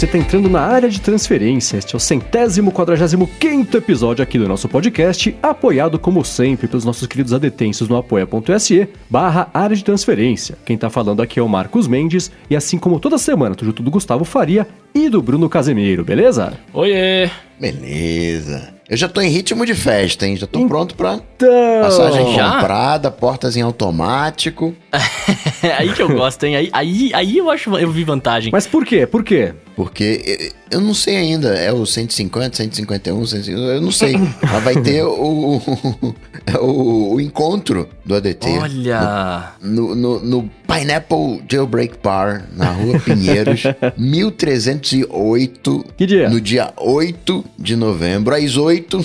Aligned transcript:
você 0.00 0.06
está 0.06 0.16
entrando 0.16 0.48
na 0.48 0.62
área 0.62 0.88
de 0.88 0.98
transferência. 0.98 1.76
Este 1.76 1.94
é 1.94 1.96
o 1.98 2.00
centésimo 2.00 2.72
quadragésimo 2.72 3.26
quinto 3.38 3.76
episódio 3.76 4.22
aqui 4.22 4.38
do 4.38 4.48
nosso 4.48 4.66
podcast, 4.66 5.36
apoiado 5.42 5.98
como 5.98 6.24
sempre 6.24 6.66
pelos 6.66 6.86
nossos 6.86 7.06
queridos 7.06 7.34
adetêncios 7.34 7.86
no 7.86 7.98
apoia.se 7.98 8.88
barra 9.10 9.50
área 9.52 9.76
de 9.76 9.84
transferência. 9.84 10.56
Quem 10.64 10.74
está 10.74 10.88
falando 10.88 11.20
aqui 11.20 11.38
é 11.38 11.42
o 11.42 11.48
Marcos 11.48 11.86
Mendes 11.86 12.32
e 12.48 12.56
assim 12.56 12.78
como 12.78 12.98
toda 12.98 13.18
semana, 13.18 13.54
tô 13.54 13.66
junto 13.66 13.82
do 13.82 13.90
Gustavo 13.90 14.24
Faria 14.24 14.66
e 14.94 15.10
do 15.10 15.20
Bruno 15.20 15.50
Casemiro, 15.50 16.02
beleza? 16.02 16.54
Oiê! 16.72 17.28
Beleza. 17.60 18.72
Eu 18.88 18.96
já 18.96 19.06
tô 19.06 19.20
em 19.20 19.28
ritmo 19.28 19.64
de 19.66 19.74
festa, 19.74 20.26
hein? 20.26 20.36
Já 20.36 20.46
tô 20.46 20.66
pronto 20.66 20.96
pra 20.96 21.20
Então, 21.36 21.48
passagem 21.82 22.34
Já? 22.34 22.54
comprada, 22.54 23.10
portas 23.10 23.54
em 23.54 23.60
automático. 23.60 24.74
aí 25.78 25.92
que 25.92 26.02
eu 26.02 26.08
gosto, 26.08 26.44
hein? 26.44 26.56
Aí, 26.56 26.70
aí, 26.72 27.10
aí 27.14 27.36
eu 27.36 27.50
acho 27.50 27.76
eu 27.78 27.90
vi 27.92 28.02
vantagem. 28.02 28.50
mas 28.50 28.66
por 28.66 28.84
quê? 28.84 29.06
Por 29.06 29.22
quê? 29.22 29.54
Porque 29.82 30.52
eu 30.70 30.78
não 30.78 30.92
sei 30.92 31.16
ainda, 31.16 31.54
é 31.56 31.72
o 31.72 31.86
150, 31.86 32.54
151, 32.54 33.26
150, 33.26 33.60
eu 33.72 33.80
não 33.80 33.90
sei. 33.90 34.14
Mas 34.42 34.62
vai 34.62 34.74
ter 34.82 35.02
o, 35.04 35.56
o, 35.56 36.14
o, 36.60 37.14
o 37.14 37.20
encontro 37.20 37.88
do 38.04 38.14
ADT. 38.14 38.46
Olha! 38.60 39.52
No, 39.62 39.94
no, 39.94 40.20
no 40.20 40.50
Pineapple 40.68 41.42
Jailbreak 41.50 41.94
Bar, 42.02 42.46
na 42.54 42.70
rua 42.72 43.00
Pinheiros, 43.00 43.62
1308. 43.96 45.84
Que 45.96 46.06
dia? 46.06 46.28
No 46.28 46.40
dia 46.40 46.72
8 46.76 47.44
de 47.58 47.74
novembro, 47.76 48.34
às 48.34 48.56
8. 48.58 49.04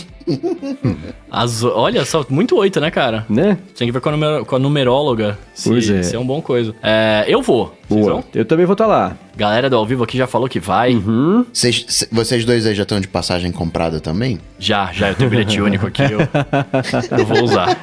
As, 1.31 1.63
olha 1.63 2.03
só, 2.03 2.25
muito 2.29 2.57
oito, 2.57 2.79
né, 2.81 2.89
cara? 2.89 3.25
Né? 3.29 3.57
Tem 3.77 3.87
que 3.87 3.91
ver 3.91 4.01
com 4.01 4.09
a, 4.09 4.11
numer- 4.11 4.43
com 4.45 4.55
a 4.55 4.59
numeróloga. 4.59 5.37
Se, 5.53 5.69
Pois 5.69 5.87
é. 5.89 6.01
se 6.03 6.15
é 6.15 6.19
um 6.19 6.25
bom 6.25 6.41
coisa. 6.41 6.73
É, 6.81 7.25
eu 7.27 7.41
vou. 7.41 7.75
Boa. 7.89 8.23
Eu 8.33 8.45
também 8.45 8.65
vou 8.65 8.73
estar 8.73 8.87
lá. 8.87 9.15
Galera 9.37 9.69
do 9.69 9.75
ao 9.75 9.85
vivo 9.85 10.03
aqui 10.03 10.17
já 10.17 10.25
falou 10.27 10.47
que 10.49 10.59
vai. 10.59 10.93
Uhum. 10.95 11.45
Vocês, 11.53 11.85
c- 11.87 12.07
vocês 12.11 12.43
dois 12.45 12.65
aí 12.65 12.73
já 12.73 12.83
estão 12.83 12.99
de 12.99 13.07
passagem 13.07 13.51
comprada 13.51 13.99
também? 13.99 14.39
Já, 14.57 14.91
já. 14.91 15.09
Eu 15.09 15.15
tenho 15.15 15.29
bilhete 15.29 15.61
único 15.61 15.85
aqui. 15.87 16.01
Eu, 16.03 16.19
eu 17.19 17.25
vou 17.25 17.43
usar. 17.43 17.77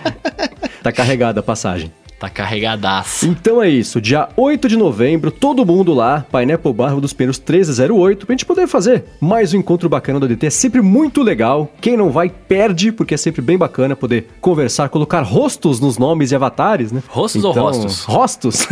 Tá 0.82 0.90
carregada 0.90 1.40
a 1.40 1.42
passagem. 1.42 1.92
Tá 2.22 2.30
carregadaço. 2.30 3.26
Então 3.26 3.60
é 3.60 3.68
isso, 3.68 4.00
dia 4.00 4.28
8 4.36 4.68
de 4.68 4.76
novembro, 4.76 5.28
todo 5.32 5.66
mundo 5.66 5.92
lá, 5.92 6.24
Pineapple 6.30 6.72
Bar 6.72 7.00
dos 7.00 7.12
Pinheiros 7.12 7.36
1308, 7.36 8.26
pra 8.26 8.32
gente 8.32 8.46
poder 8.46 8.68
fazer 8.68 9.06
mais 9.20 9.52
um 9.52 9.58
encontro 9.58 9.88
bacana 9.88 10.20
do 10.20 10.26
ADT. 10.26 10.46
É 10.46 10.50
sempre 10.50 10.80
muito 10.80 11.20
legal. 11.20 11.68
Quem 11.80 11.96
não 11.96 12.12
vai, 12.12 12.28
perde, 12.28 12.92
porque 12.92 13.14
é 13.14 13.16
sempre 13.16 13.42
bem 13.42 13.58
bacana 13.58 13.96
poder 13.96 14.28
conversar, 14.40 14.88
colocar 14.88 15.22
rostos 15.22 15.80
nos 15.80 15.98
nomes 15.98 16.30
e 16.30 16.36
avatares, 16.36 16.92
né? 16.92 17.02
Rostos 17.08 17.42
ou 17.42 17.50
rostos? 17.50 18.04
Rostos. 18.04 18.68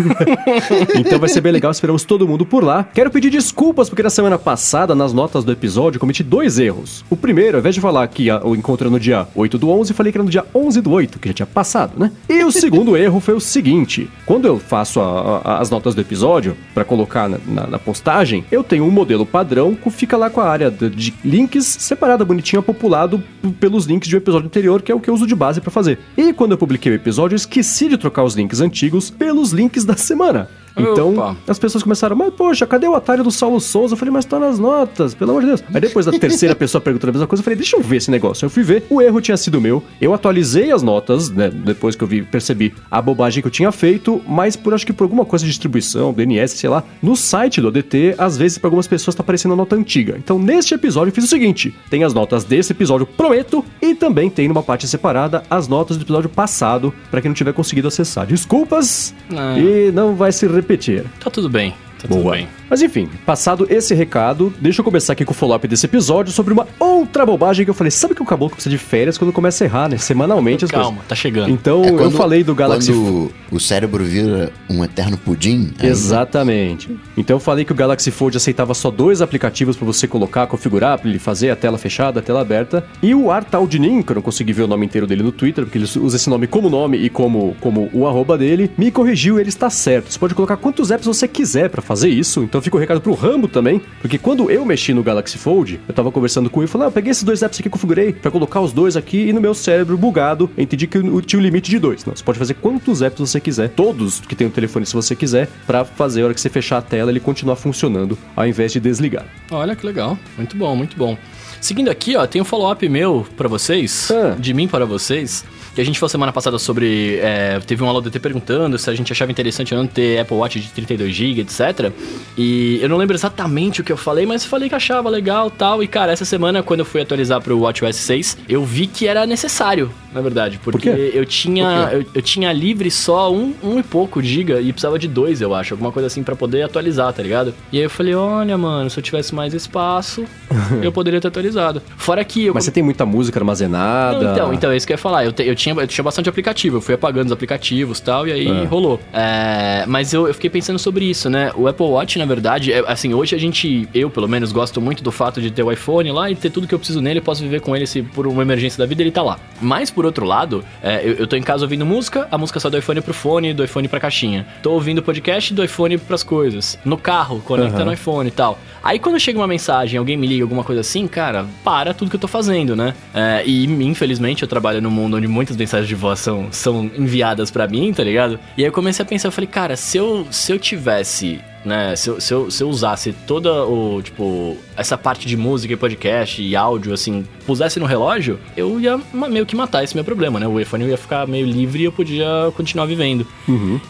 então 0.97 1.19
vai 1.19 1.29
ser 1.29 1.41
bem 1.41 1.51
legal, 1.51 1.73
esperamos 1.73 2.05
todo 2.05 2.29
mundo 2.29 2.47
por 2.47 2.63
lá. 2.63 2.85
Quero 2.85 3.11
pedir 3.11 3.31
desculpas, 3.31 3.89
porque 3.89 4.05
na 4.05 4.11
semana 4.11 4.39
passada, 4.39 4.95
nas 4.95 5.13
notas 5.13 5.43
do 5.43 5.51
episódio, 5.51 5.99
cometi 5.99 6.23
dois 6.23 6.61
erros. 6.61 7.05
O 7.11 7.17
primeiro, 7.17 7.57
ao 7.57 7.59
invés 7.59 7.75
de 7.75 7.81
falar 7.81 8.07
que 8.07 8.31
o 8.31 8.55
encontro 8.55 8.87
era 8.87 8.93
no 8.93 9.01
dia 9.01 9.27
8 9.35 9.59
do 9.59 9.71
11, 9.71 9.91
eu 9.91 9.97
falei 9.97 10.13
que 10.13 10.19
era 10.19 10.25
no 10.25 10.31
dia 10.31 10.45
11 10.55 10.81
do 10.81 10.93
8, 10.93 11.19
que 11.19 11.27
já 11.27 11.35
tinha 11.35 11.47
passado, 11.47 11.99
né? 11.99 12.13
E 12.29 12.45
o 12.45 12.53
segundo 12.53 12.95
erro 12.97 13.19
foi 13.19 13.35
o 13.35 13.40
seguinte: 13.41 14.09
quando 14.27 14.47
eu 14.47 14.59
faço 14.59 15.01
a- 15.01 15.41
a- 15.45 15.59
as 15.61 15.71
notas 15.71 15.95
do 15.95 16.01
episódio 16.01 16.57
pra 16.75 16.85
colocar 16.85 17.29
na, 17.29 17.39
na- 17.47 17.67
na 17.67 17.79
postagem, 17.79 18.45
eu 18.51 18.63
tenho 18.63 18.85
um 18.85 18.91
modelo 18.91 19.25
padrão 19.27 19.75
que 19.75 19.91
fica 19.91 20.17
lá 20.17 20.29
com 20.31 20.41
a 20.41 20.49
área 20.49 20.71
de, 20.71 20.89
de 20.91 21.15
links 21.25 21.65
separada, 21.81 22.25
bonitinha, 22.25 22.63
populado 22.63 23.23
pelos 23.59 23.85
links 23.87 24.09
de 24.09 24.15
um 24.17 24.19
episódio 24.19 24.47
anterior, 24.47 24.83
que 24.83 24.93
é 24.93 24.95
o 24.95 25.01
que 25.01 25.11
eu 25.11 25.15
uso 25.15 25.27
de 25.27 25.35
base 25.35 25.61
pra 25.61 25.71
fazer. 25.71 25.99
E 26.17 26.33
quando 26.33 26.53
eu 26.53 26.59
publiquei 26.59 26.93
o 26.93 26.95
episódio, 26.95 27.35
eu 27.35 27.39
esqueci 27.39 27.89
de 27.89 27.97
trocar 27.97 28.25
os 28.25 28.35
links 28.35 28.61
antigos 28.61 29.11
pelos 29.11 29.51
links 29.53 29.85
da 29.85 29.97
semana. 29.97 30.49
Então, 30.77 31.13
Opa. 31.15 31.37
as 31.49 31.59
pessoas 31.59 31.83
começaram, 31.83 32.15
mas 32.17 32.33
poxa, 32.35 32.67
cadê 32.67 32.87
o 32.87 32.95
atalho 32.95 33.23
do 33.25 33.31
Saulo 33.31 33.61
Souza? 33.61 33.95
Eu 33.95 33.99
falei, 33.99 34.13
mas 34.13 34.25
tá 34.25 34.39
nas 34.39 34.59
notas, 34.59 35.15
pelo 35.15 35.31
amor 35.31 35.41
de 35.43 35.49
Deus. 35.49 35.65
Aí 35.73 35.81
depois 35.81 36.07
da 36.07 36.13
terceira 36.13 36.55
pessoa 36.57 36.81
perguntando 36.81 37.11
a 37.11 37.13
mesma 37.15 37.27
coisa, 37.27 37.41
eu 37.41 37.45
falei, 37.45 37.57
deixa 37.57 37.77
eu 37.77 37.83
ver 37.83 37.97
esse 37.97 38.11
negócio. 38.11 38.45
Eu 38.47 38.51
fui 38.51 38.63
ver, 38.63 38.85
o 38.89 39.01
erro 39.03 39.21
tinha 39.21 39.37
sido 39.37 39.61
meu. 39.61 39.83
Eu 40.01 40.15
atualizei 40.15 40.71
as 40.71 40.83
notas, 40.83 41.29
né? 41.31 41.51
Depois 41.51 41.97
que 41.97 42.05
eu 42.05 42.09
vi, 42.09 42.23
percebi 42.23 42.73
a 42.91 43.01
bobagem 43.03 43.43
que 43.43 43.47
eu 43.47 43.51
tinha 43.53 43.73
feito, 43.73 44.21
mas 44.27 44.57
por 44.57 44.73
acho 44.75 44.87
que 44.87 44.93
por 44.93 45.05
alguma 45.05 45.25
coisa 45.25 45.45
de 45.45 45.51
distribuição, 45.51 46.13
DNS, 46.13 46.57
sei 46.57 46.71
lá, 46.71 46.83
no 47.03 47.17
site 47.17 47.61
do 47.61 47.69
ADT, 47.69 48.15
às 48.19 48.37
vezes 48.37 48.59
para 48.59 48.69
algumas 48.69 48.87
pessoas 48.87 49.15
tá 49.15 49.23
aparecendo 49.23 49.53
a 49.53 49.57
nota 49.57 49.77
antiga. 49.77 50.17
Então, 50.19 50.39
neste 50.39 50.75
episódio, 50.75 51.11
eu 51.11 51.15
fiz 51.15 51.25
o 51.25 51.29
seguinte: 51.29 51.75
tem 51.91 52.05
as 52.05 52.15
notas 52.15 52.45
desse 52.45 52.73
episódio, 52.73 53.07
prometo, 53.07 53.65
e 53.83 53.95
também 53.95 54.31
tem 54.31 54.49
numa 54.49 54.63
parte 54.63 54.87
separada 54.89 55.43
as 55.51 55.67
notas 55.69 55.97
do 55.97 56.03
episódio 56.05 56.29
passado, 56.29 56.93
para 57.11 57.21
quem 57.21 57.29
não 57.29 57.35
tiver 57.35 57.53
conseguido 57.53 57.89
acessar. 57.89 58.27
Desculpas, 58.27 59.15
Ah. 59.35 59.59
e 59.59 59.91
não 59.93 60.15
vai 60.15 60.33
se 60.33 60.47
repetir. 60.61 61.05
Tá 61.19 61.31
tudo 61.31 61.49
bem. 61.49 61.75
Tá 62.09 62.15
Boa. 62.15 62.33
bem. 62.37 62.49
Mas 62.69 62.81
enfim, 62.83 63.09
passado 63.27 63.67
esse 63.69 63.95
recado, 63.95 64.53
deixa 64.61 64.81
eu 64.81 64.85
começar 64.85 65.13
aqui 65.13 65.25
com 65.25 65.33
o 65.33 65.35
follow-up 65.35 65.67
desse 65.69 65.87
episódio 65.87 66.33
sobre 66.33 66.53
uma 66.53 66.67
outra 66.79 67.27
bobagem 67.27 67.65
que 67.65 67.71
eu 67.71 67.75
falei. 67.75 67.91
Sabe 67.91 68.15
que 68.15 68.23
o 68.23 68.25
caboclo 68.25 68.55
precisa 68.55 68.71
de 68.71 68.79
férias 68.79 69.19
quando 69.19 69.33
começa 69.33 69.65
a 69.65 69.67
errar, 69.67 69.89
né? 69.89 69.99
Semanalmente 69.99 70.65
as 70.65 70.71
Calma, 70.71 70.89
coisas. 70.91 71.07
tá 71.09 71.15
chegando. 71.15 71.51
Então 71.51 71.85
É 71.85 71.91
eu 71.91 71.97
quando- 71.97 72.17
falei 72.17 72.45
do 72.45 72.55
Galaxy 72.55 72.93
Quando 72.93 73.31
o 73.51 73.59
cérebro 73.61 74.05
vira 74.05 74.53
um 74.69 74.85
eterno 74.85 75.17
pudim. 75.19 75.73
aí- 75.79 75.89
Exatamente. 75.89 76.97
Então 77.17 77.37
eu 77.37 77.41
falei 77.41 77.65
que 77.65 77.73
o 77.73 77.75
Galaxy 77.75 78.11
Fold 78.11 78.37
aceitava 78.37 78.73
só 78.75 78.91
dois 78.91 79.21
aplicativos 79.23 79.77
pra 79.77 79.85
você 79.87 80.07
colocar, 80.07 80.47
configurar, 80.47 80.99
pra 80.99 81.09
ele 81.09 81.19
fazer 81.19 81.51
a 81.51 81.57
tela 81.57 81.79
fechada, 81.79 82.21
a 82.21 82.23
tela 82.23 82.41
aberta. 82.41 82.85
E 83.03 83.15
o 83.15 83.31
Artaldinin, 83.31 84.03
que 84.03 84.13
eu 84.13 84.17
não 84.17 84.23
consegui 84.23 84.53
ver 84.53 84.63
o 84.63 84.67
nome 84.69 84.87
inteiro 84.87 85.07
dele 85.07 85.23
no 85.23 85.33
Twitter, 85.33 85.65
porque 85.65 85.79
ele 85.79 85.85
usa 85.85 86.17
esse 86.17 86.31
nome 86.31 86.47
como 86.47 86.71
nome 86.71 86.97
e 86.99 87.09
como, 87.11 87.57
como 87.61 87.91
o 87.93 88.07
arroba 88.07 88.39
dele, 88.39 88.71
me 88.79 88.91
corrigiu 88.91 89.39
e 89.39 89.41
ele 89.41 89.49
está 89.49 89.69
certo. 89.71 90.13
Você 90.13 90.19
pode 90.19 90.35
colocar 90.35 90.57
quantos 90.57 90.91
apps 90.91 91.07
você 91.07 91.27
quiser 91.27 91.69
pra 91.71 91.83
fazer 91.91 92.09
isso. 92.09 92.45
Então 92.45 92.63
fica 92.63 92.77
o 92.77 92.79
recado 92.79 93.01
pro 93.01 93.15
Rambo 93.15 93.49
também, 93.49 93.83
porque 94.01 94.17
quando 94.17 94.49
eu 94.49 94.65
mexi 94.65 94.95
no 94.95 95.03
Galaxy 95.03 95.37
Fold, 95.37 95.81
eu 95.89 95.93
tava 95.93 96.13
conversando 96.13 96.49
com 96.49 96.61
ele 96.61 96.69
e 96.69 96.71
falei, 96.71 96.87
ah, 96.87 96.89
eu 96.89 96.93
peguei 96.93 97.11
esses 97.11 97.25
dois 97.25 97.43
apps 97.43 97.59
aqui, 97.59 97.69
configurei 97.69 98.13
pra 98.13 98.31
colocar 98.31 98.61
os 98.61 98.73
dois 98.73 98.97
aqui 98.97 99.29
e 99.29 99.33
no 99.33 99.41
meu 99.41 99.55
cérebro 99.55 99.99
bugado, 99.99 100.49
entendi 100.57 100.87
que 100.87 100.99
eu 100.99 101.21
tinha 101.21 101.41
um 101.41 101.43
limite 101.43 101.69
de 101.69 101.81
dois. 101.81 102.05
Não, 102.05 102.15
você 102.15 102.23
pode 102.23 102.39
fazer 102.39 102.55
quantos 102.55 103.03
apps 103.03 103.19
você 103.19 103.41
quiser, 103.41 103.71
todos 103.71 104.21
que 104.21 104.37
tem 104.37 104.47
o 104.47 104.51
telefone 104.51 104.87
se 104.87 104.95
você 104.95 105.17
quiser, 105.17 105.49
pra 105.67 105.85
fazer 105.85 106.23
a 106.23 106.27
hora 106.27 106.35
que 106.35 106.41
você 106.41 106.49
fechar 106.49 106.79
a 106.79 106.83
tela 106.83 107.11
ele 107.11 107.19
continuar 107.19 107.57
funcionando 107.57 108.17
ao 108.37 108.47
invés 108.47 108.71
de 108.71 108.79
desligar. 108.79 109.27
Olha 109.51 109.75
que 109.75 109.85
legal. 109.85 110.17
Muito 110.37 110.57
bom, 110.57 110.77
muito 110.77 110.97
bom. 110.97 111.19
Seguindo 111.61 111.91
aqui, 111.91 112.17
ó, 112.17 112.27
tem 112.27 112.41
um 112.41 112.45
follow-up 112.45 112.89
meu 112.89 113.27
pra 113.37 113.49
vocês, 113.49 114.11
Ah. 114.11 114.35
de 114.39 114.55
mim 114.55 114.67
para 114.67 114.85
vocês. 114.87 115.45
Que 115.75 115.81
a 115.81 115.85
gente 115.85 116.01
falou 116.01 116.09
semana 116.09 116.33
passada 116.33 116.59
sobre. 116.59 117.19
é, 117.23 117.61
teve 117.65 117.85
um 117.85 117.89
aluno 117.89 118.03
DT 118.03 118.19
perguntando 118.19 118.77
se 118.77 118.91
a 118.91 118.95
gente 118.95 119.13
achava 119.13 119.31
interessante 119.31 119.73
ou 119.73 119.79
não 119.81 119.87
ter 119.87 120.19
Apple 120.19 120.37
Watch 120.37 120.59
de 120.59 120.69
32GB, 120.69 121.39
etc. 121.39 121.93
E 122.37 122.81
eu 122.83 122.89
não 122.89 122.97
lembro 122.97 123.15
exatamente 123.15 123.81
o 123.81 123.85
que 123.85 123.93
eu 123.93 123.97
falei, 123.97 124.27
mas 124.27 124.45
falei 124.45 124.69
que 124.69 124.75
achava 124.75 125.09
legal 125.09 125.49
tal. 125.49 125.81
E 125.81 125.87
cara, 125.87 126.11
essa 126.11 126.25
semana, 126.25 126.61
quando 126.61 126.81
eu 126.81 126.85
fui 126.87 127.01
atualizar 127.01 127.41
pro 127.41 127.57
WatchOS 127.61 127.95
6, 127.97 128.39
eu 128.49 128.65
vi 128.65 128.89
que 128.89 129.07
era 129.07 129.25
necessário, 129.27 129.93
na 130.13 130.21
verdade. 130.21 130.59
Porque 130.63 130.91
quê? 130.93 131.11
eu 131.15 131.25
tinha. 131.25 131.89
Eu, 131.93 132.05
eu 132.15 132.23
tinha 132.23 132.53
livre 132.53 132.91
só 132.91 133.33
um, 133.33 133.55
um 133.63 133.79
e 133.79 133.83
pouco 133.85 134.21
giga 134.21 134.61
e 134.61 134.73
precisava 134.73 134.99
de 134.99 135.07
dois, 135.07 135.41
eu 135.41 135.55
acho. 135.55 135.75
Alguma 135.75 135.93
coisa 135.93 136.09
assim 136.09 136.25
pra 136.25 136.35
poder 136.35 136.63
atualizar, 136.63 137.13
tá 137.13 137.23
ligado? 137.23 137.55
E 137.71 137.79
aí 137.79 137.85
eu 137.85 137.91
falei, 137.91 138.13
olha, 138.15 138.59
mano, 138.59 138.91
se 138.91 138.99
eu 138.99 139.03
tivesse 139.05 139.33
mais 139.37 139.55
espaço, 139.55 140.25
eu 140.83 140.91
poderia 140.91 141.21
ter 141.21 141.29
atualizado. 141.29 141.50
Fora 141.97 142.25
que 142.25 142.47
eu. 142.47 142.55
Mas 142.55 142.65
você 142.65 142.71
tem 142.71 142.83
muita 142.83 143.05
música 143.07 143.39
armazenada. 143.39 144.19
Não, 144.21 144.33
então, 144.33 144.55
então, 144.55 144.71
é 144.73 144.77
isso 144.77 144.87
que 144.87 144.93
eu 144.93 144.95
ia 144.95 144.99
falar. 144.99 145.25
Eu, 145.25 145.33
te- 145.33 145.43
eu 145.45 145.55
tinha, 145.55 145.75
eu 145.75 145.87
tinha 145.87 146.05
bastante 146.05 146.29
aplicativo, 146.29 146.77
eu 146.79 146.81
fui 146.81 146.95
apagando 146.95 147.27
os 147.27 147.33
aplicativos 147.33 147.99
e 147.99 148.03
tal, 148.03 148.27
e 148.27 148.33
aí 148.33 148.49
É. 148.49 148.65
rolou. 148.65 149.01
É, 149.13 149.85
mas 149.87 150.13
eu, 150.13 150.27
eu 150.29 150.35
fiquei 150.35 150.51
pensando 150.51 150.79
sobre 150.79 151.05
isso, 151.05 151.29
né? 151.31 151.51
O 151.55 151.67
Apple 151.69 151.87
Watch, 151.87 152.19
na 152.19 152.25
verdade, 152.25 152.73
é, 152.73 152.83
assim, 152.87 153.13
hoje 153.15 153.35
a 153.35 153.39
gente, 153.39 153.89
eu 153.95 154.11
pelo 154.11 154.29
menos, 154.29 154.53
gosto 154.53 154.81
muito 154.81 155.03
do 155.03 155.13
fato 155.13 155.41
de 155.41 155.51
ter 155.51 155.63
o 155.63 155.71
iPhone 155.71 156.11
lá 156.13 156.31
e 156.31 156.35
ter 156.35 156.51
tudo 156.51 156.67
que 156.67 156.75
eu 156.75 156.79
preciso 156.79 157.01
nele, 157.01 157.19
eu 157.21 157.23
posso 157.23 157.43
viver 157.43 157.61
com 157.61 157.75
ele 157.77 157.87
se 157.87 158.03
por 158.03 158.27
uma 158.27 158.43
emergência 158.43 158.79
da 158.79 158.87
vida 158.87 159.03
ele 159.03 159.11
tá 159.11 159.23
lá. 159.23 159.39
Mas, 159.61 159.91
por 159.91 160.05
outro 160.07 160.25
lado, 160.25 160.65
é, 160.83 161.01
eu, 161.05 161.13
eu 161.15 161.27
tô 161.27 161.37
em 161.37 161.43
casa 161.43 161.65
ouvindo 161.65 161.85
música, 161.87 162.27
a 162.31 162.39
música 162.39 162.59
sai 162.61 162.71
do 162.71 162.79
iPhone 162.79 163.01
pro 163.01 163.15
fone, 163.15 163.53
do 163.53 163.63
iPhone 163.65 163.87
pra 163.89 164.01
caixinha. 164.01 164.47
Tô 164.63 164.73
ouvindo 164.73 165.03
podcast 165.03 165.53
do 165.55 165.63
iPhone 165.65 165.99
pras 165.99 166.23
coisas. 166.23 166.79
No 166.85 166.97
carro, 166.97 167.41
conecta 167.45 167.77
Aham. 167.77 167.85
no 167.87 167.93
iPhone 167.93 168.29
e 168.29 168.33
tal. 168.33 168.59
Aí 168.83 168.99
quando 168.99 169.19
chega 169.21 169.39
uma 169.39 169.47
mensagem, 169.47 169.99
alguém 169.99 170.17
me 170.17 170.27
liga, 170.27 170.43
alguma 170.45 170.65
coisa 170.65 170.81
assim, 170.81 171.07
cara, 171.07 171.40
para 171.65 171.95
tudo 171.95 172.11
que 172.11 172.17
eu 172.17 172.21
tô 172.21 172.29
fazendo, 172.29 172.75
né? 172.75 172.95
É, 173.15 173.43
e 173.45 173.65
infelizmente 173.65 174.43
eu 174.43 174.49
trabalho 174.49 174.81
num 174.81 174.91
mundo 174.91 175.17
onde 175.17 175.27
muitas 175.27 175.57
mensagens 175.57 175.89
de 175.89 175.95
voz 175.95 176.19
são, 176.19 176.49
são 176.51 176.91
enviadas 176.97 177.51
pra 177.51 177.67
mim, 177.67 177.93
tá 177.93 178.03
ligado? 178.03 178.39
E 178.57 178.63
aí 178.63 178.69
eu 178.69 178.73
comecei 178.73 179.03
a 179.03 179.07
pensar, 179.07 179.29
eu 179.29 179.33
falei, 179.33 179.49
cara, 179.49 179.77
se 179.77 179.99
eu, 179.99 180.27
se 180.31 180.53
eu 180.53 180.59
tivesse 180.59 181.41
né? 181.65 181.95
Se 181.97 182.09
eu, 182.11 182.21
se, 182.21 182.33
eu, 182.33 182.51
se 182.51 182.63
eu 182.63 182.69
usasse 182.69 183.13
toda 183.27 183.65
o, 183.65 184.01
tipo, 184.03 184.57
essa 184.77 184.97
parte 184.97 185.27
de 185.27 185.37
música 185.37 185.73
e 185.75 185.77
podcast 185.77 186.43
e 186.43 186.55
áudio, 186.57 186.93
assim, 186.93 187.25
pusesse 187.47 187.79
no 187.81 187.87
relógio, 187.87 188.39
eu 188.57 188.81
ia 188.81 188.99
meio 189.29 189.45
que 189.47 189.55
matar 189.57 189.83
esse 189.85 189.95
meu 189.95 190.05
problema, 190.05 190.39
né? 190.41 190.47
O 190.47 190.59
iPhone 190.61 190.85
ia 190.87 190.97
ficar 190.97 191.27
meio 191.27 191.47
livre 191.47 191.83
e 191.83 191.85
eu 191.85 191.93
podia 191.93 192.27
continuar 192.57 192.87
vivendo. 192.87 193.27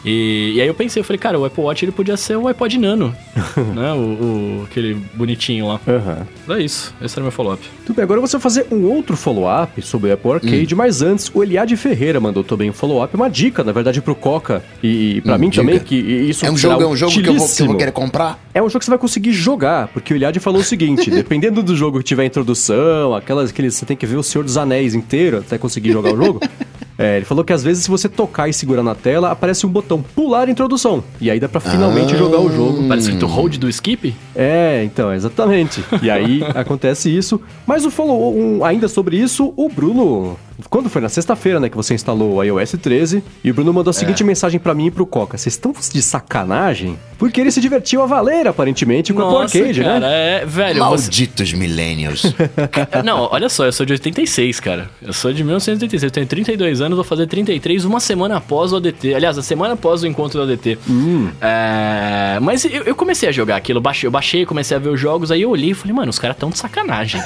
E, 0.05 0.53
e 0.57 0.61
aí 0.61 0.67
eu 0.67 0.75
pensei, 0.75 1.01
eu 1.01 1.05
falei, 1.05 1.19
cara, 1.19 1.39
o 1.39 1.45
Apple 1.45 1.63
Watch 1.63 1.85
ele 1.85 1.93
podia 1.93 2.17
ser 2.17 2.37
o 2.37 2.47
iPod 2.49 2.79
Nano, 2.79 3.15
né? 3.75 3.93
O, 3.93 3.97
o- 3.97 4.65
aquele 4.71 4.95
bonitinho 5.15 5.69
lá. 5.69 5.81
Aham. 5.87 6.27
É 6.49 6.61
isso, 6.63 6.95
esse 7.01 7.15
era 7.15 7.21
o 7.21 7.25
meu 7.25 7.33
follow-up. 7.33 7.63
Tudo 7.87 7.97
bem, 7.97 8.03
agora 8.05 8.21
você 8.21 8.33
vai 8.37 8.43
fazer 8.43 8.67
um 8.71 8.85
outro 8.85 9.17
follow-up 9.17 9.81
sobre 9.83 10.11
o 10.11 10.15
Apple 10.15 10.33
Arcade, 10.33 10.75
mas 10.75 11.03
antes 11.03 11.31
o 11.33 11.43
Eliade 11.43 11.77
Ferreira 11.77 12.21
mandou 12.21 12.43
também 12.43 12.71
um 12.71 12.73
follow-up, 12.73 13.15
uma 13.15 13.29
dica, 13.29 13.63
na 13.65 13.73
verdade, 13.73 14.01
pro 14.01 14.15
Coca 14.15 14.63
e, 14.83 15.17
e 15.17 15.21
pra 15.21 15.37
Hum, 15.37 15.39
mim 15.39 15.49
diga. 15.51 15.63
também, 15.63 15.79
que 15.81 15.95
isso 15.97 16.45
É 16.45 16.51
um 16.51 16.57
jogo, 16.57 16.83
é 16.83 16.87
um 16.87 16.97
jogo 16.97 17.13
que 17.13 17.21
eu 17.29 17.35
vou, 17.37 17.47
que 17.65 17.69
eu 17.69 17.73
vou 17.73 17.79
querer 17.79 17.93
comprar? 17.93 18.39
É 18.53 18.61
um 18.63 18.69
jogo 18.69 18.79
que 18.81 18.85
você 18.85 18.91
vai 18.91 18.99
conseguir 18.99 19.33
jogar, 19.33 19.89
porque 19.89 20.13
o 20.13 20.17
Iliad 20.17 20.37
falou 20.41 20.61
o 20.61 20.65
seguinte: 20.65 21.09
dependendo 21.13 21.63
do 21.63 21.77
jogo 21.77 21.99
que 21.99 22.05
tiver 22.05 22.25
introdução, 22.25 23.15
aquelas 23.15 23.53
que 23.53 23.71
você 23.71 23.87
tem 23.87 23.97
que 23.97 24.07
ver 24.07 24.17
o 24.17 24.23
Senhor 24.23 24.45
dos 24.45 24.57
Anéis 24.57 24.95
inteiro 24.95 25.39
até 25.39 25.57
conseguir 25.59 25.93
jogar 25.93 26.13
o 26.13 26.17
jogo. 26.17 26.41
É, 27.03 27.17
ele 27.17 27.25
falou 27.25 27.43
que 27.43 27.51
às 27.51 27.63
vezes 27.65 27.85
se 27.85 27.89
você 27.91 28.11
tocar 28.11 28.47
e 28.47 28.53
segurar 28.53 28.83
na 28.83 28.95
tela, 28.95 29.31
aparece 29.31 29.65
um 29.65 29.71
botão 29.71 30.03
pular 30.03 30.51
introdução. 30.51 31.03
E 31.19 31.31
aí 31.31 31.41
dá 31.41 31.49
pra 31.49 31.59
finalmente 31.59 32.15
Ah. 32.15 32.19
jogar 32.19 32.39
o 32.41 32.53
jogo. 32.55 32.87
Parece 32.89 33.07
escrito 33.07 33.27
hold 33.27 33.57
do 33.57 33.71
skip? 33.71 34.15
É, 34.37 34.83
então, 34.85 35.11
exatamente. 35.11 35.83
E 36.03 36.11
aí 36.11 36.43
acontece 36.55 37.09
isso. 37.09 37.41
Mas 37.67 37.87
o 37.87 37.91
follow 37.91 38.37
um, 38.39 38.63
ainda 38.63 38.87
sobre 38.87 39.17
isso, 39.17 39.51
o 39.57 39.71
Bruno. 39.71 40.37
Quando 40.69 40.89
foi? 40.89 41.01
Na 41.01 41.09
sexta-feira, 41.09 41.61
né, 41.61 41.69
que 41.69 41.77
você 41.77 41.95
instalou 41.95 42.35
o 42.35 42.43
iOS 42.43 42.73
13. 42.81 43.23
E 43.43 43.51
o 43.51 43.55
Bruno 43.55 43.73
mandou 43.73 43.91
a 43.91 43.95
seguinte 43.95 44.23
mensagem 44.25 44.61
pra 44.61 44.75
mim 44.75 44.87
e 44.87 44.91
pro 44.91 45.07
Coca: 45.07 45.39
Vocês 45.39 45.55
estão 45.55 45.73
de 45.73 46.03
sacanagem? 46.03 46.99
Porque 47.19 47.41
ele 47.41 47.51
se 47.51 47.61
divertiu 47.61 48.03
a 48.03 48.07
valer, 48.07 48.49
aparentemente, 48.49 49.13
com 49.13 49.23
o 49.23 49.39
Arcade, 49.39 49.81
cara, 49.83 50.01
né? 50.01 50.41
é... 50.43 50.47
Velho, 50.47 50.85
você... 50.85 51.05
Malditos 51.05 51.53
millennials. 51.53 52.23
Não, 53.05 53.29
olha 53.31 53.49
só, 53.49 53.67
eu 53.67 53.73
sou 53.73 53.85
de 53.85 53.93
86, 53.93 54.61
cara. 54.61 54.89
Eu 55.03 55.13
sou 55.13 55.33
de 55.33 55.45
1986, 55.45 56.03
eu 56.03 56.11
tenho 56.11 56.27
32 56.27 56.81
anos, 56.81 56.97
vou 56.97 57.05
fazer 57.05 57.27
33 57.27 57.85
uma 57.85 58.01
semana 58.01 58.37
após 58.37 58.73
o 58.73 58.77
ADT. 58.77 59.15
Aliás, 59.15 59.37
a 59.37 59.43
semana 59.43 59.75
após 59.75 60.03
o 60.03 60.07
encontro 60.07 60.39
do 60.39 60.51
ADT. 60.51 60.79
É, 61.41 62.39
Mas 62.41 62.65
eu, 62.65 62.85
eu 62.85 62.95
comecei 62.95 63.29
a 63.29 63.33
jogar 63.33 63.57
aquilo, 63.57 63.79
eu 63.79 63.83
baixei, 63.83 64.07
eu 64.07 64.11
baixei, 64.11 64.47
comecei 64.47 64.77
a 64.77 64.81
ver 64.81 64.89
os 64.89 65.01
jogos, 65.01 65.31
aí 65.31 65.43
eu 65.43 65.51
olhei 65.51 65.71
e 65.71 65.75
falei, 65.75 65.95
mano, 65.95 66.11
os 66.11 66.19
caras 66.19 66.37
tão 66.37 66.51
de 66.51 66.59
sacanagem. 66.59 67.21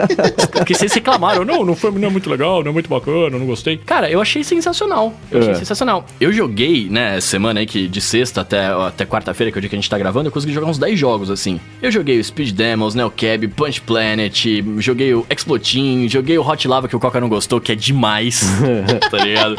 Porque 0.52 0.74
vocês 0.74 0.92
reclamaram, 0.92 1.44
não, 1.44 1.64
não 1.64 1.76
foi 1.76 1.90
não 1.92 2.08
é 2.08 2.10
muito 2.10 2.28
legal, 2.28 2.62
não 2.62 2.70
é 2.70 2.73
muito 2.74 2.90
bacana, 2.90 3.38
não 3.38 3.46
gostei. 3.46 3.78
Cara, 3.78 4.10
eu 4.10 4.20
achei 4.20 4.44
sensacional. 4.44 5.14
Eu 5.30 5.40
achei 5.40 5.52
É. 5.52 5.54
sensacional. 5.54 6.04
Eu 6.20 6.32
joguei, 6.32 6.88
né, 6.90 7.20
semana 7.20 7.60
aí 7.60 7.66
que 7.66 7.88
de 7.88 8.00
sexta 8.00 8.42
até, 8.42 8.66
até 8.66 9.06
quarta-feira, 9.06 9.50
que 9.50 9.56
é 9.56 9.58
o 9.58 9.60
dia 9.62 9.70
que 9.70 9.76
a 9.76 9.78
gente 9.78 9.88
tá 9.88 9.96
gravando, 9.96 10.28
eu 10.28 10.32
consegui 10.32 10.52
jogar 10.52 10.66
uns 10.66 10.76
10 10.78 10.98
jogos, 10.98 11.30
assim. 11.30 11.58
Eu 11.80 11.90
joguei 11.90 12.18
o 12.18 12.24
Speed 12.24 12.50
Demos, 12.52 12.94
Neocab, 12.94 13.46
Punch 13.48 13.80
Planet, 13.80 14.44
joguei 14.78 15.14
o 15.14 15.24
Explotin, 15.30 16.08
joguei 16.08 16.36
o 16.36 16.46
Hot 16.46 16.66
Lava 16.68 16.88
que 16.88 16.96
o 16.96 17.00
Coca 17.00 17.20
não 17.20 17.28
gostou, 17.28 17.60
que 17.60 17.72
é 17.72 17.74
demais, 17.74 18.42
tá 19.10 19.18
ligado? 19.24 19.56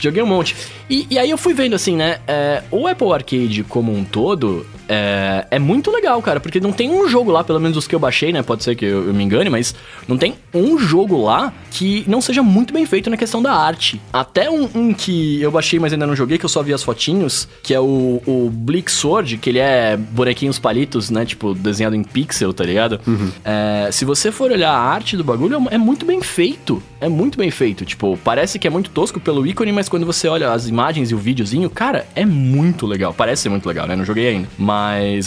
Joguei 0.00 0.22
um 0.22 0.26
monte. 0.26 0.54
E, 0.90 1.06
e 1.10 1.18
aí 1.18 1.30
eu 1.30 1.38
fui 1.38 1.54
vendo 1.54 1.74
assim, 1.74 1.96
né? 1.96 2.18
é, 2.26 2.62
o 2.70 2.86
Apple 2.86 3.10
Arcade 3.12 3.64
como 3.64 3.92
um 3.96 4.04
todo 4.04 4.66
é, 4.88 5.46
é 5.50 5.58
muito 5.58 5.90
legal, 5.90 6.20
cara, 6.22 6.40
porque 6.40 6.60
não 6.60 6.72
tem 6.72 6.90
um 6.90 7.08
jogo 7.08 7.30
lá, 7.30 7.42
pelo 7.42 7.60
menos 7.60 7.76
os 7.76 7.86
que 7.86 7.94
eu 7.94 7.98
baixei, 7.98 8.32
né? 8.32 8.42
Pode 8.42 8.62
ser 8.62 8.74
que 8.74 8.84
eu, 8.84 9.06
eu 9.06 9.14
me 9.14 9.24
engane, 9.24 9.50
mas 9.50 9.74
não 10.06 10.16
tem 10.16 10.34
um 10.52 10.78
jogo 10.78 11.22
lá 11.22 11.52
que 11.70 12.04
não 12.06 12.20
seja 12.20 12.42
muito 12.42 12.72
bem 12.72 12.86
feito 12.86 13.10
na 13.10 13.16
questão 13.16 13.42
da 13.42 13.52
arte. 13.52 14.00
Até 14.12 14.50
um, 14.50 14.68
um 14.74 14.94
que 14.94 15.40
eu 15.40 15.50
baixei, 15.50 15.78
mas 15.78 15.92
ainda 15.92 16.06
não 16.06 16.14
joguei, 16.16 16.38
que 16.38 16.44
eu 16.44 16.48
só 16.48 16.62
vi 16.62 16.72
as 16.72 16.82
fotinhos, 16.82 17.48
que 17.62 17.74
é 17.74 17.80
o, 17.80 18.22
o 18.26 18.50
Bleak 18.52 18.90
Sword, 18.90 19.38
que 19.38 19.50
ele 19.50 19.58
é 19.58 19.96
bonequinhos 19.96 20.58
palitos, 20.58 21.10
né? 21.10 21.24
Tipo, 21.24 21.54
desenhado 21.54 21.96
em 21.96 22.02
pixel, 22.02 22.52
tá 22.52 22.64
ligado? 22.64 23.00
É, 23.44 23.90
se 23.90 24.04
você 24.04 24.30
for 24.30 24.50
olhar 24.50 24.70
a 24.72 24.78
arte 24.78 25.16
do 25.16 25.24
bagulho, 25.24 25.66
é 25.70 25.78
muito 25.78 26.04
bem 26.06 26.20
feito. 26.22 26.82
É 27.00 27.08
muito 27.08 27.36
bem 27.36 27.50
feito. 27.50 27.84
Tipo, 27.84 28.18
parece 28.22 28.58
que 28.58 28.66
é 28.66 28.70
muito 28.70 28.90
tosco 28.90 29.20
pelo 29.20 29.46
ícone, 29.46 29.72
mas 29.72 29.88
quando 29.88 30.06
você 30.06 30.28
olha 30.28 30.52
as 30.52 30.68
imagens 30.68 31.10
e 31.10 31.14
o 31.14 31.18
videozinho, 31.18 31.68
cara, 31.68 32.06
é 32.14 32.24
muito 32.24 32.86
legal. 32.86 33.12
Parece 33.12 33.42
ser 33.42 33.48
muito 33.48 33.66
legal, 33.66 33.86
né? 33.86 33.94
Não 33.96 34.04
joguei 34.04 34.28
ainda. 34.28 34.48
Mas, 34.56 34.73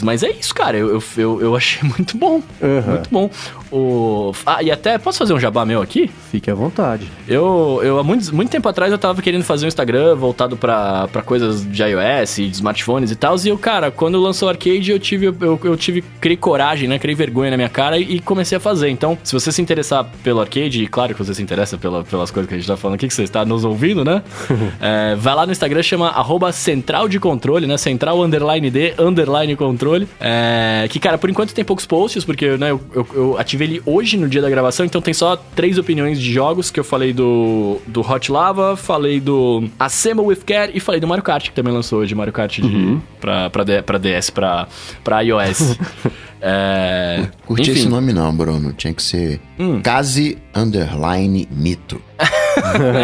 mas 0.03 0.23
é 0.23 0.31
isso, 0.31 0.53
cara. 0.53 0.77
Eu, 0.77 1.01
eu, 1.17 1.41
eu, 1.41 1.55
achei 1.55 1.81
muito 1.87 2.17
bom. 2.17 2.41
Aham. 2.61 2.91
Muito 2.91 3.09
bom. 3.09 3.29
O... 3.71 4.31
Ah, 4.45 4.63
e 4.63 4.71
até, 4.71 4.97
posso 4.97 5.17
fazer 5.17 5.33
um 5.33 5.39
jabá 5.39 5.65
meu 5.65 5.81
aqui? 5.81 6.09
Fique 6.31 6.49
à 6.49 6.55
vontade. 6.55 7.07
Eu, 7.27 7.81
eu 7.83 7.99
há 7.99 8.03
muito, 8.03 8.33
muito 8.33 8.49
tempo 8.49 8.67
atrás 8.69 8.91
eu 8.91 8.97
tava 8.97 9.21
querendo 9.21 9.43
fazer 9.43 9.65
um 9.65 9.67
Instagram 9.67 10.15
voltado 10.15 10.55
pra, 10.55 11.07
pra 11.09 11.21
coisas 11.21 11.69
de 11.69 11.83
iOS 11.83 12.35
de 12.35 12.51
smartphones 12.51 13.11
e 13.11 13.15
tal. 13.15 13.35
E 13.43 13.49
eu, 13.49 13.57
cara, 13.57 13.91
quando 13.91 14.19
lançou 14.19 14.47
o 14.47 14.49
arcade, 14.49 14.91
eu 14.91 14.99
tive, 14.99 15.27
eu, 15.27 15.59
eu 15.63 15.77
tive, 15.77 16.01
criei 16.21 16.37
coragem, 16.37 16.87
né? 16.87 16.97
Criei 16.97 17.15
vergonha 17.15 17.51
na 17.51 17.57
minha 17.57 17.69
cara 17.69 17.97
e, 17.97 18.15
e 18.15 18.19
comecei 18.19 18.57
a 18.57 18.61
fazer. 18.61 18.89
Então, 18.89 19.17
se 19.23 19.33
você 19.33 19.51
se 19.51 19.61
interessar 19.61 20.05
pelo 20.23 20.39
arcade, 20.39 20.83
e 20.83 20.87
claro 20.87 21.13
que 21.13 21.23
você 21.23 21.33
se 21.33 21.41
interessa 21.41 21.77
pela, 21.77 22.03
pelas 22.03 22.31
coisas 22.31 22.47
que 22.47 22.55
a 22.55 22.57
gente 22.57 22.67
tá 22.67 22.77
falando 22.77 22.95
aqui, 22.95 23.07
que 23.07 23.13
você 23.13 23.23
está 23.23 23.43
nos 23.43 23.65
ouvindo, 23.65 24.03
né? 24.03 24.21
É, 24.79 25.15
vai 25.15 25.33
lá 25.33 25.45
no 25.45 25.51
Instagram, 25.51 25.81
chama 25.81 26.09
arroba 26.09 26.51
central 26.51 27.09
de 27.09 27.19
controle, 27.19 27.65
né? 27.65 27.77
Central 27.77 28.21
underline 28.21 28.69
D, 28.69 28.93
underline 28.99 29.36
controle. 29.55 30.07
É, 30.19 30.87
que, 30.89 30.99
cara, 30.99 31.17
por 31.17 31.29
enquanto 31.29 31.53
tem 31.53 31.63
poucos 31.63 31.85
posts, 31.85 32.23
porque 32.25 32.57
né, 32.57 32.71
eu, 32.71 32.81
eu, 32.93 33.07
eu 33.13 33.37
ativei 33.37 33.67
ele 33.67 33.81
hoje 33.85 34.17
no 34.17 34.27
dia 34.27 34.41
da 34.41 34.49
gravação, 34.49 34.85
então 34.85 35.01
tem 35.01 35.13
só 35.13 35.35
três 35.55 35.77
opiniões 35.77 36.19
de 36.19 36.31
jogos 36.33 36.71
que 36.71 36.79
eu 36.79 36.83
falei 36.83 37.13
do, 37.13 37.79
do 37.87 38.01
Hot 38.01 38.31
Lava, 38.31 38.75
falei 38.75 39.19
do 39.19 39.67
Assemble 39.79 40.25
with 40.25 40.37
Care 40.45 40.71
e 40.73 40.79
falei 40.79 40.99
do 41.01 41.07
Mario 41.07 41.23
Kart, 41.23 41.43
que 41.45 41.51
também 41.51 41.73
lançou 41.73 41.99
hoje, 41.99 42.15
Mario 42.15 42.33
Kart 42.33 42.59
de, 42.59 42.97
pra, 43.19 43.49
pra, 43.49 43.63
D- 43.63 43.81
pra 43.81 43.97
DS, 43.97 44.29
pra, 44.29 44.67
pra 45.03 45.21
iOS. 45.21 45.77
é, 46.41 47.27
Curti 47.45 47.71
enfim. 47.71 47.79
esse 47.81 47.89
nome 47.89 48.13
não, 48.13 48.35
Bruno. 48.35 48.73
Tinha 48.73 48.93
que 48.93 49.01
ser 49.03 49.39
Hum. 49.59 49.81
Case 49.81 50.37
Underline 50.55 51.47
Mito. 51.51 52.01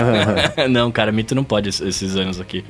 não, 0.70 0.92
cara, 0.92 1.12
mito 1.12 1.36
não 1.36 1.44
pode 1.44 1.70
es- 1.70 1.82
esses 1.82 2.16
anos 2.16 2.40
aqui. 2.40 2.64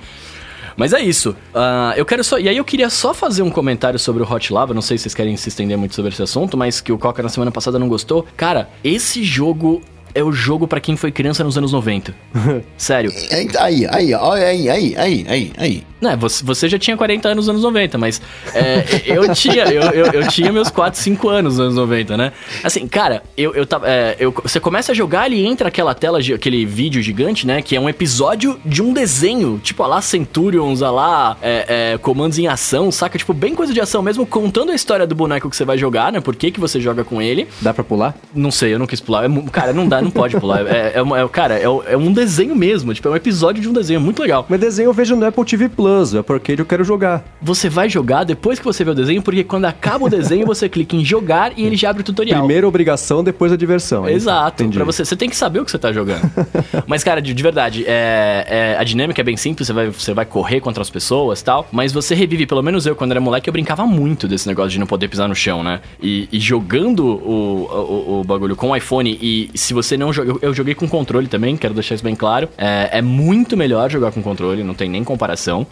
Mas 0.76 0.94
é 0.94 1.02
isso. 1.02 1.36
Ah, 1.54 1.94
eu 1.96 2.06
quero 2.06 2.24
só. 2.24 2.40
E 2.40 2.50
aí 2.50 2.58
eu 2.58 2.66
queria 2.66 2.90
só 2.90 3.14
fazer 3.14 3.42
um 3.42 3.50
comentário 3.50 4.00
sobre 4.00 4.24
o 4.24 4.32
Hot 4.32 4.52
Lava. 4.52 4.74
Não 4.74 4.82
sei 4.82 4.98
se 4.98 5.04
vocês 5.04 5.16
querem 5.16 5.36
se 5.38 5.50
estender 5.50 5.78
muito 5.78 5.96
sobre 5.96 6.12
esse 6.12 6.22
assunto, 6.22 6.58
mas 6.58 6.82
que 6.82 6.92
o 6.92 6.98
Coca 6.98 7.22
na 7.22 7.30
semana 7.30 7.52
passada 7.52 7.78
não 7.78 7.88
gostou. 7.88 8.26
Cara, 8.36 8.70
esse 8.84 9.24
jogo 9.24 9.82
é 10.16 10.24
o 10.24 10.32
jogo 10.32 10.68
pra 10.68 10.80
quem 10.80 10.96
foi 10.96 11.12
criança 11.12 11.44
nos 11.44 11.58
anos 11.58 11.72
90. 11.72 12.14
Sério. 12.78 13.12
Aí, 13.32 13.50
aí, 13.60 13.88
aí, 13.90 14.14
ó, 14.14 14.34
aí, 14.34 14.70
aí, 14.70 14.96
aí, 14.98 15.26
aí, 15.28 15.52
aí. 15.58 15.84
Né, 16.02 16.18
você, 16.18 16.44
você 16.44 16.68
já 16.68 16.78
tinha 16.78 16.98
40 16.98 17.30
anos 17.30 17.48
nos 17.48 17.50
anos 17.50 17.64
90, 17.64 17.98
mas 17.98 18.22
é, 18.54 18.84
eu, 19.06 19.34
tinha, 19.34 19.64
eu, 19.72 19.84
eu, 19.84 20.06
eu 20.08 20.28
tinha 20.28 20.52
meus 20.52 20.70
4, 20.70 21.00
5 21.00 21.30
anos 21.30 21.54
nos 21.58 21.62
anos 21.62 21.76
90, 21.76 22.18
né? 22.18 22.34
Assim, 22.62 22.86
cara, 22.90 23.24
eu, 23.38 23.54
eu 23.56 23.66
é, 23.84 24.18
eu- 24.20 24.34
você 24.44 24.60
começa 24.60 24.92
a 24.92 24.96
jogar 24.96 25.32
e 25.32 25.46
entra 25.46 25.70
aquela 25.70 25.94
tela, 25.96 26.20
aquele 26.20 26.66
vídeo 26.66 27.02
gigante, 27.02 27.48
né? 27.48 27.62
Que 27.62 27.78
é 27.78 27.80
um 27.80 27.88
episódio 27.88 28.60
de 28.66 28.84
um 28.84 28.92
desenho, 28.92 29.62
tipo 29.64 29.82
a 29.82 29.88
lá 29.88 30.02
Centurions, 30.02 30.82
a 30.82 30.92
lá 30.92 31.38
é, 31.42 31.94
é, 31.94 31.98
comandos 31.98 32.38
em 32.38 32.48
ação, 32.48 32.92
saca? 32.92 33.18
Tipo, 33.18 33.34
bem 33.34 33.56
coisa 33.56 33.74
de 33.74 33.80
ação 33.80 34.02
mesmo, 34.02 34.26
contando 34.26 34.74
a 34.74 34.76
história 34.76 35.08
do 35.08 35.16
boneco 35.16 35.50
que 35.50 35.56
você 35.56 35.64
vai 35.64 35.78
jogar, 35.78 36.12
né? 36.12 36.20
Por 36.20 36.36
que, 36.36 36.52
que 36.52 36.60
você 36.60 36.82
joga 36.82 37.06
com 37.06 37.22
ele. 37.22 37.48
Dá 37.62 37.74
pra 37.74 37.84
pular? 37.84 38.14
Não 38.36 38.52
sei, 38.52 38.74
eu 38.74 38.80
não 38.80 38.88
quis 38.88 39.00
pular. 39.00 39.24
É 39.24 39.30
cara, 39.54 39.72
não 39.72 39.88
dá, 39.88 40.02
não 40.04 40.12
pode 40.12 40.40
pular. 40.40 40.66
É, 40.68 40.94
é, 40.96 41.00
é- 41.00 41.28
cara, 41.30 41.58
é, 41.60 41.64
é 41.64 41.98
um 41.98 42.12
desenho 42.12 42.56
mesmo, 42.56 42.94
tipo, 42.94 43.08
é 43.08 43.12
um 43.12 43.16
episódio 43.16 43.62
de 43.62 43.70
um 43.70 43.74
desenho, 43.74 44.00
muito 44.02 44.22
legal. 44.22 44.46
Mas 44.50 44.60
desenho 44.60 44.88
eu 44.90 44.94
vejo 44.94 45.16
no 45.16 45.26
Apple 45.26 45.46
TV 45.46 45.70
Plus, 45.70 46.14
Apple 46.16 46.36
Arcade 46.36 46.60
eu 46.60 46.66
quero 46.66 46.84
jogar. 46.84 47.24
Você 47.42 47.70
vai 47.70 47.90
jogar 47.90 48.24
depois 48.24 48.60
que 48.60 48.66
você 48.66 48.84
vê 48.84 48.92
o 48.92 48.96
desenho, 48.96 49.22
porque 49.22 49.44
quando 49.44 49.66
acaba 49.66 50.06
o 50.06 50.10
desenho, 50.10 50.46
você 50.46 50.68
clica 50.70 50.96
em 50.96 51.04
jogar 51.04 51.54
e 51.58 51.66
ele 51.66 51.76
já 51.76 51.90
abre 51.90 52.02
o 52.02 52.06
tutorial. 52.06 52.40
Primeiro 52.40 52.68
obrigação, 52.68 53.24
depois 53.24 53.52
a 53.52 53.58
diversão. 53.58 54.08
é? 54.08 54.14
Exato, 54.14 54.68
pra 54.70 54.84
você, 54.84 55.04
você 55.06 55.16
tem 55.16 55.30
que 55.30 55.36
saber 55.36 55.60
o 55.60 55.66
que 55.66 55.72
você 55.72 55.78
tá 55.80 55.92
jogando. 55.92 56.22
mas, 56.88 57.04
cara, 57.04 57.22
de, 57.22 57.34
de 57.34 57.44
verdade, 57.44 57.84
é, 57.88 58.46
é- 58.48 58.78
a 58.80 58.84
dinâmica 58.84 59.22
é 59.22 59.24
bem 59.24 59.38
simples, 59.38 59.68
você 59.68 59.74
vai, 59.74 59.88
você 59.90 60.14
vai 60.14 60.26
correr 60.26 60.60
contra 60.60 60.82
as 60.82 60.90
pessoas 60.90 61.40
e 61.42 61.44
tal, 61.44 61.68
mas 61.72 61.92
você 61.92 62.14
revive, 62.16 62.46
pelo 62.46 62.62
menos 62.62 62.86
eu, 62.86 62.96
quando 62.96 63.12
era 63.12 63.22
moleque, 63.22 63.50
eu 63.50 63.54
brincava 63.54 63.86
muito 63.86 64.28
desse 64.28 64.48
negócio 64.48 64.72
de 64.72 64.80
não 64.80 64.88
poder 64.88 65.08
pisar 65.08 65.28
no 65.28 65.36
chão, 65.36 65.64
né? 65.64 65.82
E, 66.02 66.28
e 66.32 66.40
jogando 66.40 67.06
o, 67.06 67.64
o, 67.70 68.20
o 68.20 68.24
bagulho 68.24 68.56
com 68.56 68.70
o 68.70 68.76
iPhone, 68.76 69.18
e 69.22 69.50
se 69.56 69.74
você 69.74 69.93
não 69.98 70.12
joga. 70.14 70.32
Eu, 70.32 70.40
eu 70.42 70.54
joguei 70.54 70.74
com 70.76 70.88
controle 70.88 71.28
também, 71.28 71.56
quero 71.58 71.74
deixar 71.74 71.96
isso 71.96 72.04
bem 72.04 72.16
claro. 72.16 72.50
É, 72.58 72.90
é 73.00 73.02
muito 73.02 73.56
melhor 73.58 73.90
jogar 73.90 74.12
com 74.12 74.22
controle, 74.22 74.64
não 74.64 74.74
tem 74.74 74.90
nem 74.90 75.04
comparação. 75.04 75.66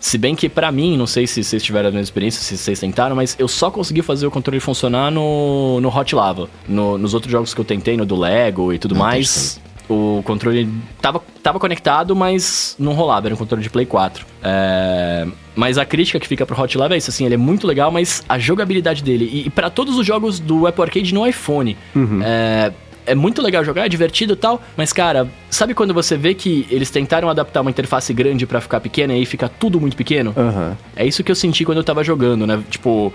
Se 0.00 0.18
bem 0.18 0.34
que, 0.34 0.48
pra 0.48 0.70
mim, 0.72 0.96
não 0.96 1.06
sei 1.06 1.26
se 1.26 1.42
vocês 1.44 1.62
tiveram 1.62 1.88
a 1.88 1.92
mesma 1.92 2.04
experiência, 2.04 2.40
se 2.42 2.56
vocês 2.56 2.78
tentaram, 2.80 3.14
mas 3.16 3.36
eu 3.38 3.48
só 3.48 3.70
consegui 3.70 4.02
fazer 4.02 4.26
o 4.26 4.30
controle 4.30 4.60
funcionar 4.60 5.10
no, 5.10 5.80
no 5.80 5.88
Hot 5.96 6.14
Lava. 6.14 6.48
No- 6.68 6.98
nos 6.98 7.14
outros 7.14 7.30
jogos 7.30 7.54
que 7.54 7.60
eu 7.60 7.64
tentei, 7.64 7.96
no 7.96 8.04
do 8.06 8.16
Lego 8.16 8.72
e 8.72 8.78
tudo 8.78 8.94
Não 8.94 9.02
mais. 9.02 9.60
O 9.88 10.22
controle 10.24 10.68
tava, 11.02 11.20
tava 11.42 11.58
conectado, 11.58 12.14
mas 12.16 12.74
não 12.78 12.92
rolava, 12.94 13.26
era 13.26 13.34
um 13.34 13.36
controle 13.36 13.62
de 13.62 13.68
Play 13.68 13.84
4. 13.84 14.24
É, 14.42 15.26
Mas 15.54 15.76
a 15.76 15.84
crítica 15.84 16.18
que 16.20 16.26
fica 16.26 16.46
pro 16.46 16.58
Hot 16.58 16.78
Lava 16.78 16.94
é 16.94 16.96
isso, 16.98 17.10
assim, 17.10 17.26
ele 17.26 17.34
é 17.34 17.38
muito 17.38 17.66
legal, 17.66 17.90
mas 17.90 18.22
a 18.28 18.38
jogabilidade 18.38 19.02
dele, 19.02 19.28
e, 19.30 19.46
e 19.48 19.50
para 19.50 19.68
todos 19.68 19.98
os 19.98 20.06
jogos 20.06 20.38
do 20.38 20.66
Apple 20.66 20.82
Arcade 20.84 21.12
no 21.12 21.26
iPhone, 21.26 21.76
é, 22.24 22.72
é 23.06 23.14
muito 23.14 23.42
legal 23.42 23.64
jogar, 23.64 23.86
é 23.86 23.88
divertido 23.88 24.32
e 24.34 24.36
tal, 24.36 24.62
mas 24.76 24.92
cara, 24.92 25.28
sabe 25.50 25.74
quando 25.74 25.92
você 25.92 26.16
vê 26.16 26.34
que 26.34 26.66
eles 26.70 26.90
tentaram 26.90 27.28
adaptar 27.28 27.60
uma 27.60 27.70
interface 27.70 28.12
grande 28.12 28.46
pra 28.46 28.60
ficar 28.60 28.80
pequena 28.80 29.12
e 29.12 29.16
aí 29.16 29.26
fica 29.26 29.48
tudo 29.48 29.80
muito 29.80 29.96
pequeno? 29.96 30.34
Aham. 30.36 30.76
É 30.96 31.06
isso 31.06 31.22
que 31.24 31.30
eu 31.30 31.36
senti 31.36 31.64
quando 31.64 31.78
eu 31.78 31.84
tava 31.84 32.02
jogando, 32.04 32.46
né? 32.46 32.62
Tipo, 32.70 33.12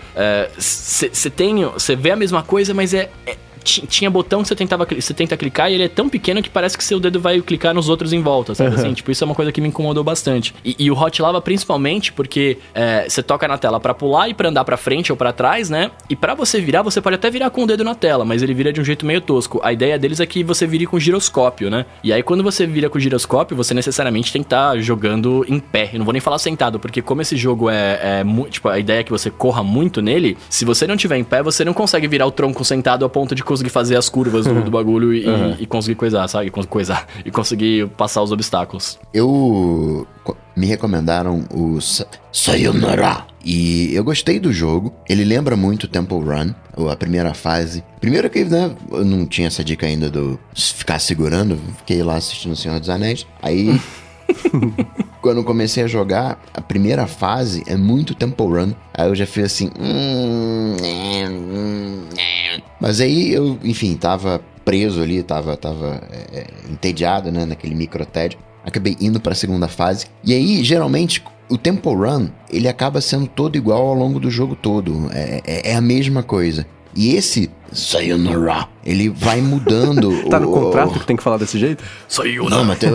você 0.58 1.30
tem. 1.30 1.64
Você 1.66 1.96
vê 1.96 2.12
a 2.12 2.16
mesma 2.16 2.44
coisa, 2.44 2.74
mas 2.74 2.94
é. 2.94 3.10
é- 3.26 3.36
tinha 3.68 4.10
botão 4.10 4.42
que 4.42 4.48
você, 4.48 4.56
tentava, 4.56 4.86
você 4.86 5.14
tenta 5.14 5.38
clicar 5.38 5.72
e 5.72 5.76
ele 5.76 5.84
é 5.84 5.90
tão 5.90 6.10
pequeno 6.10 6.42
que 6.42 6.50
parece 6.50 6.78
que 6.78 6.84
seu 6.84 7.00
dedo 7.00 7.20
vai 7.20 7.40
clicar 7.42 7.74
nos 7.74 7.90
outros 7.90 8.14
em 8.14 8.22
volta, 8.22 8.56
sabe? 8.56 8.72
Uhum. 8.72 8.76
Assim, 8.76 8.94
tipo, 8.94 9.12
isso 9.12 9.24
é 9.24 9.26
uma 9.26 9.36
coisa 9.36 9.52
que 9.52 9.62
me 9.62 9.68
incomodou 9.68 10.04
bastante. 10.04 10.54
E, 10.64 10.76
e 10.80 10.92
o 10.92 11.00
Hot 11.00 11.22
Lava 11.22 11.42
principalmente 11.42 12.12
porque 12.14 12.58
é, 12.74 13.08
você 13.08 13.22
toca 13.22 13.48
na 13.48 13.58
tela 13.58 13.80
para 13.80 13.94
pular 13.94 14.30
e 14.30 14.34
para 14.34 14.50
andar 14.50 14.64
para 14.64 14.78
frente 14.78 15.12
ou 15.12 15.18
para 15.18 15.32
trás, 15.32 15.70
né? 15.70 15.92
E 16.10 16.16
para 16.16 16.34
você 16.34 16.60
virar, 16.60 16.82
você 16.82 17.02
pode 17.02 17.16
até 17.16 17.30
virar 17.30 17.50
com 17.50 17.64
o 17.64 17.68
dedo 17.68 17.84
na 17.84 17.96
tela, 17.96 18.26
mas 18.26 18.42
ele 18.42 18.54
vira 18.54 18.72
de 18.72 18.82
um 18.82 18.84
jeito 18.84 19.06
meio 19.06 19.22
tosco. 19.22 19.60
A 19.64 19.74
ideia 19.74 19.98
deles 19.98 20.20
é 20.20 20.26
que 20.26 20.44
você 20.44 20.66
vire 20.66 20.86
com 20.86 21.00
giroscópio, 21.00 21.70
né? 21.70 21.86
E 22.04 22.14
aí 22.14 22.24
quando 22.24 22.44
você 22.44 22.66
vira 22.66 22.90
com 22.90 23.00
giroscópio, 23.00 23.56
você 23.56 23.74
necessariamente 23.74 24.32
tem 24.32 24.42
que 24.42 24.48
estar 24.48 24.72
tá 24.72 24.80
jogando 24.80 25.46
em 25.48 25.60
pé. 25.60 25.90
Eu 25.94 26.00
não 26.00 26.06
vou 26.06 26.14
nem 26.14 26.22
falar 26.22 26.40
sentado, 26.40 26.80
porque 26.80 27.02
como 27.02 27.22
esse 27.22 27.36
jogo 27.36 27.70
é, 27.70 28.00
é 28.02 28.24
tipo, 28.50 28.70
a 28.70 28.80
ideia 28.80 29.00
é 29.00 29.04
que 29.04 29.12
você 29.12 29.30
corra 29.30 29.64
muito 29.64 30.02
nele, 30.02 30.38
se 30.50 30.66
você 30.66 30.88
não 30.88 30.98
tiver 30.98 31.18
em 31.18 31.24
pé, 31.24 31.42
você 31.44 31.64
não 31.64 31.74
consegue 31.74 32.08
virar 32.08 32.26
o 32.26 32.32
tronco 32.32 32.64
sentado 32.64 33.06
a 33.06 33.10
ponto 33.10 33.36
de 33.36 33.44
conseguir 33.58 33.70
fazer 33.70 33.98
as 33.98 34.10
curvas 34.10 34.46
do, 34.46 34.62
do 34.62 34.72
bagulho 34.72 35.14
e, 35.14 35.26
uhum. 35.26 35.56
e, 35.60 35.66
conseguir 35.66 35.96
coisar, 35.96 36.28
sabe? 36.28 36.50
Coisar. 36.50 37.08
E 37.26 37.32
conseguir 37.32 37.88
passar 37.90 38.22
os 38.22 38.32
obstáculos. 38.32 38.98
Eu 39.14 40.08
me 40.56 40.66
recomendaram 40.66 41.46
o 41.54 41.80
Sayonara. 42.32 43.26
E 43.44 43.94
eu 43.94 44.04
gostei 44.04 44.40
do 44.40 44.54
jogo. 44.54 44.94
Ele 45.10 45.26
lembra 45.26 45.56
muito 45.56 45.88
Temple 45.88 46.20
Run, 46.20 46.54
a 46.90 46.96
primeira 46.96 47.34
fase. 47.34 47.84
Primeiro 48.00 48.30
que, 48.30 48.46
né, 48.46 48.72
eu 48.92 49.04
não 49.04 49.26
tinha 49.26 49.48
essa 49.48 49.64
dica 49.64 49.86
ainda 49.86 50.10
do 50.10 50.40
ficar 50.56 51.00
segurando. 51.00 51.58
Fiquei 51.80 52.02
lá 52.04 52.16
assistindo 52.16 52.54
O 52.54 52.56
Senhor 52.56 52.80
dos 52.80 52.90
Anéis. 52.90 53.26
Aí... 53.42 53.80
quando 55.22 55.38
eu 55.38 55.44
comecei 55.44 55.84
a 55.84 55.88
jogar, 55.88 56.40
a 56.54 56.62
primeira 56.62 57.08
fase 57.08 57.64
é 57.68 57.76
muito 57.76 58.16
Temple 58.16 58.46
Run. 58.46 58.72
Aí 58.94 59.08
eu 59.08 59.16
já 59.16 59.26
fiz 59.26 59.46
assim. 59.46 59.70
Hum, 59.80 60.76
hum, 60.82 61.28
hum, 61.28 62.08
Mas 62.80 63.02
aí 63.02 63.34
eu, 63.34 63.58
enfim, 63.64 63.96
tava 63.96 64.42
preso 64.64 65.02
ali, 65.02 65.24
tava, 65.24 65.56
tava 65.58 66.02
é, 66.12 66.40
é 66.40 66.48
entediado, 66.72 67.32
né, 67.32 67.46
naquele 67.46 67.74
micro 67.74 68.06
TED 68.06 68.38
acabei 68.68 68.98
indo 69.00 69.20
para 69.20 69.32
a 69.32 69.36
segunda 69.36 69.68
fase. 69.70 70.08
E 70.24 70.34
aí, 70.34 70.64
geralmente, 70.64 71.24
o 71.50 71.58
Temple 71.58 71.96
Run, 71.96 72.28
ele 72.52 72.68
acaba 72.68 73.00
sendo 73.00 73.26
todo 73.26 73.56
igual 73.56 73.88
ao 73.88 73.94
longo 73.94 74.20
do 74.20 74.30
jogo 74.30 74.56
todo. 74.56 75.10
É, 75.14 75.42
é, 75.46 75.72
é 75.72 75.76
a 75.76 75.82
mesma 75.82 76.22
coisa. 76.22 76.68
E 76.94 77.16
esse 77.16 77.50
Sayonara, 77.72 78.68
ele 78.86 79.08
vai 79.10 79.40
mudando. 79.40 80.24
tá 80.30 80.40
no 80.40 80.52
contrato 80.52 80.96
o... 80.96 81.00
que 81.00 81.06
tem 81.06 81.16
que 81.16 81.24
falar 81.24 81.38
desse 81.38 81.58
jeito? 81.58 81.84
Sayonara. 82.08 82.56
Não, 82.56 82.66
mas 82.66 82.80
tem, 82.80 82.90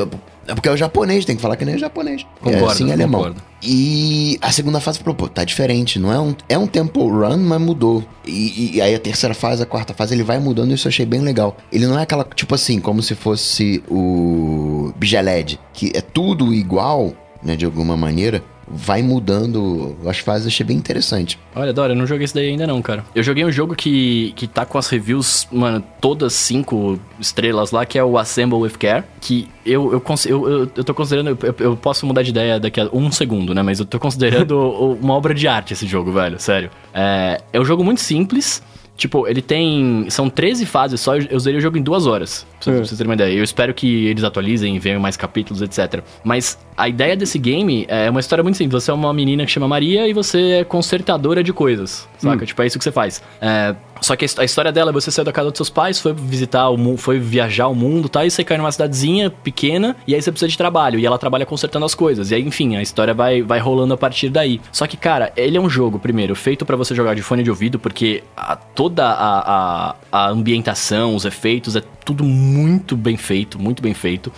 é 0.46 0.54
porque 0.54 0.68
é 0.68 0.72
o 0.72 0.76
japonês, 0.76 1.24
tem 1.24 1.36
que 1.36 1.42
falar 1.42 1.56
que 1.56 1.64
nem 1.64 1.76
o 1.76 1.78
japonês. 1.78 2.26
Concordo, 2.40 2.66
é 2.66 2.68
assim 2.68 2.90
é 2.90 2.92
alemão. 2.92 3.20
Concordo. 3.20 3.42
E 3.62 4.38
a 4.42 4.50
segunda 4.50 4.80
fase 4.80 4.98
falou, 4.98 5.14
pô, 5.14 5.28
tá 5.28 5.44
diferente. 5.44 5.98
Não 5.98 6.12
é 6.12 6.18
um, 6.18 6.34
é 6.48 6.58
um 6.58 6.66
tempo 6.66 7.06
run, 7.08 7.36
mas 7.36 7.60
mudou. 7.60 8.04
E, 8.26 8.76
e, 8.76 8.80
aí 8.80 8.94
a 8.94 8.98
terceira 8.98 9.34
fase, 9.34 9.62
a 9.62 9.66
quarta 9.66 9.94
fase, 9.94 10.14
ele 10.14 10.24
vai 10.24 10.38
mudando 10.38 10.72
e 10.72 10.74
isso 10.74 10.88
eu 10.88 10.90
achei 10.90 11.06
bem 11.06 11.20
legal. 11.20 11.56
Ele 11.70 11.86
não 11.86 11.98
é 11.98 12.02
aquela, 12.02 12.24
tipo 12.24 12.54
assim, 12.54 12.80
como 12.80 13.02
se 13.02 13.14
fosse 13.14 13.82
o 13.88 14.92
Bigeled, 14.96 15.60
que 15.72 15.92
é 15.94 16.00
tudo 16.00 16.52
igual, 16.52 17.12
né, 17.42 17.54
de 17.54 17.64
alguma 17.64 17.96
maneira, 17.96 18.42
vai 18.66 19.02
mudando 19.02 19.96
as 20.06 20.18
fases, 20.18 20.46
achei 20.46 20.64
bem 20.64 20.76
interessante. 20.76 21.38
Olha, 21.54 21.72
Dora, 21.72 21.92
eu 21.92 21.96
não 21.96 22.06
joguei 22.06 22.24
isso 22.24 22.34
daí 22.34 22.48
ainda 22.48 22.66
não, 22.66 22.80
cara. 22.80 23.04
Eu 23.14 23.22
joguei 23.22 23.44
um 23.44 23.52
jogo 23.52 23.74
que, 23.74 24.32
que 24.36 24.46
tá 24.46 24.64
com 24.64 24.78
as 24.78 24.88
reviews, 24.88 25.46
mano, 25.50 25.82
todas 26.00 26.32
cinco 26.32 26.98
estrelas 27.20 27.70
lá, 27.70 27.84
que 27.84 27.98
é 27.98 28.04
o 28.04 28.16
Assemble 28.18 28.58
With 28.58 28.72
Care, 28.78 29.04
que 29.20 29.48
eu, 29.64 29.92
eu, 29.92 30.02
eu, 30.26 30.48
eu, 30.48 30.70
eu 30.76 30.84
tô 30.84 30.94
considerando, 30.94 31.38
eu, 31.42 31.54
eu 31.58 31.76
posso 31.76 32.06
mudar 32.06 32.22
de 32.22 32.30
ideia 32.30 32.58
daqui 32.58 32.80
a 32.80 32.88
um 32.92 33.10
segundo, 33.10 33.54
né, 33.54 33.62
mas 33.62 33.80
eu 33.80 33.86
tô 33.86 33.98
considerando 33.98 34.58
uma 35.00 35.14
obra 35.14 35.34
de 35.34 35.46
arte 35.46 35.72
esse 35.72 35.86
jogo, 35.86 36.12
velho, 36.12 36.38
sério. 36.40 36.70
É, 36.94 37.40
é 37.52 37.60
um 37.60 37.64
jogo 37.64 37.84
muito 37.84 38.00
simples, 38.00 38.62
Tipo, 38.96 39.26
ele 39.26 39.40
tem. 39.42 40.06
São 40.10 40.28
13 40.28 40.66
fases 40.66 41.00
só, 41.00 41.16
eu 41.16 41.36
usaria 41.36 41.58
o 41.58 41.62
jogo 41.62 41.78
em 41.78 41.82
duas 41.82 42.06
horas. 42.06 42.46
Pra, 42.62 42.74
é. 42.74 42.76
vocês 42.76 42.96
terem 42.96 43.08
uma 43.08 43.14
ideia. 43.14 43.34
Eu 43.34 43.42
espero 43.42 43.72
que 43.72 44.06
eles 44.06 44.22
atualizem, 44.22 44.78
venham 44.78 45.00
mais 45.00 45.16
capítulos, 45.16 45.62
etc. 45.62 46.02
Mas 46.22 46.58
a 46.76 46.88
ideia 46.88 47.16
desse 47.16 47.38
game 47.38 47.84
é 47.88 48.10
uma 48.10 48.20
história 48.20 48.42
muito 48.42 48.56
simples. 48.56 48.84
Você 48.84 48.90
é 48.90 48.94
uma 48.94 49.12
menina 49.12 49.44
que 49.44 49.50
chama 49.50 49.66
Maria 49.66 50.06
e 50.06 50.12
você 50.12 50.60
é 50.60 50.64
consertadora 50.64 51.42
de 51.42 51.52
coisas. 51.52 52.08
Saca? 52.18 52.42
Hum. 52.42 52.46
Tipo, 52.46 52.62
é 52.62 52.66
isso 52.66 52.78
que 52.78 52.84
você 52.84 52.92
faz. 52.92 53.22
É, 53.40 53.74
só 54.02 54.16
que 54.16 54.24
a 54.24 54.44
história 54.44 54.72
dela 54.72 54.90
é 54.90 54.92
você 54.92 55.10
saiu 55.10 55.24
da 55.24 55.32
casa 55.32 55.50
dos 55.50 55.56
seus 55.56 55.70
pais, 55.70 56.00
foi 56.00 56.12
visitar 56.12 56.68
o 56.68 56.76
mundo, 56.76 56.98
foi 56.98 57.18
viajar 57.18 57.68
o 57.68 57.74
mundo, 57.74 58.08
tá? 58.08 58.26
E 58.26 58.30
você 58.30 58.42
cai 58.42 58.58
numa 58.58 58.70
cidadezinha 58.70 59.30
pequena 59.30 59.96
e 60.06 60.14
aí 60.14 60.20
você 60.20 60.30
precisa 60.30 60.48
de 60.48 60.58
trabalho. 60.58 60.98
E 60.98 61.06
ela 61.06 61.16
trabalha 61.18 61.46
consertando 61.46 61.86
as 61.86 61.94
coisas. 61.94 62.30
E 62.30 62.34
aí, 62.34 62.42
enfim, 62.42 62.74
a 62.76 62.82
história 62.82 63.14
vai, 63.14 63.42
vai 63.42 63.60
rolando 63.60 63.94
a 63.94 63.96
partir 63.96 64.28
daí. 64.28 64.60
Só 64.72 64.86
que, 64.88 64.96
cara, 64.96 65.32
ele 65.36 65.56
é 65.56 65.60
um 65.60 65.70
jogo, 65.70 66.00
primeiro, 66.00 66.34
feito 66.34 66.66
para 66.66 66.76
você 66.76 66.94
jogar 66.94 67.14
de 67.14 67.22
fone 67.22 67.44
de 67.44 67.50
ouvido, 67.50 67.78
porque 67.78 68.24
a, 68.36 68.56
toda 68.56 69.06
a, 69.06 69.90
a, 69.90 69.96
a 70.10 70.28
ambientação, 70.28 71.14
os 71.14 71.24
efeitos, 71.24 71.76
é 71.76 71.82
tudo 72.04 72.24
muito 72.24 72.96
bem 72.96 73.16
feito, 73.16 73.58
muito 73.58 73.80
bem 73.80 73.94
feito. 73.94 74.32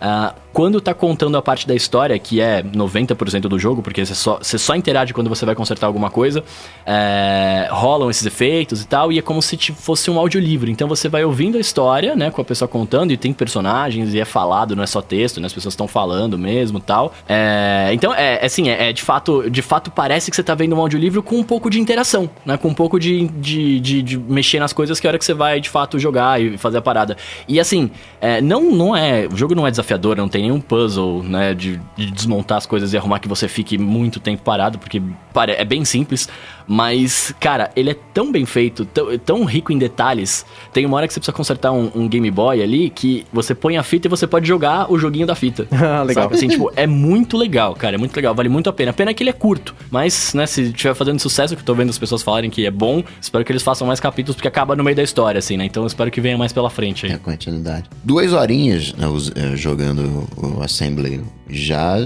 Uh, 0.00 0.32
quando 0.52 0.80
tá 0.80 0.92
contando 0.92 1.36
a 1.36 1.42
parte 1.42 1.66
da 1.66 1.74
história, 1.74 2.18
que 2.18 2.40
é 2.40 2.62
90% 2.62 3.42
do 3.42 3.58
jogo, 3.58 3.82
porque 3.82 4.04
você 4.04 4.14
só, 4.14 4.38
você 4.38 4.58
só 4.58 4.74
interage 4.74 5.12
quando 5.12 5.28
você 5.28 5.46
vai 5.46 5.54
consertar 5.54 5.86
alguma 5.86 6.10
coisa, 6.10 6.42
é, 6.84 7.68
rolam 7.70 8.10
esses 8.10 8.26
efeitos 8.26 8.82
e 8.82 8.86
tal, 8.86 9.12
e 9.12 9.18
é 9.18 9.22
como 9.22 9.40
se 9.40 9.56
fosse 9.72 10.10
um 10.10 10.18
audiolivro. 10.18 10.70
Então 10.70 10.88
você 10.88 11.08
vai 11.08 11.24
ouvindo 11.24 11.56
a 11.56 11.60
história, 11.60 12.16
né, 12.16 12.30
com 12.30 12.40
a 12.40 12.44
pessoa 12.44 12.68
contando, 12.68 13.12
e 13.12 13.16
tem 13.16 13.32
personagens, 13.32 14.12
e 14.14 14.20
é 14.20 14.24
falado, 14.24 14.74
não 14.74 14.82
é 14.82 14.86
só 14.86 15.00
texto, 15.00 15.40
né, 15.40 15.46
as 15.46 15.52
pessoas 15.52 15.72
estão 15.72 15.86
falando 15.86 16.38
mesmo 16.38 16.80
tal. 16.80 17.12
É, 17.28 17.90
então, 17.92 18.14
é, 18.14 18.40
é 18.42 18.46
assim, 18.46 18.68
é, 18.68 18.90
é, 18.90 18.92
de 18.92 19.02
fato 19.02 19.48
de 19.48 19.62
fato 19.62 19.90
parece 19.90 20.30
que 20.30 20.36
você 20.36 20.42
tá 20.42 20.54
vendo 20.54 20.74
um 20.74 20.80
audiolivro 20.80 21.22
com 21.22 21.36
um 21.36 21.44
pouco 21.44 21.70
de 21.70 21.80
interação, 21.80 22.28
né, 22.44 22.56
com 22.56 22.68
um 22.68 22.74
pouco 22.74 22.98
de, 22.98 23.28
de, 23.28 23.80
de, 23.80 24.02
de 24.02 24.18
mexer 24.18 24.58
nas 24.58 24.72
coisas 24.72 24.98
que 24.98 25.06
é 25.06 25.08
a 25.08 25.10
hora 25.10 25.18
que 25.18 25.24
você 25.24 25.34
vai, 25.34 25.60
de 25.60 25.68
fato, 25.68 25.98
jogar 25.98 26.40
e 26.40 26.58
fazer 26.58 26.78
a 26.78 26.82
parada. 26.82 27.16
E 27.46 27.60
assim, 27.60 27.90
é, 28.20 28.40
não, 28.40 28.70
não 28.72 28.96
é, 28.96 29.28
o 29.30 29.36
jogo 29.36 29.54
não 29.54 29.66
é 29.66 29.70
desafiador, 29.70 30.16
não 30.16 30.28
tem 30.28 30.39
tem 30.40 30.48
nenhum 30.48 30.60
puzzle, 30.60 31.22
né, 31.22 31.52
de, 31.52 31.78
de, 31.94 32.10
desmontar 32.10 32.56
as 32.56 32.64
coisas 32.64 32.94
e 32.94 32.96
arrumar 32.96 33.18
que 33.18 33.28
você 33.28 33.46
fique 33.46 33.76
muito 33.76 34.18
tempo 34.18 34.42
parado, 34.42 34.78
porque 34.78 35.02
é 35.48 35.64
bem 35.64 35.84
simples. 35.84 36.28
Mas, 36.72 37.34
cara, 37.40 37.72
ele 37.74 37.90
é 37.90 37.96
tão 38.14 38.30
bem 38.30 38.46
feito, 38.46 38.84
tão, 38.84 39.18
tão 39.18 39.44
rico 39.44 39.72
em 39.72 39.76
detalhes. 39.76 40.46
Tem 40.72 40.86
uma 40.86 40.96
hora 40.96 41.08
que 41.08 41.12
você 41.12 41.18
precisa 41.18 41.36
consertar 41.36 41.72
um, 41.72 41.90
um, 41.96 42.08
Game 42.08 42.30
Boy 42.30 42.62
ali 42.62 42.90
que 42.90 43.26
você 43.32 43.56
põe 43.56 43.76
a 43.76 43.82
fita 43.82 44.06
e 44.06 44.08
você 44.08 44.24
pode 44.24 44.46
jogar 44.46 44.88
o 44.88 44.96
joguinho 44.96 45.26
da 45.26 45.34
fita. 45.34 45.66
ah, 45.74 46.04
legal. 46.04 46.26
Sabe? 46.26 46.36
Assim, 46.36 46.46
tipo, 46.46 46.70
é 46.76 46.86
muito 46.86 47.36
legal, 47.36 47.74
cara. 47.74 47.96
É 47.96 47.98
muito 47.98 48.14
legal, 48.14 48.36
vale 48.36 48.48
muito 48.48 48.70
a 48.70 48.72
pena. 48.72 48.92
A 48.92 48.94
pena 48.94 49.10
é 49.10 49.14
que 49.14 49.20
ele 49.20 49.30
é 49.30 49.32
curto. 49.32 49.74
Mas, 49.90 50.32
né, 50.32 50.46
se 50.46 50.62
estiver 50.62 50.94
fazendo 50.94 51.18
sucesso, 51.18 51.56
que 51.56 51.60
eu 51.60 51.66
tô 51.66 51.74
vendo 51.74 51.90
as 51.90 51.98
pessoas 51.98 52.22
falarem 52.22 52.48
que 52.48 52.64
é 52.64 52.70
bom, 52.70 53.02
espero 53.20 53.44
que 53.44 53.50
eles 53.50 53.64
façam 53.64 53.84
mais 53.84 53.98
capítulos, 53.98 54.36
porque 54.36 54.46
acaba 54.46 54.76
no 54.76 54.84
meio 54.84 54.94
da 54.96 55.02
história, 55.02 55.40
assim, 55.40 55.56
né? 55.56 55.64
Então 55.64 55.82
eu 55.82 55.88
espero 55.88 56.08
que 56.08 56.20
venha 56.20 56.38
mais 56.38 56.52
pela 56.52 56.70
frente 56.70 57.04
aí. 57.04 57.10
É 57.10 57.18
continuidade. 57.18 57.90
Duas 58.04 58.32
horinhas 58.32 58.94
né, 58.94 59.08
eh, 59.34 59.56
jogando 59.56 60.28
o 60.36 60.62
Assembly 60.62 61.20
já 61.48 61.96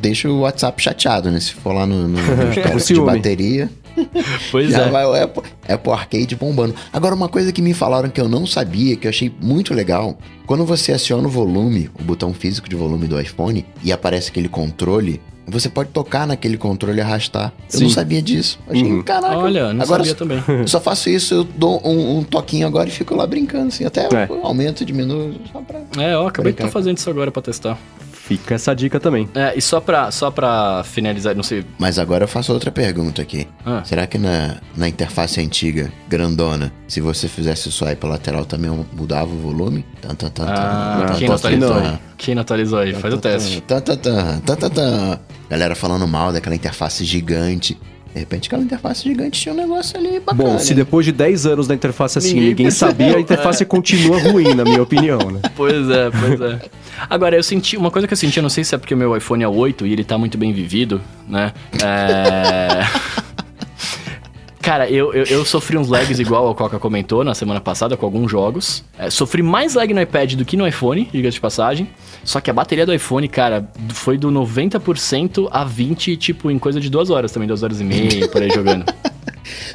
deixa 0.00 0.30
o 0.30 0.40
WhatsApp 0.40 0.82
chateado, 0.82 1.30
né? 1.30 1.38
Se 1.40 1.52
for 1.52 1.74
lá 1.74 1.86
no, 1.86 2.08
no, 2.08 2.16
no 2.18 2.80
de 2.80 3.00
bateria. 3.02 3.68
Pois 4.50 4.70
Já 4.70 4.82
é. 4.82 4.90
vai 4.90 5.04
o 5.04 5.14
Apple, 5.14 5.42
Apple 5.68 5.92
Arcade 5.92 6.36
bombando. 6.36 6.74
Agora, 6.92 7.14
uma 7.14 7.28
coisa 7.28 7.52
que 7.52 7.62
me 7.62 7.74
falaram 7.74 8.08
que 8.08 8.20
eu 8.20 8.28
não 8.28 8.46
sabia, 8.46 8.96
que 8.96 9.06
eu 9.06 9.10
achei 9.10 9.32
muito 9.40 9.74
legal. 9.74 10.18
Quando 10.46 10.64
você 10.64 10.92
aciona 10.92 11.26
o 11.26 11.30
volume, 11.30 11.90
o 11.98 12.02
botão 12.02 12.32
físico 12.34 12.68
de 12.68 12.76
volume 12.76 13.06
do 13.06 13.20
iPhone, 13.20 13.64
e 13.82 13.92
aparece 13.92 14.30
aquele 14.30 14.48
controle, 14.48 15.20
você 15.46 15.68
pode 15.68 15.90
tocar 15.90 16.26
naquele 16.26 16.56
controle 16.56 16.98
e 16.98 17.00
arrastar. 17.00 17.52
Eu 17.72 17.78
Sim. 17.78 17.84
não 17.84 17.90
sabia 17.90 18.22
disso. 18.22 18.58
Eu 18.66 18.72
achei, 18.72 18.92
uhum. 18.92 19.02
caraca. 19.02 19.36
Olha, 19.36 19.72
não 19.72 19.82
agora, 19.82 20.04
sabia 20.04 20.14
também. 20.14 20.42
Eu 20.48 20.68
só 20.68 20.80
faço 20.80 21.10
isso, 21.10 21.34
eu 21.34 21.44
dou 21.44 21.80
um, 21.86 22.18
um 22.18 22.24
toquinho 22.24 22.66
agora 22.66 22.88
e 22.88 22.92
fico 22.92 23.14
lá 23.14 23.26
brincando, 23.26 23.68
assim. 23.68 23.84
Até 23.84 24.02
é. 24.04 24.28
aumento, 24.42 24.84
diminui. 24.84 25.40
Só 25.52 25.60
pra 25.60 25.80
é, 26.02 26.14
eu 26.14 26.26
acabei 26.26 26.52
de 26.52 26.58
estar 26.58 26.70
fazendo 26.70 26.96
isso 26.96 27.10
agora 27.10 27.30
pra 27.30 27.42
testar. 27.42 27.78
Fica 28.26 28.54
essa 28.54 28.74
dica 28.74 28.98
também. 28.98 29.28
É, 29.34 29.52
e 29.54 29.60
só 29.60 29.82
pra, 29.82 30.10
só 30.10 30.30
pra 30.30 30.82
finalizar, 30.82 31.36
não 31.36 31.42
sei. 31.42 31.62
Mas 31.78 31.98
agora 31.98 32.24
eu 32.24 32.28
faço 32.28 32.54
outra 32.54 32.70
pergunta 32.70 33.20
aqui. 33.20 33.46
Ah. 33.66 33.82
Será 33.84 34.06
que 34.06 34.16
na, 34.16 34.56
na 34.74 34.88
interface 34.88 35.42
antiga, 35.42 35.92
grandona, 36.08 36.72
se 36.88 37.02
você 37.02 37.28
fizesse 37.28 37.68
o 37.68 37.70
swipe 37.70 38.06
lateral 38.06 38.46
também 38.46 38.70
mudava 38.94 39.30
o 39.30 39.36
volume? 39.36 39.84
Tan, 40.00 40.14
tan, 40.14 40.30
tan, 40.30 40.46
ah, 40.48 41.14
quem, 41.18 41.28
não 41.28 41.34
atualizou? 41.34 41.74
Não. 41.74 41.98
quem 42.16 42.34
não 42.34 42.40
atualizou 42.40 42.78
aí? 42.78 42.94
Faz 42.94 43.12
o 43.12 43.18
teste. 43.18 43.60
Tan, 43.60 43.80
tan, 43.82 43.96
tan, 43.96 44.40
tan, 44.40 44.56
tan, 44.56 44.70
tan. 44.70 45.20
Galera 45.50 45.74
falando 45.74 46.08
mal 46.08 46.32
daquela 46.32 46.54
interface 46.54 47.04
gigante. 47.04 47.78
De 48.14 48.20
repente 48.20 48.46
aquela 48.46 48.62
interface 48.62 49.02
gigante 49.02 49.40
tinha 49.40 49.52
um 49.52 49.56
negócio 49.56 49.98
ali 49.98 50.20
bacana. 50.20 50.50
Bom, 50.50 50.58
se 50.60 50.72
depois 50.72 51.04
de 51.04 51.10
10 51.10 51.46
anos 51.46 51.66
da 51.66 51.74
interface 51.74 52.16
assim 52.16 52.34
ninguém, 52.34 52.48
ninguém 52.50 52.70
sabia, 52.70 53.16
a 53.16 53.20
interface 53.20 53.64
continua 53.64 54.20
ruim, 54.20 54.54
na 54.54 54.62
minha 54.62 54.80
opinião, 54.84 55.18
né? 55.32 55.40
Pois 55.56 55.90
é, 55.90 56.10
pois 56.10 56.40
é. 56.40 56.60
Agora, 57.10 57.34
eu 57.34 57.42
senti. 57.42 57.76
Uma 57.76 57.90
coisa 57.90 58.06
que 58.06 58.12
eu 58.12 58.16
senti, 58.16 58.36
eu 58.36 58.42
não 58.42 58.50
sei 58.50 58.62
se 58.62 58.72
é 58.72 58.78
porque 58.78 58.94
o 58.94 58.96
meu 58.96 59.16
iPhone 59.16 59.42
é 59.42 59.48
8 59.48 59.84
e 59.84 59.92
ele 59.92 60.04
tá 60.04 60.16
muito 60.16 60.38
bem 60.38 60.52
vivido, 60.52 61.00
né? 61.28 61.52
É. 61.82 63.22
Cara, 64.64 64.88
eu, 64.88 65.12
eu, 65.12 65.24
eu, 65.24 65.44
sofri 65.44 65.76
uns 65.76 65.88
lags 65.88 66.18
igual 66.18 66.50
o 66.50 66.54
Coca 66.54 66.78
comentou 66.78 67.22
na 67.22 67.34
semana 67.34 67.60
passada 67.60 67.96
com 67.96 68.06
alguns 68.06 68.30
jogos. 68.30 68.82
É, 68.98 69.10
sofri 69.10 69.42
mais 69.42 69.74
lag 69.74 69.92
no 69.92 70.00
iPad 70.00 70.34
do 70.34 70.44
que 70.44 70.56
no 70.56 70.66
iPhone, 70.66 71.08
diga-se 71.12 71.34
de 71.34 71.40
passagem. 71.40 71.88
Só 72.24 72.40
que 72.40 72.50
a 72.50 72.54
bateria 72.54 72.86
do 72.86 72.94
iPhone, 72.94 73.28
cara, 73.28 73.68
foi 73.90 74.16
do 74.16 74.30
90% 74.30 75.48
a 75.52 75.66
20%, 75.66 76.16
tipo, 76.16 76.50
em 76.50 76.58
coisa 76.58 76.80
de 76.80 76.88
duas 76.88 77.10
horas 77.10 77.30
também, 77.30 77.46
duas 77.46 77.62
horas 77.62 77.80
e 77.80 77.84
meia, 77.84 78.26
por 78.28 78.40
aí 78.42 78.48
jogando. 78.50 78.84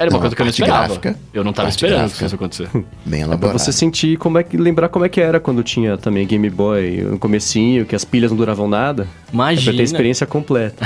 Era 0.00 0.10
uma 0.10 0.14
Não, 0.14 0.20
coisa 0.20 0.34
que 0.34 0.42
eu 0.42 0.44
não 0.44 0.50
esperava. 0.50 0.86
gráfica- 0.88 1.16
eu 1.32 1.44
não 1.44 1.52
tava 1.52 1.68
esperando 1.68 1.98
gráfica. 1.98 2.18
que 2.18 2.24
isso 2.24 2.34
acontecer. 2.34 2.68
Bem 2.72 3.20
É 3.20 3.24
pra 3.24 3.32
elaborado. 3.34 3.58
você 3.60 3.70
sentir 3.72 4.16
como 4.18 4.38
é 4.38 4.42
que. 4.42 4.56
lembrar 4.56 4.88
como 4.88 5.04
é 5.04 5.08
que 5.08 5.20
era 5.20 5.38
quando 5.38 5.62
tinha 5.62 5.96
também 5.96 6.26
Game 6.26 6.50
Boy 6.50 7.02
no 7.02 7.18
comecinho, 7.18 7.86
que 7.86 7.94
as 7.94 8.04
pilhas 8.04 8.32
não 8.32 8.36
duravam 8.38 8.66
nada. 8.68 9.02
É 9.04 9.06
pra 9.06 9.32
Imagina. 9.32 9.76
ter 9.76 9.80
a 9.80 9.84
experiência 9.84 10.26
completa. 10.26 10.84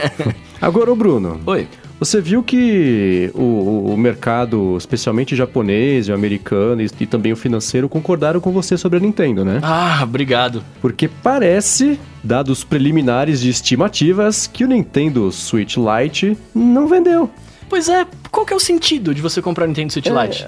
Agora, 0.60 0.92
ô 0.92 0.96
Bruno. 0.96 1.40
Oi. 1.46 1.66
Você 2.00 2.18
viu 2.20 2.42
que 2.42 3.30
o, 3.34 3.40
o- 3.42 3.92
o 3.92 3.96
mercado, 3.96 4.74
especialmente 4.78 5.36
japonês, 5.36 6.08
o 6.08 6.14
americano 6.14 6.80
e, 6.82 6.88
e 7.00 7.06
também 7.06 7.30
o 7.32 7.36
financeiro, 7.36 7.88
concordaram 7.90 8.40
com 8.40 8.50
você 8.52 8.76
sobre 8.78 8.96
a 8.98 9.00
Nintendo, 9.00 9.44
né? 9.44 9.60
Ah, 9.62 10.00
obrigado. 10.02 10.64
Porque 10.80 11.06
parece, 11.08 12.00
dados 12.24 12.64
preliminares 12.64 13.38
de 13.40 13.50
estimativas, 13.50 14.46
que 14.46 14.64
o 14.64 14.68
Nintendo 14.68 15.30
Switch 15.30 15.76
Lite 15.76 16.36
não 16.54 16.88
vendeu. 16.88 17.30
Pois 17.68 17.88
é, 17.88 18.04
qual 18.32 18.44
que 18.44 18.52
é 18.52 18.56
o 18.56 18.58
sentido 18.58 19.14
de 19.14 19.22
você 19.22 19.40
comprar 19.40 19.62
o 19.64 19.68
Nintendo 19.68 19.92
Switch 19.92 20.06
Lite? 20.06 20.44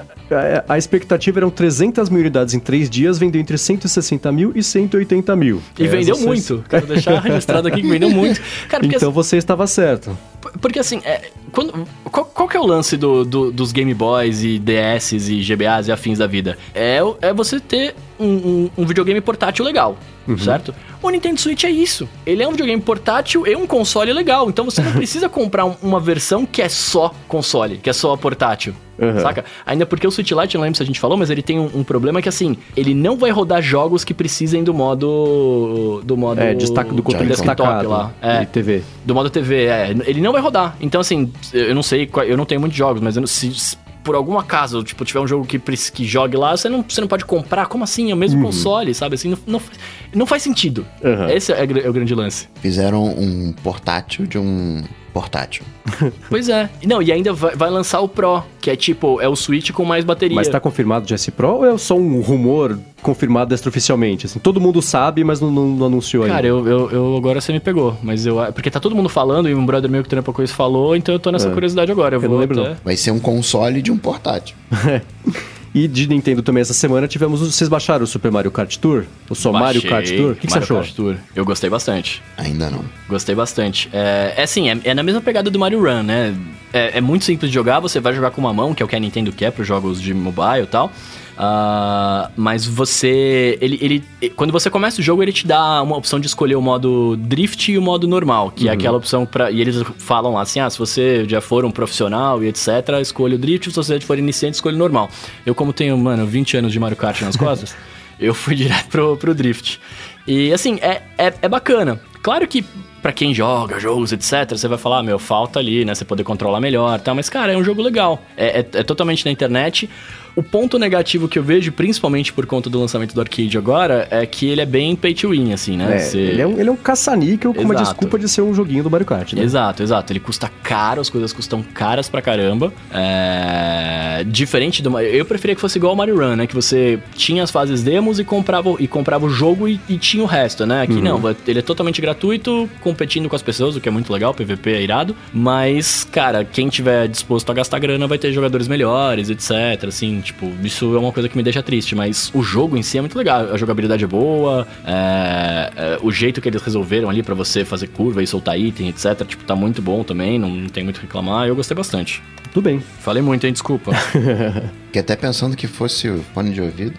A, 0.66 0.72
a 0.74 0.76
expectativa 0.78 1.38
eram 1.38 1.50
300 1.50 2.08
mil 2.10 2.18
unidades 2.20 2.52
em 2.52 2.58
três 2.58 2.90
dias, 2.90 3.16
vendeu 3.16 3.40
entre 3.40 3.56
160 3.56 4.32
mil 4.32 4.50
e 4.56 4.62
180 4.62 5.36
mil. 5.36 5.62
E 5.78 5.84
É, 5.84 5.86
vendeu 5.86 6.16
vocês- 6.16 6.26
muito. 6.26 6.64
Quero 6.68 6.84
deixar 6.86 7.20
registrado 7.22 7.68
aqui 7.68 7.80
que 7.80 7.86
vendeu 7.88 8.10
muito. 8.10 8.40
Cara, 8.68 8.84
Então 8.84 9.12
você 9.12 9.36
estava 9.36 9.68
certo. 9.68 10.10
assim, 10.44 10.58
porque 10.60 10.80
assim, 10.80 11.00
é, 11.04 11.30
quando, 11.52 11.86
qual, 12.04 12.24
qual 12.26 12.48
que 12.48 12.56
é 12.56 12.60
o 12.60 12.66
lance 12.66 12.96
do, 12.96 13.24
do- 13.24 13.52
dos 13.52 13.70
Game 13.72 13.92
Boys 13.94 14.42
e 14.42 14.58
DS 14.58 15.12
e 15.12 15.42
GBAs 15.42 15.88
e 15.88 15.92
afins 15.92 16.18
da 16.18 16.26
vida? 16.26 16.56
É, 16.74 16.98
é 17.20 17.32
você 17.32 17.60
ter 17.60 17.94
um, 18.18 18.26
um- 18.26 18.70
um 18.78 18.86
videogame 18.86 19.20
portátil 19.20 19.64
legal, 19.64 19.96
certo? 20.38 20.74
O 21.02 21.10
Nintendo 21.10 21.40
Switch 21.40 21.64
é 21.64 21.70
isso. 21.70 22.08
Ele 22.24 22.42
é 22.42 22.46
um 22.48 22.52
videogame 22.52 22.80
portátil 22.80 23.46
e 23.46 23.56
um 23.56 23.66
console 23.66 24.12
legal. 24.12 24.48
Então 24.48 24.64
você 24.64 24.80
não 24.80 24.92
precisa 24.94 25.28
comprar 25.28 25.64
um- 25.64 25.74
uma 25.82 25.98
versão 26.00 26.46
que 26.46 26.62
é 26.62 26.68
só 26.68 27.12
console, 27.28 27.78
que 27.78 27.90
é 27.90 27.92
só 27.92 28.16
portátil. 28.16 28.74
Uhum. 28.98 29.20
Saca? 29.20 29.44
Ainda 29.66 29.84
porque 29.84 30.06
o 30.06 30.10
Switch 30.12 30.30
Lite, 30.30 30.54
não 30.54 30.62
lembro 30.62 30.76
se 30.76 30.82
a 30.82 30.86
gente 30.86 31.00
falou, 31.00 31.16
mas 31.16 31.28
ele 31.30 31.42
tem 31.42 31.58
um, 31.58 31.68
um 31.74 31.82
problema 31.82 32.22
que 32.22 32.28
assim, 32.28 32.56
ele 32.76 32.94
não 32.94 33.16
vai 33.16 33.30
rodar 33.30 33.60
jogos 33.60 34.04
que 34.04 34.14
precisem 34.14 34.62
do 34.62 34.72
modo. 34.72 36.00
Do 36.04 36.16
modo. 36.16 36.40
É, 36.40 36.54
destaque 36.54 36.94
do 36.94 37.02
controle 37.02 37.28
desktop 37.28 37.62
lá. 37.86 38.12
É. 38.20 38.40
de 38.40 38.46
TV. 38.46 38.82
Do 39.04 39.14
modo 39.14 39.28
TV, 39.30 39.64
é. 39.66 39.90
Ele 40.06 40.20
não 40.20 40.30
vai 40.32 40.40
rodar. 40.40 40.76
Então, 40.80 41.00
assim, 41.00 41.32
eu 41.52 41.74
não 41.74 41.82
sei, 41.82 42.08
eu 42.26 42.36
não 42.36 42.44
tenho 42.44 42.60
muitos 42.60 42.78
jogos, 42.78 43.00
mas 43.02 43.16
eu 43.16 43.20
não- 43.20 43.26
se 43.26 43.76
por 44.02 44.14
algum 44.14 44.38
acaso, 44.38 44.82
tipo, 44.82 45.04
tiver 45.04 45.20
um 45.20 45.26
jogo 45.28 45.46
que, 45.46 45.58
que 45.58 46.04
jogue 46.04 46.36
lá, 46.36 46.56
você 46.56 46.68
não, 46.68 46.84
você 46.86 47.00
não 47.00 47.08
pode 47.08 47.24
comprar. 47.24 47.66
Como 47.66 47.84
assim? 47.84 48.10
É 48.10 48.14
o 48.14 48.16
mesmo 48.16 48.42
console, 48.42 48.92
sabe? 48.94 49.14
Assim, 49.14 49.30
não, 49.30 49.38
não, 49.46 49.58
faz- 49.60 49.78
não 50.14 50.26
faz 50.26 50.42
sentido. 50.42 50.84
Uhum. 51.02 51.28
Esse 51.28 51.52
é, 51.52 51.66
gr- 51.66 51.78
é 51.84 51.88
o 51.88 51.92
grande 51.92 52.14
lance. 52.14 52.48
Fizeram 52.60 53.04
um 53.04 53.52
portátil 53.62 54.26
de 54.26 54.38
um 54.38 54.82
portátil. 55.12 55.64
Pois 56.28 56.48
é. 56.48 56.70
Não, 56.86 57.02
e 57.02 57.12
ainda 57.12 57.32
vai, 57.32 57.54
vai 57.54 57.70
lançar 57.70 58.00
o 58.00 58.08
Pro, 58.08 58.42
que 58.60 58.70
é 58.70 58.76
tipo, 58.76 59.20
é 59.20 59.28
o 59.28 59.36
Switch 59.36 59.70
com 59.72 59.84
mais 59.84 60.04
bateria. 60.04 60.34
Mas 60.34 60.48
tá 60.48 60.58
confirmado 60.58 61.04
de 61.06 61.12
S 61.14 61.30
Pro 61.30 61.48
ou 61.56 61.66
é 61.66 61.76
só 61.78 61.94
um 61.96 62.20
rumor 62.20 62.78
confirmado 63.02 63.52
extraoficialmente? 63.54 64.26
Assim, 64.26 64.38
todo 64.38 64.60
mundo 64.60 64.80
sabe, 64.80 65.22
mas 65.24 65.40
não, 65.40 65.50
não- 65.50 65.68
não 65.68 65.86
anunciou 65.86 66.24
Cara, 66.24 66.36
ainda. 66.36 66.48
eu, 66.48 66.66
eu, 66.66 66.90
eu- 66.90 67.16
agora 67.16 67.40
você 67.40 67.52
me 67.52 67.60
pegou, 67.60 67.96
mas 68.02 68.24
eu. 68.26 68.36
Porque 68.52 68.70
tá 68.70 68.80
todo 68.80 68.94
mundo 68.96 69.08
falando 69.08 69.48
e 69.48 69.54
um 69.54 69.64
brother 69.66 69.90
meu 69.90 70.02
que 70.02 70.08
trampa 70.08 70.32
com 70.32 70.42
isso 70.42 70.54
falou, 70.54 70.96
então 70.96 71.14
eu 71.14 71.18
tô 71.18 71.30
nessa 71.30 71.48
É. 71.48 71.52
curiosidade 71.52 71.90
agora. 71.92 72.14
Eu, 72.16 72.22
Eu 72.22 72.28
vou 72.28 72.30
não 72.30 72.38
lembro, 72.38 72.60
até- 72.60 72.70
não. 72.70 72.76
Vai 72.84 72.96
ser 72.96 73.10
um 73.10 73.20
console 73.20 73.82
de 73.82 73.90
um 73.92 73.98
portátil. 73.98 74.56
E 75.74 75.88
de 75.88 76.06
Nintendo 76.06 76.42
também 76.42 76.60
essa 76.60 76.74
semana 76.74 77.08
tivemos. 77.08 77.40
Vocês 77.40 77.68
baixaram 77.68 78.04
o 78.04 78.06
Super 78.06 78.30
Mario 78.30 78.50
Kart 78.50 78.76
Tour? 78.76 79.04
O 79.28 79.34
só 79.34 79.52
Mario 79.52 79.82
Kart 79.82 80.06
Tour? 80.08 80.32
O 80.32 80.34
que, 80.34 80.46
que 80.46 80.52
você 80.52 80.58
Mario 80.58 80.64
achou? 80.64 80.76
Kart 80.78 80.92
Tour. 80.94 81.16
Eu 81.34 81.44
gostei 81.44 81.70
bastante. 81.70 82.22
Ainda 82.36 82.68
não. 82.68 82.84
Gostei 83.08 83.34
bastante. 83.34 83.88
É, 83.92 84.34
é 84.36 84.42
assim, 84.42 84.68
é, 84.68 84.78
é 84.84 84.94
na 84.94 85.02
mesma 85.02 85.20
pegada 85.22 85.50
do 85.50 85.58
Mario 85.58 85.80
Run, 85.80 86.02
né? 86.02 86.34
É, 86.72 86.98
é 86.98 87.00
muito 87.00 87.24
simples 87.24 87.50
de 87.50 87.54
jogar, 87.54 87.80
você 87.80 88.00
vai 88.00 88.14
jogar 88.14 88.30
com 88.30 88.40
uma 88.40 88.52
mão, 88.52 88.74
que 88.74 88.82
é 88.82 88.86
o 88.86 88.88
que 88.88 88.96
a 88.96 89.00
Nintendo 89.00 89.32
quer 89.32 89.50
para 89.50 89.64
jogos 89.64 90.00
de 90.00 90.12
mobile 90.12 90.64
e 90.64 90.66
tal. 90.66 90.92
Ah, 91.36 92.30
mas 92.36 92.66
você. 92.66 93.58
Ele, 93.60 93.78
ele, 94.20 94.30
quando 94.36 94.52
você 94.52 94.68
começa 94.70 95.00
o 95.00 95.04
jogo, 95.04 95.22
ele 95.22 95.32
te 95.32 95.46
dá 95.46 95.82
uma 95.82 95.96
opção 95.96 96.20
de 96.20 96.26
escolher 96.26 96.56
o 96.56 96.62
modo 96.62 97.16
drift 97.16 97.72
e 97.72 97.78
o 97.78 97.82
modo 97.82 98.06
normal, 98.06 98.50
que 98.50 98.68
é 98.68 98.72
aquela 98.72 98.96
opção 98.98 99.24
para 99.24 99.50
E 99.50 99.60
eles 99.60 99.82
falam 99.98 100.34
lá 100.34 100.42
assim: 100.42 100.60
ah, 100.60 100.68
se 100.68 100.78
você 100.78 101.24
já 101.28 101.40
for 101.40 101.64
um 101.64 101.70
profissional 101.70 102.42
e 102.42 102.48
etc., 102.48 102.68
escolha 103.00 103.36
o 103.36 103.38
drift, 103.38 103.70
se 103.70 103.76
você 103.76 103.98
for 104.00 104.18
iniciante, 104.18 104.54
escolha 104.56 104.76
o 104.76 104.78
normal. 104.78 105.08
Eu, 105.44 105.54
como 105.54 105.72
tenho, 105.72 105.96
mano, 105.96 106.26
20 106.26 106.58
anos 106.58 106.72
de 106.72 106.78
Mario 106.78 106.96
Kart 106.96 107.20
nas 107.22 107.36
costas, 107.36 107.74
eu 108.20 108.34
fui 108.34 108.54
direto 108.54 108.88
pro, 108.88 109.16
pro 109.16 109.34
drift. 109.34 109.80
E 110.26 110.52
assim, 110.52 110.78
é, 110.80 111.02
é, 111.18 111.32
é 111.42 111.48
bacana. 111.48 112.00
Claro 112.22 112.46
que 112.46 112.64
pra 113.02 113.12
quem 113.12 113.34
joga 113.34 113.80
jogos, 113.80 114.12
etc., 114.12 114.50
você 114.50 114.68
vai 114.68 114.78
falar, 114.78 114.98
ah, 114.98 115.02
meu, 115.02 115.18
falta 115.18 115.58
ali, 115.58 115.84
né? 115.84 115.92
Você 115.92 116.04
poder 116.04 116.22
controlar 116.22 116.60
melhor 116.60 116.96
e 117.00 117.02
tal. 117.02 117.16
Mas, 117.16 117.28
cara, 117.28 117.52
é 117.52 117.56
um 117.56 117.64
jogo 117.64 117.82
legal. 117.82 118.22
É, 118.36 118.60
é- 118.60 118.78
é 118.78 118.82
totalmente 118.84 119.24
na 119.24 119.32
internet. 119.32 119.90
O 120.34 120.42
ponto 120.42 120.78
negativo 120.78 121.28
que 121.28 121.38
eu 121.38 121.42
vejo, 121.42 121.70
principalmente 121.72 122.32
por 122.32 122.46
conta 122.46 122.70
do 122.70 122.80
lançamento 122.80 123.14
do 123.14 123.20
arcade 123.20 123.56
agora, 123.58 124.08
é 124.10 124.24
que 124.24 124.46
ele 124.48 124.60
é 124.62 124.66
bem 124.66 124.96
pay 124.96 125.12
to 125.14 125.28
win, 125.30 125.52
assim, 125.52 125.76
né? 125.76 125.96
É, 125.96 125.98
Você- 125.98 126.18
ele, 126.18 126.40
é 126.42 126.46
um, 126.46 126.58
ele 126.58 126.68
é 126.68 126.72
um 126.72 126.76
caça-níquel 126.76 127.52
com 127.52 127.62
uma 127.62 127.74
desculpa 127.74 128.18
de 128.18 128.28
ser 128.28 128.40
um 128.40 128.54
joguinho 128.54 128.82
do 128.82 128.90
Mario 128.90 129.06
Kart, 129.06 129.32
né? 129.34 129.42
Exato, 129.42 129.82
exato. 129.82 130.10
Ele 130.12 130.20
custa 130.20 130.50
caro, 130.62 131.00
as 131.02 131.10
coisas 131.10 131.32
custam 131.34 131.62
caras 131.62 132.08
pra 132.08 132.22
caramba. 132.22 132.72
É... 132.90 134.24
Diferente 134.26 134.82
do. 134.82 134.98
Eu 135.00 135.24
preferia 135.24 135.54
que 135.54 135.60
fosse 135.60 135.78
igual 135.78 135.90
ao 135.90 135.96
Mario 135.96 136.16
Run, 136.16 136.36
né? 136.36 136.46
Que 136.46 136.54
você 136.54 136.98
tinha 137.14 137.42
as 137.42 137.50
fases 137.50 137.82
demos 137.82 138.18
e 138.18 138.24
comprava, 138.24 138.74
e 138.78 138.86
comprava 138.88 139.26
o 139.26 139.30
jogo 139.30 139.68
e, 139.68 139.78
e 139.88 139.98
tinha 139.98 140.22
o 140.22 140.26
resto, 140.26 140.64
né? 140.64 140.82
Aqui 140.82 141.00
não, 141.00 141.20
ele 141.46 141.58
é 141.58 141.62
totalmente 141.62 142.00
gratuito, 142.00 142.68
competindo 142.80 143.28
com 143.28 143.36
as 143.36 143.42
pessoas, 143.42 143.76
o 143.76 143.80
que 143.80 143.88
é 143.88 143.92
muito 143.92 144.12
legal, 144.12 144.32
PVP 144.32 144.70
é 144.72 144.82
irado. 144.82 145.14
Mas, 145.32 146.04
cara, 146.10 146.44
quem 146.44 146.68
tiver 146.68 147.08
disposto 147.08 147.50
a 147.50 147.54
gastar 147.54 147.78
grana 147.78 148.06
vai 148.06 148.16
ter 148.18 148.32
jogadores 148.32 148.66
melhores, 148.68 149.28
etc. 149.28 149.88
Assim, 149.88 150.21
tipo, 150.22 150.50
isso 150.62 150.94
é 150.96 150.98
uma 150.98 151.12
coisa 151.12 151.28
que 151.28 151.36
me 151.36 151.42
deixa 151.42 151.62
triste. 151.62 151.94
Mas 151.94 152.30
o 152.34 152.42
jogo 152.42 152.76
em 152.76 152.82
si 152.82 152.98
é 152.98 153.00
muito 153.00 153.16
legal. 153.16 153.52
A 153.52 153.56
jogabilidade 153.56 154.04
é 154.04 154.06
boa, 154.06 154.66
é, 154.84 155.72
é, 155.76 155.98
o 156.02 156.10
jeito 156.10 156.40
que 156.40 156.48
eles 156.48 156.62
resolveram 156.62 157.10
ali 157.10 157.22
pra 157.22 157.34
você 157.34 157.64
fazer 157.64 157.88
curva 157.88 158.22
e 158.22 158.26
soltar 158.26 158.58
item, 158.58 158.88
etc. 158.88 159.26
Tipo, 159.26 159.44
tá 159.44 159.54
muito 159.54 159.82
bom 159.82 160.02
também, 160.02 160.38
não, 160.38 160.48
não 160.48 160.68
tem 160.68 160.84
muito 160.84 160.96
o 160.96 161.00
que 161.00 161.06
reclamar. 161.06 161.46
Eu 161.46 161.56
gostei 161.56 161.76
bastante. 161.76 162.22
Tudo 162.52 162.64
bem. 162.64 162.80
Falei 163.00 163.22
muito, 163.22 163.46
hein? 163.46 163.52
Desculpa. 163.52 163.92
Fiquei 164.86 165.00
até 165.00 165.16
pensando 165.16 165.56
que 165.56 165.66
fosse 165.66 166.08
o 166.08 166.22
fone 166.34 166.52
de 166.52 166.60
ouvido. 166.60 166.94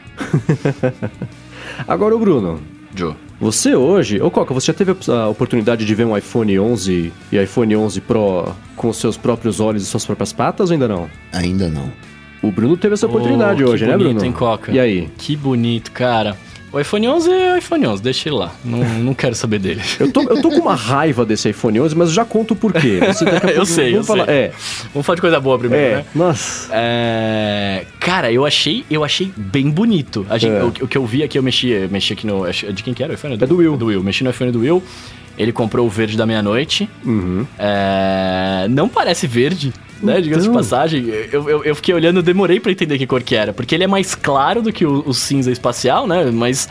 Agora, 1.88 2.16
o 2.16 2.20
Bruno. 2.20 2.62
Joe. 2.96 3.16
Você 3.40 3.76
hoje, 3.76 4.22
ô 4.22 4.30
Coca, 4.30 4.54
você 4.54 4.68
já 4.68 4.74
teve 4.74 4.96
a 5.12 5.28
oportunidade 5.28 5.86
de 5.86 5.96
ver 5.96 6.06
um 6.06 6.16
iPhone 6.16 6.60
11 6.60 7.12
e 7.32 7.38
iPhone 7.38 7.76
11 7.76 8.02
Pro 8.02 8.56
com 8.76 8.90
os 8.90 8.98
seus 8.98 9.18
próprios 9.18 9.60
olhos 9.60 9.84
e 9.84 9.86
suas 9.86 10.06
próprias 10.06 10.32
patas 10.32 10.70
ou 10.70 10.74
ainda 10.74 10.88
não? 10.88 11.10
Ainda 11.32 11.68
não. 11.68 11.92
O 12.44 12.52
Bruno 12.52 12.78
teve 12.78 12.94
essa 12.94 13.08
oportunidade 13.08 13.64
Oh, 13.64 13.70
hoje, 13.70 13.86
né, 13.86 13.94
bonito, 13.98 14.10
Bruno? 14.12 14.26
hein, 14.26 14.32
Coca? 14.34 14.72
E 14.72 14.80
aí? 14.80 15.10
Que 15.18 15.36
bonito, 15.36 15.92
cara. 15.92 16.36
O 16.74 16.80
iPhone 16.80 17.08
11 17.08 17.32
é 17.32 17.54
o 17.54 17.58
iPhone 17.58 17.86
11, 17.88 18.02
deixa 18.02 18.28
ele 18.30 18.36
lá. 18.36 18.52
Não, 18.66 18.80
não 19.00 19.14
quero 19.14 19.36
saber 19.36 19.60
dele. 19.60 19.80
Eu 20.00 20.12
tô, 20.12 20.24
eu 20.24 20.42
tô 20.42 20.50
com 20.50 20.58
uma 20.60 20.74
raiva 20.76 21.24
desse 21.24 21.48
iPhone 21.50 21.80
11, 21.80 21.96
mas 21.96 22.10
eu 22.10 22.16
já 22.16 22.26
conto 22.26 22.52
o 22.54 22.56
porquê. 22.56 23.00
Eu 23.56 23.64
sei, 23.66 23.92
vamos 23.92 24.10
eu 24.10 24.16
falar. 24.16 24.26
sei. 24.26 24.34
É, 24.36 24.52
Vamos 24.92 25.06
falar 25.06 25.16
de 25.16 25.22
coisa 25.22 25.40
boa 25.40 25.58
primeiro, 25.60 25.86
é. 25.86 25.96
né? 25.98 26.06
Nossa. 26.16 26.68
É, 26.74 27.86
Cara, 28.00 28.32
eu 28.32 28.44
achei, 28.46 28.84
eu 28.90 29.04
achei 29.04 29.32
bem 29.38 29.70
bonito. 29.70 30.26
Gente- 30.32 30.48
É. 30.48 30.64
o, 30.64 30.68
o 30.68 30.88
que 30.88 30.98
eu 30.98 31.06
vi 31.06 31.22
aqui, 31.24 31.38
eu 31.38 31.44
mexi, 31.44 31.88
mexi 31.92 32.14
aqui 32.14 32.26
no. 32.28 32.44
acho- 32.44 32.74
De 32.74 32.82
quem 32.84 32.94
que 32.94 33.04
era 33.04 33.12
o 33.14 33.16
iPhone? 33.16 33.36
É 33.36 33.46
do 33.46 33.56
Will. 33.58 33.78
Do 33.78 33.86
Will. 33.86 34.04
Mexi 34.04 34.24
no 34.24 34.32
iPhone 34.32 34.52
do 34.52 34.60
Will. 34.62 34.84
Ele 35.38 35.52
comprou 35.52 35.86
o 35.86 35.90
verde 35.90 36.18
da 36.18 36.26
meia-noite. 36.26 36.90
Uhum. 37.06 37.46
É, 37.58 38.68
Não 38.70 38.90
parece 38.90 39.28
verde, 39.28 39.72
né? 40.04 40.22
Diga-se 40.22 40.42
de 40.42 40.48
Então. 40.50 40.54
passagem. 40.62 41.06
Eu, 41.32 41.50
eu, 41.50 41.64
eu 41.64 41.76
fiquei 41.76 41.94
olhando, 41.96 42.22
demorei 42.22 42.60
pra 42.60 42.72
entender 42.72 42.98
que 42.98 43.08
cor 43.08 43.24
que 43.24 43.36
era. 43.36 43.54
Porque 43.54 43.74
ele 43.74 43.84
é 43.84 43.88
mais 43.88 44.14
claro 44.16 44.62
do 44.62 44.72
que 44.72 44.86
o, 44.86 45.04
o 45.08 45.14
cinza 45.14 45.52
espacial, 45.52 46.06
né? 46.08 46.30
Mas 46.32 46.68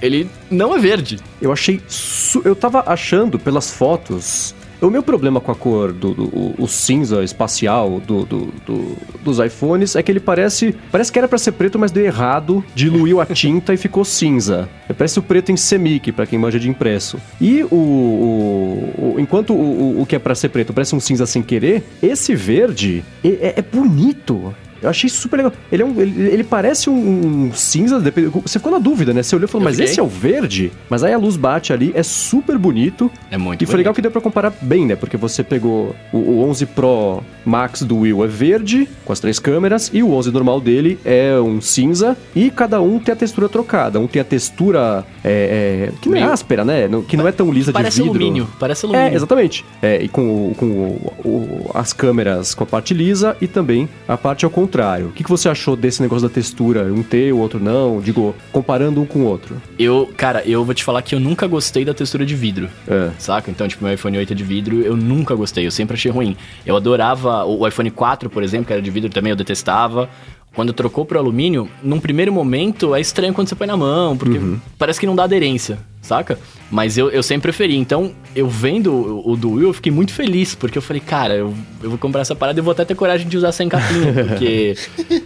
ele 0.00 0.28
não 0.50 0.74
é 0.74 0.78
verde. 0.78 1.18
Eu 1.40 1.52
achei. 1.52 1.80
Su... 1.88 2.42
Eu 2.44 2.54
tava 2.56 2.82
achando 2.86 3.38
pelas 3.38 3.70
fotos. 3.70 4.54
O 4.82 4.90
meu 4.90 5.02
problema 5.02 5.40
com 5.40 5.52
a 5.52 5.54
cor 5.54 5.92
do, 5.92 6.12
do- 6.12 6.24
o, 6.24 6.54
o 6.58 6.66
cinza 6.66 7.22
espacial 7.22 8.00
do, 8.00 8.24
do- 8.26 8.52
do- 8.66 8.96
dos 9.22 9.38
iPhones 9.38 9.94
é 9.94 10.02
que 10.02 10.10
ele 10.10 10.18
parece. 10.20 10.74
Parece 10.90 11.12
que 11.12 11.18
era 11.18 11.28
pra 11.28 11.38
ser 11.38 11.52
preto, 11.52 11.78
mas 11.78 11.92
deu 11.92 12.04
errado, 12.04 12.64
diluiu 12.74 13.20
a 13.20 13.26
tinta 13.26 13.72
e 13.72 13.76
ficou 13.76 14.04
cinza. 14.04 14.68
Parece 14.98 15.18
o 15.18 15.22
preto 15.22 15.52
em 15.52 15.56
semic, 15.56 16.10
pra 16.10 16.26
quem 16.26 16.38
manja 16.38 16.58
de 16.58 16.68
impresso. 16.68 17.16
E 17.40 17.62
o. 17.64 17.74
o- 17.76 19.14
o- 19.14 19.20
enquanto 19.20 19.52
o, 19.54 20.02
o- 20.02 20.06
que 20.06 20.16
é 20.16 20.18
pra 20.18 20.34
ser 20.34 20.48
preto 20.48 20.72
parece 20.72 20.94
um 20.96 21.00
cinza 21.00 21.26
sem 21.26 21.42
querer, 21.42 21.84
esse 22.02 22.34
verde 22.34 23.04
é, 23.24 23.28
é- 23.28 23.54
é 23.58 23.62
bonito. 23.62 24.52
Eu 24.82 24.90
achei 24.90 25.08
super 25.08 25.36
legal. 25.36 25.52
Ele, 25.70 25.82
é 25.82 25.86
um, 25.86 26.00
ele, 26.00 26.28
ele 26.28 26.44
parece 26.44 26.90
um, 26.90 27.46
um 27.48 27.52
cinza, 27.52 28.00
depende- 28.00 28.28
você 28.28 28.58
ficou 28.58 28.72
na 28.72 28.78
dúvida, 28.78 29.12
né? 29.14 29.22
Você 29.22 29.34
olhou 29.36 29.46
e 29.46 29.50
falou, 29.50 29.62
Eu 29.62 29.70
mas 29.70 29.76
fiquei. 29.76 29.90
esse 29.90 30.00
é 30.00 30.02
o 30.02 30.06
verde? 30.08 30.72
Mas 30.90 31.02
aí 31.04 31.12
a 31.12 31.18
luz 31.18 31.36
bate 31.36 31.72
ali, 31.72 31.92
é 31.94 32.02
super 32.02 32.58
bonito. 32.58 33.10
É 33.30 33.36
muito 33.38 33.62
E 33.62 33.66
foi 33.66 33.76
legal 33.76 33.94
que 33.94 34.02
deu 34.02 34.10
pra 34.10 34.20
comparar 34.20 34.52
bem, 34.60 34.86
né? 34.86 34.96
Porque 34.96 35.16
você 35.16 35.42
pegou 35.42 35.94
o, 36.12 36.18
o 36.18 36.42
11 36.48 36.66
Pro 36.66 37.22
Max 37.44 37.82
do 37.82 37.98
Will 37.98 38.24
é 38.24 38.26
verde, 38.26 38.88
com 39.04 39.12
as 39.12 39.20
três 39.20 39.38
câmeras, 39.38 39.90
e 39.92 40.02
o 40.02 40.12
11 40.12 40.30
normal 40.30 40.60
dele 40.60 40.98
é 41.04 41.38
um 41.40 41.60
cinza, 41.60 42.16
e 42.34 42.50
cada 42.50 42.80
um 42.80 42.98
tem 42.98 43.12
a 43.12 43.16
textura 43.16 43.48
trocada. 43.48 43.98
Um 44.00 44.06
tem 44.06 44.20
a 44.20 44.24
textura 44.24 45.04
é, 45.24 45.88
é, 45.90 45.92
que 46.00 46.08
não 46.08 46.16
é 46.16 46.22
áspera, 46.22 46.64
né? 46.64 46.88
Que 47.08 47.16
não 47.16 47.26
é 47.28 47.32
tão 47.32 47.52
lisa 47.52 47.72
Parece 47.72 47.96
de 47.96 48.02
vidro. 48.02 48.18
alumínio. 48.20 48.48
Parece 48.58 48.84
alumínio. 48.86 49.08
É, 49.12 49.14
exatamente. 49.14 49.64
É, 49.80 50.02
e 50.02 50.08
com, 50.08 50.52
com 50.56 50.66
o- 51.24 51.70
as 51.74 51.92
câmeras 51.92 52.54
com 52.54 52.64
a 52.64 52.66
parte 52.66 52.94
lisa 52.94 53.36
e 53.40 53.46
também 53.46 53.88
a 54.08 54.16
parte 54.16 54.44
ao 54.44 54.50
contrário. 54.50 54.71
O 55.08 55.12
que, 55.12 55.22
que 55.22 55.30
você 55.30 55.48
achou 55.48 55.76
desse 55.76 56.00
negócio 56.00 56.26
da 56.26 56.32
textura? 56.32 56.84
Um 56.84 57.02
ter, 57.02 57.32
o 57.32 57.38
outro 57.38 57.60
não? 57.60 58.00
Digo, 58.00 58.34
comparando 58.50 59.00
um 59.00 59.06
com 59.06 59.20
o 59.20 59.24
outro. 59.26 59.60
Eu, 59.78 60.10
cara, 60.16 60.42
eu 60.46 60.64
vou 60.64 60.74
te 60.74 60.82
falar 60.82 61.02
que 61.02 61.14
eu 61.14 61.20
nunca 61.20 61.46
gostei 61.46 61.84
da 61.84 61.92
textura 61.92 62.24
de 62.24 62.34
vidro. 62.34 62.68
É. 62.88 63.10
Saca? 63.18 63.50
Então, 63.50 63.68
tipo, 63.68 63.84
meu 63.84 63.92
iPhone 63.92 64.16
8 64.16 64.32
é 64.32 64.36
de 64.36 64.44
vidro, 64.44 64.80
eu 64.80 64.96
nunca 64.96 65.34
gostei, 65.34 65.66
eu 65.66 65.70
sempre 65.70 65.94
achei 65.94 66.10
ruim. 66.10 66.36
Eu 66.64 66.76
adorava 66.76 67.44
o 67.44 67.66
iPhone 67.68 67.90
4, 67.90 68.30
por 68.30 68.42
exemplo, 68.42 68.66
que 68.66 68.72
era 68.72 68.82
de 68.82 68.90
vidro 68.90 69.10
também, 69.10 69.30
eu 69.30 69.36
detestava. 69.36 70.08
Quando 70.54 70.72
trocou 70.72 71.06
pro 71.06 71.18
alumínio, 71.18 71.68
num 71.82 71.98
primeiro 71.98 72.30
momento 72.32 72.94
é 72.94 73.00
estranho 73.00 73.32
quando 73.32 73.48
você 73.48 73.54
põe 73.54 73.66
na 73.66 73.76
mão, 73.76 74.16
porque 74.16 74.38
parece 74.78 75.00
que 75.00 75.06
não 75.06 75.16
dá 75.16 75.24
aderência, 75.24 75.78
saca? 76.02 76.38
Mas 76.70 76.98
eu, 76.98 77.08
eu 77.10 77.22
sempre 77.22 77.42
preferi. 77.42 77.74
Então, 77.76 78.12
eu 78.36 78.48
vendo 78.48 78.92
o, 78.92 79.32
o 79.32 79.36
do 79.36 79.52
Will, 79.52 79.68
eu 79.68 79.72
fiquei 79.72 79.90
muito 79.90 80.12
feliz, 80.12 80.54
porque 80.54 80.76
eu 80.76 80.82
falei, 80.82 81.00
cara, 81.00 81.34
eu, 81.34 81.54
eu 81.82 81.88
vou 81.88 81.98
comprar 81.98 82.20
essa 82.20 82.34
parada 82.34 82.60
e 82.60 82.62
vou 82.62 82.72
até 82.72 82.84
ter 82.84 82.94
coragem 82.94 83.26
de 83.28 83.36
usar 83.36 83.50
sem 83.52 83.66
capinha, 83.66 84.12
porque 84.28 84.74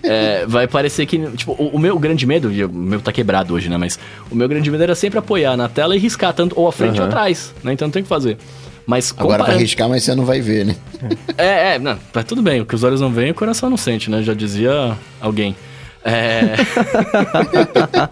é, 0.04 0.46
vai 0.46 0.68
parecer 0.68 1.06
que. 1.06 1.18
Tipo, 1.36 1.52
o, 1.52 1.70
o 1.74 1.78
meu 1.78 1.98
grande 1.98 2.24
medo, 2.24 2.48
o 2.48 2.72
meu 2.72 3.00
tá 3.00 3.10
quebrado 3.10 3.52
hoje, 3.52 3.68
né? 3.68 3.76
Mas 3.76 3.98
o 4.30 4.34
meu 4.36 4.48
grande 4.48 4.70
medo 4.70 4.82
era 4.84 4.94
sempre 4.94 5.18
apoiar 5.18 5.56
na 5.56 5.68
tela 5.68 5.96
e 5.96 5.98
riscar 5.98 6.32
tanto 6.34 6.58
ou 6.58 6.68
à 6.68 6.72
frente 6.72 6.98
ou 6.98 7.02
Aham. 7.02 7.08
atrás, 7.08 7.52
né? 7.64 7.72
Então 7.72 7.88
não 7.88 7.92
tem 7.92 8.00
o 8.00 8.04
que 8.04 8.08
fazer. 8.08 8.38
Mas 8.86 9.12
Agora 9.16 9.42
vai 9.42 9.56
arriscar, 9.56 9.88
mas 9.88 10.04
você 10.04 10.14
não 10.14 10.24
vai 10.24 10.40
ver, 10.40 10.64
né? 10.64 10.76
é, 11.36 11.74
é, 11.74 11.78
não, 11.78 11.96
tá 12.12 12.22
tudo 12.22 12.40
bem. 12.40 12.60
O 12.60 12.66
que 12.66 12.74
os 12.74 12.84
olhos 12.84 13.00
não 13.00 13.10
veem, 13.10 13.32
o 13.32 13.34
coração 13.34 13.68
não 13.68 13.76
sente, 13.76 14.08
né? 14.10 14.22
Já 14.22 14.32
dizia 14.32 14.96
alguém. 15.20 15.56
É... 16.04 16.54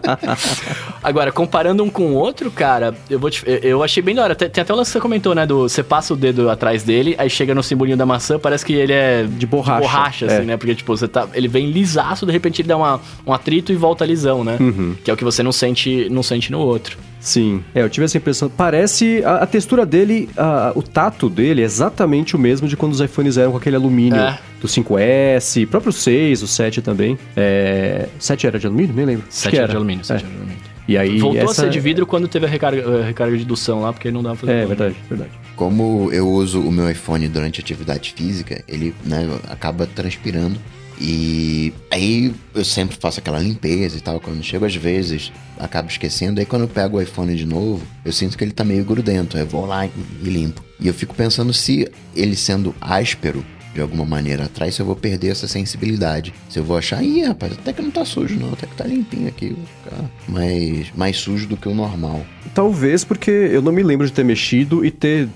Agora, 1.01 1.31
comparando 1.31 1.83
um 1.83 1.89
com 1.89 2.07
o 2.07 2.13
outro, 2.15 2.49
cara, 2.51 2.93
eu 3.09 3.19
vou 3.19 3.29
te, 3.29 3.43
eu- 3.63 3.83
achei 3.83 4.01
bem 4.03 4.15
da 4.15 4.23
hora. 4.23 4.35
Tem, 4.35 4.49
tem 4.49 4.61
até 4.61 4.73
o 4.73 4.75
lance 4.75 4.89
que 4.89 4.93
você 4.93 4.99
comentou, 5.01 5.33
né? 5.35 5.45
Do 5.45 5.61
você 5.69 5.83
passa 5.83 6.13
o 6.13 6.17
dedo 6.17 6.49
atrás 6.49 6.83
dele, 6.83 7.15
aí 7.17 7.29
chega 7.29 7.53
no 7.55 7.63
simbolinho 7.63 7.95
da 7.97 8.05
maçã, 8.05 8.37
parece 8.39 8.65
que 8.65 8.73
ele 8.73 8.93
é 8.93 9.23
De 9.27 9.45
borracha. 9.45 9.79
borracha, 9.81 10.25
É. 10.25 10.37
assim, 10.37 10.45
né? 10.45 10.57
Porque, 10.57 10.75
tipo, 10.75 10.95
você 10.95 11.07
tá. 11.07 11.27
Ele 11.33 11.47
vem 11.47 11.69
lisaço, 11.71 12.25
de 12.25 12.31
repente 12.31 12.61
ele 12.61 12.67
dá 12.67 12.75
uma, 12.77 12.99
um 13.25 13.31
atrito 13.31 13.71
e 13.71 13.75
volta 13.75 14.05
lisão, 14.05 14.43
né? 14.43 14.57
Uhum. 14.59 14.95
Que 15.03 15.09
é 15.09 15.13
o 15.13 15.17
que 15.17 15.23
você 15.23 15.41
não 15.43 15.51
sente, 15.51 16.07
não 16.09 16.23
sente 16.23 16.51
no 16.51 16.59
outro. 16.59 16.97
Sim, 17.25 17.63
é, 17.73 17.81
eu 17.81 17.89
tive 17.89 18.05
essa 18.05 18.17
impressão. 18.17 18.47
Parece. 18.49 19.23
A, 19.25 19.37
a 19.37 19.45
textura 19.47 19.83
dele, 19.83 20.29
a- 20.37 20.71
o 20.75 20.83
tato 20.83 21.27
dele 21.27 21.61
é 21.61 21.65
exatamente 21.65 22.35
o 22.35 22.39
mesmo 22.39 22.67
de 22.67 22.77
quando 22.77 22.93
os 22.93 23.01
iPhones 23.01 23.35
eram 23.35 23.49
com 23.51 23.57
aquele 23.57 23.75
alumínio 23.75 24.19
É. 24.19 24.37
do 24.61 24.67
5S, 24.67 25.65
próprio 25.65 25.91
6, 25.91 26.43
o 26.43 26.47
7 26.47 26.83
também. 26.83 27.17
É, 27.35 28.07
7 28.19 28.45
era 28.45 28.59
de 28.59 28.67
alumínio? 28.67 28.95
Nem 28.95 29.05
lembro. 29.05 29.25
Acho 29.27 29.37
7 29.39 29.49
que 29.49 29.55
era 29.57 29.63
era. 29.63 29.71
de 29.71 29.77
alumínio, 29.77 30.01
É. 30.01 30.05
7 30.05 30.19
era 30.23 30.29
de 30.31 30.35
alumínio. 30.37 30.61
E 30.87 30.97
aí. 30.99 31.17
Voltou 31.17 31.41
essa... 31.41 31.51
a 31.63 31.65
ser 31.65 31.69
de 31.71 31.79
vidro 31.79 32.05
quando 32.05 32.27
teve 32.27 32.45
a 32.45 32.49
recarga, 32.49 33.01
a 33.01 33.05
recarga 33.05 33.35
de 33.35 33.41
indução 33.43 33.81
lá, 33.81 33.91
porque 33.91 34.11
não 34.11 34.21
dava 34.21 34.35
pra 34.35 34.45
fazer. 34.47 34.53
É, 34.53 34.61
nada. 34.61 34.67
verdade, 34.75 34.95
verdade. 35.09 35.31
Como 35.55 36.09
eu 36.11 36.29
uso 36.29 36.61
o 36.61 36.71
meu 36.71 36.87
iPhone 36.91 37.27
durante 37.27 37.59
atividade 37.59 38.13
física, 38.15 38.63
ele 38.67 38.93
né, 39.03 39.27
acaba 39.49 39.87
transpirando. 39.87 40.57
E 40.99 41.73
aí 41.91 42.33
eu 42.53 42.63
sempre 42.63 42.97
faço 42.97 43.19
aquela 43.19 43.39
limpeza 43.39 43.97
e 43.97 44.01
tal. 44.01 44.19
Quando 44.19 44.43
chego 44.43 44.65
às 44.65 44.75
vezes, 44.75 45.31
acabo 45.59 45.89
esquecendo. 45.89 46.39
Aí 46.39 46.45
quando 46.45 46.63
eu 46.63 46.67
pego 46.67 46.97
o 46.97 47.01
iPhone 47.01 47.35
de 47.35 47.45
novo, 47.45 47.85
eu 48.03 48.11
sinto 48.11 48.37
que 48.37 48.43
ele 48.43 48.51
tá 48.51 48.63
meio 48.63 48.83
grudento. 48.83 49.37
Eu 49.37 49.45
vou 49.45 49.65
lá 49.65 49.85
e 49.85 49.91
limpo. 50.23 50.63
E 50.79 50.87
eu 50.87 50.93
fico 50.93 51.15
pensando 51.15 51.53
se 51.53 51.89
ele 52.15 52.35
sendo 52.35 52.75
áspero 52.79 53.45
de 53.75 53.81
alguma 53.81 54.05
maneira 54.05 54.45
atrás, 54.45 54.73
se 54.73 54.81
eu 54.81 54.85
vou 54.85 54.95
perder 54.95 55.27
essa 55.31 55.47
sensibilidade. 55.47 56.33
Se 56.49 56.57
eu 56.57 56.63
vou 56.63 56.77
achar, 56.77 57.03
ih, 57.03 57.23
rapaz, 57.23 57.51
até 57.53 57.73
que 57.73 57.81
não 57.81 57.91
tá 57.91 58.05
sujo, 58.05 58.39
não, 58.39 58.53
até 58.53 58.65
que 58.65 58.73
tá 58.73 58.85
limpinho 58.85 59.27
aqui. 59.27 59.49
Vou 59.49 59.65
ficar 59.83 60.05
mais, 60.29 60.87
mais 60.95 61.17
sujo 61.17 61.45
do 61.45 61.57
que 61.57 61.67
o 61.67 61.75
normal. 61.75 62.25
Talvez 62.53 63.03
porque 63.03 63.29
eu 63.29 63.61
não 63.61 63.73
me 63.73 63.83
lembro 63.83 64.07
de 64.07 64.13
ter 64.13 64.23
mexido 64.23 64.85
e 64.85 64.89
ter. 64.89 65.27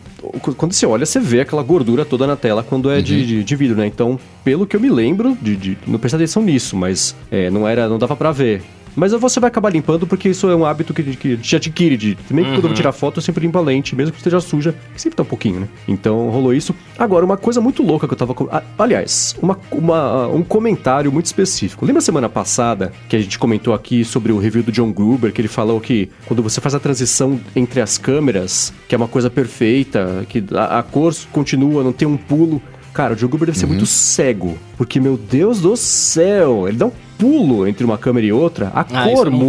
Quando 0.58 0.72
você 0.74 0.86
olha, 0.86 1.06
você 1.06 1.20
vê 1.20 1.42
aquela 1.42 1.62
gordura 1.62 2.06
toda 2.06 2.26
na 2.26 2.36
tela 2.38 2.64
quando 2.64 2.90
é 2.90 3.02
de, 3.02 3.26
de, 3.26 3.44
de 3.44 3.56
vidro, 3.58 3.76
né? 3.78 3.86
Então, 3.88 4.18
pelo 4.44 4.66
que 4.66 4.76
eu 4.76 4.80
me 4.80 4.90
lembro, 4.90 5.38
de, 5.42 5.56
de- 5.58 5.78
não 5.86 6.00
prestei 6.00 6.18
atenção 6.18 6.42
nisso, 6.42 6.78
mas 6.78 7.14
é, 7.30 7.50
não 7.50 7.68
era, 7.68 7.88
não 7.90 7.98
dava 8.00 8.16
pra 8.16 8.32
ver. 8.32 8.62
Mas 8.96 9.12
você 9.14 9.40
vai 9.40 9.48
acabar 9.50 9.72
limpando 9.72 10.06
porque 10.08 10.30
isso 10.30 10.50
é 10.50 10.56
um 10.56 10.66
hábito 10.66 10.94
que, 10.94 11.04
que 11.16 11.38
te 11.38 11.56
adquire. 11.56 11.98
De, 11.98 12.16
também 12.16 12.46
que 12.46 12.52
quando 12.52 12.64
eu 12.64 12.70
vou 12.70 12.74
tirar 12.74 12.92
foto, 12.92 13.18
eu 13.18 13.22
sempre 13.22 13.42
limpo 13.46 13.58
a 13.58 13.62
lente, 13.62 13.96
mesmo 13.96 14.12
que 14.12 14.18
esteja 14.20 14.40
suja, 14.40 14.76
que 14.94 15.02
sempre 15.02 15.16
tá 15.18 15.24
um 15.24 15.26
pouquinho, 15.26 15.62
né? 15.62 15.68
Então 15.88 16.30
rolou 16.30 16.54
isso. 16.54 16.76
Agora, 16.98 17.26
uma 17.26 17.38
coisa 17.38 17.60
muito 17.62 17.82
louca 17.84 18.08
que 18.08 18.14
eu 18.14 18.18
tava. 18.18 18.36
Aliás, 18.78 19.36
uma, 19.42 19.58
uma- 19.72 20.28
um 20.28 20.44
comentário 20.44 21.12
muito 21.12 21.26
específico. 21.28 21.86
Lembra 21.86 22.02
semana 22.02 22.30
passada 22.30 22.92
que 23.08 23.16
a 23.16 23.20
gente 23.20 23.38
comentou 23.40 23.74
aqui 23.74 24.04
sobre 24.04 24.32
o 24.32 24.38
review 24.40 24.64
do 24.64 24.72
John 24.72 24.92
Gruber, 24.92 25.32
que 25.34 25.42
ele 25.42 25.48
falou 25.48 25.80
que 25.80 26.10
quando 26.26 26.42
você 26.44 26.60
faz 26.62 26.76
a 26.76 26.80
transição 26.80 27.40
entre 27.56 27.82
as 27.82 27.98
câmeras, 27.98 28.74
que 28.88 28.96
é 28.96 28.98
uma 28.98 29.08
coisa 29.08 29.30
perfeita, 29.30 30.26
que 30.30 30.44
a, 30.54 30.80
a 30.80 30.84
cor 30.84 31.14
continua, 31.32 31.84
não 31.84 31.92
tem 31.94 32.08
um 32.08 32.18
pulo. 32.18 32.62
Cara, 32.94 33.14
o 33.14 33.16
John 33.16 33.28
Gruber 33.28 33.46
deve 33.48 33.58
ser 33.60 33.66
muito 33.68 33.86
cego. 33.86 34.58
Porque, 34.78 35.00
meu 35.00 35.18
Deus 35.18 35.62
do 35.62 35.76
céu, 35.78 36.68
ele 36.68 36.78
dá 36.78 36.86
um 36.88 36.92
pulo 37.18 37.68
entre 37.68 37.84
uma 37.86 37.98
câmera 37.98 38.26
e 38.26 38.32
outra, 38.32 38.72
a 38.74 38.82
Ah, 38.82 38.84
cor 38.84 39.30
não 39.30 39.40
vi. 39.40 39.46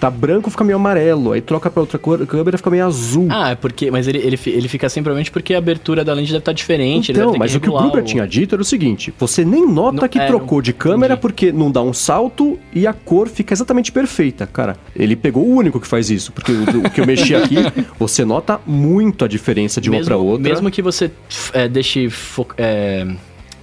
Tá 0.00 0.08
branco, 0.10 0.50
fica 0.50 0.64
meio 0.64 0.76
amarelo. 0.76 1.32
Aí 1.32 1.42
troca 1.42 1.70
pra 1.70 1.80
outra 1.82 1.98
cor, 1.98 2.26
câmera, 2.26 2.56
fica 2.56 2.70
meio 2.70 2.86
azul. 2.86 3.28
Ah, 3.30 3.50
é 3.50 3.54
porque. 3.54 3.90
Mas 3.90 4.08
ele, 4.08 4.16
ele, 4.18 4.38
ele 4.46 4.66
fica 4.68 4.86
assim 4.86 5.02
provavelmente 5.02 5.30
porque 5.30 5.52
a 5.54 5.58
abertura 5.58 6.02
da 6.02 6.14
lente 6.14 6.28
deve 6.28 6.38
estar 6.38 6.52
diferente. 6.52 7.12
ele 7.12 7.18
Então, 7.20 7.34
mas 7.38 7.54
o 7.54 7.60
que 7.60 7.68
o 7.68 7.76
Gruber 7.76 8.02
tinha 8.02 8.26
dito 8.26 8.54
era 8.54 8.62
o 8.62 8.64
seguinte: 8.64 9.12
você 9.18 9.44
nem 9.44 9.66
nota 9.70 10.00
Não- 10.02 10.08
que 10.08 10.18
é, 10.18 10.26
trocou 10.26 10.56
não- 10.58 10.62
de 10.62 10.72
câmera 10.72 11.12
entendi. 11.14 11.20
porque 11.20 11.52
não 11.52 11.70
dá 11.70 11.82
um 11.82 11.92
salto 11.92 12.58
e 12.74 12.86
a 12.86 12.94
cor 12.94 13.28
fica 13.28 13.52
exatamente 13.52 13.92
perfeita. 13.92 14.46
Cara, 14.46 14.76
ele 14.96 15.14
pegou 15.14 15.44
o 15.44 15.54
único 15.54 15.78
que 15.78 15.86
faz 15.86 16.08
isso. 16.10 16.32
Porque 16.32 16.50
o, 16.50 16.86
o 16.86 16.90
que 16.90 17.00
eu 17.02 17.06
mexi 17.06 17.34
aqui, 17.34 17.56
você 17.98 18.24
nota 18.24 18.58
muito 18.66 19.24
a 19.24 19.28
diferença 19.28 19.80
de 19.82 19.90
uma 19.90 19.98
mesmo, 19.98 20.06
pra 20.08 20.16
outra. 20.16 20.42
Mesmo 20.48 20.70
que 20.70 20.80
você 20.80 21.10
é, 21.52 21.68
deixe. 21.68 22.08
é, 22.56 23.06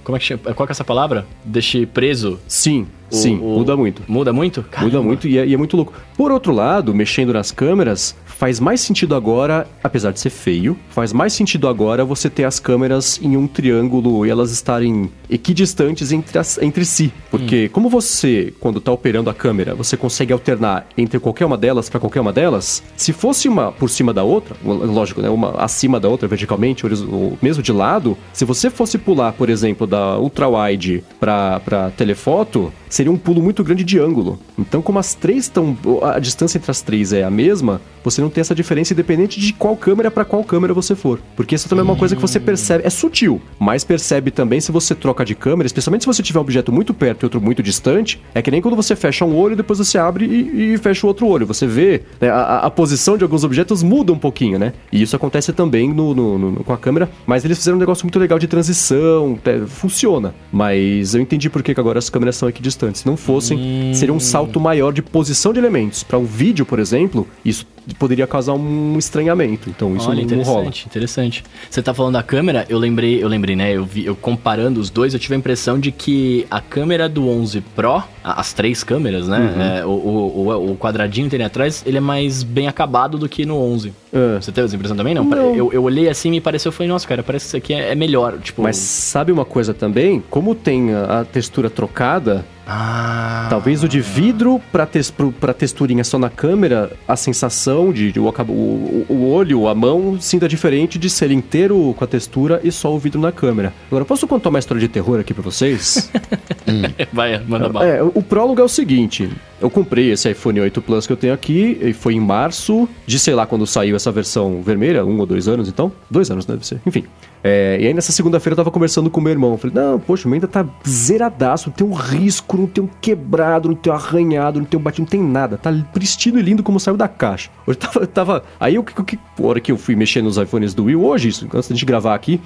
como 0.08 0.16
é 0.16 0.18
que 0.18 0.24
chama? 0.24 0.40
Qual 0.54 0.66
que 0.66 0.70
é 0.70 0.72
essa 0.72 0.84
palavra? 0.84 1.26
Deixe 1.44 1.84
preso. 1.84 2.40
Sim, 2.48 2.86
o- 3.10 3.14
sim, 3.14 3.36
o- 3.38 3.58
muda 3.58 3.76
muito. 3.76 4.02
Muda 4.08 4.32
muito? 4.32 4.60
Muda 4.62 4.70
Caramba. 4.70 5.02
muito 5.02 5.28
e 5.28 5.36
é, 5.36 5.46
e 5.46 5.52
é 5.52 5.56
muito 5.58 5.76
louco. 5.76 5.92
Por 6.16 6.32
outro 6.32 6.50
lado, 6.50 6.94
mexendo 6.94 7.30
nas 7.34 7.52
câmeras, 7.52 8.16
faz 8.38 8.60
mais 8.60 8.80
sentido 8.80 9.16
agora, 9.16 9.66
apesar 9.82 10.12
de 10.12 10.20
ser 10.20 10.30
feio, 10.30 10.78
faz 10.90 11.12
mais 11.12 11.32
sentido 11.32 11.66
agora 11.66 12.04
você 12.04 12.30
ter 12.30 12.44
as 12.44 12.60
câmeras 12.60 13.18
em 13.20 13.36
um 13.36 13.48
triângulo 13.48 14.24
e 14.24 14.30
elas 14.30 14.52
estarem 14.52 15.10
equidistantes 15.28 16.12
entre, 16.12 16.38
as- 16.38 16.56
entre 16.62 16.84
si. 16.84 17.12
Porque 17.32 17.66
Hum. 17.66 17.70
como 17.72 17.88
você, 17.88 18.54
quando 18.60 18.80
tá 18.80 18.92
operando 18.92 19.28
a 19.28 19.34
câmera, 19.34 19.74
você 19.74 19.96
consegue 19.96 20.32
alternar 20.32 20.86
entre 20.96 21.18
qualquer 21.18 21.46
uma 21.46 21.56
delas 21.58 21.88
para 21.88 21.98
qualquer 21.98 22.20
uma 22.20 22.32
delas, 22.32 22.80
se 22.96 23.12
fosse 23.12 23.48
uma 23.48 23.72
por 23.72 23.90
cima 23.90 24.14
da 24.14 24.22
outra, 24.22 24.56
lógico, 24.64 25.20
né, 25.20 25.28
uma 25.28 25.50
acima 25.60 25.98
da 25.98 26.08
outra 26.08 26.28
verticalmente, 26.28 26.86
ou 26.86 27.36
mesmo 27.42 27.60
de 27.60 27.72
lado, 27.72 28.16
se 28.32 28.44
você 28.44 28.70
fosse 28.70 28.98
pular, 28.98 29.32
por 29.32 29.50
exemplo, 29.50 29.84
da 29.84 30.16
ultra 30.16 30.48
wide 30.48 31.02
para 31.18 31.58
para 31.58 31.90
telefoto, 31.90 32.72
seria 32.88 33.10
um 33.12 33.16
pulo 33.16 33.42
muito 33.42 33.62
grande 33.64 33.84
de 33.84 33.98
ângulo. 33.98 34.38
Então, 34.58 34.80
como 34.82 34.98
as 34.98 35.14
três 35.14 35.44
estão, 35.44 35.76
a 36.02 36.18
distância 36.18 36.58
entre 36.58 36.70
as 36.70 36.80
três 36.80 37.12
é 37.12 37.22
a 37.24 37.30
mesma, 37.30 37.80
você 38.02 38.20
não 38.20 38.30
tem 38.30 38.40
essa 38.40 38.54
diferença 38.54 38.92
independente 38.92 39.38
de 39.40 39.52
qual 39.52 39.76
câmera 39.76 40.10
para 40.10 40.24
qual 40.24 40.42
câmera 40.44 40.72
você 40.72 40.94
for. 40.94 41.20
Porque 41.36 41.54
isso 41.54 41.68
também 41.68 41.80
é 41.80 41.84
uma 41.84 41.96
coisa 41.96 42.14
que 42.16 42.22
você 42.22 42.40
percebe, 42.40 42.86
é 42.86 42.90
sutil, 42.90 43.40
mas 43.58 43.84
percebe 43.84 44.30
também 44.30 44.60
se 44.60 44.72
você 44.72 44.94
troca 44.94 45.24
de 45.24 45.34
câmera, 45.34 45.66
especialmente 45.66 46.02
se 46.02 46.06
você 46.06 46.22
tiver 46.22 46.38
um 46.38 46.42
objeto 46.42 46.72
muito 46.72 46.94
perto 46.94 47.22
e 47.22 47.26
outro 47.26 47.40
muito 47.40 47.62
distante, 47.62 48.20
é 48.34 48.40
que 48.40 48.50
nem 48.50 48.62
quando 48.62 48.76
você 48.76 48.96
fecha 48.96 49.24
um 49.24 49.36
olho 49.36 49.52
e 49.52 49.56
depois 49.56 49.78
você 49.78 49.98
abre 49.98 50.24
e, 50.24 50.74
e 50.74 50.78
fecha 50.78 51.06
o 51.06 51.08
outro 51.08 51.26
olho. 51.26 51.46
Você 51.46 51.66
vê, 51.66 52.02
né, 52.20 52.30
a, 52.30 52.60
a- 52.60 52.70
posição 52.70 53.16
de 53.18 53.24
alguns 53.24 53.42
objetos 53.44 53.82
muda 53.82 54.12
um 54.12 54.18
pouquinho, 54.18 54.58
né? 54.58 54.72
E 54.92 55.02
isso 55.02 55.16
acontece 55.16 55.52
também 55.52 55.92
no, 55.92 56.14
no- 56.14 56.38
no- 56.38 56.64
com 56.64 56.72
a 56.72 56.78
câmera, 56.78 57.10
mas 57.26 57.44
eles 57.44 57.58
fizeram 57.58 57.76
um 57.76 57.80
negócio 57.80 58.04
muito 58.04 58.18
legal 58.18 58.38
de 58.38 58.46
transição, 58.46 59.38
funciona. 59.66 60.34
Mas 60.52 61.14
eu 61.14 61.20
entendi 61.20 61.50
por 61.50 61.62
que 61.62 61.74
que 61.74 61.80
agora 61.80 61.98
as 61.98 62.08
câmeras 62.08 62.36
são 62.36 62.48
equidistantes. 62.48 62.77
Se 62.94 63.06
não 63.06 63.16
fossem, 63.16 63.92
seria 63.94 64.14
um 64.14 64.20
salto 64.20 64.60
maior 64.60 64.92
de 64.92 65.02
posição 65.02 65.52
de 65.52 65.58
elementos. 65.58 66.02
Para 66.02 66.18
um 66.18 66.24
vídeo, 66.24 66.64
por 66.64 66.78
exemplo, 66.78 67.26
isso 67.44 67.66
poderia 67.94 68.26
causar 68.26 68.54
um 68.54 68.98
estranhamento. 68.98 69.70
Então 69.70 69.96
isso 69.96 70.08
Olha, 70.10 70.24
não, 70.24 70.36
não 70.36 70.42
rola. 70.44 70.60
interessante, 70.66 70.86
interessante. 70.86 71.44
Você 71.70 71.82
tá 71.82 71.92
falando 71.94 72.14
da 72.14 72.22
câmera, 72.22 72.66
eu 72.68 72.78
lembrei, 72.78 73.22
eu 73.22 73.28
lembrei, 73.28 73.54
né? 73.56 73.72
Eu, 73.72 73.84
vi, 73.84 74.04
eu 74.04 74.14
comparando 74.16 74.80
os 74.80 74.90
dois, 74.90 75.14
eu 75.14 75.20
tive 75.20 75.34
a 75.34 75.38
impressão 75.38 75.78
de 75.78 75.90
que 75.92 76.46
a 76.50 76.60
câmera 76.60 77.08
do 77.08 77.28
11 77.28 77.60
Pro, 77.74 78.02
as 78.22 78.52
três 78.52 78.82
câmeras, 78.84 79.26
né? 79.28 79.38
Uhum. 79.38 79.62
é, 79.62 79.86
o, 79.86 79.90
o, 79.90 80.72
o- 80.72 80.76
quadradinho 80.76 81.26
que 81.26 81.30
tem 81.30 81.38
ali 81.38 81.46
atrás, 81.46 81.82
ele 81.86 81.96
é 81.96 82.00
mais 82.00 82.42
bem 82.42 82.68
acabado 82.68 83.16
do 83.18 83.28
que 83.28 83.44
no 83.46 83.56
11. 83.56 83.92
É. 84.12 84.40
Você 84.40 84.50
teve 84.52 84.66
essa 84.66 84.74
impressão 84.76 84.96
também? 84.96 85.14
Não. 85.14 85.24
Não. 85.24 85.54
Eu, 85.54 85.72
eu 85.72 85.82
olhei 85.82 86.08
assim 86.08 86.28
e 86.28 86.32
me 86.32 86.40
pareceu, 86.40 86.68
eu 86.70 86.72
falei, 86.72 86.88
nossa, 86.88 87.06
cara, 87.06 87.22
parece 87.22 87.44
que 87.44 87.48
isso 87.48 87.56
aqui 87.56 87.74
é, 87.74 87.92
é 87.92 87.94
melhor. 87.94 88.38
Tipo, 88.38 88.62
Mas 88.62 88.76
sabe 88.76 89.30
uma 89.32 89.44
coisa 89.44 89.72
também? 89.74 90.22
Como 90.30 90.54
tem 90.54 90.94
a, 90.94 91.20
a 91.20 91.24
textura 91.24 91.68
trocada, 91.68 92.44
Ah. 92.66 93.46
talvez 93.50 93.82
o 93.82 93.88
de 93.88 94.00
vidro 94.00 94.60
pra, 94.72 94.86
tes, 94.86 95.10
pra 95.40 95.52
texturinha 95.52 96.04
só 96.04 96.18
na 96.18 96.30
câmera, 96.30 96.92
a 97.06 97.16
sensação 97.16 97.77
de, 97.92 98.12
de 98.12 98.20
o, 98.20 98.28
o, 98.28 99.06
o 99.08 99.30
olho, 99.30 99.68
a 99.68 99.74
mão, 99.74 100.20
sinta 100.20 100.48
diferente 100.48 100.98
de 100.98 101.08
ser 101.08 101.30
inteiro 101.30 101.94
com 101.96 102.04
a 102.04 102.06
textura 102.06 102.60
e 102.62 102.70
só 102.70 102.94
o 102.94 102.98
vidro 102.98 103.20
na 103.20 103.32
câmera. 103.32 103.72
Agora, 103.88 104.04
posso 104.04 104.26
contar 104.26 104.48
uma 104.50 104.58
história 104.58 104.80
de 104.80 104.88
terror 104.88 105.20
aqui 105.20 105.32
pra 105.32 105.42
vocês? 105.42 106.10
Vai, 107.12 107.38
manda 107.46 107.68
bala. 107.68 107.86
É, 107.86 108.02
o 108.02 108.22
prólogo 108.22 108.60
é 108.60 108.64
o 108.64 108.68
seguinte. 108.68 109.28
Eu 109.60 109.70
comprei 109.70 110.12
esse 110.12 110.30
iPhone 110.30 110.60
8 110.60 110.82
Plus 110.82 111.06
que 111.06 111.12
eu 111.12 111.16
tenho 111.16 111.32
aqui, 111.32 111.78
e 111.80 111.92
foi 111.92 112.14
em 112.14 112.20
março 112.20 112.88
de, 113.06 113.18
sei 113.18 113.34
lá, 113.34 113.46
quando 113.46 113.66
saiu 113.66 113.96
essa 113.96 114.12
versão 114.12 114.62
vermelha, 114.62 115.04
um 115.04 115.18
ou 115.18 115.26
dois 115.26 115.48
anos, 115.48 115.68
então? 115.68 115.90
Dois 116.10 116.30
anos, 116.30 116.44
deve 116.44 116.66
ser. 116.66 116.80
Enfim. 116.86 117.04
É, 117.42 117.78
e 117.80 117.86
aí 117.86 117.94
nessa 117.94 118.12
segunda-feira 118.12 118.52
eu 118.52 118.56
tava 118.56 118.70
conversando 118.70 119.10
com 119.10 119.20
meu 119.20 119.32
irmão. 119.32 119.56
Falei, 119.56 119.74
não, 119.74 119.98
poxa, 119.98 120.26
o 120.26 120.30
meu 120.30 120.36
ainda 120.36 120.48
tá 120.48 120.66
zeradaço, 120.86 121.68
não 121.68 121.76
tem 121.76 121.86
um 121.86 121.92
risco, 121.92 122.56
não 122.56 122.66
tem 122.66 122.82
um 122.82 122.88
quebrado, 123.00 123.68
não 123.68 123.76
tem 123.76 123.92
um 123.92 123.96
arranhado, 123.96 124.58
não 124.58 124.66
tem 124.66 124.78
um 124.78 124.82
batido, 124.82 125.02
não 125.02 125.08
tem 125.08 125.22
nada. 125.22 125.56
Tá 125.56 125.72
pristino 125.92 126.38
e 126.38 126.42
lindo 126.42 126.62
como 126.62 126.80
saiu 126.80 126.96
da 126.96 127.08
caixa. 127.08 127.50
Hoje 127.66 127.78
tava. 127.78 128.06
tava 128.06 128.44
aí 128.58 128.74
eu, 128.74 128.84
que, 128.84 129.02
que, 129.02 129.18
hora 129.40 129.60
que 129.60 129.70
eu 129.70 129.76
fui 129.76 129.94
mexer 129.94 130.22
nos 130.22 130.36
iPhones 130.36 130.74
do 130.74 130.84
Will, 130.84 131.04
hoje, 131.04 131.28
isso, 131.28 131.48
antes 131.52 131.76
de 131.76 131.84
gravar 131.84 132.14
aqui, 132.14 132.40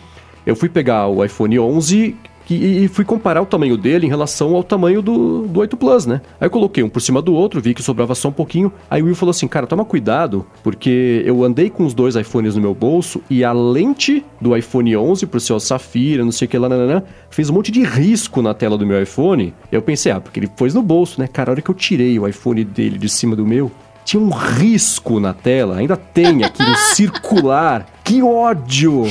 eu 0.44 0.56
fui 0.56 0.68
pegar 0.68 1.06
o 1.06 1.24
iPhone 1.24 1.58
11 1.58 2.16
e, 2.50 2.84
e 2.84 2.88
fui 2.88 3.04
comparar 3.04 3.40
o 3.40 3.46
tamanho 3.46 3.76
dele 3.76 4.06
em 4.06 4.08
relação 4.08 4.54
ao 4.54 4.62
tamanho 4.62 5.00
do, 5.00 5.46
do 5.46 5.60
8 5.60 5.76
Plus, 5.76 6.06
né? 6.06 6.20
Aí 6.40 6.46
eu 6.46 6.50
coloquei 6.50 6.82
um 6.82 6.88
por 6.88 7.00
cima 7.00 7.22
do 7.22 7.34
outro, 7.34 7.60
vi 7.60 7.74
que 7.74 7.82
sobrava 7.82 8.14
só 8.14 8.28
um 8.28 8.32
pouquinho. 8.32 8.72
Aí 8.90 9.02
o 9.02 9.06
Will 9.06 9.14
falou 9.14 9.30
assim: 9.30 9.48
Cara, 9.48 9.66
toma 9.66 9.84
cuidado, 9.84 10.46
porque 10.62 11.22
eu 11.24 11.44
andei 11.44 11.70
com 11.70 11.84
os 11.84 11.94
dois 11.94 12.16
iPhones 12.16 12.54
no 12.54 12.60
meu 12.60 12.74
bolso 12.74 13.22
e 13.30 13.44
a 13.44 13.52
lente 13.52 14.24
do 14.40 14.56
iPhone 14.56 14.96
11, 14.96 15.26
por 15.26 15.40
ser 15.40 15.52
o 15.52 15.60
Safira, 15.60 16.24
não 16.24 16.32
sei 16.32 16.46
o 16.46 16.48
que 16.48 16.58
lá, 16.58 16.68
nananã, 16.68 17.02
fez 17.30 17.50
um 17.50 17.54
monte 17.54 17.70
de 17.70 17.82
risco 17.82 18.42
na 18.42 18.54
tela 18.54 18.76
do 18.76 18.86
meu 18.86 19.00
iPhone. 19.02 19.54
Eu 19.70 19.82
pensei: 19.82 20.12
Ah, 20.12 20.20
porque 20.20 20.40
ele 20.40 20.48
pôs 20.48 20.74
no 20.74 20.82
bolso, 20.82 21.20
né? 21.20 21.26
Cara, 21.26 21.50
a 21.50 21.52
hora 21.52 21.62
que 21.62 21.70
eu 21.70 21.74
tirei 21.74 22.18
o 22.18 22.26
iPhone 22.26 22.64
dele 22.64 22.98
de 22.98 23.08
cima 23.08 23.36
do 23.36 23.46
meu, 23.46 23.70
tinha 24.04 24.22
um 24.22 24.30
risco 24.30 25.20
na 25.20 25.32
tela, 25.32 25.76
ainda 25.76 25.96
tem 25.96 26.44
aqui 26.44 26.64
circular. 26.94 27.86
Que 28.04 28.22
ódio! 28.22 29.06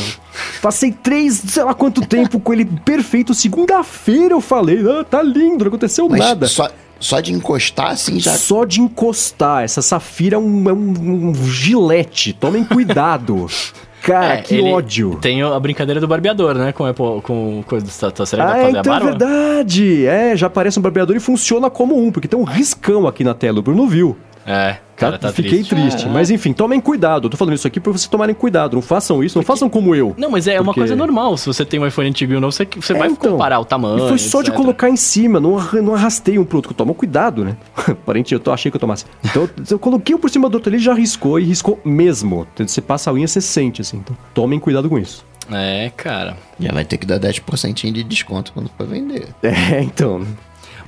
Passei 0.62 0.92
três, 0.92 1.36
sei 1.48 1.64
lá 1.64 1.74
quanto 1.74 2.02
tempo 2.06 2.40
com 2.40 2.54
ele 2.54 2.66
perfeito. 2.66 3.34
Segunda-feira 3.34 4.34
eu 4.34 4.42
falei, 4.42 4.80
ah, 4.88 5.04
tá 5.04 5.22
lindo, 5.22 5.64
não 5.64 5.68
aconteceu 5.70 6.08
Mas 6.10 6.20
nada. 6.20 6.48
Só, 6.48 6.70
só 7.00 7.20
de 7.20 7.34
encostar 7.34 7.92
assim 7.92 8.20
já. 8.20 8.34
Só 8.34 8.64
de 8.66 8.82
encostar, 8.82 9.64
essa 9.64 9.82
safira 9.82 10.36
é 10.36 10.40
um, 10.40 10.70
é 10.70 10.74
um- 10.74 11.30
um 11.30 11.34
gilete. 11.46 12.34
Tomem 12.34 12.64
cuidado. 12.64 13.48
Cara, 14.02 14.34
É, 14.34 14.38
que 14.42 14.56
ele 14.56 14.72
ódio. 14.72 15.20
Tem 15.22 15.44
a 15.44 15.60
brincadeira 15.60 16.02
do 16.02 16.08
barbeador, 16.08 16.56
né? 16.56 16.72
Com, 16.72 16.86
Apple, 16.88 17.22
com 17.22 17.64
coisa 17.68 17.86
do 17.86 18.12
tá, 18.12 18.26
será 18.26 18.46
que 18.48 18.52
dá 18.52 18.58
Ah, 18.66 18.70
então 18.70 18.80
é 18.80 18.84
barba? 18.84 19.06
verdade. 19.12 20.06
É, 20.08 20.36
já 20.36 20.48
aparece 20.48 20.80
um 20.80 20.82
barbeador 20.82 21.16
e 21.16 21.20
funciona 21.20 21.70
como 21.70 21.96
um, 21.96 22.12
porque 22.12 22.28
tem 22.28 22.40
um 22.40 22.44
riscão 22.44 23.08
aqui 23.08 23.24
na 23.24 23.36
tela. 23.36 23.60
O 23.60 23.62
Bruno 23.62 23.88
viu. 23.88 24.18
É, 24.54 24.78
cara, 24.96 25.18
tá 25.18 25.32
Fiquei 25.32 25.64
triste. 25.64 25.70
triste. 25.76 26.10
Mas 26.10 26.30
enfim, 26.30 26.52
tomem 26.52 26.82
cuidado. 26.82 27.26
Eu 27.28 27.30
tô 27.30 27.38
falando 27.38 27.54
isso 27.54 27.66
aqui 27.68 27.80
pra 27.80 27.92
vocês 27.92 28.08
tomarem 28.08 28.36
cuidado. 28.36 28.74
Não 28.74 28.82
façam 28.82 29.24
isso, 29.24 29.38
não 29.38 29.46
façam 29.46 29.70
como 29.70 29.96
eu. 29.96 30.14
Não, 30.18 30.30
mas 30.30 30.48
é 30.48 30.56
uma 30.60 30.66
Porque- 30.66 30.82
coisa 30.82 30.96
normal. 30.96 31.38
Se 31.38 31.46
você 31.48 31.64
tem 31.64 31.80
um 31.80 31.88
iPhone 31.88 32.10
antigo 32.10 32.34
e 32.34 32.36
um 32.36 32.40
novo, 32.40 32.52
você, 32.52 32.66
você 32.66 32.94
É, 32.94 32.98
vai 32.98 33.08
então. 33.10 33.32
comparar 33.32 33.60
o 33.60 33.66
tamanho. 33.66 34.06
E 34.06 34.10
foi 34.10 34.18
só 34.18 34.42
de 34.42 34.50
etc. 34.50 34.56
colocar 34.62 34.90
em 34.90 34.96
cima, 34.98 35.40
não, 35.40 35.58
não 35.82 35.96
arrastei 35.96 36.38
um 36.38 36.44
pro 36.44 36.58
outro. 36.58 36.74
Toma 36.74 36.94
cuidado, 36.94 37.46
né? 37.46 37.56
Aparente, 37.88 38.34
eu 38.34 38.40
tô, 38.40 38.52
achei 38.52 38.70
que 38.70 38.76
eu 38.76 38.82
tomasse. 38.82 39.06
Então, 39.24 39.50
eu 39.70 39.80
coloquei 39.80 40.14
um 40.16 40.18
por 40.20 40.30
cima 40.30 40.50
do 40.50 40.56
outro 40.56 40.70
ali, 40.74 40.80
já 40.82 40.94
riscou 40.94 41.40
e 41.40 41.46
riscou 41.46 41.80
mesmo. 41.86 42.46
Você 42.58 42.82
passa 42.82 43.10
a 43.10 43.14
unha, 43.14 43.28
você 43.28 43.40
sente, 43.40 43.82
assim. 43.82 43.98
Então, 43.98 44.18
tomem 44.34 44.60
cuidado 44.60 44.90
com 44.90 44.98
isso. 45.00 45.26
É, 45.52 45.92
cara. 45.96 46.36
Já 46.60 46.72
vai 46.72 46.84
ter 46.86 46.98
que 46.98 47.06
dar 47.06 47.20
10% 47.20 47.92
de 47.92 48.04
desconto 48.04 48.52
quando 48.54 48.70
for 48.78 48.86
vender. 48.88 49.28
É, 49.44 49.82
então. 49.82 50.26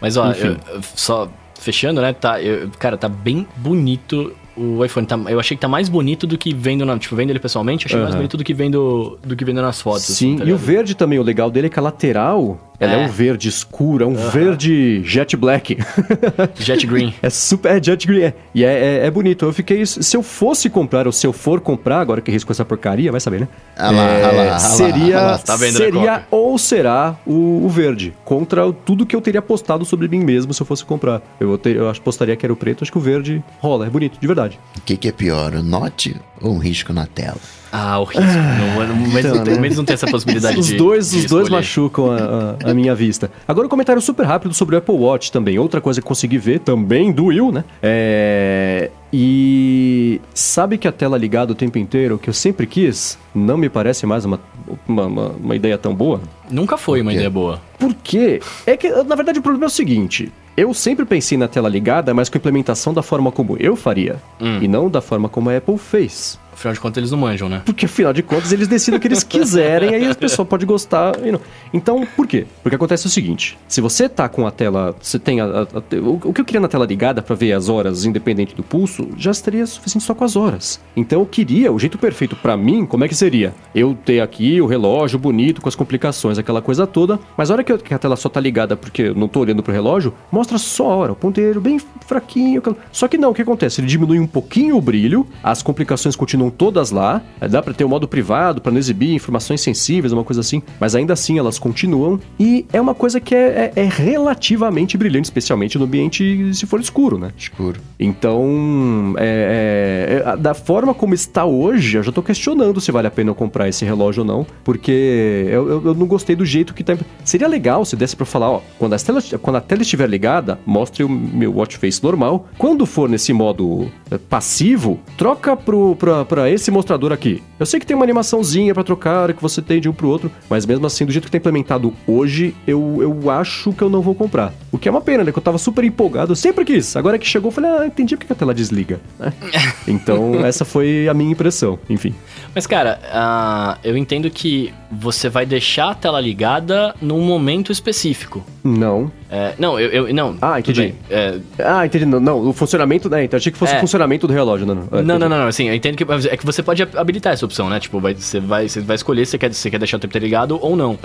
Mas 0.02 0.18
ó, 0.18 0.32
eu- 0.32 0.58
só 0.96 1.30
fechando, 1.64 2.02
né? 2.02 2.14
Tá, 2.14 2.42
eu- 2.42 2.70
cara, 2.78 2.98
tá 2.98 3.08
bem 3.10 3.48
bonito 3.58 4.36
o 4.56 4.84
iPhone. 4.86 5.06
Tá, 5.08 5.18
eu 5.28 5.40
achei 5.40 5.56
que 5.58 5.62
tá 5.62 5.68
mais 5.68 5.90
bonito 5.90 6.26
do 6.28 6.38
que 6.38 6.54
vendo 6.54 6.86
na. 6.86 6.98
Tipo, 6.98 7.16
vendo 7.16 7.30
ele 7.32 7.40
pessoalmente, 7.40 7.86
achei 7.88 7.98
mais 7.98 8.10
Aham. 8.12 8.18
bonito 8.18 8.38
do 8.38 8.44
que 8.44 8.54
vendo, 8.54 9.18
do 9.24 9.36
que 9.36 9.44
vendo 9.46 9.62
nas 9.62 9.82
fotos. 9.82 10.04
Sim, 10.04 10.38
tá 10.38 10.46
e 10.46 10.52
o 10.54 10.58
verde 10.58 10.96
também, 10.96 11.20
o 11.20 11.24
legal 11.24 11.50
dele 11.52 11.68
é 11.68 11.70
que 11.70 11.80
a 11.80 11.82
lateral, 11.82 12.60
ela 12.80 12.94
é, 12.94 13.04
É. 13.04 13.06
um 13.06 13.10
verde 13.10 13.48
escuro, 13.50 14.04
é 14.04 14.08
um 14.08 14.16
verde 14.16 15.02
jet 15.04 15.36
black. 15.38 15.78
Jet 16.60 16.86
Green. 16.86 17.14
É 17.22 17.30
super 17.30 17.78
é 17.78 17.82
jet 17.84 18.06
green. 18.08 18.22
é. 18.24 18.34
E 18.54 18.64
é, 18.64 18.74
é, 19.02 19.06
é 19.08 19.12
bonito. 19.12 19.46
Eu 19.46 19.54
fiquei. 19.54 19.86
Se 19.86 20.16
eu 20.16 20.24
fosse 20.24 20.70
comprar, 20.70 21.06
ou 21.08 21.12
se 21.14 21.26
eu 21.26 21.34
for 21.34 21.60
comprar, 21.62 22.00
agora 22.00 22.22
que 22.22 22.32
risco 22.32 22.52
essa 22.52 22.64
porcaria, 22.66 23.12
vai 23.12 23.20
saber, 23.22 23.42
né? 23.42 23.48
Ah 23.78 23.92
lá, 23.92 24.04
É, 24.04 24.24
ah 24.24 24.32
lá, 24.32 24.42
ah 24.44 24.46
lá, 24.52 24.60
seria 24.60 25.20
ah 25.20 25.32
lá. 25.32 25.38
Tá 25.38 25.56
vendo, 25.56 25.80
né, 25.80 25.86
seria 25.86 26.24
ou 26.30 26.58
será 26.58 27.16
o, 27.26 27.66
o 27.66 27.70
verde. 27.70 28.14
Contra 28.24 28.66
o- 28.68 28.74
tudo 28.74 29.06
que 29.06 29.16
eu 29.16 29.22
teria 29.22 29.42
postado 29.42 29.86
sobre 29.86 30.08
mim 30.08 30.20
mesmo 30.24 30.54
se 30.54 30.62
eu 30.62 30.66
fosse 30.66 30.84
comprar. 30.86 31.22
Eu, 31.40 31.58
ter- 31.58 31.76
eu 31.76 31.90
acho 31.90 32.02
postaria 32.02 32.36
que 32.36 32.46
era 32.46 32.54
o 32.54 32.56
preto, 32.56 32.84
acho 32.84 32.92
que 32.92 32.98
o 32.98 33.02
verde 33.02 33.44
rola. 33.60 33.88
É 33.88 33.90
bonito, 33.90 34.18
de 34.20 34.28
verdade. 34.28 34.43
O 34.78 34.82
que, 34.82 34.98
que 34.98 35.08
é 35.08 35.12
pior, 35.12 35.54
o 35.54 35.64
note 35.64 36.16
ou 36.42 36.54
um 36.54 36.58
risco 36.58 36.92
na 36.94 37.06
tela? 37.06 37.38
Ah, 37.76 37.98
o 38.00 38.04
risco. 38.04 38.22
no, 38.22 38.86
no, 38.88 39.08
mas, 39.12 39.26
Então, 39.26 39.44
né? 39.44 39.58
mas 39.60 39.76
não 39.78 39.84
tem 39.84 39.96
essa 39.96 40.06
possibilidade 40.06 40.60
Os 40.60 40.68
de. 40.68 40.76
dois, 40.76 41.10
de 41.10 41.18
os 41.20 41.26
dois 41.26 41.50
machucam 41.50 42.12
a, 42.12 42.58
a- 42.68 42.70
a 42.70 42.74
minha 42.74 42.94
vista. 42.94 43.32
Agora 43.48 43.66
um 43.66 43.70
comentário 43.70 44.00
super 44.00 44.28
rápido 44.28 44.54
sobre 44.54 44.76
o 44.76 44.78
Apple 44.78 44.94
Watch 44.94 45.32
também. 45.32 45.58
Outra 45.58 45.82
coisa 45.82 46.00
que 46.00 46.06
consegui 46.08 46.38
ver 46.38 46.60
também 46.60 47.12
do 47.12 47.26
Will, 47.26 47.52
né? 47.52 47.64
É... 47.82 48.92
E 49.12 50.20
sabe 50.34 50.78
que 50.78 50.88
a 50.88 50.92
tela 50.92 51.18
ligada 51.18 51.52
o 51.52 51.56
tempo 51.56 51.78
inteiro, 51.80 52.18
que 52.20 52.30
eu 52.30 52.34
sempre 52.34 52.68
quis, 52.68 53.18
não 53.34 53.58
me 53.58 53.70
parece 53.70 54.06
mais 54.06 54.24
uma, 54.26 54.40
uma, 54.88 55.06
uma- 55.06 55.28
uma 55.30 55.56
ideia 55.56 55.78
tão 55.78 55.96
boa? 55.96 56.22
Nunca 56.52 56.78
foi 56.78 57.02
uma 57.02 57.14
ideia 57.14 57.30
boa. 57.30 57.60
Por 57.80 57.94
quê? 58.04 58.40
É 58.68 58.76
que, 58.78 58.90
na 59.04 59.16
verdade, 59.16 59.40
o 59.40 59.42
problema 59.42 59.66
é 59.66 59.68
o 59.68 59.72
seguinte. 59.72 60.32
Eu 60.56 60.74
sempre 60.74 61.04
pensei 61.06 61.38
na 61.38 61.48
tela 61.48 61.68
ligada, 61.68 62.14
mas 62.14 62.30
com 62.30 62.38
a 62.38 62.40
implementação 62.40 62.94
da 62.94 63.02
forma 63.02 63.32
como 63.32 63.58
eu 63.60 63.76
faria. 63.76 64.22
Hum. 64.40 64.60
E 64.62 64.68
não 64.68 64.90
da 64.90 65.02
forma 65.02 65.28
como 65.28 65.50
a 65.50 65.58
Apple 65.58 65.78
fez. 65.78 66.40
Afinal 66.54 66.74
de 66.74 66.80
contas, 66.80 66.98
eles 66.98 67.12
não 67.12 67.18
manjam, 67.18 67.50
né? 67.50 67.62
Porque, 67.66 67.86
afinal 67.86 68.14
de 68.14 68.24
contas, 68.24 68.52
eles 68.52 68.68
decidem 68.68 68.98
o 68.98 69.02
que 69.02 69.08
eles 69.08 69.24
quiserem, 69.24 69.94
aí 69.96 70.10
a 70.10 70.16
pessoa 70.16 70.46
pode 70.46 70.66
gostar 70.66 71.14
e 71.26 71.32
não. 71.32 71.42
Então, 71.74 72.06
por 72.16 72.28
quê? 72.28 72.46
Porque 72.62 72.76
acontece 72.76 73.06
o 73.06 73.10
seguinte: 73.10 73.58
se 73.68 73.82
você 73.82 74.08
tá 74.08 74.30
com 74.30 74.46
a 74.48 74.52
tela. 74.52 74.96
Você 75.02 75.18
tem 75.20 75.42
a, 75.42 75.46
a- 75.46 75.62
a- 75.62 75.96
o, 76.00 76.20
o 76.30 76.34
que 76.34 76.42
eu 76.42 76.46
queria 76.46 76.62
na 76.62 76.68
tela 76.68 76.86
ligada 76.86 77.22
pra 77.22 77.36
ver 77.36 77.54
as 77.54 77.70
horas 77.70 78.06
independente 78.06 78.56
do 78.56 78.64
pulso, 78.64 79.08
já 79.18 79.32
estaria 79.32 79.66
suficiente 79.66 80.06
só 80.06 80.14
com 80.14 80.24
as 80.24 80.36
horas. 80.36 80.80
Então 80.96 81.20
eu 81.20 81.26
queria, 81.26 81.72
o 81.72 81.80
jeito 81.80 81.98
perfeito 81.98 82.36
pra 82.36 82.56
mim, 82.56 82.86
como 82.86 83.04
é 83.04 83.08
que 83.08 83.16
seria? 83.16 83.54
Eu 83.74 83.96
ter 84.06 84.20
aqui 84.22 84.62
o 84.62 84.66
relógio 84.68 85.18
bonito, 85.20 85.62
com 85.62 85.68
as 85.70 85.76
complicações, 85.76 86.38
aquela 86.38 86.62
coisa 86.62 86.86
toda, 86.86 87.20
mas 87.38 87.50
a 87.50 87.54
hora 87.56 87.64
que, 87.64 87.72
eu- 87.72 87.78
que 87.80 87.94
a 87.94 88.00
tela 88.00 88.16
só 88.16 88.30
tá 88.30 88.40
ligada 88.40 88.76
porque 88.76 89.04
eu 89.04 89.16
não 89.16 89.28
tô 89.28 89.40
olhando 89.40 89.64
pro 89.64 89.74
relógio, 89.74 90.14
mostra 90.32 90.58
só 90.58 90.92
a 90.92 90.96
hora, 90.96 91.12
o 91.14 91.16
ponteiro 91.16 91.60
bem 91.60 91.80
fraquinho. 92.06 92.62
Só 92.92 93.08
que 93.08 93.18
não, 93.18 93.32
o 93.32 93.34
que 93.34 93.42
acontece? 93.42 93.82
Ele 93.82 93.88
diminui 93.88 94.20
um 94.20 94.28
pouquinho 94.28 94.78
o 94.78 94.82
brilho, 94.82 95.26
as 95.44 95.62
complicações 95.64 96.16
continuam 96.16 96.43
todas 96.50 96.92
lá, 96.92 97.22
eh, 97.42 97.48
dá 97.48 97.62
pra 97.62 97.74
ter 97.74 97.84
o 97.84 97.90
modo 97.90 98.08
privado, 98.08 98.62
pra 98.62 98.72
não 98.72 98.80
exibir 98.80 99.14
informações 99.14 99.62
sensíveis, 99.62 100.12
uma 100.14 100.24
coisa 100.24 100.42
assim, 100.42 100.62
mas 100.80 100.96
ainda 100.96 101.14
assim 101.14 101.38
elas 101.40 101.58
continuam, 101.60 102.20
e 102.40 102.66
é 102.74 102.80
uma 102.82 102.94
coisa 102.96 103.20
que 103.20 103.34
é, 103.36 103.72
é- 103.76 103.82
é 103.82 103.90
relativamente 103.90 104.98
brilhante, 104.98 105.26
especialmente 105.26 105.78
no 105.78 105.86
ambiente 105.86 106.54
se 106.54 106.66
for 106.66 106.80
escuro, 106.80 107.18
né? 107.18 107.32
Escuro. 107.38 107.80
Então, 108.00 109.14
é, 109.18 110.24
é, 110.26 110.30
é, 110.34 110.38
da 110.38 110.54
forma 110.54 110.94
como 110.94 111.14
está 111.14 111.46
hoje, 111.46 111.98
eu 111.98 112.04
já 112.04 112.12
tô 112.12 112.22
questionando 112.22 112.80
se 112.82 112.92
vale 112.92 113.08
a 113.08 113.12
pena 113.12 113.30
eu 113.32 113.36
comprar 113.36 113.68
esse 113.68 113.84
relógio 113.86 114.22
ou 114.22 114.28
não, 114.28 114.46
porque 114.64 115.46
eu, 115.50 115.70
eu- 115.70 115.82
eu 115.88 115.94
não 115.94 116.06
gostei 116.08 116.36
do 116.36 116.46
jeito 116.46 116.74
que 116.74 116.84
tá. 116.84 116.98
Seria 117.24 117.48
legal 117.48 117.86
se 117.86 117.96
desse 117.96 118.16
pra 118.16 118.26
falar, 118.26 118.50
ó, 118.52 118.62
quando, 118.80 118.94
as 118.94 119.04
telas- 119.04 119.34
quando 119.42 119.56
a 119.58 119.62
tela 119.62 119.82
estiver 119.82 120.08
ligada, 120.10 120.60
mostre 120.66 121.04
o 121.04 121.10
meu 121.10 121.54
watch 121.56 121.78
face 121.78 122.04
normal. 122.04 122.48
Quando 122.58 122.86
for 122.86 123.10
nesse 123.10 123.34
modo 123.34 123.90
é, 124.10 124.18
passivo, 124.18 125.00
troca 125.18 125.56
pro, 125.56 125.96
pra, 125.96 126.26
pra 126.34 126.50
esse 126.50 126.72
mostrador 126.72 127.12
aqui. 127.12 127.44
Eu 127.60 127.66
sei 127.68 127.80
que 127.80 127.86
tem 127.86 127.96
uma 127.96 128.04
animaçãozinha 128.04 128.74
pra 128.74 128.84
trocar, 128.84 129.32
que 129.34 129.42
você 129.42 129.62
tem 129.62 129.80
de 129.80 129.88
um 129.88 129.94
pro 129.94 130.10
outro, 130.10 130.32
mas 130.50 130.66
mesmo 130.66 130.84
assim, 130.88 131.06
do 131.06 131.12
jeito 131.12 131.26
que 131.26 131.32
tá 131.32 131.38
implementado 131.38 131.94
hoje, 132.08 132.56
eu, 132.66 132.98
eu 133.04 133.30
acho 133.30 133.72
que 133.72 133.84
eu 133.84 133.90
não 133.90 134.02
vou 134.02 134.16
comprar. 134.16 134.52
O 134.72 134.80
que 134.80 134.88
é 134.88 134.92
uma 134.92 135.00
pena, 135.00 135.24
né? 135.24 135.32
Que 135.32 135.38
eu 135.38 135.44
tava 135.44 135.60
super 135.60 135.84
empolgado, 135.84 136.32
eu 136.32 136.36
sempre 136.36 136.66
quis. 136.66 136.96
Agora 136.96 137.20
que 137.20 137.28
chegou, 137.28 137.50
eu 137.50 137.54
falei, 137.54 137.70
ah, 137.70 137.86
entendi 137.86 138.16
porque 138.16 138.26
que 138.26 138.34
a 138.34 138.36
tela 138.36 138.52
desliga. 138.52 139.00
né? 139.20 139.32
então, 139.88 140.44
essa 140.44 140.66
foi 140.66 141.08
a 141.08 141.14
minha 141.14 141.32
impressão. 141.32 141.78
Enfim. 141.88 142.16
Mas, 142.56 142.66
cara, 142.66 143.00
ah, 143.12 143.78
eu 143.84 143.96
entendo 143.96 144.28
que 144.32 144.74
você 145.00 145.30
vai 145.30 145.46
deixar 145.46 145.92
a 145.92 145.96
tela 145.96 146.20
ligada 146.22 146.96
num 147.02 147.22
momento 147.22 147.72
específico. 147.72 148.44
Não. 148.64 149.12
É, 149.30 149.54
não, 149.58 149.80
eu, 149.80 149.90
eu- 150.08 150.14
Não. 150.14 150.38
Ah, 150.42 150.60
entendi. 150.60 150.94
É, 151.10 151.38
Ah, 151.60 151.86
entendi. 151.86 152.06
Não, 152.06 152.20
não, 152.20 152.50
o 152.50 152.54
funcionamento. 152.54 153.10
Né, 153.10 153.24
então 153.26 153.38
achei 153.38 153.52
que 153.52 153.58
fosse 153.58 153.74
É. 153.74 153.78
o 153.78 153.80
funcionamento 153.80 154.28
do 154.28 154.34
relógio. 154.34 154.66
Não, 154.66 154.76
não. 154.76 155.00
É, 155.00 155.02
Não, 155.02 155.18
não, 155.20 155.28
não, 155.28 155.48
assim, 155.48 155.68
eu 155.68 155.74
entendo 155.76 155.98
que 155.98 156.04
é 156.30 156.38
que 156.38 156.46
você 156.46 156.62
pode 156.64 156.84
habilitar 156.96 157.34
essa 157.34 157.44
opção, 157.46 157.70
né? 157.70 157.80
Tipo, 157.80 158.00
vai- 158.00 158.14
você, 158.14 158.40
vai, 158.40 158.70
você 158.70 158.80
vai 158.82 158.96
escolher 158.96 159.26
se 159.26 159.32
você 159.32 159.38
quer, 159.38 159.54
se 159.54 159.60
você 159.60 159.70
quer 159.72 159.80
deixar 159.80 159.98
o 159.98 160.00
tempo 160.00 160.18
ligado 160.18 160.58
ou 160.62 160.76
não. 160.76 160.98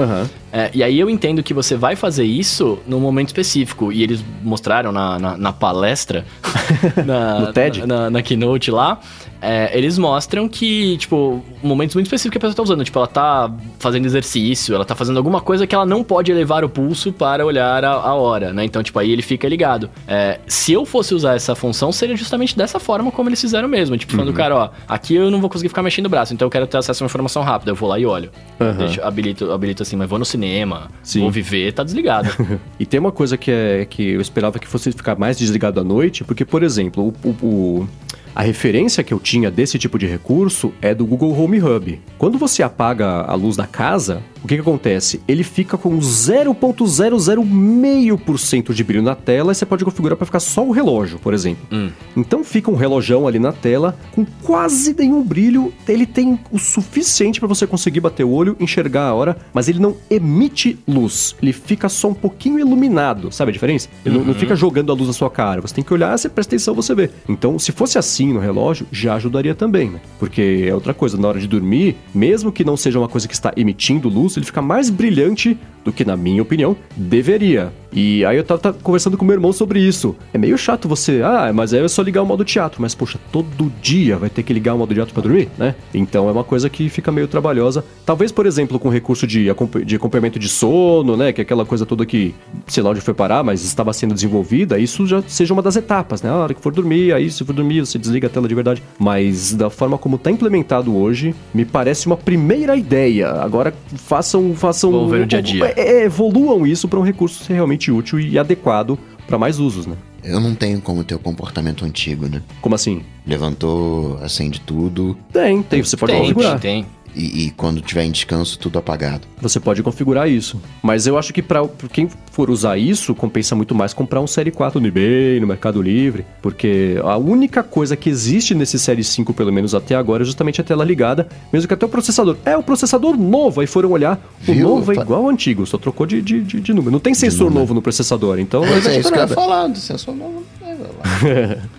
É, 0.53 0.71
e 0.75 0.83
aí 0.83 0.99
eu 1.01 1.09
entendo 1.11 1.43
que 1.43 1.55
você 1.55 1.75
vai 1.77 1.97
fazer 1.97 2.25
isso 2.25 2.79
num 2.87 3.01
momento 3.01 3.29
específico. 3.29 3.91
E 3.93 4.03
eles 4.03 4.23
mostraram 4.43 4.93
na, 4.93 5.19
na, 5.19 5.37
na 5.37 5.53
palestra, 5.53 6.25
na, 7.05 7.41
No 7.41 7.53
TED? 7.53 7.81
Na, 7.81 7.87
na, 7.87 8.11
na 8.11 8.23
keynote 8.23 8.71
lá, 8.71 9.01
é, 9.41 9.77
eles 9.77 9.97
mostram 9.99 10.49
que, 10.49 10.97
tipo, 10.99 11.43
momentos 11.63 11.95
muito 11.95 12.07
específicos 12.07 12.33
que 12.33 12.39
a 12.39 12.41
pessoa 12.41 12.57
tá 12.57 12.63
usando. 12.63 12.85
Tipo, 12.85 12.99
ela 12.99 13.07
tá 13.07 13.53
fazendo 13.79 14.05
exercício, 14.07 14.75
ela 14.75 14.85
tá 14.85 14.95
fazendo 14.95 15.17
alguma 15.17 15.41
coisa 15.41 15.67
que 15.67 15.75
ela 15.75 15.87
não 15.87 16.03
pode 16.05 16.31
elevar 16.33 16.65
o 16.65 16.69
pulso 16.69 17.13
para 17.13 17.45
olhar 17.45 17.85
a, 17.85 17.91
a 17.93 18.15
hora, 18.15 18.53
né? 18.53 18.65
Então, 18.65 18.83
tipo, 18.83 18.99
aí 18.99 19.11
ele 19.11 19.23
fica 19.23 19.49
ligado. 19.49 19.89
É, 20.07 20.41
se 20.47 20.73
eu 20.73 20.85
fosse 20.85 21.15
usar 21.15 21.35
essa 21.35 21.55
função, 21.55 21.93
seria 21.93 22.17
justamente 22.17 22.57
dessa 22.57 22.79
forma 22.81 23.11
como 23.11 23.29
eles 23.29 23.41
fizeram 23.41 23.69
mesmo. 23.69 23.97
Tipo, 23.97 24.13
falando, 24.15 24.33
cara, 24.33 24.57
ó, 24.57 24.71
aqui 24.89 25.15
eu 25.15 25.31
não 25.31 25.41
vou 25.41 25.49
conseguir 25.51 25.69
ficar 25.69 25.83
mexendo 25.83 26.07
o 26.07 26.09
braço, 26.09 26.35
então 26.35 26.47
eu 26.47 26.51
quero 26.51 26.67
ter 26.67 26.79
acesso 26.79 27.03
a 27.03 27.05
uma 27.05 27.09
informação 27.09 27.43
rápida. 27.43 27.71
Eu 27.71 27.75
vou 27.77 27.89
lá 27.89 27.99
e 27.99 28.07
olho. 28.07 28.31
Deixo, 28.77 29.01
habilito, 29.03 29.51
habilito 29.53 29.83
assim, 29.83 29.97
mas 29.97 30.09
vou 30.09 30.19
no 30.19 30.25
cinema, 30.25 30.91
Sim. 31.03 31.21
vou 31.21 31.31
viver, 31.31 31.73
tá 31.73 31.83
desligado. 31.85 32.29
E 32.79 32.87
tem 32.87 33.01
uma 33.01 33.11
coisa 33.13 33.37
que, 33.37 33.51
é, 33.51 33.85
que 33.89 34.11
eu 34.11 34.21
esperava 34.21 34.59
que 34.59 34.67
fosse 34.67 34.93
ficar 34.93 35.19
mais 35.19 35.37
desligado 35.37 35.81
à 35.81 35.85
noite, 35.85 36.23
porque, 36.25 36.45
por 36.45 36.63
exemplo, 36.63 37.13
o, 37.25 37.29
o- 37.29 37.47
o- 37.47 37.89
a 38.35 38.43
referência 38.43 39.03
que 39.03 39.13
eu 39.13 39.19
tinha 39.21 39.51
desse 39.51 39.79
tipo 39.79 39.99
de 39.99 40.07
recurso 40.07 40.73
é 40.81 40.95
do 40.95 41.05
Google 41.07 41.39
Home 41.39 41.61
Hub. 41.61 42.01
Quando 42.17 42.39
você 42.39 42.63
apaga 42.63 43.23
a 43.23 43.35
luz 43.35 43.57
da 43.57 43.67
casa, 43.67 44.23
o 44.43 44.47
que, 44.49 44.55
que 44.55 44.61
acontece? 44.61 45.21
Ele 45.27 45.43
fica 45.43 45.77
com 45.77 45.99
0.006% 45.99 48.73
de 48.73 48.85
brilho 48.85 49.03
na 49.03 49.15
tela 49.15 49.53
e 49.53 49.55
você 49.55 49.67
pode 49.67 49.85
configurar 49.85 50.17
para 50.17 50.27
ficar 50.27 50.41
só 50.41 50.65
o 50.67 50.71
relógio, 50.71 51.19
por 51.19 51.35
exemplo. 51.35 51.67
Hum. 51.73 51.91
Então 52.17 52.43
fica 52.45 52.71
um 52.71 52.75
relojão 52.77 53.27
ali 53.27 53.39
na 53.39 53.53
tela 53.53 53.97
com 54.13 54.25
quase 54.43 54.95
nenhum 54.99 55.23
brilho. 55.23 55.73
Ele 55.87 56.07
tem 56.07 56.39
o 56.51 56.59
suficiente 56.59 57.39
para 57.41 57.49
você 57.49 57.67
conseguir 57.67 58.01
bater 58.01 58.25
o 58.25 58.31
olho, 58.31 58.57
enxergar 58.61 59.09
a 59.09 59.15
hora, 59.15 59.37
mas 59.53 59.69
ele 59.69 59.79
não 59.79 59.97
emite 60.11 60.79
luz. 60.87 61.35
Ele 61.43 61.53
fica 61.53 61.89
só 61.89 62.09
um 62.09 62.15
pouquinho 62.15 62.59
iluminado. 62.59 63.31
Sabe 63.33 63.51
a 63.51 63.53
diferença? 63.53 63.89
Ele 64.05 64.19
não- 64.19 64.25
não 64.25 64.35
fica 64.35 64.55
jogando 64.57 64.91
a 64.93 64.95
luz 64.95 65.07
na 65.07 65.13
sua 65.13 65.31
cara. 65.31 65.61
Você 65.61 65.75
tem 65.75 65.85
que 65.85 65.93
olhar, 65.93 66.17
você 66.17 66.29
presta 66.29 66.55
atenção, 66.55 66.75
você 66.75 66.95
vê. 66.95 67.11
Então, 67.29 67.59
se 67.59 67.73
fosse 67.73 67.99
assim 67.99 68.18
no 68.27 68.41
relógio, 68.41 68.87
já 68.91 69.15
ajudaria 69.15 69.55
também, 69.55 69.91
né? 69.91 70.01
Porque 70.19 70.67
é 70.69 70.75
outra 70.75 70.93
coisa, 70.93 71.17
na 71.17 71.29
hora 71.29 71.41
de 71.41 71.47
dormir, 71.47 71.97
mesmo 72.15 72.53
que 72.53 72.65
não 72.65 72.77
seja 72.77 72.99
uma 72.99 73.09
coisa 73.09 73.29
que 73.29 73.35
está 73.35 73.53
emitindo 73.57 74.09
luz, 74.09 74.37
ele 74.37 74.47
fica 74.47 74.61
mais 74.61 74.91
brilhante 74.91 75.57
do 75.85 75.93
que, 75.93 76.05
na 76.05 76.17
minha 76.17 76.43
opinião, 76.43 76.77
deveria. 76.97 77.73
E 77.91 78.25
aí 78.27 78.37
eu 78.37 78.45
tava, 78.45 78.75
conversando 78.75 79.17
com 79.17 79.25
meu 79.25 79.35
irmão 79.35 79.53
sobre 79.53 79.81
isso. 79.81 80.15
É 80.33 80.39
meio 80.39 80.59
chato 80.59 80.87
você, 80.87 81.23
ah, 81.25 81.51
mas 81.55 81.73
aí 81.73 81.83
é 81.83 81.89
só 81.89 82.03
ligar 82.03 82.23
o 82.23 82.27
modo 82.27 82.45
teatro. 82.45 82.83
Mas, 82.83 82.95
poxa, 82.95 83.19
todo 83.33 83.73
dia 83.81 84.19
vai 84.19 84.29
ter 84.29 84.43
que 84.43 84.53
ligar 84.53 84.75
o 84.75 84.79
modo 84.79 84.93
teatro 84.93 85.15
pra 85.15 85.23
dormir, 85.23 85.49
né? 85.57 85.75
Então 85.95 86.29
é 86.29 86.33
uma 86.33 86.45
coisa 86.45 86.69
que 86.69 86.89
fica 86.91 87.11
meio 87.11 87.27
trabalhosa. 87.27 87.83
Talvez, 88.05 88.31
por 88.31 88.45
exemplo, 88.45 88.79
com 88.79 88.91
recurso 88.91 89.27
de, 89.27 89.51
de 89.85 89.97
acompanhamento 89.97 90.39
de 90.39 90.49
sono, 90.49 91.17
né? 91.17 91.33
Que 91.33 91.41
é 91.41 91.43
aquela 91.43 91.65
coisa 91.65 91.87
toda 91.87 92.05
que, 92.05 92.35
sei 92.67 92.83
lá 92.83 92.91
onde 92.91 93.01
foi 93.01 93.15
parar, 93.15 93.43
mas 93.43 93.65
estava 93.65 93.93
sendo 93.93 94.13
desenvolvida, 94.13 94.79
isso 94.79 95.07
já 95.07 95.23
seja 95.27 95.55
uma 95.55 95.63
das 95.63 95.77
etapas, 95.77 96.21
né? 96.21 96.29
A 96.29 96.37
hora 96.37 96.55
que 96.55 96.61
for 96.61 96.73
dormir, 96.73 97.15
aí 97.15 97.31
se 97.31 97.43
for 97.45 97.55
dormir, 97.55 97.81
você 97.81 97.99
desliga 98.09 98.27
a 98.27 98.31
tela 98.31 98.49
de 98.49 98.55
verdade. 98.55 98.83
Mas 98.99 99.55
da 99.55 99.71
forma 99.71 99.97
como 99.99 100.19
tá 100.19 100.31
implementado 100.31 100.97
hoje, 100.97 101.35
me 101.55 101.65
parece 101.65 102.07
uma 102.07 102.17
primeira 102.17 102.77
ideia. 102.77 103.29
Agora 103.31 103.73
façam. 103.97 104.55
façam 104.55 104.91
Vamos 104.91 105.11
ver 105.11 105.21
no 105.21 105.27
dia 105.27 105.39
a 105.39 105.43
dia. 105.43 105.73
é, 105.77 106.05
evoluam 106.05 106.67
isso 106.67 106.89
para 106.89 106.99
um 106.99 107.03
recurso 107.03 107.45
ser 107.45 107.55
realmente 107.55 107.91
útil 107.91 108.19
e 108.19 108.39
adequado 108.39 108.99
para 109.27 109.39
mais 109.39 109.59
usos, 109.59 109.87
né? 109.87 109.95
Eu 110.25 110.41
não 110.41 110.55
tenho 110.55 110.81
como 110.81 111.05
ter 111.05 111.15
o 111.15 111.19
comportamento 111.19 111.85
antigo, 111.85 112.27
né? 112.29 112.43
Como 112.61 112.75
assim? 112.75 113.03
Levantou, 113.27 114.19
acende 114.23 114.61
tudo 114.61 115.17
Tem, 115.33 115.63
tem, 115.63 115.83
você 115.83 115.97
pode 115.97 116.13
tem, 116.13 116.21
configurar. 116.23 116.59
tem. 116.59 116.85
E, 117.19 117.47
e 117.47 117.51
quando 117.51 117.81
tiver 117.81 118.05
em 118.05 118.11
descanso, 118.13 118.57
tudo 118.59 118.79
apagado. 118.79 119.27
Você 119.43 119.59
pode 119.59 119.83
configurar 119.83 120.31
isso. 120.31 120.61
Mas 120.83 121.07
eu 121.07 121.19
acho 121.19 121.33
que 121.35 121.43
para 121.43 121.69
quem 121.93 122.09
for 122.31 122.49
usar 122.49 122.79
isso, 122.79 123.15
compensa 123.15 123.57
muito 123.57 123.75
mais 123.75 123.93
comprar 123.93 124.21
um 124.21 124.27
Série 124.27 124.53
4 124.53 124.81
no 124.81 124.87
eBay, 124.87 125.41
no 125.41 125.47
Mercado 125.47 125.83
Livre, 125.83 126.25
porque 126.41 126.97
a 127.03 127.17
única 127.19 127.63
coisa 127.63 127.97
que 127.97 128.09
existe 128.09 128.55
nesse 128.55 128.79
Série 128.79 129.03
5, 129.03 129.35
pelo 129.35 129.53
menos 129.53 129.75
até 129.75 129.97
agora, 129.97 130.23
é 130.23 130.27
justamente 130.27 130.61
a 130.61 130.65
tela 130.65 130.85
ligada, 130.85 131.29
mesmo 131.53 131.67
que 131.67 131.75
até 131.75 131.85
o 131.85 131.89
processador. 131.89 132.37
É 132.45 132.57
o 132.57 132.63
processador 132.63 133.17
novo, 133.17 133.61
aí 133.61 133.67
foram 133.67 133.91
olhar, 133.91 134.21
o 134.47 134.53
Viu? 134.53 134.69
novo 134.69 134.93
é 134.93 134.97
igual 134.97 135.25
ao 135.25 135.29
antigo, 135.29 135.67
só 135.67 135.77
trocou 135.77 136.07
de, 136.07 136.23
de, 136.23 136.41
de, 136.41 136.61
de 136.61 136.73
número. 136.73 136.93
Não 136.93 137.01
tem 137.01 137.15
sensor 137.15 137.51
novo 137.51 137.75
no 137.75 137.83
processador, 137.83 138.39
então 138.39 138.65
é 138.65 138.77
adianta 138.77 138.99
isso 138.99 139.13
que 139.13 139.19
eu 139.19 139.23
ia 139.23 139.29
falar, 139.29 139.67
do 139.67 139.79
sensor 139.79 140.15
novo. 140.15 140.45
é, 140.63 140.75
lá. 140.75 141.69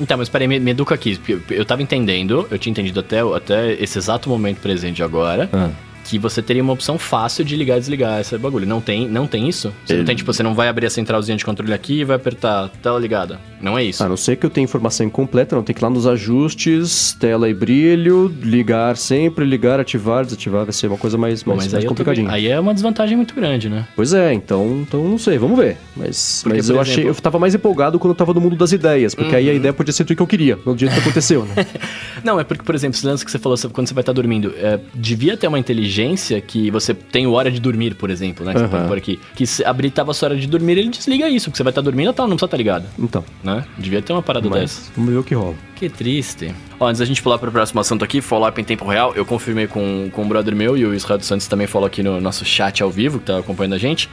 Então, 0.00 0.16
mas 0.16 0.28
peraí, 0.28 0.48
me, 0.48 0.58
me 0.58 0.70
educa 0.70 0.94
aqui. 0.94 1.18
Eu, 1.28 1.40
eu 1.50 1.64
tava 1.64 1.82
entendendo, 1.82 2.46
eu 2.50 2.58
tinha 2.58 2.70
entendido 2.70 3.00
até, 3.00 3.20
até 3.20 3.72
esse 3.74 3.98
exato 3.98 4.28
momento 4.28 4.58
presente 4.60 5.02
agora, 5.02 5.48
Ah. 5.52 5.70
Que 6.10 6.18
você 6.18 6.42
teria 6.42 6.60
uma 6.62 6.72
opção 6.72 6.98
fácil 6.98 7.44
de 7.44 7.54
ligar 7.54 7.76
e 7.76 7.80
desligar 7.80 8.20
esse 8.20 8.36
bagulho. 8.36 8.66
Não 8.66 8.80
tem, 8.80 9.08
não 9.08 9.28
tem 9.28 9.48
isso? 9.48 9.72
Você 9.86 9.96
não 9.96 10.04
tem, 10.04 10.16
tipo, 10.16 10.32
você 10.32 10.42
não 10.42 10.54
vai 10.54 10.66
abrir 10.68 10.86
a 10.86 10.90
centralzinha 10.90 11.36
de 11.36 11.44
controle 11.44 11.72
aqui 11.72 12.00
e 12.00 12.04
vai 12.04 12.16
apertar 12.16 12.68
tela 12.82 12.98
ligada. 12.98 13.38
Não 13.62 13.78
é 13.78 13.84
isso. 13.84 14.02
A 14.02 14.08
não 14.08 14.16
ser 14.16 14.34
que 14.36 14.44
eu 14.44 14.50
tenha 14.50 14.64
informação 14.64 15.06
incompleta, 15.06 15.54
não 15.54 15.62
tem 15.62 15.72
que 15.74 15.80
ir 15.80 15.84
lá 15.84 15.90
nos 15.90 16.06
ajustes, 16.06 17.12
tela 17.20 17.48
e 17.48 17.54
brilho, 17.54 18.34
ligar 18.42 18.96
sempre, 18.96 19.44
ligar, 19.44 19.78
ativar, 19.78 20.24
desativar, 20.24 20.64
vai 20.64 20.72
ser 20.72 20.88
uma 20.88 20.96
coisa 20.96 21.16
mais, 21.16 21.44
mais, 21.44 21.58
mais 21.58 21.74
aí, 21.74 21.82
tô- 21.82 21.88
complicadinha. 21.90 22.30
aí 22.30 22.48
é 22.48 22.58
uma 22.58 22.74
desvantagem 22.74 23.16
muito 23.16 23.34
grande, 23.34 23.68
né? 23.68 23.86
Pois 23.94 24.12
é, 24.12 24.32
então, 24.32 24.80
então 24.82 25.04
não 25.04 25.18
sei, 25.18 25.38
vamos 25.38 25.56
ver. 25.58 25.76
Mas, 25.96 26.40
Porque, 26.42 26.56
mas 26.58 26.68
eu 26.68 26.76
exemplo- 26.76 26.80
achei, 26.92 27.08
eu 27.08 27.14
tava 27.14 27.38
mais 27.38 27.54
empolgado 27.54 27.98
quando 27.98 28.10
eu 28.12 28.16
tava 28.16 28.34
no 28.34 28.40
mundo 28.40 28.56
das 28.56 28.72
ideias, 28.72 29.14
porque 29.14 29.36
aí 29.36 29.48
a 29.48 29.54
ideia 29.54 29.72
podia 29.72 29.92
ser 29.92 30.04
tudo 30.04 30.16
que 30.16 30.22
eu 30.22 30.26
queria, 30.26 30.58
no 30.66 30.74
dia 30.74 30.88
que 30.88 30.98
aconteceu, 30.98 31.44
né? 31.44 31.54
Não, 32.24 32.40
é 32.40 32.44
porque, 32.44 32.64
por 32.64 32.74
exemplo, 32.74 32.96
esse 32.96 33.06
lance 33.06 33.24
que 33.24 33.30
você 33.30 33.38
falou 33.38 33.56
quando 33.72 33.86
você 33.86 33.94
vai 33.94 34.02
estar 34.02 34.12
dormindo, 34.12 34.52
é, 34.56 34.78
devia 34.94 35.36
ter 35.36 35.46
uma 35.46 35.58
inteligência 35.58 35.99
que 36.46 36.70
você 36.70 36.94
tem 36.94 37.26
hora 37.26 37.50
de 37.50 37.60
dormir, 37.60 37.94
por 37.94 38.10
exemplo, 38.10 38.44
né? 38.46 38.52
Que 38.52 38.58
você 38.60 38.64
Aham. 38.64 38.76
pode 38.76 38.88
pôr 38.88 38.98
aqui. 38.98 39.20
Que 39.34 39.46
se 39.46 39.64
habilitava 39.64 40.10
a 40.12 40.14
sua 40.14 40.28
hora 40.30 40.36
de 40.38 40.46
dormir, 40.46 40.78
ele 40.78 40.88
desliga 40.88 41.28
isso, 41.28 41.46
porque 41.50 41.56
você 41.58 41.62
vai 41.62 41.70
estar 41.70 41.80
dormindo, 41.82 42.08
ela 42.16 42.28
não 42.28 42.36
precisa 42.36 42.46
estar 42.46 42.56
ligada, 42.56 42.86
Então, 42.98 43.24
né? 43.42 43.64
Devia 43.78 44.00
ter 44.02 44.12
uma 44.12 44.22
parada 44.22 44.48
dessa. 44.48 44.80
mas 44.82 44.92
vamos 44.96 45.12
ver 45.12 45.18
o 45.18 45.24
que 45.24 45.34
rola. 45.34 45.54
Que 45.76 45.88
triste. 45.88 46.54
Ó, 46.78 46.86
antes 46.86 46.98
da 46.98 47.04
gente 47.06 47.22
pular 47.22 47.38
para 47.38 47.48
o 47.48 47.52
próximo 47.52 47.80
assunto 47.80 48.04
aqui, 48.04 48.20
follow-up 48.20 48.60
em 48.60 48.64
tempo 48.64 48.84
real, 48.86 49.12
eu 49.14 49.24
confirmei 49.24 49.66
com, 49.66 50.10
com 50.12 50.22
um 50.22 50.28
brother 50.28 50.54
meu 50.54 50.76
e 50.76 50.84
o 50.84 50.94
Israel 50.94 51.18
dos 51.18 51.26
Santos 51.26 51.46
também 51.46 51.66
falou 51.66 51.86
aqui 51.86 52.02
no 52.02 52.20
nosso 52.20 52.44
chat 52.44 52.82
ao 52.82 52.90
vivo, 52.90 53.18
que 53.18 53.26
tá 53.26 53.38
acompanhando 53.38 53.74
a 53.74 53.78
gente. 53.78 54.08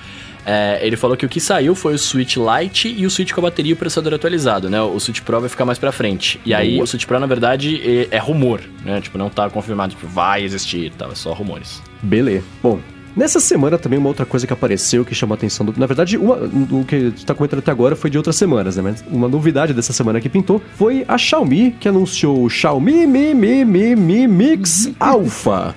É, 0.49 0.79
ele 0.81 0.95
falou 0.95 1.17
que 1.17 1.25
o 1.25 1.29
que 1.29 1.41
saiu 1.41 1.75
foi 1.75 1.93
o 1.95 1.99
Switch 1.99 2.38
Lite 2.38 2.88
e 2.88 3.05
o 3.05 3.10
Switch 3.12 3.33
com 3.33 3.41
a 3.41 3.43
bateria 3.43 3.71
e 3.71 3.73
o 3.73 3.75
processador 3.75 4.13
atualizado, 4.13 4.69
né? 4.69 4.81
O 4.81 4.97
Switch 4.97 5.19
Pro 5.21 5.41
vai 5.41 5.49
ficar 5.49 5.65
mais 5.65 5.77
pra 5.77 5.91
frente. 5.91 6.39
E 6.45 6.53
aí, 6.53 6.71
Boa. 6.75 6.86
o 6.86 6.88
Switch 6.88 7.05
Pro, 7.05 7.19
na 7.19 7.27
verdade, 7.27 7.81
é, 8.12 8.15
é 8.15 8.17
rumor, 8.17 8.62
né? 8.86 9.01
Tipo, 9.01 9.17
não 9.17 9.29
tá 9.29 9.49
confirmado, 9.49 9.93
tipo, 9.93 10.07
vai 10.07 10.43
existir 10.45 10.86
e 10.86 10.89
tal, 10.89 11.12
é 11.12 11.15
só 11.15 11.33
rumores. 11.33 11.81
Beleza. 12.01 12.45
Bom, 12.63 12.79
nessa 13.13 13.41
semana 13.41 13.77
também 13.77 13.99
uma 13.99 14.07
outra 14.07 14.25
coisa 14.25 14.47
que 14.47 14.53
apareceu 14.53 15.03
que 15.03 15.13
chamou 15.13 15.33
a 15.33 15.38
atenção. 15.38 15.65
Do, 15.65 15.73
na 15.77 15.86
verdade, 15.86 16.15
uma, 16.17 16.36
o 16.36 16.86
que 16.88 16.95
a 16.95 16.99
gente 16.99 17.25
tá 17.25 17.33
comentando 17.36 17.60
até 17.60 17.71
agora 17.71 17.93
foi 17.97 18.10
de 18.10 18.17
outras 18.17 18.38
semanas, 18.38 18.77
né? 18.77 18.81
Mas 18.83 19.03
uma 19.12 19.27
novidade 19.27 19.73
dessa 19.73 19.91
semana 19.91 20.21
que 20.21 20.29
pintou 20.29 20.62
foi 20.77 21.03
a 21.10 21.17
Xiaomi, 21.17 21.71
que 21.77 21.89
anunciou 21.89 22.41
o 22.45 22.49
Xiaomi 22.49 23.05
Mi 23.05 23.33
Mi 23.33 23.65
Mi 23.65 23.95
Mi 23.97 24.25
Mix 24.27 24.91
Alpha. 24.97 25.75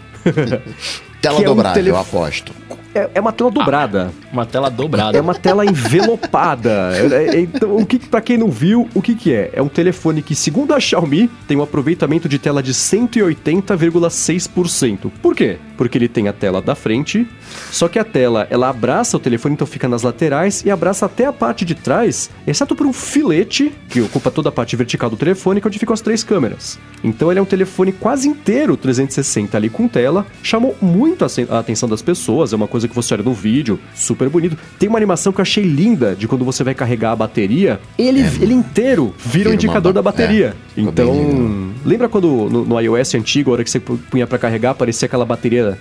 Tela 1.20 1.38
é 1.38 1.40
um 1.40 1.44
dobrável, 1.44 1.74
telef- 1.82 1.96
eu 1.96 2.00
aposto. 2.00 2.52
É, 2.94 3.10
é 3.14 3.20
uma 3.20 3.32
tela 3.32 3.50
dobrada. 3.50 4.10
Uma 4.32 4.46
tela 4.46 4.70
dobrada. 4.70 5.16
É 5.16 5.20
uma 5.20 5.34
tela 5.34 5.64
envelopada. 5.64 6.90
É- 7.00 7.36
é- 7.36 7.40
então, 7.40 7.76
o 7.76 7.86
que, 7.86 7.98
para 7.98 8.20
quem 8.20 8.36
não 8.36 8.50
viu, 8.50 8.86
o 8.94 9.00
que, 9.02 9.14
que 9.14 9.32
é? 9.32 9.50
É 9.52 9.62
um 9.62 9.68
telefone 9.68 10.22
que, 10.22 10.34
segundo 10.34 10.74
a 10.74 10.80
Xiaomi, 10.80 11.30
tem 11.46 11.56
um 11.56 11.62
aproveitamento 11.62 12.28
de 12.28 12.38
tela 12.38 12.62
de 12.62 12.72
180,6%. 12.74 15.10
Por 15.22 15.34
quê? 15.34 15.58
Porque 15.76 15.98
ele 15.98 16.08
tem 16.08 16.28
a 16.28 16.32
tela 16.32 16.60
da 16.62 16.74
frente, 16.74 17.26
só 17.70 17.88
que 17.88 17.98
a 17.98 18.04
tela 18.04 18.46
ela 18.50 18.68
abraça 18.68 19.16
o 19.16 19.20
telefone, 19.20 19.54
então 19.54 19.66
fica 19.66 19.88
nas 19.88 20.02
laterais 20.02 20.62
e 20.64 20.70
abraça 20.70 21.06
até 21.06 21.24
a 21.26 21.32
parte 21.32 21.64
de 21.64 21.74
trás, 21.74 22.30
exceto 22.46 22.76
por 22.76 22.86
um 22.86 22.92
filete 22.92 23.72
que 23.88 24.00
ocupa 24.00 24.30
toda 24.30 24.50
a 24.50 24.52
parte 24.52 24.76
vertical 24.76 25.10
do 25.10 25.16
telefone, 25.16 25.60
que 25.60 25.66
é 25.66 25.68
onde 25.68 25.78
ficam 25.78 25.94
as 25.94 26.00
três 26.00 26.22
câmeras. 26.22 26.78
Então 27.02 27.30
ele 27.30 27.38
é 27.38 27.42
um 27.42 27.46
telefone 27.46 27.92
quase 27.92 28.28
inteiro 28.28 28.76
360 28.76 29.56
ali 29.56 29.70
com 29.70 29.88
tela, 29.88 30.26
chamou 30.42 30.76
muito 30.80 31.24
a 31.24 31.28
atenção 31.58 31.88
das 31.88 32.02
pessoas, 32.02 32.52
é 32.52 32.56
uma 32.56 32.68
coisa 32.68 32.79
que 32.88 32.94
você 32.94 33.14
olha 33.14 33.22
no 33.22 33.32
vídeo, 33.32 33.78
super 33.94 34.28
bonito. 34.28 34.56
Tem 34.78 34.88
uma 34.88 34.98
animação 34.98 35.32
que 35.32 35.40
eu 35.40 35.42
achei 35.42 35.64
linda 35.64 36.14
de 36.14 36.26
quando 36.28 36.44
você 36.44 36.62
vai 36.62 36.74
carregar 36.74 37.12
a 37.12 37.16
bateria, 37.16 37.80
ele, 37.98 38.20
ele 38.40 38.52
inteiro 38.54 39.14
vira 39.24 39.50
o 39.50 39.54
indicador 39.54 39.92
da 39.92 40.02
ba- 40.02 40.10
bateria. 40.10 40.54
é, 40.76 40.80
então, 40.80 41.72
lembra 41.84 42.08
quando 42.08 42.26
no, 42.50 42.64
no 42.64 42.80
iOS 42.80 43.14
antigo, 43.14 43.50
a 43.50 43.54
hora 43.54 43.64
que 43.64 43.70
você 43.70 43.80
punha 43.80 44.26
pra 44.26 44.38
carregar, 44.38 44.70
aparecia 44.70 45.06
aquela 45.06 45.24
bateria 45.24 45.78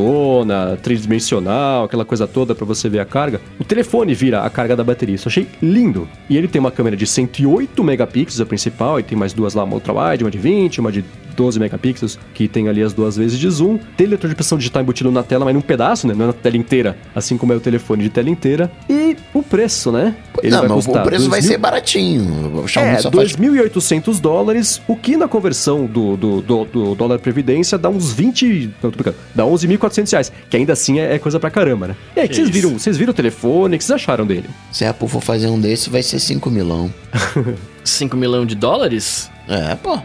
bonitona, 0.00 0.76
tridimensional, 0.82 1.84
aquela 1.84 2.04
coisa 2.04 2.26
toda 2.26 2.54
pra 2.54 2.64
você 2.66 2.88
ver 2.88 3.00
a 3.00 3.04
carga? 3.04 3.40
O 3.58 3.64
telefone 3.64 4.14
vira 4.14 4.42
a 4.42 4.50
carga 4.50 4.74
da 4.76 4.84
bateria. 4.84 5.14
Isso 5.14 5.28
eu 5.28 5.30
achei 5.30 5.46
lindo. 5.62 6.08
E 6.28 6.36
ele 6.36 6.48
tem 6.48 6.58
uma 6.60 6.70
câmera 6.70 6.96
de 6.96 7.06
108 7.06 7.82
megapixels, 7.84 8.40
a 8.40 8.46
principal, 8.46 8.98
e 8.98 9.02
tem 9.02 9.16
mais 9.16 9.32
duas 9.32 9.54
lá, 9.54 9.64
uma 9.64 9.74
ultra 9.74 9.92
wide, 9.92 10.24
uma 10.24 10.30
de 10.30 10.38
20 10.38 10.56
20, 10.56 10.80
uma 10.80 10.90
de 10.92 11.04
12 11.36 11.60
megapixels, 11.60 12.18
que 12.32 12.48
tem 12.48 12.66
ali 12.68 12.82
as 12.82 12.94
duas 12.94 13.16
vezes 13.16 13.38
de 13.38 13.48
zoom. 13.50 13.78
Tem 13.96 14.06
leitor 14.06 14.28
de 14.28 14.32
impressão 14.32 14.56
digital 14.56 14.82
embutido 14.82 15.10
na 15.10 15.22
tela, 15.22 15.44
mas 15.44 15.52
num 15.54 15.60
pedaço, 15.60 16.06
né? 16.06 16.14
Não 16.16 16.30
é 16.30 16.32
tela 16.36 16.56
inteira, 16.56 16.96
assim 17.14 17.36
como 17.36 17.52
é 17.52 17.56
o 17.56 17.60
telefone 17.60 18.02
de 18.02 18.10
tela 18.10 18.30
inteira. 18.30 18.70
E 18.88 19.16
o 19.34 19.42
preço, 19.42 19.90
né? 19.90 20.14
Ele 20.42 20.50
não, 20.50 20.60
vai 20.60 20.68
mas 20.68 20.86
custar 20.86 21.02
o 21.02 21.08
preço 21.08 21.28
2, 21.28 21.30
vai 21.30 21.42
ser 21.42 21.58
baratinho. 21.58 22.62
O 22.62 22.68
Xiaomi 22.68 22.90
é, 22.90 22.98
2.800 22.98 24.04
faz... 24.04 24.20
dólares, 24.20 24.82
o 24.86 24.96
que 24.96 25.16
na 25.16 25.28
conversão 25.28 25.86
do, 25.86 26.16
do, 26.16 26.40
do, 26.42 26.64
do 26.64 26.94
dólar 26.94 27.18
previdência 27.18 27.78
dá 27.78 27.88
uns 27.88 28.12
20... 28.12 28.74
Não, 28.82 28.90
tô 28.90 28.96
brincando. 28.96 29.16
Dá 29.34 29.44
11.400 29.44 30.10
reais, 30.10 30.32
que 30.50 30.56
ainda 30.56 30.72
assim 30.72 30.98
é, 31.00 31.14
é, 31.14 31.18
coisa 31.18 31.40
pra 31.40 31.50
caramba, 31.50 31.88
né? 31.88 31.96
E 32.14 32.20
aí, 32.20 32.28
que 32.28 32.34
vocês 32.34 32.48
viram, 32.48 32.78
vocês 32.78 32.96
viram 32.96 33.10
o 33.10 33.14
telefone, 33.14 33.76
o 33.76 33.78
que 33.78 33.84
vocês 33.84 33.94
acharam 33.94 34.26
dele? 34.26 34.48
Se 34.72 34.84
a 34.84 34.90
Apple 34.90 35.08
for 35.08 35.22
fazer 35.22 35.48
um 35.48 35.60
desse, 35.60 35.90
vai 35.90 36.02
ser 36.02 36.18
5 36.18 36.50
milão. 36.50 36.92
5 37.84 38.16
milão 38.16 38.44
de 38.44 38.54
dólares? 38.54 39.30
É, 39.48 39.74
pô. 39.76 39.98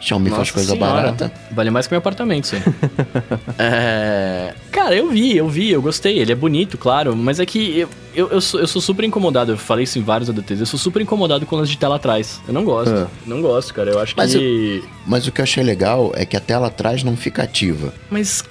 Xiaomi 0.00 0.30
Nossa 0.30 0.36
faz 0.36 0.50
coisa 0.50 0.72
senhora. 0.74 0.92
barata. 0.92 1.32
Vale 1.52 1.70
mais 1.70 1.86
que 1.86 1.92
meu 1.92 1.98
apartamento, 1.98 2.44
isso 2.44 2.56
aí. 2.56 2.62
é... 3.58 4.54
Cara, 4.70 4.94
eu 4.94 5.10
vi, 5.10 5.36
eu 5.36 5.48
vi, 5.48 5.70
eu 5.70 5.80
gostei. 5.80 6.18
Ele 6.18 6.32
é 6.32 6.34
bonito, 6.34 6.76
claro, 6.76 7.16
mas 7.16 7.40
é 7.40 7.46
que 7.46 7.78
eu, 7.78 7.88
eu, 8.14 8.28
eu, 8.28 8.40
sou, 8.40 8.60
eu 8.60 8.66
sou 8.66 8.80
super 8.80 9.04
incomodado. 9.04 9.52
Eu 9.52 9.58
falei 9.58 9.84
isso 9.84 9.98
em 9.98 10.02
vários 10.02 10.28
ADTs. 10.28 10.60
Eu 10.60 10.66
sou 10.66 10.78
super 10.78 11.00
incomodado 11.02 11.44
com 11.46 11.58
as 11.58 11.68
de 11.68 11.76
tela 11.78 11.96
atrás. 11.96 12.40
Eu 12.46 12.52
não 12.54 12.64
gosto. 12.64 12.94
É. 12.94 13.06
Não 13.26 13.40
gosto, 13.40 13.72
cara. 13.72 13.90
Eu 13.90 13.98
acho 13.98 14.14
mas 14.16 14.34
que. 14.34 14.82
Eu, 14.84 14.88
mas 15.06 15.26
o 15.26 15.32
que 15.32 15.40
eu 15.40 15.42
achei 15.44 15.62
legal 15.62 16.12
é 16.14 16.24
que 16.26 16.36
a 16.36 16.40
tela 16.40 16.66
atrás 16.68 17.02
não 17.02 17.16
fica 17.16 17.42
ativa. 17.42 17.92
Mas 18.10 18.44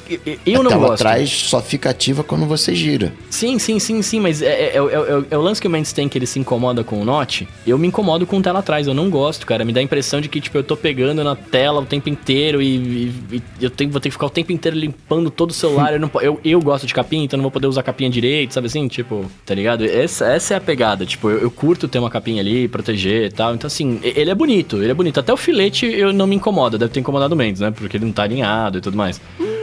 eu 0.45 0.61
a 0.61 0.63
não 0.63 0.71
gosto. 0.71 0.73
A 0.73 0.77
tela 0.79 0.93
atrás 0.93 1.29
só 1.31 1.61
fica 1.61 1.89
ativa 1.89 2.23
quando 2.23 2.45
você 2.45 2.73
gira. 2.73 3.13
Sim, 3.29 3.59
sim, 3.59 3.79
sim, 3.79 4.01
sim. 4.01 4.19
Mas 4.19 4.41
é, 4.41 4.47
é, 4.47 4.77
é, 4.77 4.77
é, 4.77 5.23
é 5.31 5.37
o 5.37 5.41
lance 5.41 5.61
que 5.61 5.67
o 5.67 5.69
Mendes 5.69 5.93
tem 5.93 6.09
que 6.09 6.17
ele 6.17 6.27
se 6.27 6.39
incomoda 6.39 6.83
com 6.83 6.99
o 6.99 7.05
Note. 7.05 7.47
Eu 7.65 7.77
me 7.77 7.87
incomodo 7.87 8.25
com 8.25 8.41
tela 8.41 8.59
atrás. 8.59 8.87
Eu 8.87 8.93
não 8.93 9.09
gosto, 9.09 9.45
cara. 9.45 9.63
Me 9.63 9.73
dá 9.73 9.79
a 9.79 9.83
impressão 9.83 10.19
de 10.19 10.27
que, 10.27 10.41
tipo, 10.41 10.57
eu 10.57 10.63
tô 10.63 10.75
pegando 10.75 11.23
na 11.23 11.34
tela 11.35 11.81
o 11.81 11.85
tempo 11.85 12.09
inteiro 12.09 12.61
e, 12.61 12.75
e, 12.75 13.13
e 13.31 13.43
eu 13.61 13.69
tenho, 13.69 13.91
vou 13.91 13.99
ter 13.99 14.09
que 14.09 14.13
ficar 14.13 14.27
o 14.27 14.29
tempo 14.29 14.51
inteiro 14.51 14.77
limpando 14.77 15.29
todo 15.29 15.49
o 15.51 15.53
celular. 15.53 15.93
eu, 15.93 15.99
não, 15.99 16.09
eu, 16.21 16.39
eu 16.43 16.61
gosto 16.61 16.87
de 16.87 16.93
capinha, 16.93 17.25
então 17.25 17.37
não 17.37 17.43
vou 17.43 17.51
poder 17.51 17.67
usar 17.67 17.83
capinha 17.83 18.09
direito, 18.09 18.53
sabe 18.53 18.67
assim? 18.67 18.87
Tipo, 18.87 19.25
tá 19.45 19.53
ligado? 19.53 19.85
Essa, 19.85 20.27
essa 20.27 20.53
é 20.53 20.57
a 20.57 20.61
pegada. 20.61 21.05
Tipo, 21.05 21.29
eu, 21.29 21.39
eu 21.39 21.51
curto 21.51 21.87
ter 21.87 21.99
uma 21.99 22.09
capinha 22.09 22.41
ali, 22.41 22.67
proteger 22.67 23.27
e 23.27 23.31
tal. 23.31 23.53
Então, 23.55 23.67
assim, 23.67 23.99
ele 24.03 24.29
é 24.29 24.35
bonito, 24.35 24.81
ele 24.81 24.91
é 24.91 24.93
bonito. 24.93 25.19
Até 25.19 25.33
o 25.33 25.37
filete 25.37 25.85
eu 25.85 26.13
não 26.13 26.27
me 26.27 26.35
incomoda, 26.35 26.77
deve 26.77 26.91
ter 26.91 26.99
incomodado 26.99 27.33
o 27.33 27.37
Mendes, 27.37 27.61
né? 27.61 27.71
Porque 27.71 27.97
ele 27.97 28.05
não 28.05 28.13
tá 28.13 28.23
alinhado 28.23 28.77
e 28.77 28.81
tudo 28.81 28.97
mais. 28.97 29.21
Não, 29.39 29.54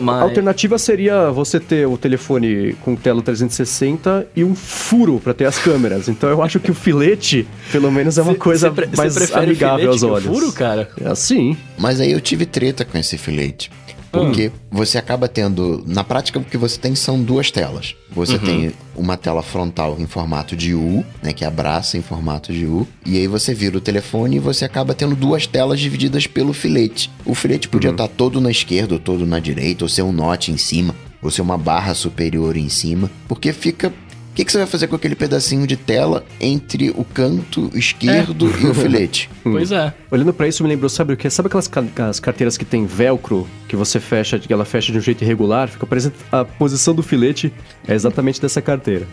Mas... 0.00 0.16
a 0.16 0.22
alternativa 0.22 0.78
seria 0.78 1.30
você 1.30 1.58
ter 1.58 1.86
o 1.86 1.96
telefone 1.96 2.74
com 2.84 2.94
tela 2.94 3.22
360 3.22 4.26
e 4.36 4.44
um 4.44 4.54
furo 4.54 5.20
para 5.22 5.34
ter 5.34 5.46
as 5.46 5.58
câmeras. 5.58 6.08
Então 6.08 6.28
eu 6.28 6.42
acho 6.42 6.60
que 6.60 6.70
o 6.70 6.74
filete, 6.74 7.46
pelo 7.72 7.90
menos, 7.90 8.18
é 8.18 8.22
uma 8.22 8.32
cê, 8.32 8.38
coisa 8.38 8.72
cê 8.74 8.96
mais 8.96 9.32
amigável 9.32 9.90
aos 9.90 10.02
olhos. 10.02 10.26
furo, 10.26 10.52
cara? 10.52 10.88
É 11.00 11.08
assim. 11.08 11.56
Mas 11.78 12.00
aí 12.00 12.12
eu 12.12 12.20
tive 12.20 12.46
treta 12.46 12.84
com 12.84 12.98
esse 12.98 13.16
filete. 13.16 13.70
Porque 14.10 14.48
hum. 14.48 14.52
você 14.70 14.98
acaba 14.98 15.28
tendo. 15.28 15.84
Na 15.86 16.02
prática, 16.02 16.38
o 16.38 16.44
que 16.44 16.56
você 16.56 16.78
tem 16.78 16.94
são 16.94 17.22
duas 17.22 17.50
telas. 17.50 17.94
Você 18.10 18.34
uhum. 18.34 18.38
tem 18.40 18.72
uma 18.96 19.16
tela 19.16 19.42
frontal 19.42 19.96
em 19.98 20.06
formato 20.06 20.56
de 20.56 20.74
U, 20.74 21.04
né? 21.22 21.32
Que 21.32 21.44
abraça 21.44 21.96
em 21.96 22.02
formato 22.02 22.52
de 22.52 22.66
U. 22.66 22.86
E 23.06 23.16
aí 23.16 23.26
você 23.26 23.54
vira 23.54 23.78
o 23.78 23.80
telefone 23.80 24.36
e 24.36 24.40
você 24.40 24.64
acaba 24.64 24.94
tendo 24.94 25.14
duas 25.14 25.46
telas 25.46 25.78
divididas 25.78 26.26
pelo 26.26 26.52
filete. 26.52 27.10
O 27.24 27.34
filete 27.34 27.68
podia 27.68 27.90
estar 27.90 28.04
uhum. 28.04 28.08
tá 28.08 28.14
todo 28.16 28.40
na 28.40 28.50
esquerda 28.50 28.94
ou 28.94 29.00
todo 29.00 29.24
na 29.24 29.38
direita, 29.38 29.84
ou 29.84 29.88
ser 29.88 30.02
um 30.02 30.12
note 30.12 30.50
em 30.50 30.56
cima, 30.56 30.94
ou 31.22 31.30
ser 31.30 31.42
uma 31.42 31.56
barra 31.56 31.94
superior 31.94 32.56
em 32.56 32.68
cima. 32.68 33.10
Porque 33.28 33.52
fica 33.52 33.92
que, 34.40 34.44
que, 34.46 34.52
você 34.52 34.58
vai 34.58 34.66
fazer 34.66 34.86
com 34.86 34.96
aquele 34.96 35.14
pedacinho 35.14 35.66
de 35.66 35.76
tela 35.76 36.24
entre 36.40 36.90
o 36.90 37.04
canto 37.04 37.70
esquerdo 37.74 38.50
é. 38.50 38.62
e 38.62 38.66
o 38.66 38.74
filete? 38.74 39.28
pois 39.44 39.70
é. 39.70 39.92
Olhando 40.10 40.32
para 40.32 40.48
isso, 40.48 40.62
me 40.62 40.68
lembrou, 40.68 40.88
sabe 40.88 41.12
o 41.12 41.16
que? 41.16 41.28
Sabe 41.28 41.46
aquelas 41.46 41.70
as 42.08 42.20
carteiras 42.20 42.56
que 42.56 42.64
tem 42.64 42.86
velcro, 42.86 43.46
que 43.68 43.76
você 43.76 44.00
fecha, 44.00 44.38
que 44.38 44.52
ela 44.52 44.64
fecha 44.64 44.92
de 44.92 44.98
um 44.98 45.00
jeito 45.00 45.22
irregular? 45.22 45.68
Fica 45.68 45.86
parecendo 45.86 46.14
a 46.32 46.44
posição 46.44 46.94
do 46.94 47.02
filete 47.02 47.52
é 47.86 47.94
exatamente 47.94 48.40
dessa 48.40 48.62
carteira. 48.62 49.06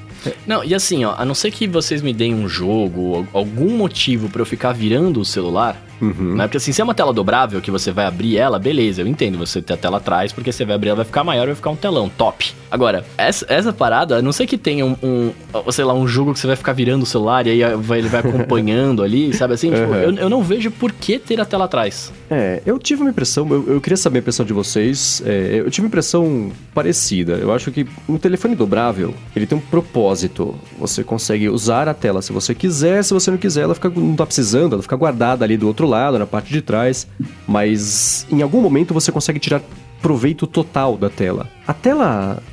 Não, 0.45 0.63
e 0.63 0.73
assim, 0.73 1.03
ó, 1.03 1.15
a 1.17 1.25
não 1.25 1.35
ser 1.35 1.51
que 1.51 1.67
vocês 1.67 2.01
me 2.01 2.13
deem 2.13 2.33
um 2.33 2.47
jogo, 2.47 3.27
algum 3.33 3.75
motivo 3.77 4.29
para 4.29 4.41
eu 4.41 4.45
ficar 4.45 4.71
virando 4.71 5.19
o 5.19 5.25
celular, 5.25 5.81
Uhum. 6.01 6.35
Né? 6.35 6.43
Porque 6.45 6.57
assim, 6.57 6.71
se 6.71 6.81
é 6.81 6.83
uma 6.83 6.93
tela 6.93 7.13
dobrável 7.13 7.61
que 7.61 7.71
você 7.71 7.91
vai 7.91 8.05
abrir 8.05 8.37
ela, 8.37 8.59
beleza, 8.59 9.01
eu 9.01 9.07
entendo 9.07 9.37
você 9.37 9.61
ter 9.61 9.73
a 9.73 9.77
tela 9.77 9.97
atrás, 9.97 10.31
porque 10.31 10.51
você 10.51 10.65
vai 10.65 10.75
abrir 10.75 10.89
ela 10.89 10.97
vai 10.97 11.05
ficar 11.05 11.23
maior, 11.23 11.47
vai 11.47 11.55
ficar 11.55 11.69
um 11.69 11.75
telão, 11.75 12.09
top. 12.09 12.53
Agora, 12.69 13.05
essa, 13.17 13.45
essa 13.49 13.73
parada, 13.73 14.17
a 14.17 14.21
não 14.21 14.31
sei 14.31 14.45
que 14.45 14.57
tenha 14.57 14.85
um, 14.85 14.95
um, 15.01 15.71
sei 15.71 15.85
lá, 15.85 15.93
um 15.93 16.07
jogo 16.07 16.33
que 16.33 16.39
você 16.39 16.47
vai 16.47 16.55
ficar 16.55 16.73
virando 16.73 17.03
o 17.03 17.05
celular 17.05 17.47
e 17.47 17.63
aí 17.63 17.75
vai, 17.75 17.99
ele 17.99 18.09
vai 18.09 18.21
acompanhando 18.27 19.03
ali, 19.03 19.33
sabe 19.33 19.53
assim? 19.53 19.71
Tipo, 19.71 19.83
uhum. 19.83 19.95
eu, 19.95 20.15
eu 20.15 20.29
não 20.29 20.43
vejo 20.43 20.71
por 20.71 20.91
que 20.91 21.17
ter 21.17 21.39
a 21.39 21.45
tela 21.45 21.65
atrás. 21.65 22.11
É, 22.29 22.61
eu 22.65 22.77
tive 22.77 23.01
uma 23.01 23.09
impressão, 23.09 23.47
eu, 23.49 23.73
eu 23.73 23.81
queria 23.81 23.95
saber 23.95 24.19
a 24.19 24.21
impressão 24.21 24.45
de 24.45 24.51
vocês, 24.51 25.21
é, 25.25 25.59
eu 25.59 25.71
tive 25.71 25.85
uma 25.85 25.87
impressão 25.87 26.51
parecida. 26.73 27.33
Eu 27.33 27.53
acho 27.53 27.71
que 27.71 27.87
um 28.07 28.17
telefone 28.17 28.55
dobrável, 28.55 29.13
ele 29.35 29.47
tem 29.47 29.57
um 29.57 29.61
propósito. 29.61 30.55
Você 30.77 31.03
consegue 31.03 31.47
usar 31.49 31.87
a 31.87 31.93
tela 31.93 32.21
se 32.21 32.33
você 32.33 32.53
quiser, 32.53 33.03
se 33.03 33.13
você 33.13 33.31
não 33.31 33.37
quiser, 33.37 33.61
ela 33.61 33.75
fica, 33.75 33.89
não 33.89 34.15
tá 34.15 34.25
precisando, 34.25 34.73
ela 34.73 34.81
fica 34.81 34.95
guardada 34.95 35.45
ali 35.45 35.57
do 35.57 35.67
outro 35.67 35.87
lado, 35.87 36.19
na 36.19 36.27
parte 36.27 36.51
de 36.51 36.61
trás, 36.61 37.07
mas 37.47 38.27
em 38.29 38.41
algum 38.41 38.61
momento 38.61 38.93
você 38.93 39.11
consegue 39.11 39.39
tirar 39.39 39.61
proveito 40.01 40.45
total 40.45 40.97
da 40.97 41.09
tela. 41.09 41.47
A 41.65 41.73
tela 41.73 42.43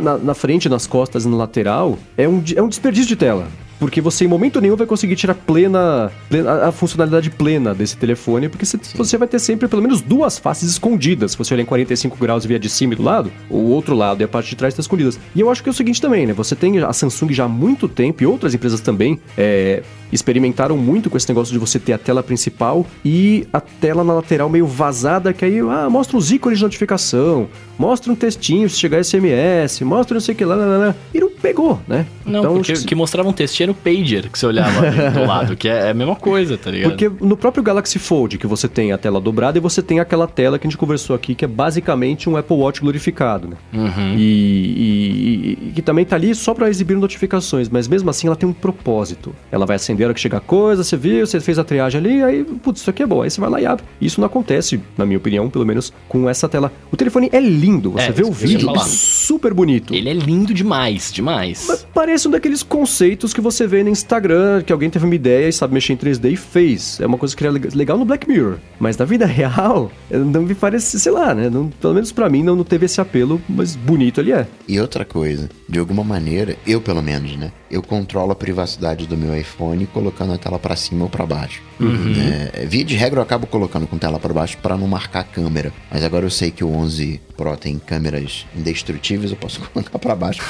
na, 0.00 0.18
na 0.18 0.34
frente, 0.34 0.68
nas 0.68 0.86
costas 0.86 1.24
e 1.24 1.28
na 1.28 1.36
lateral 1.36 1.98
é 2.16 2.28
um, 2.28 2.42
é 2.54 2.62
um 2.62 2.68
desperdício 2.68 3.08
de 3.08 3.16
tela 3.16 3.48
porque 3.78 4.00
você 4.00 4.24
em 4.24 4.28
momento 4.28 4.60
nenhum 4.60 4.76
vai 4.76 4.86
conseguir 4.86 5.16
tirar 5.16 5.34
plena, 5.34 6.10
plena 6.28 6.66
a 6.66 6.72
funcionalidade 6.72 7.30
plena 7.30 7.74
desse 7.74 7.96
telefone, 7.96 8.48
porque 8.48 8.66
você, 8.66 8.78
você, 8.94 9.16
vai 9.16 9.28
ter 9.28 9.38
sempre 9.38 9.68
pelo 9.68 9.82
menos 9.82 10.00
duas 10.00 10.38
faces 10.38 10.70
escondidas. 10.70 11.32
Se 11.32 11.38
você 11.38 11.54
olhar 11.54 11.62
em 11.62 11.66
45 11.66 12.16
graus 12.16 12.44
e 12.44 12.48
via 12.48 12.58
de 12.58 12.68
cima 12.68 12.94
e 12.94 12.96
do 12.96 13.02
lado, 13.02 13.30
o 13.48 13.70
outro 13.70 13.94
lado 13.94 14.20
e 14.20 14.24
a 14.24 14.28
parte 14.28 14.50
de 14.50 14.56
trás 14.56 14.72
estão 14.72 14.82
escondidas. 14.82 15.18
E 15.34 15.40
eu 15.40 15.50
acho 15.50 15.62
que 15.62 15.68
é 15.68 15.72
o 15.72 15.74
seguinte 15.74 16.00
também, 16.00 16.26
né? 16.26 16.32
Você 16.32 16.56
tem 16.56 16.78
a 16.78 16.92
Samsung 16.92 17.32
já 17.32 17.44
há 17.44 17.48
muito 17.48 17.88
tempo 17.88 18.22
e 18.22 18.26
outras 18.26 18.54
empresas 18.54 18.80
também 18.80 19.20
é, 19.36 19.82
experimentaram 20.12 20.76
muito 20.76 21.10
com 21.10 21.16
esse 21.16 21.28
negócio 21.28 21.52
de 21.52 21.58
você 21.58 21.78
ter 21.78 21.92
a 21.92 21.98
tela 21.98 22.22
principal 22.22 22.86
e 23.04 23.46
a 23.52 23.60
tela 23.60 24.02
na 24.02 24.14
lateral 24.14 24.48
meio 24.48 24.66
vazada, 24.66 25.32
que 25.32 25.44
aí 25.44 25.58
ah, 25.60 25.88
mostra 25.90 26.16
os 26.16 26.32
ícones 26.32 26.58
de 26.58 26.64
notificação, 26.64 27.48
mostra 27.78 28.12
um 28.12 28.16
textinho 28.16 28.68
se 28.68 28.78
chegar 28.78 29.02
SMS, 29.04 29.80
mostra 29.82 30.14
não 30.14 30.20
sei 30.20 30.34
o 30.34 30.38
que 30.38 30.44
lá, 30.44 30.54
lá, 30.54 30.66
lá, 30.66 30.76
lá. 30.78 30.94
E 31.14 31.20
não 31.20 31.30
pegou, 31.30 31.80
né? 31.86 32.06
Não, 32.24 32.40
então, 32.40 32.54
porque 32.54 32.72
o 32.72 32.84
que 32.84 32.94
mostrava 32.94 33.28
um 33.28 33.32
textinho 33.32 33.67
era 33.68 33.72
o 33.72 33.74
pager 33.74 34.30
que 34.30 34.38
você 34.38 34.46
olhava 34.46 35.10
do 35.10 35.24
lado, 35.26 35.56
que 35.56 35.68
é, 35.68 35.86
é 35.86 35.90
a 35.90 35.94
mesma 35.94 36.16
coisa, 36.16 36.56
tá 36.56 36.70
ligado? 36.70 36.90
Porque 36.90 37.10
no 37.20 37.36
próprio 37.36 37.62
Galaxy 37.62 37.98
Fold, 37.98 38.38
que 38.38 38.46
você 38.46 38.66
tem 38.66 38.92
a 38.92 38.98
tela 38.98 39.20
dobrada 39.20 39.58
e 39.58 39.60
você 39.60 39.82
tem 39.82 40.00
aquela 40.00 40.26
tela 40.26 40.58
que 40.58 40.66
a 40.66 40.70
gente 40.70 40.78
conversou 40.78 41.14
aqui, 41.14 41.34
que 41.34 41.44
é 41.44 41.48
basicamente 41.48 42.28
um 42.28 42.36
Apple 42.36 42.56
Watch 42.56 42.80
glorificado, 42.80 43.48
né? 43.48 43.56
Uhum. 43.72 44.14
E, 44.16 44.22
e, 44.22 45.58
e, 45.68 45.72
que 45.72 45.82
também 45.82 46.04
tá 46.04 46.16
ali 46.16 46.34
só 46.34 46.54
para 46.54 46.68
exibir 46.68 46.96
notificações, 46.96 47.68
mas 47.68 47.86
mesmo 47.86 48.08
assim 48.10 48.26
ela 48.26 48.36
tem 48.36 48.48
um 48.48 48.52
propósito. 48.52 49.34
Ela 49.50 49.66
vai 49.66 49.76
acender 49.76 50.04
a 50.04 50.08
hora 50.08 50.14
que 50.14 50.20
chega 50.20 50.38
a 50.38 50.40
coisa, 50.40 50.82
você 50.82 50.96
viu, 50.96 51.26
você 51.26 51.40
fez 51.40 51.58
a 51.58 51.64
triagem 51.64 52.00
ali, 52.00 52.22
aí, 52.22 52.44
putz, 52.44 52.80
isso 52.80 52.90
aqui 52.90 53.02
é 53.02 53.06
bom. 53.06 53.22
Aí 53.22 53.30
você 53.30 53.40
vai 53.40 53.50
lá 53.50 53.60
e 53.60 53.66
abre. 53.66 53.84
Isso 54.00 54.20
não 54.20 54.26
acontece, 54.26 54.80
na 54.96 55.04
minha 55.04 55.18
opinião, 55.18 55.50
pelo 55.50 55.66
menos, 55.66 55.92
com 56.08 56.28
essa 56.28 56.48
tela. 56.48 56.72
O 56.90 56.96
telefone 56.96 57.28
é 57.32 57.40
lindo, 57.40 57.92
você 57.92 58.06
é, 58.06 58.12
vê 58.12 58.24
o 58.24 58.32
vídeo, 58.32 58.70
é 58.70 58.78
super 58.80 59.52
bonito. 59.52 59.94
Ele 59.94 60.08
é 60.08 60.14
lindo 60.14 60.54
demais, 60.54 61.12
demais. 61.12 61.66
Mas 61.68 61.86
parece 61.92 62.28
um 62.28 62.30
daqueles 62.30 62.62
conceitos 62.62 63.32
que 63.32 63.40
você 63.40 63.57
vê 63.66 63.82
no 63.82 63.90
Instagram, 63.90 64.62
que 64.62 64.72
alguém 64.72 64.90
teve 64.90 65.04
uma 65.04 65.14
ideia 65.14 65.48
e 65.48 65.52
sabe 65.52 65.74
mexer 65.74 65.92
em 65.92 65.96
3D 65.96 66.32
e 66.32 66.36
fez. 66.36 67.00
É 67.00 67.06
uma 67.06 67.18
coisa 67.18 67.36
que 67.36 67.46
é 67.46 67.50
legal 67.50 67.98
no 67.98 68.04
Black 68.04 68.28
Mirror. 68.28 68.58
Mas 68.78 68.96
na 68.96 69.04
vida 69.04 69.24
real, 69.26 69.90
não 70.10 70.42
me 70.42 70.54
parece, 70.54 70.98
sei 70.98 71.12
lá, 71.12 71.34
né? 71.34 71.48
Não, 71.50 71.68
pelo 71.68 71.94
menos 71.94 72.12
para 72.12 72.28
mim 72.28 72.42
não, 72.42 72.56
não 72.56 72.64
teve 72.64 72.86
esse 72.86 73.00
apelo, 73.00 73.40
mas 73.48 73.76
bonito 73.76 74.20
ele 74.20 74.32
é. 74.32 74.46
E 74.66 74.80
outra 74.80 75.04
coisa, 75.04 75.48
de 75.68 75.78
alguma 75.78 76.04
maneira, 76.04 76.56
eu 76.66 76.80
pelo 76.80 77.02
menos, 77.02 77.36
né? 77.36 77.52
Eu 77.70 77.82
controlo 77.82 78.32
a 78.32 78.36
privacidade 78.36 79.06
do 79.06 79.16
meu 79.16 79.36
iPhone 79.36 79.86
colocando 79.86 80.32
a 80.32 80.38
tela 80.38 80.58
para 80.58 80.74
cima 80.74 81.04
ou 81.04 81.10
para 81.10 81.26
baixo. 81.26 81.62
Uhum. 81.78 82.14
É, 82.54 82.66
via 82.66 82.84
de 82.84 82.96
regra 82.96 83.18
eu 83.18 83.22
acabo 83.22 83.46
colocando 83.46 83.86
com 83.86 83.98
tela 83.98 84.18
para 84.18 84.32
baixo 84.32 84.56
para 84.58 84.76
não 84.76 84.86
marcar 84.86 85.20
a 85.20 85.24
câmera. 85.24 85.72
Mas 85.90 86.02
agora 86.02 86.24
eu 86.24 86.30
sei 86.30 86.50
que 86.50 86.64
o 86.64 86.70
11 86.70 87.20
Pro 87.38 87.56
tem 87.56 87.78
câmeras 87.78 88.44
indestrutíveis, 88.56 89.30
eu 89.30 89.36
posso 89.36 89.60
colocar 89.72 89.96
para 89.96 90.16
baixo. 90.16 90.42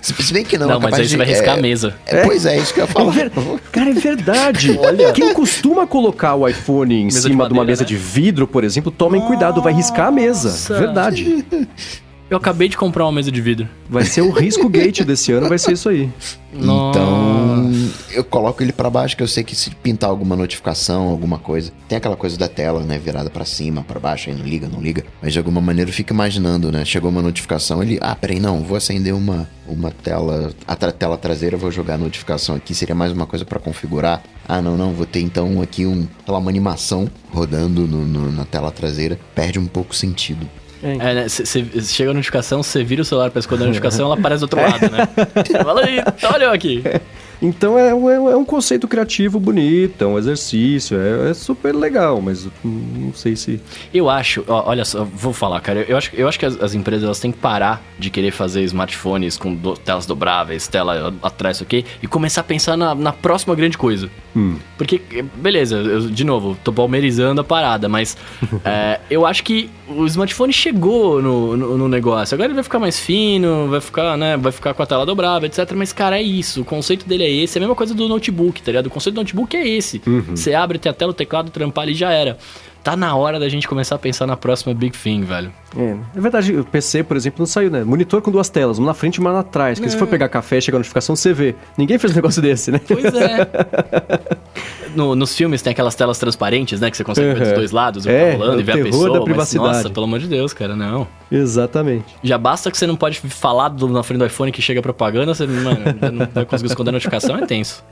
Se 0.00 0.32
bem 0.32 0.44
que 0.44 0.56
não. 0.56 0.68
Não, 0.68 0.80
mas 0.80 0.94
aí 0.94 1.02
de, 1.02 1.08
você 1.08 1.16
vai 1.16 1.26
riscar 1.26 1.56
é, 1.56 1.58
a 1.58 1.60
mesa. 1.60 1.96
É, 2.06 2.24
pois 2.24 2.46
é, 2.46 2.56
isso 2.56 2.72
que 2.72 2.78
eu 2.78 2.84
ia 2.84 2.92
falar. 2.92 3.10
É 3.18 3.28
ver... 3.28 3.30
Cara, 3.72 3.90
é 3.90 3.94
verdade. 3.94 4.78
Olha. 4.78 5.12
Quem 5.12 5.34
costuma 5.34 5.88
colocar 5.88 6.36
o 6.36 6.46
iPhone 6.46 6.94
em 6.94 7.04
mesa 7.06 7.22
cima 7.22 7.30
de, 7.30 7.36
madeira, 7.36 7.54
de, 7.54 7.58
uma 7.58 7.64
mesa 7.64 7.82
né? 7.82 7.88
de 7.88 7.96
vidro, 7.96 8.46
por 8.46 8.62
exemplo, 8.62 8.92
tomem 8.92 9.20
Nossa. 9.20 9.32
cuidado, 9.32 9.60
vai 9.60 9.72
riscar 9.72 10.06
a 10.06 10.10
mesa. 10.12 10.50
Verdade. 10.78 11.44
Eu 12.30 12.36
acabei 12.36 12.68
de 12.68 12.76
comprar 12.76 13.04
uma 13.04 13.10
mesa 13.12 13.30
de 13.32 13.40
vidro. 13.40 13.68
Vai 13.88 14.04
ser 14.04 14.20
o 14.22 14.30
risco 14.30 14.68
gate 14.68 15.02
desse 15.02 15.32
ano, 15.32 15.48
vai 15.48 15.58
ser 15.58 15.72
isso 15.72 15.88
aí. 15.88 16.08
Então, 16.52 17.70
eu 18.12 18.22
coloco 18.22 18.62
ele 18.62 18.72
para 18.72 18.88
baixo, 18.88 19.16
que 19.16 19.22
eu 19.22 19.26
sei 19.28 19.42
que 19.42 19.56
se 19.56 19.70
pintar 19.70 20.08
alguma 20.10 20.36
notificação, 20.36 21.08
alguma 21.08 21.38
coisa, 21.38 21.72
tem 21.88 21.98
aquela 21.98 22.14
coisa 22.16 22.36
da 22.38 22.46
tela, 22.48 22.82
né, 22.82 22.98
virada 22.98 23.28
para 23.30 23.44
cima, 23.44 23.82
para 23.82 23.98
baixo, 23.98 24.30
aí 24.30 24.36
não 24.36 24.44
liga, 24.44 24.68
não 24.68 24.80
liga. 24.80 25.04
Mas 25.20 25.32
de 25.32 25.38
alguma 25.38 25.60
maneira 25.60 25.90
eu 25.90 25.94
fico 25.94 26.12
imaginando, 26.12 26.70
né, 26.70 26.84
chegou 26.84 27.10
uma 27.10 27.22
notificação, 27.22 27.82
ele, 27.82 27.98
ah, 28.00 28.14
peraí, 28.14 28.38
não, 28.38 28.62
vou 28.62 28.76
acender 28.76 29.12
uma, 29.14 29.48
uma 29.66 29.90
tela, 29.90 30.52
a 30.66 30.76
tra 30.76 30.92
tela 30.92 31.16
traseira, 31.16 31.56
vou 31.56 31.70
jogar 31.72 31.94
a 31.94 31.98
notificação 31.98 32.54
aqui, 32.54 32.74
seria 32.74 32.94
mais 32.94 33.10
uma 33.12 33.26
coisa 33.26 33.44
para 33.44 33.58
configurar 33.58 34.22
Ah, 34.48 34.60
não, 34.60 34.76
não, 34.76 34.92
vou 34.92 35.06
ter 35.06 35.20
então 35.20 35.62
aqui 35.62 35.86
um, 35.86 36.02
sei 36.24 36.32
lá, 36.32 36.38
uma 36.38 36.50
animação 36.50 37.08
rodando 37.32 37.86
no- 37.86 38.04
no- 38.04 38.32
na 38.32 38.44
tela 38.44 38.72
traseira. 38.72 39.16
Perde 39.32 39.60
um 39.60 39.66
pouco 39.66 39.94
sentido. 39.94 40.44
É, 40.82 41.14
né? 41.14 41.28
Você 41.28 41.64
chega 41.82 42.10
a 42.10 42.14
notificação, 42.14 42.62
você 42.62 42.82
vira 42.82 43.02
o 43.02 43.04
celular 43.04 43.30
pra 43.30 43.40
esconder 43.40 43.64
a 43.64 43.66
notificação, 43.66 44.06
ela 44.06 44.14
aparece 44.14 44.40
do 44.40 44.44
outro 44.44 44.60
lado, 44.62 44.90
né? 44.90 45.08
Fala 45.62 45.84
aí, 45.84 46.02
olha 46.32 46.44
eu 46.44 46.52
aqui. 46.52 46.82
Então 47.42 47.78
é, 47.78 47.94
um- 47.94 48.28
é 48.30 48.36
um 48.36 48.44
conceito 48.44 48.86
criativo 48.86 49.40
bonito, 49.40 50.02
é 50.02 50.06
um 50.06 50.18
exercício, 50.18 50.98
é, 51.00 51.30
é 51.30 51.34
super 51.34 51.74
legal, 51.74 52.20
mas 52.20 52.46
hum, 52.64 53.06
não 53.06 53.14
sei 53.14 53.34
se. 53.36 53.60
Eu 53.94 54.10
acho, 54.10 54.44
olha 54.46 54.84
só, 54.84 55.04
vou 55.04 55.32
falar, 55.32 55.60
cara. 55.60 55.84
Eu 55.88 55.96
acho, 55.96 56.10
eu 56.14 56.28
acho 56.28 56.38
que 56.38 56.44
as, 56.46 56.60
as 56.62 56.74
empresas 56.74 57.04
elas 57.04 57.18
têm 57.18 57.32
que 57.32 57.38
parar 57.38 57.82
de 57.98 58.10
querer 58.10 58.30
fazer 58.30 58.62
smartphones 58.64 59.38
com 59.38 59.54
do- 59.54 59.74
telas 59.76 60.04
dobráveis, 60.06 60.68
tela 60.68 61.14
atrás, 61.22 61.56
isso 61.56 61.64
aqui, 61.64 61.84
e 62.02 62.06
começar 62.06 62.42
a 62.42 62.44
pensar 62.44 62.76
na, 62.76 62.94
na 62.94 63.12
próxima 63.12 63.54
grande 63.54 63.78
coisa. 63.78 64.10
Porque, 64.78 65.00
beleza, 65.36 65.76
eu, 65.76 66.00
de 66.02 66.24
novo, 66.24 66.56
tô 66.62 66.72
palmeirizando 66.72 67.40
a 67.40 67.44
parada, 67.44 67.88
mas 67.88 68.16
é, 68.64 69.00
eu 69.10 69.26
acho 69.26 69.42
que 69.42 69.68
o 69.88 70.06
smartphone 70.06 70.52
chegou 70.52 71.20
no, 71.20 71.56
no, 71.56 71.78
no 71.78 71.88
negócio. 71.88 72.34
Agora 72.34 72.46
ele 72.46 72.54
vai 72.54 72.62
ficar 72.62 72.78
mais 72.78 72.98
fino, 72.98 73.68
vai 73.68 73.80
ficar, 73.80 74.16
né? 74.16 74.36
Vai 74.36 74.52
ficar 74.52 74.72
com 74.72 74.82
a 74.82 74.86
tela 74.86 75.04
dobrável, 75.04 75.46
etc. 75.48 75.72
Mas, 75.74 75.92
cara, 75.92 76.18
é 76.18 76.22
isso. 76.22 76.60
O 76.62 76.64
conceito 76.64 77.06
dele 77.08 77.24
é 77.24 77.29
esse. 77.30 77.56
É 77.56 77.58
a 77.58 77.62
mesma 77.62 77.74
coisa 77.74 77.94
do 77.94 78.08
notebook, 78.08 78.60
tá 78.62 78.70
ligado? 78.70 78.86
O 78.86 78.90
conceito 78.90 79.14
do 79.14 79.20
notebook 79.20 79.56
é 79.56 79.66
esse. 79.66 80.00
Você 80.30 80.54
abre, 80.54 80.78
tem 80.78 80.90
a 80.90 80.94
tela, 80.94 81.10
o 81.12 81.14
teclado, 81.14 81.50
trampar 81.50 81.84
ali 81.84 81.94
já 81.94 82.10
era. 82.12 82.38
Tá 82.82 82.96
na 82.96 83.14
hora 83.14 83.38
da 83.38 83.46
gente 83.48 83.68
começar 83.68 83.94
a 83.96 83.98
pensar 83.98 84.26
na 84.26 84.36
próxima 84.38 84.72
Big 84.74 84.96
Thing, 84.96 85.22
velho. 85.22 85.52
É, 85.76 85.96
é 86.16 86.20
verdade, 86.20 86.56
o 86.56 86.64
PC, 86.64 87.02
por 87.04 87.16
exemplo, 87.16 87.40
não 87.40 87.46
saiu, 87.46 87.70
né? 87.70 87.84
Monitor 87.84 88.22
com 88.22 88.30
duas 88.30 88.48
telas, 88.48 88.78
uma 88.78 88.86
na 88.88 88.94
frente 88.94 89.16
e 89.16 89.20
uma 89.20 89.32
na 89.32 89.42
trás. 89.42 89.78
Porque 89.78 89.90
se 89.90 89.98
for 89.98 90.08
pegar 90.08 90.28
café, 90.30 90.60
chega 90.60 90.76
a 90.76 90.80
notificação, 90.80 91.14
você 91.14 91.32
vê. 91.34 91.54
Ninguém 91.76 91.98
fez 91.98 92.12
um 92.12 92.16
negócio 92.16 92.40
desse, 92.42 92.70
né? 92.72 92.80
Pois 92.86 93.04
é. 93.04 93.46
No- 94.94 95.14
nos 95.14 95.36
filmes 95.36 95.62
tem 95.62 95.70
aquelas 95.70 95.94
telas 95.94 96.18
transparentes, 96.18 96.80
né? 96.80 96.90
Que 96.90 96.96
você 96.96 97.04
consegue 97.04 97.28
ver 97.28 97.38
dos 97.38 97.48
Uhum. 97.50 97.54
dois 97.54 97.70
lados, 97.70 98.06
É, 98.08 98.32
tá 98.32 98.38
rolando 98.38 98.56
é 98.56 98.58
e 98.58 98.62
o 98.62 98.66
ver 98.66 98.72
a 98.72 98.82
pessoa. 98.84 99.08
da 99.10 99.14
mas, 99.20 99.24
privacidade. 99.24 99.68
nossa, 99.76 99.90
pelo 99.90 100.04
amor 100.06 100.18
de 100.18 100.26
Deus, 100.26 100.52
cara, 100.52 100.74
não. 100.74 101.06
Exatamente. 101.30 102.06
Já 102.24 102.36
basta 102.36 102.72
que 102.72 102.76
você 102.76 102.88
não 102.88 102.96
pode 102.96 103.20
falar 103.20 103.68
do- 103.68 103.88
na 103.88 104.02
frente 104.02 104.18
do 104.18 104.26
iPhone 104.26 104.50
que 104.50 104.60
chega 104.60 104.82
propaganda, 104.82 105.32
você 105.32 105.46
mano, 105.46 105.78
não 106.12 106.26
vai 106.34 106.44
conseguir 106.44 106.70
esconder 106.72 106.90
a 106.90 106.92
notificação, 106.94 107.36
é 107.36 107.46
tenso. 107.46 107.84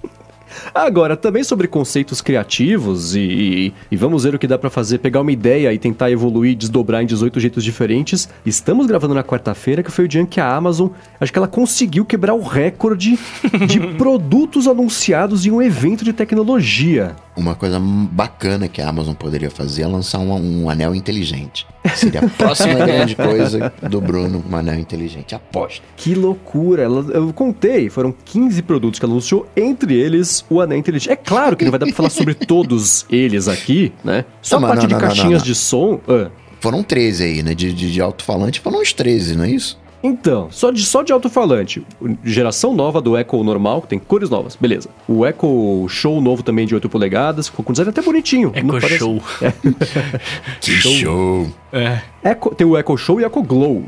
Agora, 0.75 1.17
também 1.17 1.43
sobre 1.45 1.67
conceitos 1.69 2.21
criativos 2.21 3.15
e, 3.15 3.21
e- 3.21 3.75
e 3.91 3.97
vamos 3.97 4.25
ver 4.25 4.35
o 4.35 4.39
que 4.39 4.47
dá 4.47 4.59
pra 4.59 4.71
fazer, 4.71 4.99
pegar 4.99 5.21
uma 5.21 5.33
ideia 5.33 5.73
e 5.73 5.79
tentar 5.79 6.11
evoluir, 6.11 6.57
desdobrar 6.57 7.03
em 7.03 7.07
18 7.07 7.41
jeitos 7.41 7.65
diferentes. 7.65 8.29
Estamos 8.45 8.87
gravando 8.87 9.15
na 9.15 9.23
quarta-feira, 9.25 9.83
que 9.83 9.91
foi 9.91 10.05
o 10.05 10.09
dia 10.09 10.21
em 10.21 10.27
que 10.27 10.41
a 10.41 10.55
Amazon, 10.55 10.89
acho 11.21 11.33
que 11.33 11.39
ela 11.39 11.49
conseguiu 11.49 12.05
quebrar 12.05 12.35
o 12.35 12.43
recorde 12.43 13.19
de 13.67 13.81
produtos 13.97 14.67
anunciados 14.67 15.47
em 15.47 15.51
um 15.51 15.61
evento 15.63 16.05
de 16.05 16.13
tecnologia. 16.13 17.15
Uma 17.37 17.55
coisa 17.55 17.79
bacana 17.81 18.67
que 18.69 18.81
a 18.81 18.89
Amazon 18.89 19.15
poderia 19.15 19.51
fazer 19.51 19.83
é 19.83 19.87
lançar 19.87 20.19
um, 20.19 20.65
um 20.65 20.71
anel 20.71 20.95
inteligente. 20.95 21.67
Seria 21.95 22.21
a 22.21 22.29
próxima 22.29 22.75
grande 22.87 23.15
coisa 23.17 23.73
do 23.89 24.01
Bruno, 24.01 24.45
um 24.51 24.57
anel 24.57 24.79
inteligente. 24.79 25.35
Aposto. 25.35 25.83
Que 25.97 26.15
loucura! 26.15 26.83
Ela- 26.83 27.05
eu 27.13 27.33
contei, 27.33 27.89
foram 27.91 28.15
15 28.25 28.63
produtos 28.63 28.99
que 28.99 29.05
ela 29.05 29.13
anunciou, 29.13 29.47
entre 29.57 29.95
eles 29.95 30.45
o 30.49 30.61
anel 30.61 30.79
inteligente. 30.79 31.11
É 31.13 31.17
claro 31.17 31.57
que 31.57 31.65
não 31.65 31.71
vai 31.71 31.79
dar 31.81 31.87
pra 31.87 31.95
falar 31.95 32.11
sobre 32.11 32.35
todos 32.47 33.07
eles 33.11 33.49
aqui, 33.49 33.93
né? 34.05 34.25
Só 34.43 34.59
Não, 34.61 34.67
a 34.69 34.71
parte 34.73 34.83
não, 34.83 34.89
de 34.89 34.95
não, 34.95 35.01
não, 35.01 35.09
caixinhas 35.09 35.41
não. 35.43 35.47
de 35.47 35.55
som. 35.55 36.01
ah. 36.09 36.31
Foram 36.61 36.83
13 36.83 37.23
aí, 37.25 37.43
né? 37.43 37.55
De, 37.55 37.73
de, 37.73 37.93
de 37.93 38.01
alto-falante 38.01 38.59
foram 38.61 38.81
uns 38.81 38.93
13, 38.93 39.37
não 39.37 39.45
é 39.45 39.51
isso? 39.51 39.79
Então, 40.01 40.47
só 40.53 40.71
de, 40.71 40.85
só 40.85 41.03
de 41.03 41.13
alto-falante, 41.13 41.85
geração 42.25 42.73
nova 42.73 43.01
do 43.01 43.17
Echo 43.19 43.43
normal, 43.43 43.83
que 43.83 43.89
tem 43.89 43.99
cores 43.99 44.31
novas, 44.31 44.55
beleza. 44.55 44.89
O 45.09 45.27
Echo 45.27 45.87
Show 45.89 46.21
novo 46.21 46.41
também 46.45 46.67
de 46.69 46.75
8 46.75 46.89
polegadas, 46.89 47.49
ficou 47.49 47.65
com 47.65 47.73
design 47.73 47.91
até 47.91 48.01
bonitinho. 48.01 48.53
Echo 48.55 48.89
Show. 48.97 49.23
Que 50.61 50.71
show! 50.73 51.49
É. 51.73 52.01
Echo- 52.25 52.55
tem 52.55 52.67
o 52.67 52.79
Echo 52.79 52.97
Show 52.97 53.21
e 53.21 53.25
o 53.25 53.27
Echo 53.27 53.43
Glow. 53.43 53.85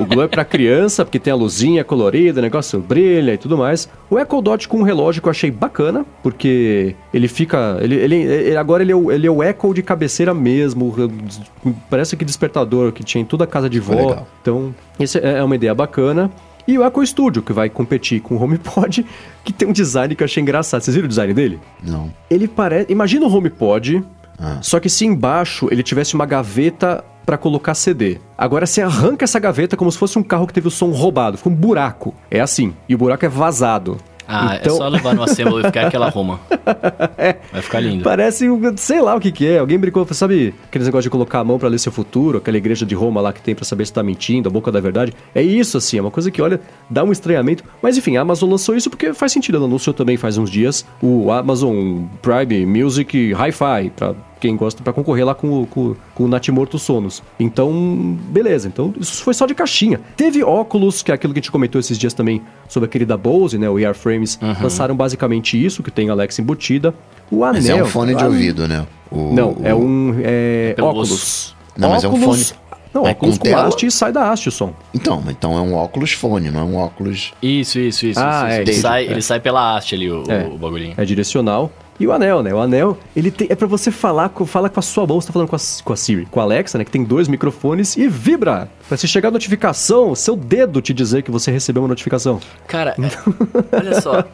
O 0.00 0.04
Glow 0.04 0.24
é 0.24 0.28
pra 0.28 0.44
criança, 0.44 1.04
porque 1.04 1.18
tem 1.20 1.32
a 1.32 1.36
luzinha 1.36 1.84
colorida, 1.84 2.40
o 2.40 2.42
negócio 2.42 2.80
brilha 2.80 3.34
e 3.34 3.38
tudo 3.38 3.56
mais. 3.56 3.88
O 4.10 4.18
Echo 4.18 4.40
Dot 4.42 4.66
com 4.68 4.78
um 4.78 4.82
relógio 4.82 5.22
que 5.22 5.28
eu 5.28 5.30
achei 5.30 5.50
bacana, 5.50 6.04
porque 6.22 6.96
ele 7.14 7.28
fica. 7.28 7.78
Ele, 7.80 7.94
ele, 7.94 8.16
ele- 8.16 8.56
agora 8.56 8.82
ele 8.82 8.92
é, 8.92 8.96
o, 8.96 9.12
ele 9.12 9.26
é 9.26 9.30
o 9.30 9.42
Echo 9.42 9.72
de 9.72 9.82
cabeceira 9.82 10.34
mesmo. 10.34 10.92
Parece 11.88 12.16
que 12.16 12.24
despertador 12.24 12.92
que 12.92 13.04
tinha 13.04 13.22
em 13.22 13.24
toda 13.24 13.44
a 13.44 13.46
casa 13.46 13.68
de 13.70 13.78
vó. 13.80 13.94
legal. 13.94 14.26
Então, 14.40 14.74
isso 14.98 15.18
é 15.18 15.38
é 15.38 15.42
uma 15.44 15.54
ideia 15.54 15.74
bacana. 15.74 16.30
E 16.66 16.78
o 16.78 16.84
Echo 16.86 17.04
Studio, 17.06 17.42
que 17.42 17.52
vai 17.52 17.68
competir 17.68 18.20
com 18.20 18.36
o 18.36 18.42
HomePod, 18.42 19.04
que 19.44 19.52
tem 19.52 19.66
um 19.68 19.72
design 19.72 20.14
que 20.14 20.22
eu 20.22 20.24
achei 20.24 20.40
engraçado. 20.42 20.80
Vocês 20.82 20.94
viram 20.94 21.06
o 21.06 21.08
design 21.08 21.32
dele? 21.34 21.58
Não. 21.82 22.12
Ele 22.30 22.46
parece. 22.46 22.90
Imagina 22.92 23.26
o 23.26 23.32
HomePod, 23.34 24.04
Ah. 24.38 24.58
só 24.62 24.78
que 24.78 24.88
se 24.88 25.04
embaixo 25.04 25.68
ele 25.72 25.82
tivesse 25.82 26.14
uma 26.14 26.24
gaveta 26.26 27.02
pra 27.24 27.36
colocar 27.38 27.74
CD. 27.74 28.18
Agora 28.36 28.66
você 28.66 28.82
arranca 28.82 29.24
essa 29.24 29.38
gaveta 29.38 29.76
como 29.76 29.90
se 29.90 29.98
fosse 29.98 30.18
um 30.18 30.22
carro 30.22 30.46
que 30.46 30.52
teve 30.52 30.68
o 30.68 30.70
som 30.70 30.90
roubado, 30.90 31.36
fica 31.38 31.48
um 31.48 31.54
buraco. 31.54 32.14
É 32.30 32.40
assim. 32.40 32.74
E 32.88 32.94
o 32.94 32.98
buraco 32.98 33.24
é 33.24 33.28
vazado. 33.28 33.96
Ah, 34.26 34.56
Então- 34.60 34.74
é 34.74 34.78
só 34.78 34.88
levar 34.88 35.14
no 35.14 35.22
Assemble 35.24 35.60
e 35.60 35.64
ficar 35.64 35.88
aquela 35.88 36.08
Roma. 36.08 36.38
Vai 37.52 37.60
ficar 37.60 37.80
lindo. 37.80 38.04
Parece, 38.04 38.48
um- 38.48 38.76
sei 38.76 39.00
lá 39.00 39.14
o 39.16 39.20
que 39.20 39.32
que 39.32 39.46
é. 39.46 39.58
Alguém 39.58 39.78
brincou, 39.78 40.06
sabe 40.12 40.54
aqueles 40.68 40.86
negócios 40.86 41.04
de 41.04 41.10
colocar 41.10 41.40
a 41.40 41.44
mão 41.44 41.58
pra 41.58 41.68
ler 41.68 41.78
seu 41.78 41.92
futuro, 41.92 42.38
aquela 42.38 42.56
igreja 42.56 42.86
de 42.86 42.94
Roma 42.94 43.20
lá 43.20 43.32
que 43.32 43.42
tem 43.42 43.54
pra 43.54 43.64
saber 43.64 43.84
se 43.84 43.92
tá 43.92 44.02
mentindo, 44.02 44.48
a 44.48 44.52
boca 44.52 44.70
da 44.70 44.80
verdade. 44.80 45.12
É 45.34 45.42
isso, 45.42 45.76
assim, 45.76 45.98
é 45.98 46.00
uma 46.00 46.10
coisa 46.10 46.30
que, 46.30 46.40
olha, 46.40 46.60
dá 46.88 47.02
um 47.04 47.12
estranhamento. 47.12 47.64
Mas 47.82 47.98
enfim, 47.98 48.16
a 48.16 48.22
Amazon 48.22 48.48
lançou 48.50 48.76
isso 48.76 48.88
porque 48.88 49.12
faz 49.12 49.32
sentido. 49.32 49.56
Ela 49.56 49.66
anunciou 49.66 49.92
também 49.92 50.16
faz 50.16 50.38
uns 50.38 50.48
dias 50.50 50.86
o 51.02 51.30
Amazon 51.30 52.04
Prime 52.22 52.64
Music 52.64 53.32
Hi-Fi, 53.34 53.90
pra 53.94 54.14
quem 54.42 54.56
gosta, 54.56 54.82
pra 54.82 54.92
concorrer 54.92 55.24
lá 55.24 55.34
com 55.34 55.62
o, 55.62 55.66
com, 55.66 55.94
com 56.14 56.24
o 56.24 56.28
Natimorto 56.28 56.78
Sonos. 56.78 57.22
Então, 57.40 57.72
beleza. 58.28 58.68
Então, 58.68 58.92
isso 59.00 59.22
foi 59.22 59.32
só 59.34 59.46
de 59.46 59.54
caixinha. 59.54 60.00
Teve 60.16 60.42
óculos, 60.42 61.02
que 61.02 61.10
é 61.10 61.14
aquilo 61.14 61.32
que 61.32 61.38
a 61.38 61.42
gente 61.42 61.50
comentou 61.52 61.78
esses 61.80 61.96
dias 61.96 62.12
também 62.12 62.42
sobre 62.68 62.86
aquele 62.88 63.06
da 63.06 63.16
Bose, 63.16 63.56
né? 63.56 63.70
O 63.70 63.78
Earframes. 63.78 64.38
Lançaram 64.60 64.94
basicamente 64.96 65.62
isso, 65.62 65.82
que 65.82 65.90
tem 65.90 66.10
Alexa 66.10 66.42
embutida. 66.42 66.94
O 67.30 67.44
anel. 67.44 67.62
Mas 67.62 67.68
é 67.70 67.82
um 67.82 67.86
fone 67.86 68.14
de 68.14 68.24
ouvido, 68.24 68.66
né? 68.68 68.86
O- 69.10 69.32
não, 69.32 69.50
o- 69.52 69.60
é 69.62 69.74
um 69.74 70.16
é, 70.22 70.72
Pelo 70.74 70.88
óculos. 70.88 71.10
osso. 71.12 71.56
Não, 71.76 71.90
mas 71.90 72.04
é 72.04 72.08
um 72.08 72.14
Óculos- 72.14 72.50
fone- 72.50 72.60
Não, 72.92 73.06
é 73.06 73.10
óculos 73.12 73.38
com 73.38 73.48
com, 73.48 73.56
haste 73.56 73.86
e 73.86 73.90
sai 73.90 74.12
da 74.12 74.30
haste 74.30 74.48
o 74.48 74.52
som. 74.52 74.74
Então, 74.92 75.22
então 75.30 75.56
é 75.56 75.60
um 75.62 75.72
óculos 75.74 76.12
fone, 76.12 76.50
não 76.50 76.60
é 76.60 76.64
um 76.64 76.76
óculos. 76.76 77.32
Isso, 77.42 77.78
isso, 77.78 78.04
isso. 78.06 78.20
Ah, 78.20 78.48
isso, 78.48 78.56
é, 78.58 78.60
Ele, 78.60 78.72
sai, 78.74 79.06
É. 79.06 79.10
ele 79.12 79.22
sai 79.22 79.40
pela 79.40 79.76
haste 79.76 79.94
ali, 79.94 80.10
o, 80.10 80.24
É. 80.30 80.46
o 80.46 80.58
bagulhinho. 80.58 80.92
É 80.98 81.04
direcional. 81.06 81.70
E 82.02 82.06
o 82.08 82.10
anel, 82.10 82.42
né? 82.42 82.52
O 82.52 82.58
anel, 82.58 82.98
ele 83.14 83.30
tem, 83.30 83.46
é 83.48 83.54
pra 83.54 83.68
você 83.68 83.88
falar 83.92 84.28
com, 84.30 84.44
fala 84.44 84.68
com 84.68 84.80
a 84.80 84.82
sua 84.82 85.06
mão, 85.06 85.20
você 85.20 85.28
tá 85.28 85.32
falando 85.32 85.46
com 85.46 85.54
a, 85.54 85.58
com 85.84 85.92
a 85.92 85.96
Siri, 85.96 86.26
com 86.26 86.40
a 86.40 86.42
Alexa, 86.42 86.76
né? 86.76 86.84
Que 86.84 86.90
tem 86.90 87.04
dois 87.04 87.28
microfones 87.28 87.96
e 87.96 88.08
vibra. 88.08 88.68
Pra 88.88 88.96
se 88.96 89.06
chegar 89.06 89.28
a 89.28 89.30
notificação, 89.30 90.12
seu 90.16 90.34
dedo 90.34 90.82
te 90.82 90.92
dizer 90.92 91.22
que 91.22 91.30
você 91.30 91.52
recebeu 91.52 91.80
uma 91.80 91.88
notificação. 91.88 92.40
Cara, 92.66 92.96
é- 92.98 93.76
olha 93.76 94.00
só. 94.00 94.24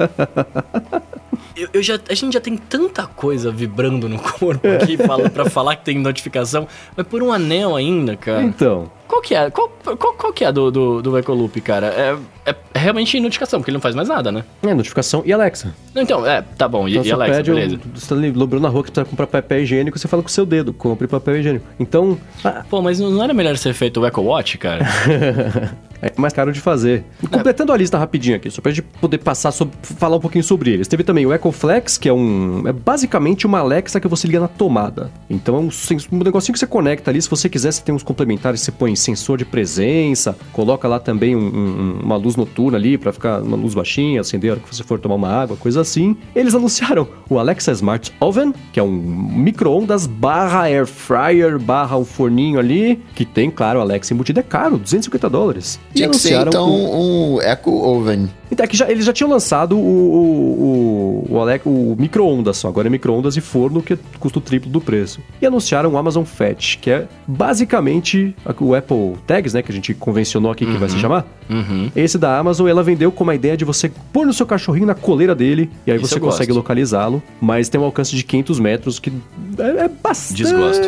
Eu, 1.57 1.69
eu 1.75 1.83
já, 1.83 1.99
a 2.09 2.15
gente 2.15 2.33
já 2.33 2.41
tem 2.41 2.57
tanta 2.57 3.07
coisa 3.07 3.51
vibrando 3.51 4.09
no 4.09 4.19
corpo 4.19 4.67
aqui 4.69 4.97
fala, 4.97 5.29
pra 5.31 5.49
falar 5.49 5.77
que 5.77 5.85
tem 5.85 5.99
notificação, 5.99 6.67
mas 6.97 7.07
por 7.07 7.23
um 7.23 7.33
anel 7.33 7.75
ainda, 7.75 8.17
cara. 8.17 8.43
Então, 8.43 8.91
Qual 9.09 9.23
que 9.23 9.35
é? 9.35 9.51
Qual, 9.51 9.69
qual, 9.69 10.13
qual 10.15 10.33
que 10.33 10.45
é 10.45 10.53
do, 10.53 10.71
do, 10.71 11.03
do 11.03 11.19
Ecoloop, 11.19 11.61
cara? 11.63 11.87
É, 11.87 12.51
é 12.51 12.79
realmente 12.79 13.19
notificação, 13.19 13.59
porque 13.59 13.71
ele 13.71 13.77
não 13.77 13.83
faz 13.83 13.95
mais 13.95 14.09
nada, 14.09 14.31
né? 14.31 14.45
é 14.63 14.75
notificação 14.75 15.23
e 15.25 15.33
Alexa. 15.33 15.75
Não, 15.95 16.03
Então, 16.03 16.27
é, 16.27 16.43
tá 16.43 16.69
bom. 16.69 16.87
E, 16.87 16.93
Então 16.93 17.05
e 17.05 17.13
Alexa, 17.13 17.37
pede, 17.37 17.51
beleza. 17.51 17.77
um, 17.77 17.99
você 17.99 18.09
tá 18.09 18.15
lembrando 18.15 18.61
na 18.61 18.69
rua 18.69 18.85
que 18.85 18.91
precisa 18.91 19.09
comprar 19.09 19.27
papel 19.27 19.63
higiênico, 19.63 19.99
você 19.99 20.07
fala 20.07 20.23
com 20.23 20.29
o 20.29 20.33
seu 20.33 20.45
dedo, 20.45 20.73
compre 20.73 21.09
papel 21.09 21.39
higiênico. 21.39 21.65
Então, 21.81 22.19
ah, 22.45 22.65
Pô, 22.69 22.83
mas 22.83 23.01
não 23.01 23.23
era 23.25 23.33
melhor 23.33 23.57
ser 23.57 23.73
feito 23.73 24.01
o 24.01 24.07
Echo 24.07 24.21
Watch, 24.21 24.59
cara? 24.59 24.87
É 26.01 26.13
mais 26.17 26.33
caro 26.33 26.53
de 26.53 26.61
fazer. 26.61 27.05
E 27.23 27.27
completando 27.27 27.73
a 27.73 27.77
lista 27.77 27.99
rapidinho 27.99 28.37
aqui, 28.37 28.51
só 28.51 28.61
pra 28.63 28.71
gente 28.71 28.83
poder 29.01 29.19
passar 29.19 29.51
sobre, 29.51 29.75
falar 29.83 30.17
um 30.17 30.21
pouquinho 30.21 30.45
sobre 30.45 30.71
eles. 30.71 30.87
Teve 30.89 31.03
também 31.03 31.27
o 31.27 31.33
EcoFlex, 31.33 31.99
que 31.99 32.09
é 32.09 32.13
um. 32.13 32.63
É 32.67 32.73
basicamente 32.73 33.47
uma 33.47 33.59
Alexa 33.59 33.99
que 34.01 34.07
você 34.09 34.27
liga 34.27 34.41
na 34.41 34.49
tomada. 34.49 35.11
Então 35.29 35.57
é 35.57 35.59
um, 35.59 35.69
um 36.13 36.19
negocinho 36.19 36.53
que 36.53 36.59
você 36.59 36.67
conecta 36.67 37.11
ali. 37.11 37.21
Se 37.21 37.29
você 37.29 37.49
quiser, 37.49 37.73
você 37.73 37.83
tem 37.83 37.95
uns 37.95 38.03
complementares, 38.03 38.61
você 38.61 38.71
põe 38.71 38.95
sensor 38.95 39.37
de 39.39 39.45
presença, 39.45 40.37
coloca 40.53 40.87
lá 40.89 40.99
também 41.01 41.35
um- 41.35 41.41
um- 41.41 42.01
uma 42.05 42.17
luz 42.17 42.37
noturna 42.37 42.79
ali 42.79 42.97
pra 42.97 43.13
ficar 43.13 43.43
uma 43.43 43.57
luz 43.57 43.75
baixinha, 43.75 44.21
acender 44.21 44.51
a 44.51 44.55
hora 44.55 44.63
que 44.63 44.75
você 44.75 44.83
for 44.83 44.99
tomar 44.99 45.17
uma 45.17 45.29
água, 45.29 45.57
coisa 45.57 45.81
assim. 45.81 46.17
Eles 46.35 46.55
anunciaram 46.55 47.09
o 47.29 47.39
Alexa 47.39 47.73
Smart 47.73 48.13
Oven, 48.21 48.53
que 48.73 48.79
é 48.79 48.83
um 48.83 48.89
micro-ondas 48.91 50.07
barra 50.07 50.63
air 50.63 50.87
fryer 50.87 51.59
barra 51.59 51.97
um 51.97 52.05
forninho 52.05 52.59
ali, 52.59 53.01
que 53.15 53.25
tem, 53.25 53.51
claro, 53.51 53.81
Alexa 53.81 54.15
embutida. 54.15 54.41
É 54.41 54.43
caro, 54.43 54.79
250 54.79 55.29
dólares. 55.29 55.79
Tinha 55.95 56.09
que 56.09 56.17
ser 56.19 56.47
então 56.47 56.69
o- 56.71 57.35
um 57.37 57.41
Echo 57.43 57.71
Oven. 57.75 58.29
então, 58.53 58.65
é 58.65 58.67
que 58.67 58.77
já, 58.77 58.91
eles 58.91 59.05
já 59.05 59.13
tinham 59.13 59.31
lançado 59.31 59.77
o, 59.77 59.81
o, 59.81 61.27
o, 61.31 61.35
o, 61.35 61.41
Ale- 61.41 61.61
o 61.65 61.97
micro-ondas 61.99 62.57
só. 62.59 62.69
Agora 62.69 62.89
é 62.89 62.91
micro-ondas 62.91 63.37
e 63.37 63.41
forno, 63.41 63.83
que 63.83 63.99
custa 64.19 64.39
o 64.39 64.43
triplo 64.43 64.71
do 64.71 64.81
preço. 64.81 65.21
E 65.41 65.47
anunciaram 65.47 65.91
o 65.93 65.99
Amazon 65.99 66.25
Fetch, 66.25 66.77
que 66.79 66.91
é 66.91 67.07
basicamente 67.27 68.35
o 68.61 68.75
Apple 68.75 69.15
Tags, 69.27 69.55
né? 69.55 69.63
Que 69.63 69.73
a 69.73 69.75
gente 69.75 69.95
convencionou 69.95 70.51
aqui 70.51 70.65
que 70.67 70.77
vai 70.77 70.89
se 70.89 70.99
chamar. 70.99 71.27
Uhum. 71.49 71.91
Esse 71.97 72.19
da 72.19 72.39
Amazon, 72.39 72.69
ela 72.69 72.83
vendeu 72.83 73.11
com 73.13 73.25
uma 73.25 73.35
ideia 73.35 73.57
de 73.57 73.65
você 73.65 73.91
pôr 74.13 74.27
no 74.27 74.33
seu 74.33 74.47
cachorrinho 74.47 74.87
na 74.87 74.95
coleira 74.95 75.35
dele, 75.35 75.71
e 75.87 75.91
aí 75.91 75.97
Isso 75.99 76.09
você 76.09 76.21
consegue 76.21 76.53
localizá-lo, 76.53 77.23
mas 77.41 77.69
tem 77.69 77.81
um 77.81 77.85
alcance 77.85 78.15
de 78.15 78.23
500 78.23 78.61
metros, 78.61 78.99
que 78.99 79.13
é, 79.59 79.85
é 79.85 79.89
bastante... 79.89 80.37
Desgosto. 80.43 80.87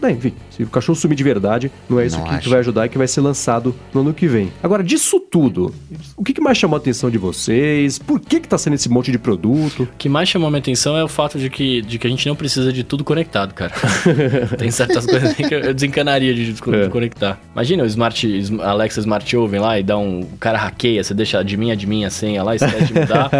Mas, 0.00 0.16
enfim, 0.16 0.32
se 0.50 0.62
o 0.62 0.66
cachorro 0.66 0.96
sumir 0.96 1.14
de 1.16 1.22
verdade, 1.24 1.70
não 1.88 2.00
é 2.00 2.06
isso 2.06 2.18
Não 2.18 2.24
que, 2.24 2.34
acho. 2.34 2.50
vai 2.50 2.58
ajudar 2.60 2.86
e 2.86 2.88
que 2.88 2.98
vai 2.98 3.06
ser 3.06 3.20
lançado 3.20 3.74
no 3.94 4.00
ano 4.00 4.12
que 4.14 4.26
vem. 4.26 4.52
Agora, 4.62 4.82
disso 4.82 5.20
tudo, 5.20 5.72
o 6.16 6.24
que, 6.24 6.40
mais 6.40 6.58
chamou 6.58 6.76
a 6.76 6.78
atenção 6.78 7.10
de 7.10 7.18
vocês? 7.18 7.98
Por 7.98 8.20
que 8.20 8.40
que 8.40 8.48
tá 8.48 8.58
sendo 8.58 8.74
esse 8.74 8.88
monte 8.88 9.10
de 9.12 9.18
produto? 9.18 9.84
O 9.84 9.88
que 9.98 10.08
mais 10.08 10.28
chamou 10.28 10.50
minha 10.50 10.58
atenção 10.58 10.96
é 10.96 11.04
o 11.04 11.08
fato 11.08 11.38
de 11.38 11.48
que, 11.50 11.82
de 11.82 11.98
que 11.98 12.06
a 12.06 12.10
gente 12.10 12.26
não 12.28 12.36
precisa 12.36 12.72
de 12.72 12.82
tudo 12.84 13.04
conectado, 13.04 13.54
cara. 13.54 13.72
Tem 14.58 14.70
certas 14.70 15.06
coisas 15.06 15.34
que 15.34 15.42
eu 15.54 15.72
desencanaria 15.74 16.34
de, 16.34 16.50
desco- 16.52 16.74
É. 16.74 16.84
de 16.84 16.90
conectar. 16.90 17.40
Imagina 17.52 17.82
o 17.84 17.86
Smart 17.86 18.26
Sm- 18.40 18.60
Alexa 18.60 19.00
Smart 19.00 19.15
Oven 19.36 19.60
lá 19.60 19.78
e 19.78 19.82
dá 19.82 19.96
um. 19.96 20.20
O 20.20 20.36
cara 20.38 20.58
hackeia, 20.58 21.02
você 21.02 21.14
deixa 21.14 21.42
de 21.42 21.56
mim 21.56 21.70
a 21.70 21.74
de 21.74 21.86
mim 21.86 22.04
a 22.04 22.10
senha 22.10 22.42
lá, 22.42 22.54
esquece 22.54 22.92
de 22.92 23.00
mudar. 23.00 23.30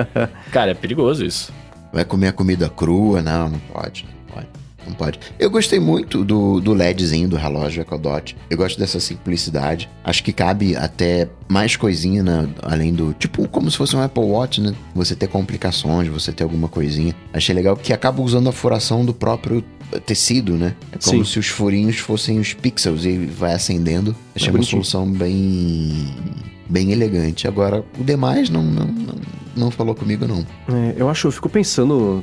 cara, 0.50 0.70
é 0.70 0.74
perigoso 0.74 1.24
isso. 1.24 1.52
Vai 1.92 2.04
comer 2.04 2.28
a 2.28 2.32
comida 2.32 2.68
crua? 2.68 3.22
Não, 3.22 3.48
não 3.48 3.58
pode. 3.58 4.15
Não 4.86 4.94
pode. 4.94 5.18
Eu 5.38 5.50
gostei 5.50 5.80
muito 5.80 6.24
do, 6.24 6.60
do 6.60 6.72
LEDzinho 6.72 7.28
do 7.28 7.36
relógio 7.36 7.82
Echo 7.82 7.98
Dot. 7.98 8.36
Eu 8.48 8.56
gosto 8.56 8.78
dessa 8.78 9.00
simplicidade. 9.00 9.88
Acho 10.04 10.22
que 10.22 10.32
cabe 10.32 10.76
até 10.76 11.28
mais 11.48 11.76
coisinha, 11.76 12.22
né? 12.22 12.48
além 12.62 12.92
do. 12.94 13.12
Tipo, 13.14 13.48
como 13.48 13.70
se 13.70 13.76
fosse 13.76 13.96
um 13.96 14.02
Apple 14.02 14.22
Watch, 14.22 14.60
né? 14.60 14.74
Você 14.94 15.14
ter 15.16 15.26
complicações, 15.28 16.08
você 16.08 16.32
ter 16.32 16.44
alguma 16.44 16.68
coisinha. 16.68 17.14
Achei 17.32 17.54
legal 17.54 17.76
que 17.76 17.92
acaba 17.92 18.22
usando 18.22 18.48
a 18.48 18.52
furação 18.52 19.04
do 19.04 19.12
próprio 19.12 19.64
tecido, 20.04 20.54
né? 20.54 20.74
É 20.92 20.98
como 20.98 21.24
Sim. 21.24 21.32
se 21.32 21.38
os 21.38 21.48
furinhos 21.48 21.98
fossem 21.98 22.38
os 22.38 22.52
pixels 22.54 23.04
e 23.04 23.18
vai 23.18 23.54
acendendo. 23.54 24.14
Achei 24.34 24.48
É 24.48 24.52
uma 24.52 24.62
solução 24.62 25.10
bem. 25.10 26.08
bem 26.68 26.92
elegante. 26.92 27.46
Agora, 27.46 27.84
o 27.98 28.04
demais 28.04 28.50
não, 28.50 28.62
não, 28.62 28.86
não, 28.86 29.14
não 29.56 29.70
falou 29.70 29.94
comigo, 29.94 30.26
não. 30.26 30.46
É, 30.68 30.94
eu 30.96 31.08
acho, 31.08 31.26
eu 31.28 31.32
fico 31.32 31.48
pensando. 31.48 32.22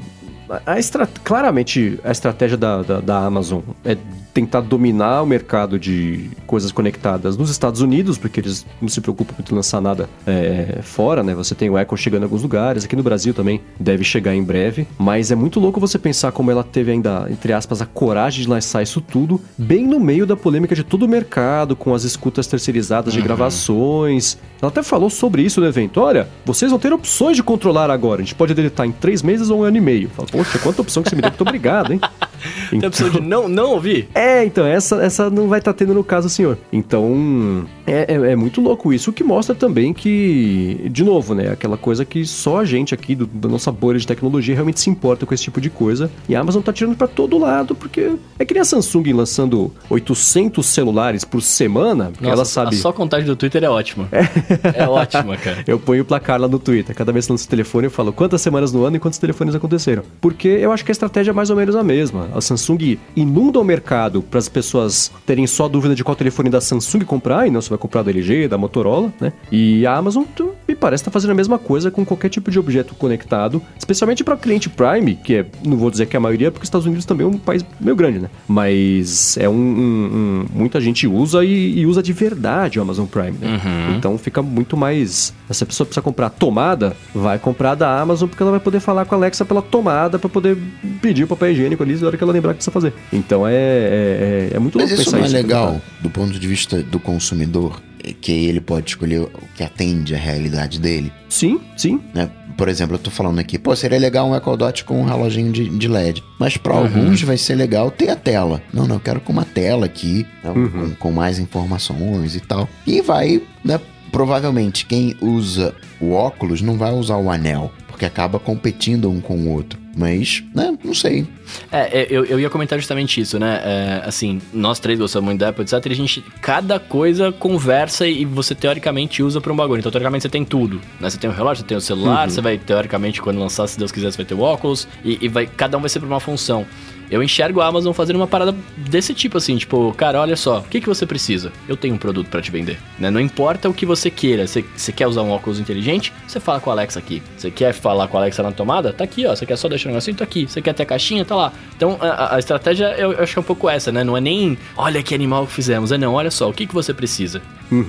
A, 0.66 0.76
claramente, 1.24 2.00
a 2.04 2.12
estratégia 2.12 2.58
da, 2.58 2.82
da, 2.82 3.00
da 3.00 3.18
Amazon 3.20 3.62
é 3.84 3.98
tentar 4.34 4.62
dominar 4.62 5.22
o 5.22 5.26
mercado 5.26 5.80
de 5.80 6.30
coisas 6.48 6.72
conectadas 6.72 7.38
nos 7.38 7.50
Estados 7.50 7.82
Unidos, 7.82 8.18
porque 8.18 8.40
eles 8.40 8.66
não 8.82 8.90
se 8.90 9.00
preocupam 9.00 9.34
muito 9.38 9.52
em 9.52 9.56
lançar 9.56 9.80
nada 9.80 10.10
é, 10.26 10.80
fora, 10.82 11.22
né? 11.24 11.36
Você 11.36 11.54
tem 11.54 11.70
o 11.70 11.78
Echo 11.78 11.96
chegando 11.96 12.22
em 12.22 12.26
alguns 12.26 12.42
lugares, 12.42 12.84
aqui 12.84 12.96
no 12.96 13.04
Brasil 13.04 13.34
também 13.34 13.62
deve 13.80 14.04
chegar 14.04 14.34
em 14.34 14.44
breve, 14.44 14.88
mas 14.98 15.32
é 15.32 15.36
muito 15.36 15.60
louco 15.60 15.80
você 15.80 16.00
pensar 16.00 16.32
como 16.32 16.50
ela 16.50 16.64
teve 16.64 16.92
ainda, 16.92 17.28
entre 17.30 17.54
aspas, 17.54 17.82
a 17.82 17.86
coragem 17.86 18.44
de 18.44 18.50
lançar 18.50 18.82
isso 18.82 19.00
tudo, 19.00 19.40
bem 19.58 19.86
no 19.86 20.00
meio 20.00 20.26
da 20.26 20.36
polêmica 20.36 20.74
de 20.74 20.84
todo 20.84 21.04
o 21.04 21.08
mercado, 21.08 21.76
com 21.76 21.94
as 21.94 22.04
escutas 22.04 22.48
terceirizadas 22.48 23.14
de 23.14 23.22
gravações. 23.22 24.38
Ela 24.62 24.70
até 24.70 24.82
falou 24.82 25.10
sobre 25.10 25.42
isso 25.42 25.60
no 25.60 25.68
evento. 25.68 26.00
Olha, 26.00 26.28
vocês 26.46 26.72
vão 26.72 26.80
ter 26.80 26.94
opções 26.94 27.36
de 27.36 27.44
controlar 27.44 27.92
agora. 27.92 28.22
A 28.22 28.24
gente 28.24 28.36
pode 28.36 28.54
deletar 28.54 28.86
em 28.86 28.92
três 28.92 29.22
meses 29.22 29.50
ou 29.50 29.60
um 29.60 29.64
ano 29.64 29.78
e 29.78 29.82
meio. 29.82 30.10
Fala, 30.10 30.28
Poxa, 30.32 30.58
quanta 30.58 30.82
opção 30.82 31.04
que 31.04 31.10
você 31.10 31.16
me 31.16 31.22
deu. 31.22 31.32
Muito 31.32 31.42
obrigado, 31.42 31.92
hein? 31.92 32.00
Tem 32.70 32.84
a 32.84 32.88
opção 32.88 33.10
de 33.10 33.22
não, 33.22 33.48
não 33.48 33.72
ouvir? 33.72 34.10
É, 34.14 34.23
então, 34.46 34.66
essa, 34.66 35.04
essa 35.04 35.30
não 35.30 35.48
vai 35.48 35.60
estar 35.60 35.74
tendo 35.74 35.94
no 35.94 36.04
caso, 36.04 36.30
senhor. 36.30 36.58
Então, 36.72 37.66
é, 37.86 38.14
é, 38.14 38.32
é 38.32 38.36
muito 38.36 38.62
louco 38.62 38.94
isso, 38.94 39.10
o 39.10 39.14
que 39.14 39.24
mostra 39.24 39.56
também 39.56 39.94
que, 39.94 40.88
de 40.92 41.04
novo, 41.04 41.34
né, 41.34 41.50
aquela 41.50 41.78
coisa 41.78 42.06
que 42.06 42.26
só 42.26 42.60
a 42.60 42.66
gente 42.66 42.94
aqui, 42.94 43.16
do, 43.16 43.26
da 43.26 43.50
nossa 43.50 43.72
bolha 43.72 44.00
de 44.00 44.08
tecnologia, 44.08 44.54
realmente 44.54 44.80
se 44.80 44.90
importa 44.90 45.26
com 45.26 45.34
esse 45.34 45.44
tipo 45.44 45.60
de 45.60 45.70
coisa. 45.70 46.10
E 46.28 46.36
a 46.36 46.40
Amazon 46.40 46.62
tá 46.62 46.72
tirando 46.72 46.96
pra 46.96 47.08
todo 47.08 47.38
lado, 47.38 47.76
porque 47.76 48.16
é 48.40 48.46
que 48.46 48.54
nem 48.54 48.62
a 48.62 48.66
Samsung 48.66 49.12
lançando 49.14 49.72
800 49.90 50.66
celulares 50.66 51.24
por 51.24 51.42
semana, 51.42 52.06
porque 52.12 52.26
Nossa, 52.26 52.36
ela 52.36 52.46
sabe... 52.46 52.76
A 52.76 52.80
só 52.80 52.92
contagem 52.92 53.26
do 53.26 53.36
Twitter 53.36 53.64
é 53.64 53.70
ótima. 53.70 54.08
É, 54.74 54.88
ótima, 54.88 55.36
cara. 55.38 55.64
Eu 55.68 55.78
ponho 55.78 56.02
o 56.02 56.06
placar 56.06 56.40
lá 56.40 56.48
no 56.48 56.58
Twitter. 56.58 56.96
Cada 56.96 57.12
vez 57.12 57.26
que 57.26 57.32
lança 57.32 57.46
o 57.46 57.50
telefone, 57.50 57.88
eu 57.88 57.92
falo 57.92 58.12
quantas 58.14 58.42
semanas 58.42 58.72
no 58.72 58.84
ano 58.86 58.96
e 58.96 59.00
quantos 59.00 59.20
telefones 59.20 59.54
aconteceram. 59.54 60.04
Porque 60.22 60.48
eu 60.48 60.72
acho 60.72 60.84
que 60.84 60.92
a 60.92 60.94
estratégia 60.94 61.32
é 61.32 61.34
mais 61.34 61.50
ou 61.50 61.56
menos 61.56 61.76
a 61.76 61.84
mesma. 61.84 62.30
A 62.34 62.42
Samsung 62.42 62.98
inunda 63.16 63.60
o 63.60 63.64
mercado 63.64 64.13
para 64.22 64.40
as 64.40 64.48
pessoas 64.50 65.12
terem 65.26 65.48
só 65.48 65.68
dúvida 65.68 65.96
de 65.96 66.04
qual 66.04 66.16
telefone 66.16 66.50
da 66.50 66.62
Samsung 66.62 67.02
comprar, 67.06 67.48
e 67.48 67.52
não 67.52 67.62
se 67.62 67.70
vai 67.70 67.78
comprar 67.78 68.04
da 68.04 68.12
LG, 68.12 68.48
da 68.48 68.58
Motorola, 68.58 69.12
né? 69.20 69.34
E 69.52 69.86
a 69.86 69.96
Amazon, 69.96 70.24
me 70.68 70.76
parece, 70.76 71.04
tá 71.04 71.12
fazendo 71.12 71.32
a 71.32 71.36
mesma 71.36 71.58
coisa 71.58 71.90
com 71.92 72.06
qualquer 72.06 72.30
tipo 72.30 72.52
de 72.52 72.60
objeto 72.60 72.94
conectado, 72.96 73.62
especialmente 73.78 74.24
para 74.24 74.36
cliente 74.38 74.70
Prime, 74.70 75.16
que 75.16 75.36
é, 75.36 75.46
não 75.66 75.78
vou 75.78 75.90
dizer 75.90 76.06
que 76.06 76.16
é 76.16 76.20
a 76.20 76.22
maioria, 76.22 76.52
porque 76.52 76.64
os 76.64 76.68
Estados 76.68 76.86
Unidos 76.86 77.06
também 77.06 77.26
é 77.26 77.30
um 77.30 77.38
país 77.38 77.66
meio 77.80 77.96
grande, 77.96 78.20
né? 78.20 78.30
Mas 78.48 79.38
é 79.38 79.48
um. 79.50 79.54
um- 79.54 80.10
um- 80.14 80.46
muita 80.54 80.80
gente 80.82 81.08
usa 81.08 81.44
e, 81.44 81.80
e 81.80 81.86
usa 81.86 82.02
de 82.02 82.14
verdade 82.14 82.80
o 82.80 82.82
Amazon 82.82 83.06
Prime, 83.06 83.32
né? 83.40 83.60
Então 83.98 84.18
fica 84.18 84.42
muito 84.42 84.76
mais. 84.78 85.34
Se 85.50 85.64
a 85.64 85.68
pessoa 85.68 85.86
precisa 85.86 86.02
comprar 86.02 86.30
tomada, 86.30 86.96
vai 87.14 87.38
comprar 87.38 87.76
da 87.76 88.00
Amazon, 88.02 88.28
porque 88.30 88.42
ela 88.42 88.52
vai 88.52 88.60
poder 88.60 88.80
falar 88.80 89.06
com 89.06 89.16
a 89.16 89.18
Alexa 89.18 89.46
pela 89.46 89.62
tomada 89.62 90.18
para 90.18 90.30
poder 90.30 90.58
pedir 91.04 91.24
o 91.26 91.28
papel 91.28 91.52
higiênico 91.52 91.84
ali 91.84 91.96
na 91.98 92.08
hora 92.08 92.18
que 92.18 92.24
ela 92.24 92.32
lembrar 92.34 92.54
que 92.54 92.58
precisa 92.58 92.72
fazer. 92.72 92.94
Então 93.12 93.46
é, 93.48 93.54
é, 93.54 94.50
é- 94.54 94.56
é 94.56 94.60
muito 94.60 94.78
Mas 94.78 94.90
louco 94.90 95.02
isso 95.02 95.12
pensar 95.12 95.18
não 95.18 95.24
é 95.26 95.28
isso. 95.28 95.36
legal 95.36 95.82
do 96.02 96.10
ponto 96.10 96.40
de 96.40 96.48
vista 96.48 96.82
do 96.82 97.00
consumidor, 97.00 97.82
que 98.22 98.32
ele 98.32 98.62
pode 98.62 98.90
escolher 98.92 99.20
o 99.22 99.30
que 99.56 99.64
atende 99.64 100.16
à 100.16 100.18
realidade 100.18 100.80
dele, 100.80 101.12
Sim, 101.30 101.60
sim. 101.78 102.00
né? 102.16 102.30
Por 102.58 102.68
exemplo, 102.70 102.96
eu 102.96 103.00
tô 103.00 103.10
falando 103.10 103.40
aqui, 103.40 103.58
pô, 103.58 103.76
seria 103.76 103.98
legal 103.98 104.30
um 104.30 104.36
Echo 104.36 104.56
Dot 104.56 104.84
com 104.86 105.02
um 105.02 105.06
reloginho 105.06 105.52
de, 105.52 105.68
de 105.70 105.88
LED. 105.88 106.24
Mas 106.40 106.56
pra 106.56 106.76
alguns 106.76 107.22
vai 107.24 107.36
ser 107.36 107.56
legal 107.56 107.90
ter 107.90 108.10
a 108.10 108.16
tela. 108.16 108.62
Não, 108.72 108.86
não, 108.88 108.98
eu 108.98 109.00
quero 109.00 109.20
com 109.20 109.34
uma 109.34 109.44
tela 109.44 109.88
aqui, 109.88 110.24
né, 110.44 110.52
com, 110.54 110.92
com 110.92 111.12
mais 111.12 111.40
informações 111.40 112.36
e 112.36 112.40
tal. 112.40 112.70
E 112.86 113.02
vai, 113.02 113.42
né? 113.66 113.80
Provavelmente 114.12 114.86
quem 114.86 115.16
usa 115.20 115.74
o 116.00 116.12
óculos 116.12 116.62
não 116.62 116.78
vai 116.78 116.94
usar 116.94 117.18
o 117.18 117.32
anel, 117.32 117.72
porque 117.88 118.06
acaba 118.06 118.38
competindo 118.40 119.10
um 119.10 119.20
com 119.20 119.36
o 119.36 119.50
outro. 119.50 119.80
Mas, 119.96 120.44
né, 120.56 120.76
não 120.84 120.94
sei. 120.94 121.28
É, 121.72 122.02
é, 122.02 122.08
eu, 122.10 122.26
eu 122.26 122.40
ia 122.40 122.50
comentar 122.50 122.80
justamente 122.80 123.22
isso, 123.22 123.38
né? 123.38 123.62
É, 123.64 124.02
assim, 124.06 124.42
nós 124.52 124.80
três 124.80 124.98
gostamos 124.98 125.26
muito 125.26 125.40
da 125.40 125.50
Apple, 125.50 125.64
etc. 125.64 125.86
E 125.86 125.92
a 125.92 125.96
gente, 125.96 126.22
cada 126.42 126.80
coisa 126.80 127.32
conversa 127.32 128.08
e 128.08 128.26
você 128.26 128.56
teoricamente 128.56 129.22
usa 129.22 129.40
pra 129.40 129.54
um 129.54 129.56
bagulho. 129.56 129.80
Então, 129.80 129.92
teoricamente, 129.92 130.24
você 130.24 130.30
tem 130.30 130.44
tudo, 130.44 130.82
né? 131.00 131.10
Você 131.10 131.18
tem 131.18 131.30
o 131.30 131.34
relógio, 131.34 131.62
você 131.62 131.68
tem 131.68 131.78
o 131.78 131.82
celular, 131.82 132.30
você 132.30 132.42
vai, 132.42 132.58
teoricamente, 132.58 133.22
quando 133.22 133.40
lançar, 133.40 133.68
se 133.68 133.78
Deus 133.78 133.92
quiser, 133.92 134.12
você 134.12 134.18
vai 134.18 134.26
ter 134.26 134.34
o 134.34 134.40
óculos. 134.40 134.88
E, 135.06 135.20
e 135.22 135.28
vai, 135.28 135.46
cada 135.46 135.78
um 135.78 135.82
vai 135.82 135.90
ser 135.90 136.00
pra 136.00 136.08
uma 136.08 136.20
função. 136.20 136.66
Eu 137.14 137.22
enxergo 137.22 137.62
a 137.62 137.68
Amazon 137.68 137.94
fazendo 137.94 138.16
uma 138.16 138.26
parada 138.26 138.56
desse 138.76 139.14
tipo, 139.14 139.38
assim, 139.38 139.56
tipo, 139.56 139.94
cara, 139.96 140.20
olha 140.20 140.36
só, 140.36 140.58
o 140.58 140.64
que, 140.64 140.82
que 140.82 140.88
você 140.88 141.06
precisa? 141.06 141.52
Eu 141.68 141.78
tenho 141.78 141.94
um 141.94 141.98
produto 142.00 142.28
pra 142.28 142.42
te 142.42 142.50
vender, 142.50 142.80
né? 142.98 143.12
Não 143.12 143.20
importa 143.20 143.70
o 143.70 143.74
que 143.74 143.86
você 143.86 144.10
queira, 144.10 144.48
você, 144.48 144.66
você 144.76 144.92
quer 144.92 145.06
usar 145.06 145.22
um 145.22 145.30
óculos 145.30 145.60
inteligente? 145.60 146.12
Você 146.28 146.40
fala 146.40 146.60
com 146.60 146.72
a 146.72 146.74
Alexa 146.74 146.98
aqui. 146.98 147.22
Você 147.38 147.52
quer 147.52 147.72
falar 147.72 148.08
com 148.08 148.18
a 148.18 148.22
Alexa 148.22 148.42
na 148.42 148.52
tomada? 148.52 148.92
Tá 148.92 149.04
aqui, 149.04 149.28
ó. 149.28 149.36
Você 149.36 149.46
quer 149.46 149.58
só 149.58 149.70
deixar 149.70 149.90
um 149.90 149.92
negocinho? 149.92 150.18
Tá 150.18 150.24
aqui. 150.24 150.48
Você 150.48 150.60
quer 150.60 150.74
ter 150.74 150.82
a 150.82 150.86
caixinha? 150.88 151.24
Tá 151.24 151.36
lá. 151.36 151.54
Então, 151.78 152.00
a, 152.02 152.36
a 152.36 152.40
estratégia, 152.40 152.96
eu, 152.98 153.12
eu 153.12 153.22
acho 153.22 153.34
que 153.34 153.38
é 153.38 153.42
um 153.42 153.46
pouco 153.46 153.70
essa, 153.70 153.92
né? 153.92 154.04
Não 154.04 154.18
é 154.18 154.22
nem, 154.22 154.58
olha 154.76 155.04
que 155.04 155.14
animal 155.14 155.46
que 155.46 155.54
fizemos. 155.54 155.92
É 155.92 156.00
não, 156.00 156.16
olha 156.16 156.32
só, 156.32 156.50
o 156.50 156.54
que, 156.54 156.66
que 156.66 156.74
você 156.74 156.96
precisa? 156.96 157.44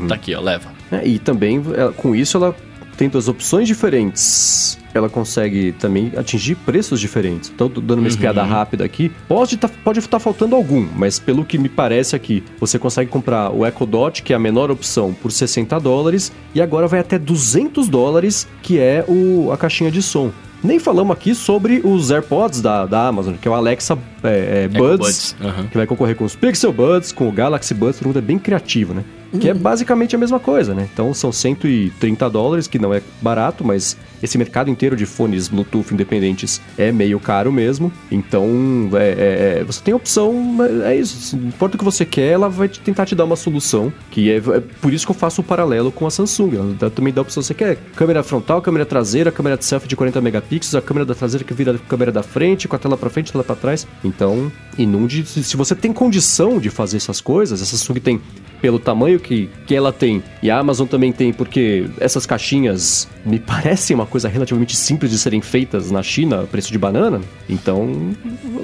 Tá 0.06 0.16
aqui, 0.16 0.34
ó, 0.34 0.40
leva. 0.40 0.70
É, 0.92 1.06
e 1.06 1.18
também, 1.18 1.62
com 1.96 2.14
isso, 2.14 2.36
ela 2.36 2.54
tem 2.96 3.08
duas 3.08 3.28
opções 3.28 3.68
diferentes. 3.68 4.78
Ela 4.92 5.08
consegue 5.08 5.72
também 5.72 6.12
atingir 6.16 6.54
preços 6.54 7.00
diferentes. 7.00 7.50
Então, 7.52 7.68
dando 7.68 7.98
uma 7.98 8.08
espiada 8.08 8.42
rápida 8.42 8.84
aqui. 8.84 9.10
Pode 9.26 9.56
tá, 9.56 9.68
pode 9.68 9.98
estar 9.98 10.18
faltando 10.18 10.54
algum, 10.54 10.86
mas 10.94 11.18
pelo 11.18 11.44
que 11.44 11.58
me 11.58 11.68
parece 11.68 12.14
aqui, 12.14 12.42
você 12.60 12.78
consegue 12.78 13.10
comprar 13.10 13.50
o 13.50 13.66
Echo 13.66 13.84
Dot, 13.86 14.22
que 14.22 14.32
é 14.32 14.36
a 14.36 14.38
menor 14.38 14.70
opção, 14.70 15.12
por 15.12 15.32
60 15.32 15.78
dólares, 15.80 16.32
e 16.54 16.62
agora 16.62 16.86
vai 16.86 17.00
até 17.00 17.18
200 17.18 17.88
dólares, 17.88 18.46
que 18.62 18.78
é 18.78 19.04
o, 19.08 19.50
a 19.52 19.56
caixinha 19.56 19.90
de 19.90 20.00
som. 20.00 20.30
Nem 20.62 20.78
falamos 20.78 21.14
aqui 21.14 21.34
sobre 21.34 21.82
os 21.84 22.10
AirPods 22.10 22.62
da, 22.62 22.86
da 22.86 23.06
Amazon, 23.06 23.34
que 23.34 23.46
é 23.46 23.50
o 23.50 23.54
Alexa 23.54 23.98
é, 24.22 24.64
é, 24.64 24.68
Buds, 24.68 24.98
Buds, 24.98 25.36
aham. 25.42 25.66
que 25.66 25.76
vai 25.76 25.86
concorrer 25.86 26.16
com 26.16 26.24
os 26.24 26.34
Pixel 26.34 26.72
Buds, 26.72 27.12
com 27.12 27.28
o 27.28 27.32
Galaxy 27.32 27.74
Buds, 27.74 27.98
todo 27.98 28.06
mundo 28.06 28.18
é 28.18 28.22
bem 28.22 28.38
criativo, 28.38 28.94
né? 28.94 29.04
Que 29.40 29.48
é 29.48 29.54
basicamente 29.54 30.14
a 30.14 30.18
mesma 30.18 30.38
coisa, 30.38 30.74
né? 30.74 30.88
Então 30.92 31.12
são 31.12 31.32
130 31.32 32.30
dólares, 32.30 32.66
que 32.66 32.78
não 32.78 32.94
é 32.94 33.02
barato, 33.20 33.64
mas 33.64 33.96
esse 34.22 34.38
mercado 34.38 34.70
inteiro 34.70 34.96
de 34.96 35.06
fones 35.06 35.48
Bluetooth 35.48 35.92
independentes 35.92 36.60
é 36.78 36.90
meio 36.92 37.18
caro 37.20 37.52
mesmo. 37.52 37.92
Então 38.10 38.88
é, 38.94 39.08
é- 39.08 39.58
é- 39.60 39.64
você 39.64 39.80
tem 39.82 39.94
opção, 39.94 40.32
mas 40.32 40.70
é 40.82 40.96
isso. 40.96 41.36
Não 41.36 41.48
importa 41.48 41.76
o 41.76 41.78
que 41.78 41.84
você 41.84 42.04
quer, 42.04 42.32
ela 42.32 42.48
vai 42.48 42.68
te- 42.68 42.80
tentar 42.80 43.06
te 43.06 43.14
dar 43.14 43.24
uma 43.24 43.36
solução. 43.36 43.92
Que 44.10 44.30
é, 44.30 44.36
é 44.36 44.60
por 44.80 44.92
isso 44.92 45.04
que 45.06 45.10
eu 45.12 45.16
faço 45.16 45.40
o 45.40 45.44
paralelo 45.44 45.90
com 45.92 46.06
a 46.06 46.10
Samsung. 46.10 46.56
Ela 46.56 46.74
dá- 46.78 46.90
também 46.90 47.12
dá 47.12 47.20
a 47.20 47.22
opção. 47.22 47.42
Você 47.42 47.54
quer 47.54 47.76
câmera 47.96 48.22
frontal, 48.22 48.60
câmera 48.62 48.86
traseira, 48.86 49.30
câmera 49.32 49.56
de 49.56 49.64
selfie 49.64 49.88
de 49.88 49.96
40 49.96 50.20
megapixels, 50.20 50.74
a 50.74 50.82
câmera 50.82 51.04
da 51.04 51.14
traseira 51.14 51.44
que 51.44 51.54
vira 51.54 51.72
a 51.74 51.78
câmera 51.78 52.10
da 52.12 52.22
frente, 52.22 52.66
com 52.68 52.76
a 52.76 52.78
tela 52.78 52.96
pra 52.96 53.10
frente, 53.10 53.32
tela 53.32 53.44
pra 53.44 53.54
trás. 53.56 53.86
Então, 54.04 54.50
inunde. 54.78 55.24
Se 55.26 55.56
você 55.56 55.74
tem 55.74 55.92
condição 55.92 56.58
de 56.58 56.70
fazer 56.70 56.96
essas 56.96 57.20
coisas, 57.20 57.60
a 57.60 57.64
Samsung 57.64 58.00
tem 58.00 58.20
pelo 58.60 58.78
tamanho 58.78 59.20
que, 59.20 59.50
que 59.66 59.74
ela 59.74 59.92
tem, 59.92 60.22
e 60.42 60.50
a 60.50 60.58
Amazon 60.58 60.86
também 60.86 61.12
tem, 61.12 61.32
porque 61.34 61.86
essas 62.00 62.24
caixinhas 62.24 63.06
me 63.24 63.38
parece 63.38 63.94
uma 63.94 64.06
coisa 64.06 64.28
relativamente 64.28 64.76
simples 64.76 65.10
de 65.10 65.18
serem 65.18 65.40
feitas 65.40 65.90
na 65.90 66.02
China, 66.02 66.44
preço 66.44 66.70
de 66.70 66.78
banana. 66.78 67.20
Então, 67.48 68.14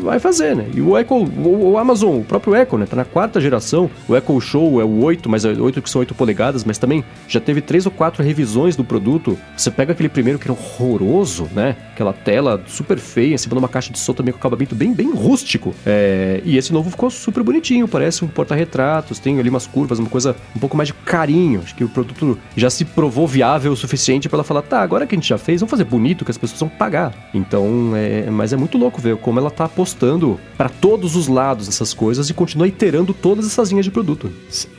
vai 0.03 0.19
fazer, 0.19 0.55
né? 0.55 0.67
E 0.75 0.81
o 0.81 0.99
Echo, 0.99 1.15
o, 1.15 1.73
o 1.73 1.79
Amazon, 1.79 2.21
o 2.21 2.25
próprio 2.25 2.55
Echo, 2.55 2.77
né? 2.77 2.87
Tá 2.87 2.97
na 2.97 3.05
quarta 3.05 3.41
geração. 3.41 3.91
O 4.09 4.17
Echo 4.17 4.41
Show 4.41 4.81
é 4.81 4.85
o 4.85 5.03
8, 5.03 5.29
mas 5.29 5.45
é 5.45 5.53
8 5.53 5.81
que 5.81 5.91
são 5.91 6.01
8 6.01 6.15
polegadas, 6.15 6.65
mas 6.65 6.79
também 6.79 7.05
já 7.29 7.41
teve 7.41 7.61
três 7.61 7.87
ou 7.87 7.93
quatro 7.93 8.23
revisões 8.23 8.77
do 8.77 8.85
produto. 8.85 9.39
Você 9.57 9.71
pega 9.71 9.93
aquele 9.93 10.09
primeiro 10.09 10.39
que 10.39 10.47
era 10.47 10.53
horroroso, 10.53 11.49
né? 11.53 11.77
Aquela 11.93 12.13
tela 12.13 12.63
super 12.67 12.99
feia, 12.99 13.35
em 13.35 13.39
cima 13.39 13.55
de 13.55 13.59
uma 13.59 13.69
caixa 13.69 13.93
de 13.93 13.99
som 13.99 14.13
também 14.13 14.33
com 14.33 14.39
acabamento 14.39 14.75
bem, 14.75 14.93
bem 14.93 15.13
rústico. 15.13 15.75
É, 15.87 16.41
e 16.45 16.57
esse 16.57 16.73
novo 16.73 16.91
ficou 16.91 17.11
super 17.11 17.43
bonitinho, 17.43 17.89
parece 17.89 18.25
um 18.25 18.29
porta-retratos, 18.29 19.19
tem 19.19 19.39
ali 19.39 19.49
umas 19.49 19.67
curvas, 19.67 19.99
uma 19.99 20.09
coisa 20.09 20.37
um 20.55 20.59
pouco 20.59 20.77
mais 20.77 20.89
de 20.89 20.95
carinho. 20.95 21.61
Acho 21.63 21.75
que 21.75 21.85
o 21.85 21.89
produto 21.89 22.39
já 22.57 22.69
se 22.71 22.85
provou 22.85 23.27
viável 23.27 23.73
o 23.73 23.77
suficiente 23.77 24.29
para 24.29 24.43
falar, 24.51 24.62
tá, 24.62 24.80
agora 24.82 25.07
que 25.07 25.14
a 25.14 25.18
gente 25.18 25.28
já 25.28 25.38
fez, 25.38 25.61
vamos 25.61 25.70
fazer 25.70 25.84
bonito 25.84 26.24
que 26.24 26.30
as 26.30 26.36
pessoas 26.36 26.59
vão 26.59 26.68
pagar. 26.68 27.14
Então, 27.32 27.92
é, 27.94 28.28
mas 28.28 28.53
é 28.53 28.57
muito 28.57 28.76
louco 28.76 29.01
ver 29.01 29.16
como 29.16 29.38
ela 29.38 29.51
tá 29.51 29.66
apostando 29.66 30.40
para 30.57 30.68
todos 30.68 31.14
os 31.14 31.28
lados 31.28 31.68
essas 31.68 31.94
coisas 31.94 32.28
e 32.28 32.34
continua 32.34 32.66
iterando 32.66 33.14
todas 33.14 33.46
essas 33.46 33.70
linhas 33.70 33.84
de 33.84 33.92
produto. 33.92 34.32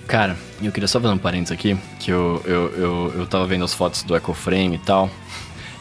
Cara, 0.08 0.36
eu 0.62 0.72
queria 0.74 0.88
só 0.88 1.00
fazer 1.00 1.14
um 1.14 1.18
parênteses 1.18 1.54
aqui, 1.54 1.78
que 2.00 2.12
eu, 2.12 2.42
eu, 2.46 2.70
eu, 2.76 3.14
eu 3.20 3.28
tava 3.28 3.46
vendo 3.46 3.64
as 3.64 3.74
fotos 3.74 4.04
do 4.04 4.16
Echo 4.16 4.34
Frame 4.34 4.76
e 4.76 4.80
tal. 4.80 5.10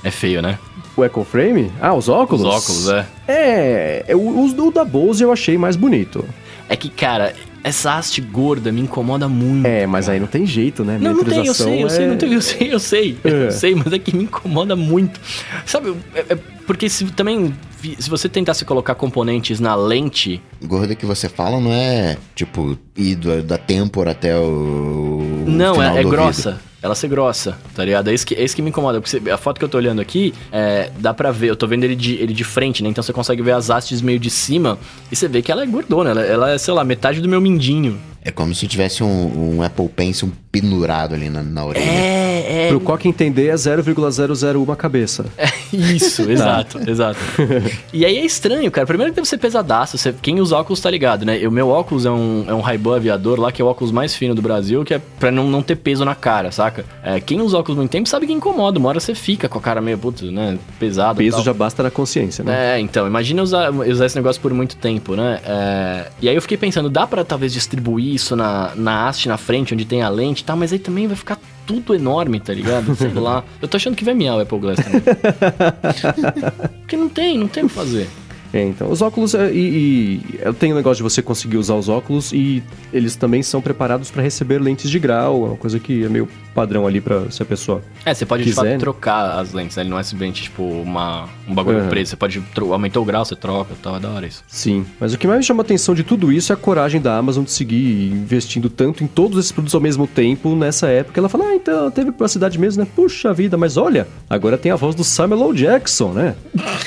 É 0.05 0.11
feio, 0.11 0.41
né? 0.41 0.57
O 0.97 1.05
Echo 1.05 1.24
Frame? 1.24 1.70
Ah, 1.80 1.93
os 1.93 2.09
óculos? 2.09 2.43
Os 2.43 2.49
óculos, 2.49 2.88
é. 2.88 3.07
É, 3.26 4.05
é 4.09 4.16
o, 4.16 4.20
o, 4.20 4.47
o 4.47 4.70
da 4.70 4.84
Bose 4.84 5.22
eu 5.22 5.32
achei 5.32 5.59
mais 5.59 5.74
bonito. 5.74 6.24
É 6.68 6.76
que, 6.76 6.88
cara, 6.88 7.34
essa 7.63 7.97
haste 7.97 8.21
gorda 8.21 8.73
me 8.73 8.81
incomoda 8.81 9.29
muito. 9.29 9.67
É, 9.67 9.87
mas 9.87 10.09
aí 10.09 10.19
não 10.19 10.27
tem 10.27 10.47
jeito, 10.47 10.85
né? 10.85 10.99
Não, 11.01 11.15
não 11.15 11.25
tem, 11.25 11.47
eu 11.47 11.55
sei, 11.55 11.83
eu 11.83 11.87
é... 11.87 11.91
sei, 11.91 12.07
não 12.07 12.17
tem, 12.17 12.33
eu 12.33 12.43
sei, 12.43 12.73
eu 12.75 12.81
sei, 12.81 13.19
é. 13.25 13.47
eu 13.47 13.53
sei, 13.53 13.75
mas 13.75 13.93
é 13.93 13.99
que 13.99 14.15
me 14.17 14.25
incomoda 14.25 14.75
muito. 14.75 15.21
Sabe, 15.67 15.95
é, 16.15 16.35
é 16.35 16.39
porque 16.67 16.89
se 16.89 17.05
também 17.07 17.55
se 17.99 18.11
você 18.11 18.29
tentasse 18.29 18.65
colocar 18.65 18.95
componentes 18.95 19.59
na 19.59 19.75
lente. 19.75 20.41
Gorda 20.63 20.95
que 20.95 21.07
você 21.07 21.29
fala 21.29 21.61
não 21.61 21.73
é 21.73 22.17
tipo 22.35 22.79
ir 22.97 23.17
da 23.43 23.57
têmpora 23.57 24.11
até 24.11 24.37
o. 24.37 25.39
Não, 25.61 25.83
é, 25.83 26.01
é 26.01 26.05
grossa 26.05 26.61
ela 26.83 26.95
ser 26.95 27.09
grossa, 27.09 27.59
tá 27.75 27.85
ligado? 27.85 28.09
É 28.09 28.15
isso 28.15 28.27
que, 28.27 28.35
é 28.35 28.43
isso 28.43 28.57
que 28.57 28.63
me 28.63 28.71
incomoda. 28.71 29.01
Porque 29.01 29.31
a 29.31 29.37
foto 29.37 29.59
que 29.59 29.65
eu 29.65 29.69
tô 29.69 29.77
olhando 29.77 30.01
aqui, 30.01 30.33
é, 30.51 30.91
dá 30.99 31.13
pra 31.13 31.31
ver, 31.31 31.51
eu 31.51 31.57
tô 31.57 31.67
vendo 31.67 31.85
ele 31.85 31.95
de, 31.95 32.15
ele 32.15 32.33
de 32.33 32.45
frente, 32.45 32.83
né? 32.83 32.89
Então 32.89 33.03
você 33.03 33.13
consegue 33.13 33.43
ver 33.43 33.53
as 33.53 33.69
hastes 33.69 34.01
meio 34.01 34.19
de 34.19 34.31
cima 34.31 34.79
e 35.13 35.17
você 35.17 35.29
vê 35.29 35.43
que 35.43 35.53
ela 35.53 35.63
é 35.63 35.67
gordona, 35.67 36.11
ela, 36.11 36.23
ela 36.23 36.51
é, 36.53 36.59
sei 36.59 36.73
lá, 36.73 36.83
metade 36.83 37.21
do 37.21 37.29
meu 37.29 37.41
mindinho. 37.41 38.01
É 38.23 38.31
como 38.31 38.55
se 38.55 38.67
tivesse 38.67 39.03
um, 39.03 39.57
um 39.57 39.63
Apple 39.63 39.89
Pencil 39.89 40.33
pendurado 40.51 41.15
ali 41.15 41.29
na, 41.29 41.43
na 41.43 41.65
orelha. 41.65 41.85
É, 41.85 42.30
é. 42.41 42.68
Pro 42.68 42.80
Coque 42.80 43.09
entender, 43.09 43.49
é 43.49 43.57
0,001 43.57 44.74
cabeça. 44.76 45.26
É, 45.36 45.49
isso, 45.72 46.30
exato, 46.30 46.78
exato. 46.88 47.18
e 47.93 48.05
aí 48.05 48.18
é 48.18 48.24
estranho, 48.24 48.70
cara. 48.70 48.86
Primeiro 48.86 49.12
que 49.12 49.16
deve 49.16 49.28
ser 49.28 49.38
pesadaço. 49.38 49.97
Você, 49.97 50.14
quem 50.20 50.41
usa 50.41 50.57
óculos 50.57 50.80
tá 50.80 50.91
ligado, 50.91 51.24
né? 51.24 51.47
O 51.47 51.51
meu 51.51 51.68
óculos 51.68 52.07
é 52.07 52.11
um, 52.11 52.45
é 52.49 52.55
um 52.55 52.61
Ray-Ban 52.61 52.97
aviador 52.97 53.38
lá, 53.38 53.53
que 53.53 53.61
é 53.61 53.64
o 53.64 53.68
óculos 53.68 53.93
mais 53.93 54.14
fino 54.14 54.34
do 54.34 54.43
Brasil, 54.43 54.84
que 54.84 54.95
é 54.95 55.01
pra 55.18 55.30
não, 55.30 55.49
não 55.49 55.62
ter 55.62 55.76
peso 55.76 56.05
na 56.05 56.14
cara, 56.14 56.51
saca? 56.51 56.84
É, 57.03 57.20
quem 57.20 57.41
usa 57.41 57.59
óculos 57.59 57.76
muito 57.76 57.91
tempo 57.91 58.09
sabe 58.09 58.26
que 58.26 58.32
incomoda. 58.32 58.78
Uma 58.78 58.88
hora 58.88 59.01
você 59.01 59.14
fica 59.14 59.49
com 59.49 59.59
a 59.59 59.62
cara 59.62 59.80
meio, 59.80 59.99
putz, 59.99 60.22
né? 60.22 60.59
Pesado. 60.78 61.18
Peso 61.18 61.43
já 61.43 61.53
basta 61.53 61.82
na 61.82 61.91
consciência, 61.91 62.45
né? 62.45 62.76
É, 62.76 62.80
então. 62.80 63.07
Imagina 63.07 63.43
usar, 63.43 63.70
usar 63.70 64.07
esse 64.07 64.16
negócio 64.16 64.41
por 64.41 64.53
muito 64.53 64.76
tempo, 64.76 65.14
né? 65.14 65.41
É, 65.45 66.07
e 66.20 66.28
aí 66.28 66.34
eu 66.34 66.43
fiquei 66.43 66.57
pensando, 66.57 66.88
dá 66.88 67.07
pra 67.07 67.24
talvez 67.24 67.53
distribuir 67.53 68.14
isso 68.14 68.34
na, 68.34 68.72
na 68.74 69.09
haste 69.09 69.28
na 69.28 69.36
frente, 69.36 69.74
onde 69.74 69.84
tem 69.84 70.03
a 70.03 70.09
lente 70.09 70.43
e 70.43 70.45
tal, 70.45 70.57
mas 70.57 70.72
aí 70.72 70.78
também 70.78 71.07
vai 71.07 71.16
ficar 71.16 71.38
tudo 71.71 71.95
enorme, 71.95 72.41
tá 72.41 72.53
ligado? 72.53 72.95
Sei 72.97 73.12
lá. 73.12 73.45
Eu 73.62 73.68
tô 73.68 73.77
achando 73.77 73.97
que 73.97 74.05
vai 74.05 74.14
miar 74.14 74.37
o 74.37 74.41
Apple 74.41 74.59
Glass 74.59 74.79
também. 74.81 75.01
Porque 76.81 76.97
não 76.97 77.09
tem, 77.09 77.39
não 77.39 77.49
tem 77.49 77.64
o 77.64 77.68
que 77.68 77.75
fazer. 77.75 78.09
É, 78.53 78.65
então, 78.65 78.91
os 78.91 79.01
óculos, 79.01 79.35
é, 79.35 79.53
e, 79.53 79.59
e 79.59 80.39
eu 80.43 80.53
tenho 80.53 80.75
o 80.75 80.77
negócio 80.77 80.97
de 80.97 81.03
você 81.03 81.23
conseguir 81.23 81.57
usar 81.57 81.75
os 81.75 81.89
óculos 81.89 82.33
e 82.33 82.63
eles 82.93 83.15
também 83.15 83.43
são 83.43 83.61
preparados 83.61 84.11
para 84.11 84.23
receber 84.23 84.59
lentes 84.61 84.91
de 84.91 84.99
grau, 84.99 85.45
é 85.45 85.49
uma 85.51 85.57
coisa 85.57 85.79
que 85.79 86.05
é 86.05 86.09
meio 86.09 86.29
padrão 86.55 86.85
ali 86.87 87.01
para 87.01 87.31
se 87.31 87.41
a 87.43 87.47
pessoa 87.47 87.81
É, 88.05 88.13
você 88.13 88.27
pode 88.27 88.43
quiser, 88.43 88.53
de 88.53 88.57
fato 88.57 88.67
né? 88.73 88.79
trocar 88.79 89.39
as 89.39 89.53
lentes, 89.53 89.77
né? 89.77 89.85
Ele 89.85 89.91
não 89.91 89.99
é 89.99 90.03
simplesmente 90.03 90.43
tipo 90.43 90.63
uma, 90.65 91.29
um 91.49 91.55
bagulho 91.55 91.79
Uhum. 91.79 91.89
preto, 91.89 92.09
você 92.09 92.17
pode 92.17 92.43
aumentar 92.73 92.99
o 93.01 93.05
grau, 93.05 93.25
você 93.25 93.37
troca, 93.37 93.73
tal, 93.81 93.97
é 93.97 94.01
da 94.01 94.09
hora 94.11 94.27
isso. 94.27 94.43
Sim, 94.49 94.85
mas 94.99 95.15
o 95.15 95.19
que 95.19 95.27
mais 95.29 95.39
me 95.39 95.45
chama 95.45 95.63
a 95.63 95.65
atenção 95.65 95.95
de 95.95 96.03
tudo 96.03 96.33
isso 96.33 96.53
é 96.53 96.55
a 96.55 96.57
coragem 96.57 97.01
da 97.01 97.17
Amazon 97.17 97.45
de 97.45 97.53
seguir 97.53 98.11
investindo 98.13 98.69
tanto 98.69 99.05
em 99.05 99.07
todos 99.07 99.39
esses 99.39 99.53
produtos 99.53 99.75
ao 99.77 99.81
mesmo 99.81 100.07
tempo 100.09 100.57
nessa 100.57 100.89
época. 100.89 101.21
Ela 101.21 101.29
fala, 101.29 101.45
ah, 101.45 101.55
então 101.55 101.91
teve 101.91 102.11
privacidade 102.11 102.59
mesmo, 102.59 102.83
né? 102.83 102.89
Puxa 102.97 103.33
vida, 103.33 103.57
mas 103.57 103.77
olha, 103.77 104.09
agora 104.29 104.59
tem 104.59 104.73
a 104.73 104.77
voz 104.77 104.95
do 104.97 105.05
Samuel 105.05 105.51
L. 105.51 105.55
Jackson, 105.57 106.13
né? 106.13 106.35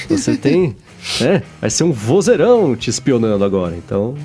Você 0.09 0.35
tem, 0.37 0.75
né? 1.21 1.43
Vai 1.59 1.69
ser 1.69 1.83
um 1.83 1.91
vozeirão 1.91 2.75
te 2.75 2.89
espionando 2.89 3.43
agora, 3.43 3.75
então... 3.75 4.15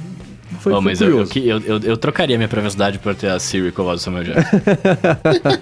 Foi, 0.60 0.72
Oh, 0.72 0.76
foi 0.76 0.84
mas 0.84 1.00
eu, 1.00 1.20
eu, 1.20 1.60
eu, 1.60 1.78
eu 1.80 1.96
trocaria 1.96 2.36
minha 2.36 2.48
privacidade 2.48 2.98
por 2.98 3.14
ter 3.14 3.28
a 3.28 3.38
Siri 3.38 3.70
com 3.70 3.82
a 3.82 3.84
voz 3.84 4.00
do 4.00 4.04
Samuel 4.04 4.24
Jackson. 4.24 4.56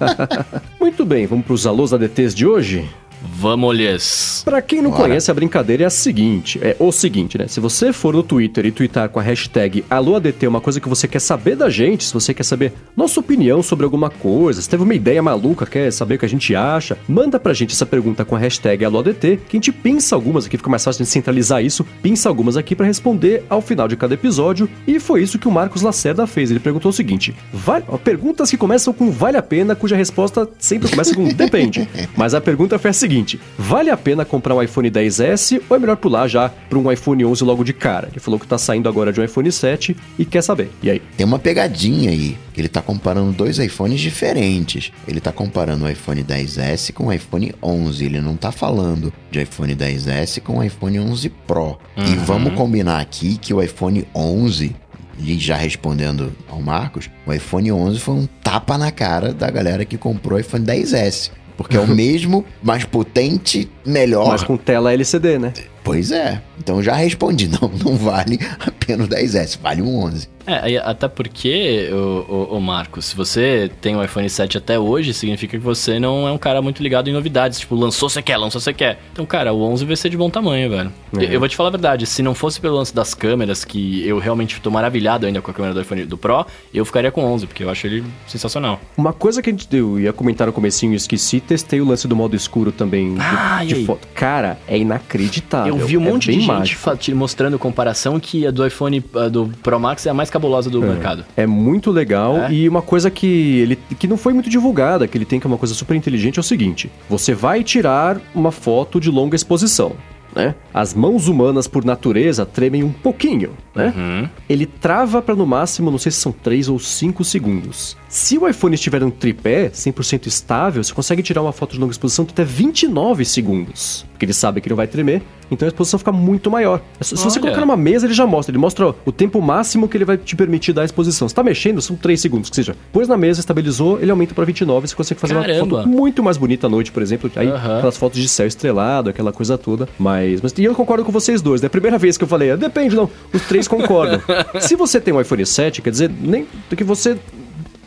Muito 0.80 1.04
bem, 1.04 1.26
vamos 1.26 1.44
para 1.44 1.54
os 1.54 1.66
alôs 1.66 1.92
ADTs 1.92 2.34
de 2.34 2.46
hoje? 2.46 2.88
Vamos-lhes. 3.29 4.43
Pra 4.45 4.62
quem 4.62 4.81
não 4.81 4.91
Bora. 4.91 5.05
conhece, 5.05 5.31
a 5.31 5.35
brincadeira 5.35 5.83
é 5.85 5.87
a 5.87 5.91
seguinte: 5.91 6.59
é 6.62 6.77
o 6.79 6.93
seguinte, 6.93 7.39
né? 7.39 7.47
Se 7.49 7.61
você 7.61 7.93
for 7.93 8.14
no 8.14 8.22
Twitter 8.22 8.66
e 8.66 8.70
twittar 8.70 9.09
com 9.09 9.18
a 9.18 9.22
hashtag 9.22 9.85
AlôADT 9.91 10.47
uma 10.47 10.61
coisa 10.61 10.81
que 10.81 10.89
você 10.89 11.09
quer 11.09 11.20
saber 11.20 11.57
da 11.57 11.68
gente, 11.68 12.05
se 12.05 12.14
você 12.14 12.33
quer 12.33 12.45
saber 12.45 12.72
nossa 12.97 13.20
opinião 13.20 13.62
sobre 13.62 13.85
alguma 13.85 14.11
coisa, 14.11 14.61
se 14.61 14.68
teve 14.68 14.83
uma 14.83 14.95
ideia 14.95 15.22
maluca, 15.22 15.66
quer 15.66 15.91
saber 15.93 16.14
o 16.14 16.18
que 16.18 16.27
a 16.27 16.29
gente 16.29 16.55
acha, 16.55 16.97
manda 17.09 17.39
pra 17.39 17.53
gente 17.53 17.72
essa 17.72 17.87
pergunta 17.87 18.24
com 18.24 18.37
a 18.37 18.39
hashtag 18.39 18.85
AlôADT, 18.85 19.41
que 19.49 19.57
a 19.57 19.59
gente 19.59 19.72
pinça 19.72 20.14
algumas 20.14 20.47
aqui, 20.47 20.57
fica 20.57 20.70
mais 20.70 20.85
fácil 20.85 21.05
de 21.05 21.11
centralizar 21.11 21.64
isso, 21.64 21.85
pinça 22.03 22.29
algumas 22.29 22.57
aqui 22.57 22.74
pra 22.74 22.87
responder 22.87 23.45
ao 23.49 23.61
final 23.61 23.89
de 23.89 23.97
cada 23.97 24.14
episódio. 24.14 24.68
E 24.87 25.01
foi 25.01 25.22
isso 25.22 25.39
que 25.39 25.49
o 25.49 25.51
Marcos 25.51 25.83
Lacerda 25.83 26.27
fez. 26.27 26.51
Ele 26.51 26.61
perguntou 26.61 26.91
o 26.91 26.93
seguinte: 26.93 27.35
vale... 27.53 27.85
perguntas 28.05 28.51
que 28.51 28.57
começam 28.57 28.93
com 28.93 29.11
vale 29.11 29.37
a 29.37 29.43
pena, 29.43 29.74
cuja 29.74 29.97
resposta 29.97 30.49
sempre 30.59 30.89
começa 30.89 31.14
com 31.14 31.29
depende. 31.29 31.89
Mas 32.16 32.35
a 32.35 32.41
pergunta 32.41 32.79
foi 32.79 32.91
a 32.91 32.95
seguinte: 32.95 33.15
vale 33.58 33.90
a 33.90 33.96
pena 33.96 34.24
comprar 34.24 34.54
um 34.54 34.62
iPhone 34.62 34.90
10S 34.90 35.62
ou 35.68 35.76
é 35.76 35.80
melhor 35.80 35.96
pular 35.96 36.28
já 36.28 36.48
para 36.48 36.78
um 36.78 36.90
iPhone 36.90 37.24
11 37.24 37.44
logo 37.44 37.64
de 37.64 37.72
cara? 37.72 38.08
Ele 38.10 38.20
falou 38.20 38.38
que 38.38 38.46
tá 38.46 38.58
saindo 38.58 38.88
agora 38.88 39.12
de 39.12 39.20
um 39.20 39.24
iPhone 39.24 39.50
7 39.50 39.96
e 40.18 40.24
quer 40.24 40.42
saber. 40.42 40.70
E 40.82 40.90
aí? 40.90 41.02
Tem 41.16 41.26
uma 41.26 41.38
pegadinha 41.38 42.10
aí, 42.10 42.36
ele 42.56 42.68
tá 42.68 42.80
comparando 42.80 43.32
dois 43.32 43.58
iPhones 43.58 44.00
diferentes. 44.00 44.92
Ele 45.06 45.20
tá 45.20 45.32
comparando 45.32 45.84
o 45.84 45.90
iPhone 45.90 46.24
10S 46.24 46.92
com 46.92 47.06
o 47.06 47.12
iPhone 47.12 47.52
11. 47.62 48.04
Ele 48.04 48.20
não 48.20 48.36
tá 48.36 48.50
falando 48.50 49.12
de 49.30 49.42
iPhone 49.42 49.74
10S 49.74 50.40
com 50.40 50.58
o 50.58 50.64
iPhone 50.64 50.98
11 50.98 51.28
Pro. 51.46 51.78
E 51.96 52.14
vamos 52.16 52.54
combinar 52.54 53.00
aqui 53.00 53.36
que 53.36 53.52
o 53.52 53.62
iPhone 53.62 54.06
11 54.14 54.74
e 55.18 55.38
já 55.38 55.56
respondendo 55.56 56.32
ao 56.48 56.60
Marcos, 56.60 57.08
o 57.26 57.32
iPhone 57.32 57.72
11 57.72 58.00
foi 58.00 58.14
um 58.14 58.26
tapa 58.26 58.76
na 58.76 58.90
cara 58.90 59.32
da 59.32 59.50
galera 59.50 59.84
que 59.84 59.96
comprou 59.96 60.36
o 60.36 60.40
iPhone 60.40 60.64
10S. 60.64 61.30
Porque 61.57 61.76
é 61.76 61.80
o 61.80 61.86
mesmo, 61.86 62.44
mais 62.62 62.84
potente, 62.84 63.70
melhor. 63.84 64.28
Mas 64.28 64.42
com 64.42 64.57
tela 64.57 64.92
LCD, 64.92 65.38
né? 65.38 65.52
Pois 65.87 66.11
é. 66.11 66.43
Então 66.59 66.82
já 66.82 66.95
respondi. 66.95 67.47
Não, 67.62 67.68
não 67.68 67.97
vale 67.97 68.41
a 68.59 68.72
pena 68.72 69.05
o 69.05 69.09
10S, 69.09 69.59
vale 69.62 69.80
um 69.80 70.03
11. 70.03 70.28
É, 70.47 70.76
até 70.78 71.09
porque, 71.09 71.91
o, 71.93 72.57
o, 72.57 72.61
Marcos, 72.61 73.07
se 73.07 73.16
você 73.16 73.68
tem 73.80 73.97
o 73.97 74.03
iPhone 74.03 74.30
7 74.30 74.59
até 74.59 74.78
hoje, 74.78 75.12
significa 75.12 75.59
que 75.59 75.62
você 75.62 75.99
não 75.99 76.28
é 76.28 76.30
um 76.30 76.39
cara 76.39 76.62
muito 76.62 76.80
ligado 76.82 77.11
em 77.11 77.12
novidades. 77.12 77.59
Tipo, 77.59 77.74
lançou, 77.74 78.09
você 78.09 78.22
quer, 78.22 78.37
lançou, 78.37 78.61
você 78.61 78.72
quer. 78.72 79.01
Então, 79.12 79.26
cara, 79.26 79.53
o 79.53 79.61
11 79.62 79.84
vai 79.84 79.97
ser 79.97 80.09
de 80.09 80.16
bom 80.16 80.30
tamanho, 80.30 80.70
velho. 80.70 80.93
É. 81.18 81.24
Eu, 81.24 81.32
eu 81.32 81.41
vou 81.41 81.49
te 81.49 81.57
falar 81.57 81.70
a 81.70 81.72
verdade, 81.72 82.07
se 82.07 82.22
não 82.22 82.32
fosse 82.32 82.61
pelo 82.61 82.76
lance 82.76 82.95
das 82.95 83.12
câmeras, 83.12 83.64
que 83.64 84.07
eu 84.07 84.18
realmente 84.18 84.61
tô 84.61 84.70
maravilhado 84.70 85.26
ainda 85.26 85.43
com 85.43 85.51
a 85.51 85.55
câmera 85.55 85.74
do 85.74 85.80
iPhone 85.80 86.05
do 86.05 86.16
Pro, 86.16 86.47
eu 86.72 86.84
ficaria 86.84 87.11
com 87.11 87.24
o 87.24 87.32
11, 87.32 87.47
porque 87.47 87.64
eu 87.64 87.70
acho 87.70 87.87
ele 87.87 88.05
sensacional. 88.28 88.80
Uma 88.97 89.12
coisa 89.12 89.43
que 89.43 89.51
a 89.51 89.53
gente 89.53 89.66
eu 89.76 89.99
ia 89.99 90.12
comentar 90.12 90.47
no 90.47 90.53
comecinho 90.53 90.93
e 90.93 90.97
esqueci, 90.97 91.41
testei 91.41 91.80
o 91.80 91.84
lance 91.84 92.07
do 92.07 92.14
modo 92.14 92.37
escuro 92.37 92.70
também 92.70 93.14
de, 93.14 93.20
Ah, 93.20 93.64
de 93.66 93.74
aí? 93.74 93.84
foto. 93.84 94.07
Cara, 94.14 94.59
é 94.68 94.78
inacreditável. 94.78 95.74
Eu 95.74 95.76
vi 95.79 95.97
um 95.97 96.07
é 96.07 96.11
monte 96.11 96.33
de 96.33 96.41
gente 96.41 97.14
mostrando 97.14 97.59
comparação 97.59 98.18
que 98.18 98.47
a 98.47 98.51
do 98.51 98.66
iPhone 98.66 99.05
a 99.14 99.29
do 99.29 99.51
Pro 99.62 99.79
Max 99.79 100.07
é 100.07 100.11
a 100.11 100.14
mais 100.14 100.31
cabulosa 100.31 100.70
do 100.70 100.81
mercado. 100.81 101.24
É 101.37 101.47
muito 101.47 101.91
legal 101.91 102.37
É? 102.39 102.53
e 102.53 102.68
uma 102.68 102.83
coisa 102.83 103.11
que 103.11 103.27
ele 103.61 103.79
que 103.99 104.07
não 104.07 104.16
foi 104.16 104.33
muito 104.33 104.49
divulgada, 104.49 105.07
que 105.07 105.16
ele 105.16 105.24
tem 105.24 105.41
que 105.41 105.47
é 105.47 105.49
uma 105.49 105.59
coisa 105.59 105.74
super 105.74 105.95
inteligente 105.95 106.39
é 106.39 106.41
o 106.41 106.45
seguinte: 106.45 106.91
você 107.09 107.35
vai 107.35 107.62
tirar 107.62 108.20
uma 108.35 108.53
foto 108.53 109.01
de 109.01 109.11
longa 109.11 109.37
exposição. 109.37 109.93
Né? 110.37 110.55
As 110.72 110.93
mãos 110.93 111.26
humanas, 111.26 111.66
por 111.66 111.84
natureza, 111.84 112.45
tremem 112.45 112.84
um 112.84 112.93
pouquinho, 112.93 113.53
né? 113.74 113.93
Uhum. 113.97 114.28
Ele 114.49 114.66
trava 114.66 115.22
para 115.22 115.34
no 115.34 115.47
máximo, 115.47 115.91
não 115.91 115.99
sei 115.99 116.12
se 116.12 116.18
são 116.18 116.30
3 116.30 116.68
ou 116.68 116.78
5 116.78 117.24
segundos. 117.24 117.97
Se 118.09 118.37
o 118.39 118.47
iPhone 118.47 118.74
estiver 118.74 119.03
um 119.03 119.11
tripé 119.11 119.70
100% 119.70 120.26
estável, 120.26 120.84
você 120.84 120.93
consegue 120.93 121.22
tirar 121.22 121.43
uma 121.43 121.53
foto 121.53 121.72
de 121.72 121.80
longa 121.80 121.93
exposição 121.93 122.24
de 122.24 122.32
até 122.32 122.45
29 122.45 123.24
segundos. 123.24 124.05
Porque 124.12 124.24
ele 124.24 124.32
sabe 124.32 124.61
que 124.61 124.68
não 124.68 124.76
vai 124.76 124.87
tremer, 124.87 125.22
então 125.51 125.66
a 125.66 125.68
exposição 125.68 125.99
fica 125.99 126.12
muito 126.12 126.51
maior. 126.51 126.80
Se 127.01 127.16
se 127.16 127.22
você 127.22 127.39
Olha. 127.39 127.41
colocar 127.41 127.61
numa 127.61 127.76
mesa, 127.76 128.07
ele 128.07 128.14
já 128.14 128.26
mostra. 128.26 128.51
Ele 128.51 128.59
mostra 128.59 128.95
o 129.05 129.12
tempo 129.12 129.41
máximo 129.43 129.89
que 129.89 129.97
ele 129.97 130.05
vai 130.05 130.16
te 130.16 130.34
permitir 130.34 130.72
dar 130.72 130.82
a 130.82 130.84
exposição. 130.84 131.28
Você 131.28 131.34
tá 131.34 131.43
mexendo, 131.43 131.80
são 131.82 131.97
3 131.97 132.20
segundos, 132.20 132.49
que 132.51 132.57
seja. 132.57 132.74
Pôs 132.93 133.09
na 133.09 133.16
mesa, 133.16 133.41
estabilizou, 133.41 134.01
ele 134.01 134.11
aumenta 134.11 134.34
para 134.34 134.45
29, 134.45 134.89
você 134.89 134.95
consegue 134.95 135.20
fazer 135.20 135.34
Caramba. 135.34 135.64
uma 135.64 135.82
foto 135.82 135.89
muito 135.89 136.22
mais 136.22 136.37
bonita 136.37 136.66
à 136.66 136.70
noite, 136.70 136.91
por 136.91 137.03
exemplo. 137.03 137.30
Aí, 137.37 137.49
Aham. 137.49 137.76
aquelas 137.76 137.97
fotos 137.97 138.20
de 138.20 138.28
céu 138.28 138.47
estrelado, 138.47 139.11
aquela 139.11 139.32
coisa 139.32 139.59
toda. 139.59 139.89
Mas, 139.99 140.26
mas 140.43 140.53
e 140.57 140.64
eu 140.64 140.74
concordo 140.74 141.05
com 141.05 141.12
vocês 141.12 141.41
dois. 141.43 141.62
É 141.62 141.66
a 141.66 141.70
primeira 141.70 141.99
vez 141.99 142.16
que 142.16 142.24
eu 142.24 142.29
falei, 142.29 142.51
ah, 142.51 142.57
depende, 142.57 142.95
não. 142.95 143.11
Os 143.33 143.43
três 143.43 143.68
concordam. 143.68 144.20
Se 144.61 144.77
você 144.77 145.01
tem 145.01 145.12
um 145.12 145.20
iPhone 145.20 145.45
7, 145.45 145.83
quer 145.83 145.91
dizer, 145.91 146.11
nem 146.20 146.47
que 146.77 146.85
você 146.85 147.16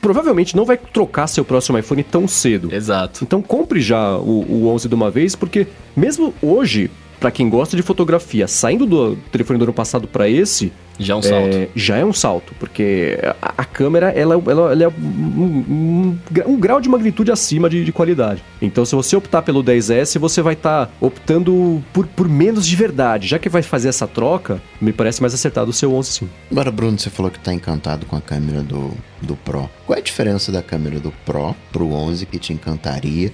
provavelmente 0.01 0.55
não 0.55 0.65
vai 0.65 0.77
trocar 0.77 1.27
seu 1.27 1.43
próximo 1.43 1.77
iPhone 1.77 2.03
tão 2.03 2.27
cedo. 2.27 2.73
Exato. 2.73 3.23
Então 3.23 3.41
compre 3.41 3.81
já 3.81 4.17
o, 4.17 4.45
o 4.49 4.67
11 4.67 4.87
de 4.87 4.95
uma 4.95 5.11
vez, 5.11 5.35
porque 5.35 5.67
mesmo 5.95 6.33
hoje, 6.41 6.89
pra 7.19 7.31
quem 7.31 7.49
gosta 7.49 7.75
de 7.75 7.83
fotografia, 7.83 8.47
saindo 8.47 8.85
do 8.85 9.15
telefone 9.31 9.59
do 9.59 9.63
ano 9.63 9.73
passado 9.73 10.07
pra 10.07 10.29
esse, 10.29 10.71
Já 10.99 11.13
é 11.13 11.17
um 11.17 11.21
salto. 11.21 11.55
é, 11.55 11.69
já 11.75 11.97
é 11.97 12.05
um 12.05 12.13
salto, 12.13 12.53
porque 12.59 13.17
a, 13.41 13.53
a 13.59 13.65
câmera 13.65 14.09
ela, 14.09 14.35
ela, 14.35 14.71
ela 14.73 14.83
é 14.83 14.87
um, 14.87 14.91
um- 14.93 16.17
um 16.45 16.59
grau 16.59 16.81
de 16.81 16.89
magnitude 16.89 17.31
acima 17.31 17.69
de, 17.69 17.83
de 17.85 17.91
qualidade. 17.91 18.43
Então, 18.61 18.83
se 18.85 18.95
você 18.95 19.15
optar 19.15 19.41
pelo 19.41 19.63
10S, 19.63 20.19
você 20.19 20.41
vai 20.41 20.53
estar 20.53 20.91
optando 20.99 21.83
por, 21.93 22.05
por 22.07 22.27
menos 22.27 22.67
de 22.67 22.75
verdade. 22.75 23.27
Já 23.27 23.39
que 23.39 23.47
vai 23.49 23.61
fazer 23.61 23.89
essa 23.89 24.07
troca, 24.07 24.61
me 24.81 24.91
parece 24.91 25.21
mais 25.21 25.33
acertado 25.33 25.69
o 25.69 25.73
seu 25.73 25.93
11 25.93 26.11
sim. 26.11 26.29
Agora, 26.51 26.71
Bruno, 26.71 26.99
você 26.99 27.09
falou 27.09 27.31
que 27.31 27.39
tá 27.39 27.53
encantado 27.53 28.05
com 28.05 28.15
a 28.15 28.21
câmera 28.21 28.61
do, 28.61 28.91
do 29.21 29.35
Pro. 29.37 29.69
Qual 29.85 29.95
é 29.95 30.01
a 30.01 30.03
diferença 30.03 30.51
da 30.51 30.61
câmera 30.61 30.99
do 30.99 31.11
Pro 31.25 31.55
pro 31.71 31.91
11 31.91 32.25
que 32.25 32.37
te 32.37 32.51
encantaria? 32.53 33.31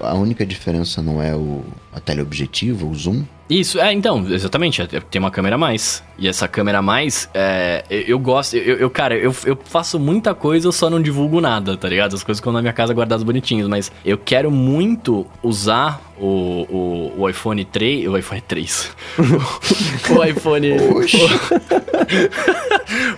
A 0.00 0.14
única 0.14 0.44
diferença 0.46 1.02
não 1.02 1.20
é 1.22 1.34
o 1.34 1.62
a 1.92 2.00
teleobjetivo, 2.00 2.88
o 2.88 2.94
zoom? 2.94 3.22
Isso, 3.48 3.78
é, 3.78 3.92
então, 3.92 4.26
exatamente, 4.30 4.80
é, 4.80 4.86
tem 4.86 5.20
uma 5.20 5.30
câmera 5.30 5.56
a 5.56 5.58
mais. 5.58 6.02
E 6.18 6.26
essa 6.26 6.48
câmera 6.48 6.78
a 6.78 6.82
mais, 6.82 7.28
é, 7.34 7.84
eu, 7.90 8.00
eu 8.00 8.18
gosto, 8.18 8.56
eu, 8.56 8.76
eu- 8.78 8.88
cara, 8.90 9.14
eu, 9.16 9.34
eu 9.44 9.58
faço 9.66 9.98
muita 10.00 10.34
coisa, 10.34 10.66
eu 10.66 10.72
só 10.72 10.88
não 10.88 11.00
divulgo 11.00 11.40
nada, 11.42 11.76
tá 11.76 11.86
ligado? 11.88 12.14
As 12.14 12.24
coisas 12.24 12.40
ficam 12.40 12.52
na 12.52 12.62
minha 12.62 12.72
casa 12.72 12.94
guardadas 12.94 13.22
bonitinhas, 13.22 13.68
mas 13.68 13.92
eu 14.04 14.16
quero 14.16 14.50
muito 14.50 15.26
usar 15.42 16.00
o, 16.18 17.12
o, 17.16 17.22
o 17.22 17.28
iPhone 17.28 17.64
3, 17.64 18.06
o 18.08 18.16
iPhone 18.16 18.40
3, 18.46 18.90
o 20.16 20.24
iPhone... 20.24 20.72
Oxi. 20.96 21.18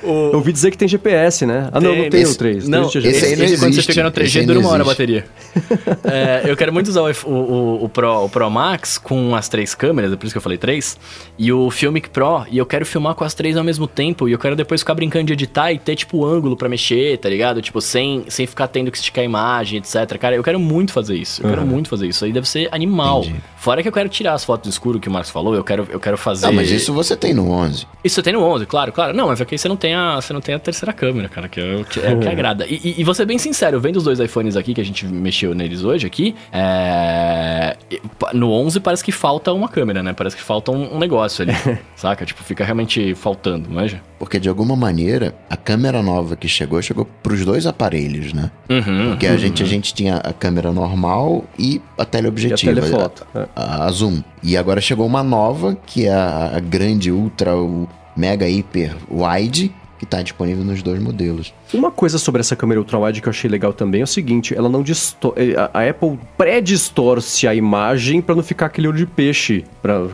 o, 0.02 0.30
Eu 0.32 0.36
ouvi 0.36 0.52
dizer 0.52 0.70
que 0.70 0.78
tem 0.78 0.88
GPS, 0.88 1.44
né? 1.46 1.68
Ah, 1.72 1.80
não, 1.80 1.94
não 1.94 2.08
tem 2.08 2.22
esse- 2.22 2.34
o 2.34 2.38
3. 2.38 2.68
Não, 2.68 2.88
Tem 2.88 3.06
esse 3.06 3.24
aí 3.24 3.36
não 3.36 3.46
quando 3.46 3.58
você 3.58 3.66
existe. 3.66 3.92
fica 3.92 4.02
no 4.02 4.08
Esse 4.08 4.38
3G, 4.38 4.40
aí 4.40 4.46
dura 4.46 4.58
uma 4.60 4.68
hora 4.70 4.82
a 4.82 4.86
existe. 4.86 4.92
bateria. 4.92 5.24
É, 6.04 6.42
eu 6.50 6.56
quero 6.56 6.72
muito 6.72 6.88
usar 6.88 7.02
o, 7.02 7.10
o, 7.28 7.84
o, 7.84 7.88
Pro, 7.88 8.24
o 8.24 8.28
Pro 8.28 8.48
Max 8.50 8.98
com 8.98 9.34
as 9.34 9.48
três 9.48 9.74
câmeras, 9.74 10.12
é 10.12 10.16
por 10.16 10.26
isso 10.26 10.34
que 10.34 10.38
eu 10.38 10.42
falei 10.42 10.58
três, 10.58 10.96
e 11.38 11.52
o 11.52 11.70
Filmic 11.70 12.08
Pro, 12.10 12.44
e 12.50 12.58
eu 12.58 12.66
quero 12.66 12.86
filmar 12.86 13.14
com 13.14 13.24
as 13.24 13.34
três 13.34 13.56
ao 13.56 13.64
mesmo 13.64 13.86
tempo, 13.88 14.28
e 14.28 14.32
eu 14.32 14.38
quero 14.38 14.54
depois 14.54 14.80
ficar 14.82 14.94
brincando 14.94 15.26
de 15.26 15.32
editar 15.32 15.72
e 15.72 15.78
ter, 15.78 15.96
tipo, 15.96 16.24
ângulo 16.24 16.56
pra 16.56 16.68
mexer, 16.68 17.18
tá 17.18 17.28
ligado? 17.28 17.60
Tipo, 17.60 17.80
sem, 17.80 18.24
sem 18.28 18.46
ficar 18.46 18.68
tendo 18.68 18.90
que 18.90 18.96
esticar 18.98 19.22
a 19.22 19.24
imagem, 19.24 19.78
etc. 19.78 20.16
Cara, 20.18 20.36
eu 20.36 20.42
quero 20.42 20.60
muito 20.60 20.92
fazer 20.92 21.16
isso, 21.16 21.42
eu 21.42 21.48
quero 21.50 21.62
Uhum. 21.62 21.66
muito 21.66 21.88
fazer 21.88 22.06
isso, 22.06 22.24
aí 22.24 22.32
deve 22.32 22.48
ser 22.48 22.68
animal. 22.86 23.20
Entendi. 23.20 23.40
Fora 23.56 23.82
que 23.82 23.88
eu 23.88 23.92
quero 23.92 24.08
tirar 24.08 24.34
as 24.34 24.44
fotos 24.44 24.68
do 24.68 24.72
escuro 24.72 25.00
que 25.00 25.08
o 25.08 25.10
Marcos 25.10 25.30
falou, 25.30 25.54
eu 25.54 25.64
quero, 25.64 25.88
eu 25.90 25.98
quero 25.98 26.16
fazer... 26.16 26.46
Ah, 26.46 26.52
mas 26.52 26.70
isso 26.70 26.92
você 26.92 27.16
tem 27.16 27.34
no 27.34 27.50
11. 27.50 27.86
Isso 28.04 28.22
tem 28.22 28.32
no 28.32 28.40
11, 28.40 28.64
claro, 28.66 28.92
claro. 28.92 29.12
Não, 29.12 29.26
mas 29.26 29.40
aqui 29.40 29.58
você 29.58 29.68
não 29.68 29.76
tem 29.76 29.94
a, 29.94 30.16
você 30.16 30.32
não 30.32 30.40
tem 30.40 30.54
a 30.54 30.58
terceira 30.58 30.92
câmera, 30.92 31.28
cara, 31.28 31.48
que 31.48 31.60
é 31.60 31.74
o 31.74 31.84
que, 31.84 31.98
é 31.98 32.14
o 32.14 32.20
que 32.20 32.28
agrada. 32.28 32.64
E, 32.68 32.80
e, 32.84 32.94
e 32.98 33.04
vou 33.04 33.12
ser 33.12 33.24
bem 33.24 33.38
sincero, 33.38 33.80
vendo 33.80 33.96
os 33.96 34.04
dois 34.04 34.20
iPhones 34.20 34.56
aqui, 34.56 34.72
que 34.72 34.80
a 34.80 34.84
gente 34.84 35.04
mexeu 35.06 35.52
neles 35.52 35.82
hoje 35.82 36.06
aqui, 36.06 36.36
é... 36.52 37.76
no 38.32 38.52
11 38.52 38.78
parece 38.78 39.02
que 39.02 39.10
falta 39.10 39.52
uma 39.52 39.68
câmera, 39.68 40.00
né? 40.02 40.12
Parece 40.12 40.36
que 40.36 40.42
falta 40.42 40.70
um, 40.70 40.94
um 40.94 40.98
negócio 40.98 41.42
ali, 41.42 41.52
saca? 41.96 42.24
Tipo, 42.24 42.44
fica 42.44 42.64
realmente 42.64 43.14
faltando, 43.16 43.68
manja? 43.68 44.00
Porque 44.18 44.40
de 44.40 44.48
alguma 44.48 44.74
maneira, 44.74 45.34
a 45.50 45.56
câmera 45.56 46.02
nova 46.02 46.36
que 46.36 46.48
chegou, 46.48 46.80
chegou 46.80 47.06
pros 47.22 47.44
dois 47.44 47.66
aparelhos, 47.66 48.32
né? 48.32 48.50
Uhum. 48.70 49.10
Porque 49.10 49.26
a, 49.26 49.36
gente, 49.36 49.62
a 49.62 49.66
gente 49.66 49.92
tinha 49.92 50.16
a 50.16 50.32
câmera 50.32 50.72
normal 50.72 51.44
e 51.58 51.82
a 51.98 52.04
teleobjetiva. 52.04 52.70
E 52.70 52.78
a 52.78 52.82
telefoto, 52.82 53.26
A, 53.34 53.38
é. 53.40 53.48
a- 53.54 53.84
a 53.86 53.90
zoom. 53.90 54.22
E 54.42 54.56
agora 54.56 54.80
chegou 54.80 55.06
uma 55.06 55.22
nova, 55.22 55.76
que 55.86 56.06
é 56.06 56.12
a, 56.14 56.52
a 56.56 56.60
grande, 56.60 57.12
ultra, 57.12 57.54
o 57.56 57.86
mega, 58.16 58.48
hiper 58.48 58.96
wide, 59.10 59.70
que 59.98 60.06
tá 60.06 60.22
disponível 60.22 60.64
nos 60.64 60.82
dois 60.82 61.00
modelos. 61.00 61.52
Uma 61.72 61.90
coisa 61.90 62.18
sobre 62.18 62.40
essa 62.40 62.54
câmera 62.54 62.80
ultrawide 62.80 63.20
que 63.20 63.28
eu 63.28 63.30
achei 63.30 63.50
legal 63.50 63.72
também 63.72 64.00
é 64.00 64.04
o 64.04 64.06
seguinte, 64.06 64.54
ela 64.54 64.68
não 64.68 64.82
distor 64.82 65.34
a, 65.56 65.80
a 65.80 65.88
Apple 65.88 66.18
pré-distorce 66.36 67.46
a 67.46 67.54
imagem 67.54 68.20
pra 68.20 68.34
não 68.34 68.42
ficar 68.42 68.66
aquele 68.66 68.88
olho 68.88 68.98
de 68.98 69.06
peixe. 69.06 69.64
Pra... 69.82 70.06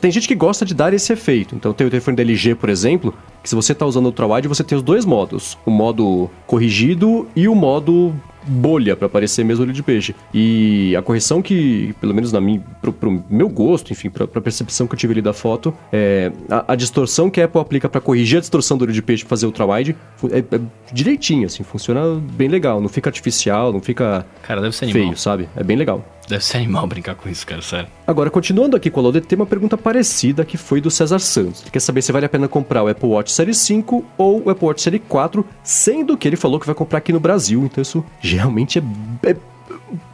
Tem 0.00 0.10
gente 0.10 0.26
que 0.26 0.34
gosta 0.34 0.64
de 0.64 0.74
dar 0.74 0.92
esse 0.92 1.12
efeito. 1.12 1.54
Então 1.54 1.72
tem 1.72 1.86
o 1.86 1.90
telefone 1.90 2.16
da 2.16 2.22
LG, 2.22 2.54
por 2.54 2.68
exemplo, 2.68 3.14
que 3.42 3.48
se 3.48 3.54
você 3.54 3.74
tá 3.74 3.86
usando 3.86 4.06
ultrawide, 4.06 4.48
você 4.48 4.64
tem 4.64 4.76
os 4.76 4.82
dois 4.82 5.04
modos, 5.04 5.56
o 5.64 5.70
modo 5.70 6.30
corrigido 6.46 7.28
e 7.34 7.48
o 7.48 7.54
modo 7.54 8.14
bolha 8.48 8.96
pra 8.96 9.08
parecer 9.08 9.44
mesmo 9.44 9.64
olho 9.64 9.72
de 9.72 9.82
peixe. 9.82 10.14
E 10.32 10.94
a 10.96 11.02
correção 11.02 11.42
que, 11.42 11.94
pelo 12.00 12.14
menos 12.14 12.32
na 12.32 12.40
minha, 12.40 12.60
pro, 12.80 12.92
pro 12.92 13.24
meu 13.28 13.48
gosto, 13.48 13.92
enfim, 13.92 14.10
pra, 14.10 14.26
pra 14.26 14.40
percepção 14.40 14.86
que 14.86 14.94
eu 14.94 14.98
tive 14.98 15.12
ali 15.14 15.22
da 15.22 15.32
foto, 15.32 15.74
é 15.92 16.32
a, 16.50 16.72
a 16.72 16.74
distorção 16.74 17.30
que 17.30 17.40
a 17.40 17.44
Apple 17.44 17.60
aplica 17.60 17.88
pra 17.88 18.00
corrigir 18.00 18.38
a 18.38 18.40
distorção 18.40 18.76
do 18.78 18.82
olho 18.82 18.92
de 18.92 19.02
peixe 19.02 19.22
pra 19.24 19.30
fazer 19.30 19.46
ultrawide 19.46 19.96
é, 20.30 20.38
é 20.38 20.60
direitinho, 20.92 21.46
assim, 21.46 21.62
funciona 21.62 22.20
bem 22.32 22.48
legal, 22.48 22.80
não 22.80 22.88
fica 22.88 23.08
artificial, 23.08 23.72
não 23.72 23.80
fica 23.80 24.24
Cara, 24.42 24.60
deve 24.60 24.74
ser 24.74 24.86
animal. 24.86 25.02
feio, 25.02 25.16
sabe? 25.16 25.48
É 25.56 25.62
bem 25.62 25.76
legal. 25.76 26.04
Deve 26.28 26.44
ser 26.44 26.58
animal 26.58 26.86
brincar 26.86 27.14
com 27.14 27.26
isso, 27.26 27.46
cara, 27.46 27.62
sério. 27.62 27.88
Agora, 28.06 28.28
continuando 28.28 28.76
aqui 28.76 28.90
com 28.90 29.00
a 29.00 29.02
Laude, 29.04 29.22
tem 29.22 29.34
uma 29.34 29.46
pergunta 29.46 29.78
parecida 29.78 30.44
que 30.44 30.58
foi 30.58 30.78
do 30.78 30.90
César 30.90 31.18
Santos. 31.18 31.62
Ele 31.62 31.70
quer 31.70 31.80
saber 31.80 32.02
se 32.02 32.12
vale 32.12 32.26
a 32.26 32.28
pena 32.28 32.46
comprar 32.46 32.82
o 32.82 32.88
Apple 32.88 33.08
Watch 33.08 33.32
Série 33.32 33.54
5 33.54 34.04
ou 34.18 34.42
o 34.44 34.50
Apple 34.50 34.66
Watch 34.66 34.82
Série 34.82 34.98
4, 34.98 35.44
sendo 35.64 36.18
que 36.18 36.28
ele 36.28 36.36
falou 36.36 36.60
que 36.60 36.66
vai 36.66 36.74
comprar 36.74 36.98
aqui 36.98 37.14
no 37.14 37.20
Brasil. 37.20 37.64
Então 37.64 37.80
isso 37.80 38.04
geralmente 38.38 38.78
é... 38.78 39.30
é- 39.30 39.36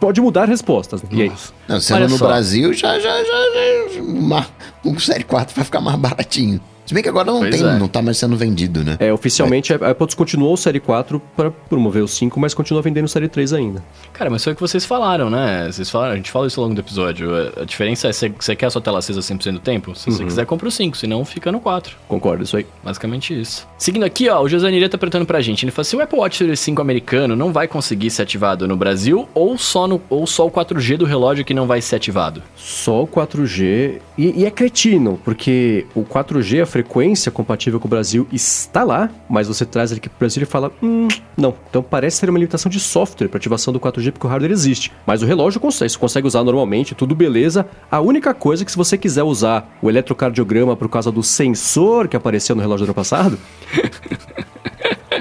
pode 0.01 0.21
mudar 0.21 0.47
respostas. 0.49 1.03
né? 1.03 1.09
E 1.13 1.23
aí? 1.23 1.29
Nossa. 1.29 1.53
Não, 1.69 1.81
sendo 1.81 1.97
Olha 1.97 2.09
no 2.09 2.19
só. 2.19 2.27
Brasil, 2.27 2.73
já, 2.73 2.99
já, 2.99 3.23
já, 3.25 3.95
já 3.95 4.03
uma, 4.03 4.47
um 4.85 4.99
Série 4.99 5.25
4 5.25 5.55
vai 5.55 5.65
ficar 5.65 5.81
mais 5.81 5.99
baratinho. 5.99 6.61
Se 6.87 6.93
bem 6.95 7.03
que 7.03 7.09
agora 7.09 7.27
não 7.31 7.41
Pois 7.41 7.57
tem, 7.61 7.67
é. 7.69 7.79
não 7.79 7.89
tá 7.89 8.03
mais 8.03 8.19
sendo 8.19 8.37
vendido, 8.37 8.85
né? 8.85 8.97
É, 9.01 9.13
oficialmente 9.13 9.73
a 9.73 9.77
Apple 9.91 10.07
descontinuou 10.07 10.53
o 10.53 10.57
Série 10.57 10.81
4 10.81 11.21
para 11.37 11.51
promover 11.51 12.03
o 12.03 12.09
5, 12.09 12.39
mas 12.39 12.53
continua 12.55 12.83
vendendo 12.83 13.07
o 13.07 13.09
Série 13.09 13.29
3 13.29 13.53
ainda. 13.55 13.83
Cara, 14.13 14.31
mas 14.31 14.45
foi 14.45 14.53
o 14.53 14.57
que 14.57 14.61
vocês 14.61 14.85
falaram, 14.85 15.31
né? 15.31 15.69
Vocês 15.71 15.89
falaram, 15.91 16.13
a 16.13 16.17
gente 16.17 16.31
fala 16.31 16.47
isso 16.47 16.61
ao 16.61 16.65
longo 16.65 16.75
do 16.75 16.81
episódio. 16.81 17.31
A- 17.61 17.65
diferença 17.65 18.09
é 18.09 18.13
se 18.13 18.29
você 18.29 18.55
quer 18.55 18.67
a 18.67 18.71
sua 18.71 18.83
tela 18.83 18.99
acesa 18.99 19.21
100% 19.21 19.53
do 19.53 19.59
tempo. 19.61 19.95
Se 19.95 20.11
você 20.11 20.25
quiser, 20.25 20.45
compra 20.47 20.69
o 20.69 20.71
5, 20.71 20.97
senão 20.97 21.25
fica 21.25 21.51
no 21.51 21.59
4. 21.61 21.97
Concordo, 22.07 22.45
isso 22.45 22.57
aí. 22.57 22.67
Basicamente 22.83 23.39
isso. 23.39 23.67
Seguindo 23.79 24.05
aqui, 24.05 24.29
ó, 24.29 24.43
o 24.43 24.49
José 24.49 24.71
Nirê 24.71 24.89
tá 24.89 24.99
perguntando 24.99 25.27
pra 25.27 25.41
gente. 25.41 25.65
Ele 25.65 25.73
falou: 25.73 25.85
se 25.85 25.97
o 25.97 26.01
Apple 26.03 26.19
Watch 26.19 26.37
Series 26.37 26.61
5 26.61 26.83
americano 26.83 27.35
não 27.35 27.53
vai 27.53 27.67
conseguir 27.67 28.11
ser 28.11 28.23
ativado 28.23 28.69
no 28.69 28.77
Brasil, 28.77 29.27
ou 29.35 29.57
só, 29.57 29.87
no, 29.89 30.01
ou 30.11 30.27
só 30.27 30.47
o 30.47 30.51
4G 30.51 30.97
do 30.99 31.05
relógio 31.07 31.45
que 31.45 31.55
não 31.55 31.67
vai 31.67 31.81
ser 31.81 31.97
ativado? 31.97 32.43
Só 32.57 33.03
o 33.05 33.07
4G. 33.07 34.01
E, 34.17 34.43
e 34.43 34.45
é 34.47 34.51
cretino, 34.51 35.19
porque 35.25 35.87
o 35.95 36.03
4G, 36.05 36.63
a 36.63 36.67
frequência 36.75 37.31
compatível 37.31 37.79
com 37.79 37.87
o 37.87 37.89
Brasil, 37.89 38.27
está 38.33 38.83
lá, 38.83 39.09
mas 39.31 39.47
você 39.47 39.65
traz 39.65 39.93
ele 39.93 40.01
aqui 40.01 40.09
pro 40.09 40.19
Brasil 40.19 40.43
e 40.43 40.47
fala: 40.47 40.73
hum, 40.83 41.07
não. 41.37 41.55
Então 41.71 41.81
parece 41.85 42.17
ser 42.17 42.29
uma 42.29 42.37
limitação 42.37 42.69
de 42.69 42.81
software 42.81 43.29
para 43.29 43.39
ativação 43.39 43.73
do 43.73 43.79
4G, 43.79 44.11
porque 44.11 44.27
o 44.27 44.31
hardware 44.31 44.51
existe. 44.51 44.91
Mas 45.07 45.23
o 45.23 45.27
relógio 45.27 45.61
consegue, 45.61 45.93
você 45.93 45.99
consegue 45.99 46.27
usar 46.27 46.43
normalmente, 46.43 46.93
tudo 46.93 47.15
beleza. 47.15 47.65
A 47.89 48.01
única 48.01 48.35
coisa 48.35 48.65
é 48.65 48.65
que 48.65 48.73
se 48.73 48.77
você 48.77 48.99
quiser 48.99 49.23
usar 49.23 49.73
o 49.81 49.89
eletrocardiograma 49.89 50.75
por 50.77 50.89
causa 50.89 51.13
do 51.13 51.23
sensor 51.23 52.09
que 52.09 52.17
apareceu 52.17 52.57
no 52.57 52.63
relógio 52.63 52.87
do 52.87 52.89
ano 52.89 52.95
passado. 52.95 53.39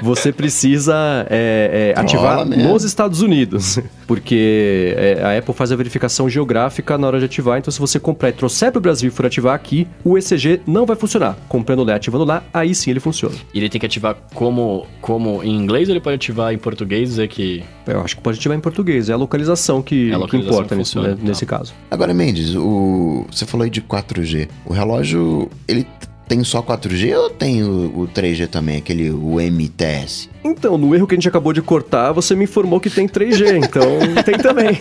Você 0.04 0.30
precisa 0.30 0.94
é, 1.30 1.94
é, 1.96 1.98
ativar 1.98 2.44
nos 2.44 2.84
Estados 2.84 3.22
Unidos, 3.22 3.80
porque 4.06 4.94
é, 4.98 5.22
a 5.22 5.38
Apple 5.38 5.54
faz 5.54 5.72
a 5.72 5.76
verificação 5.76 6.28
geográfica 6.28 6.98
na 6.98 7.06
hora 7.06 7.18
de 7.18 7.24
ativar. 7.24 7.58
Então, 7.58 7.72
se 7.72 7.80
você 7.80 7.98
comprar 7.98 8.28
e 8.28 8.32
trouxer 8.32 8.70
para 8.70 8.78
o 8.78 8.82
Brasil 8.82 9.08
e 9.08 9.10
for 9.10 9.24
ativar 9.24 9.54
aqui, 9.54 9.88
o 10.04 10.18
ECG 10.18 10.60
não 10.66 10.84
vai 10.84 10.94
funcionar. 10.94 11.38
Comprando 11.48 11.82
lá, 11.82 11.94
ativando 11.94 12.24
lá, 12.24 12.44
aí 12.52 12.74
sim 12.74 12.90
ele 12.90 13.00
funciona. 13.00 13.34
E 13.54 13.58
ele 13.58 13.70
tem 13.70 13.80
que 13.80 13.86
ativar 13.86 14.14
como, 14.34 14.86
como 15.00 15.42
em 15.42 15.54
inglês 15.56 15.88
ou 15.88 15.94
ele 15.94 16.00
pode 16.00 16.16
ativar 16.16 16.52
em 16.52 16.58
português 16.58 17.08
dizer 17.08 17.28
que. 17.28 17.64
Eu 17.86 18.02
acho 18.02 18.16
que 18.16 18.22
pode 18.22 18.38
ativar 18.38 18.58
em 18.58 18.60
português. 18.60 19.08
É 19.08 19.14
a 19.14 19.16
localização 19.16 19.80
que, 19.80 20.10
É 20.10 20.14
a 20.14 20.18
localização 20.18 20.50
que 20.50 20.54
importa 20.54 20.74
que 20.74 20.78
nesse, 20.78 20.92
funciona, 20.92 21.08
né, 21.08 21.16
tá. 21.16 21.28
nesse 21.28 21.46
caso. 21.46 21.74
Agora, 21.90 22.12
Mendes, 22.12 22.54
o... 22.54 23.24
você 23.30 23.46
falou 23.46 23.64
aí 23.64 23.70
de 23.70 23.80
4G. 23.80 24.48
O 24.66 24.74
relógio, 24.74 25.48
ele 25.66 25.86
tem 26.28 26.42
só 26.44 26.62
4G 26.62 27.16
ou 27.16 27.30
tem 27.30 27.62
o, 27.62 28.00
o 28.00 28.08
3G 28.08 28.48
também, 28.48 28.78
aquele 28.78 29.10
o 29.10 29.36
MTS? 29.40 30.30
Então, 30.42 30.76
no 30.78 30.94
erro 30.94 31.06
que 31.06 31.14
a 31.14 31.16
gente 31.16 31.28
acabou 31.28 31.52
de 31.52 31.62
cortar, 31.62 32.12
você 32.12 32.34
me 32.34 32.44
informou 32.44 32.80
que 32.80 32.90
tem 32.90 33.08
3G, 33.08 33.56
então 33.64 34.22
tem 34.24 34.38
também. 34.38 34.78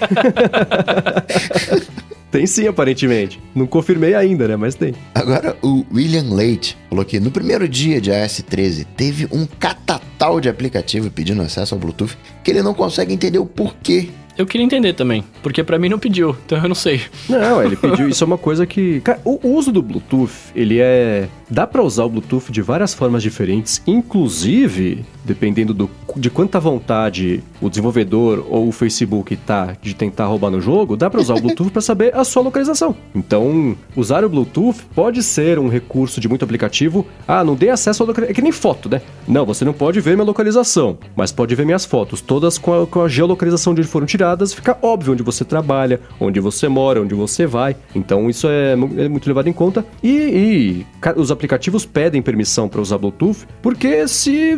Tem 2.33 2.47
sim, 2.47 2.67
aparentemente. 2.67 3.39
Não 3.53 3.67
confirmei 3.67 4.15
ainda, 4.15 4.47
né? 4.47 4.55
Mas 4.55 4.73
tem. 4.73 4.95
Agora, 5.13 5.55
o 5.61 5.85
William 5.93 6.33
Leite 6.33 6.75
falou 6.89 7.05
que 7.05 7.19
no 7.19 7.29
primeiro 7.29 7.69
dia 7.69 8.01
de 8.01 8.09
iOS 8.09 8.41
13 8.49 8.85
teve 8.85 9.27
um 9.31 9.45
catatal 9.45 10.41
de 10.41 10.49
aplicativo 10.49 11.11
pedindo 11.11 11.43
acesso 11.43 11.75
ao 11.75 11.79
Bluetooth 11.79 12.17
que 12.43 12.49
ele 12.49 12.63
não 12.63 12.73
consegue 12.73 13.13
entender 13.13 13.37
o 13.37 13.45
porquê. 13.45 14.09
Eu 14.37 14.45
queria 14.45 14.65
entender 14.65 14.93
também, 14.93 15.23
porque 15.41 15.63
pra 15.63 15.77
mim 15.77 15.89
não 15.89 15.99
pediu, 15.99 16.35
então 16.45 16.57
eu 16.57 16.67
não 16.67 16.75
sei. 16.75 17.01
Não, 17.29 17.63
ele 17.63 17.75
pediu. 17.77 18.07
Isso 18.09 18.23
é 18.23 18.27
uma 18.27 18.37
coisa 18.37 18.65
que. 18.65 18.99
Cara, 19.01 19.19
o 19.23 19.39
uso 19.43 19.71
do 19.71 19.81
Bluetooth, 19.81 20.31
ele 20.55 20.79
é. 20.79 21.27
Dá 21.49 21.67
pra 21.67 21.83
usar 21.83 22.03
o 22.05 22.09
Bluetooth 22.09 22.51
de 22.51 22.61
várias 22.61 22.93
formas 22.93 23.21
diferentes, 23.21 23.81
inclusive, 23.85 25.05
dependendo 25.23 25.73
do, 25.73 25.89
de 26.15 26.29
quanta 26.29 26.59
vontade 26.59 27.43
o 27.61 27.69
desenvolvedor 27.69 28.45
ou 28.49 28.67
o 28.67 28.71
Facebook 28.71 29.35
tá 29.35 29.75
de 29.81 29.93
tentar 29.93 30.25
roubar 30.25 30.49
no 30.49 30.59
jogo, 30.59 30.97
dá 30.97 31.09
pra 31.09 31.21
usar 31.21 31.35
o 31.35 31.41
Bluetooth 31.41 31.69
pra 31.69 31.81
saber 31.81 32.15
a 32.15 32.23
sua 32.23 32.41
localização. 32.41 32.95
Então, 33.13 33.77
usar 33.95 34.23
o 34.23 34.29
Bluetooth 34.29 34.83
pode 34.95 35.21
ser 35.21 35.59
um 35.59 35.67
recurso 35.67 36.19
de 36.19 36.27
muito 36.27 36.43
aplicativo. 36.43 37.05
Ah, 37.27 37.43
não 37.43 37.55
dei 37.55 37.69
acesso 37.69 38.01
à 38.01 38.05
localização. 38.07 38.31
É 38.31 38.33
que 38.33 38.41
nem 38.41 38.51
foto, 38.51 38.89
né? 38.89 39.01
Não, 39.27 39.45
você 39.45 39.63
não 39.63 39.73
pode 39.73 39.99
ver 40.01 40.15
minha 40.15 40.25
localização, 40.25 40.97
mas 41.15 41.31
pode 41.31 41.53
ver 41.53 41.65
minhas 41.65 41.85
fotos, 41.85 42.19
todas 42.19 42.57
com 42.57 42.81
a, 42.81 42.87
com 42.87 43.01
a 43.01 43.07
geolocalização 43.07 43.73
de 43.73 43.81
onde 43.81 43.89
foram 43.89 44.07
tiradas, 44.07 44.22
fica 44.53 44.77
óbvio 44.81 45.13
onde 45.13 45.23
você 45.23 45.43
trabalha, 45.43 45.99
onde 46.19 46.39
você 46.39 46.67
mora, 46.67 47.01
onde 47.01 47.13
você 47.13 47.45
vai. 47.45 47.75
Então, 47.95 48.29
isso 48.29 48.47
é, 48.47 48.73
é 48.73 49.09
muito 49.09 49.27
levado 49.27 49.47
em 49.47 49.53
conta. 49.53 49.85
E, 50.01 50.09
e 50.09 50.85
os 51.15 51.31
aplicativos 51.31 51.85
pedem 51.85 52.21
permissão 52.21 52.67
para 52.67 52.81
usar 52.81 52.97
Bluetooth, 52.97 53.45
porque 53.61 54.07
se 54.07 54.57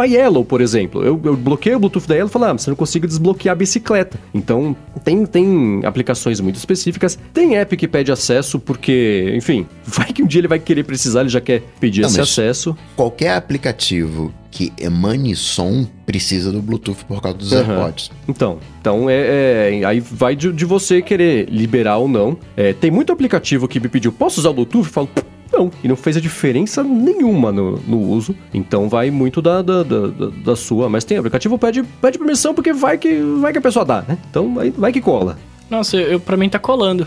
a 0.00 0.04
Yellow, 0.04 0.44
por 0.44 0.60
exemplo, 0.60 1.02
eu, 1.02 1.20
eu 1.24 1.36
bloqueio 1.36 1.76
o 1.76 1.80
Bluetooth 1.80 2.06
da 2.06 2.14
Yellow 2.14 2.28
e 2.28 2.32
falo, 2.32 2.44
ah, 2.46 2.52
você 2.52 2.70
não 2.70 2.76
consigo 2.76 3.06
desbloquear 3.06 3.52
a 3.52 3.56
bicicleta. 3.56 4.18
Então, 4.34 4.76
tem, 5.04 5.24
tem 5.24 5.80
aplicações 5.84 6.40
muito 6.40 6.56
específicas. 6.56 7.18
Tem 7.32 7.56
app 7.56 7.76
que 7.76 7.88
pede 7.88 8.12
acesso 8.12 8.58
porque, 8.58 9.32
enfim, 9.34 9.66
vai 9.84 10.12
que 10.12 10.22
um 10.22 10.26
dia 10.26 10.40
ele 10.40 10.48
vai 10.48 10.58
querer 10.58 10.84
precisar, 10.84 11.20
ele 11.20 11.28
já 11.28 11.40
quer 11.40 11.62
pedir 11.80 12.02
Não, 12.02 12.08
esse 12.08 12.20
acesso. 12.20 12.76
Qualquer 12.94 13.34
aplicativo 13.34 14.32
que 14.56 14.72
emane 14.80 15.36
som 15.36 15.86
precisa 16.06 16.50
do 16.50 16.62
Bluetooth 16.62 17.04
por 17.04 17.20
causa 17.20 17.36
dos 17.36 17.52
Aham. 17.52 17.74
AirPods. 17.74 18.10
Então, 18.26 18.58
então 18.80 19.10
é, 19.10 19.80
é- 19.80 19.84
aí 19.84 20.00
vai 20.00 20.34
de, 20.34 20.50
de 20.50 20.64
você 20.64 21.02
querer 21.02 21.46
liberar 21.50 21.98
ou 21.98 22.08
não. 22.08 22.38
É, 22.56 22.72
tem 22.72 22.90
muito 22.90 23.12
aplicativo 23.12 23.68
que 23.68 23.78
me 23.78 23.86
pediu, 23.88 24.10
posso 24.10 24.40
usar 24.40 24.48
o 24.48 24.54
Bluetooth? 24.54 24.86
Eu 24.86 24.92
falo, 24.92 25.08
não. 25.52 25.70
E 25.84 25.88
não 25.88 25.94
fez 25.94 26.16
a 26.16 26.20
diferença 26.20 26.82
nenhuma 26.82 27.52
no, 27.52 27.76
no 27.86 28.00
uso. 28.00 28.34
Então 28.54 28.88
vai 28.88 29.10
muito 29.10 29.42
da, 29.42 29.60
da, 29.60 29.82
da, 29.82 30.06
da- 30.06 30.30
da 30.44 30.56
sua. 30.56 30.88
Mas 30.88 31.04
tem 31.04 31.18
aplicativo 31.18 31.58
pede, 31.58 31.82
pede 32.00 32.16
permissão 32.18 32.54
porque 32.54 32.72
vai 32.72 32.96
que, 32.96 33.20
vai 33.40 33.52
que 33.52 33.58
a 33.58 33.62
pessoa 33.62 33.84
dá, 33.84 34.02
né? 34.08 34.16
Então 34.30 34.54
vai, 34.54 34.70
vai 34.70 34.90
que 34.92 35.02
cola. 35.02 35.36
Nossa, 35.68 35.96
eu, 35.96 36.20
pra 36.20 36.36
mim 36.36 36.48
tá 36.48 36.58
colando. 36.58 37.06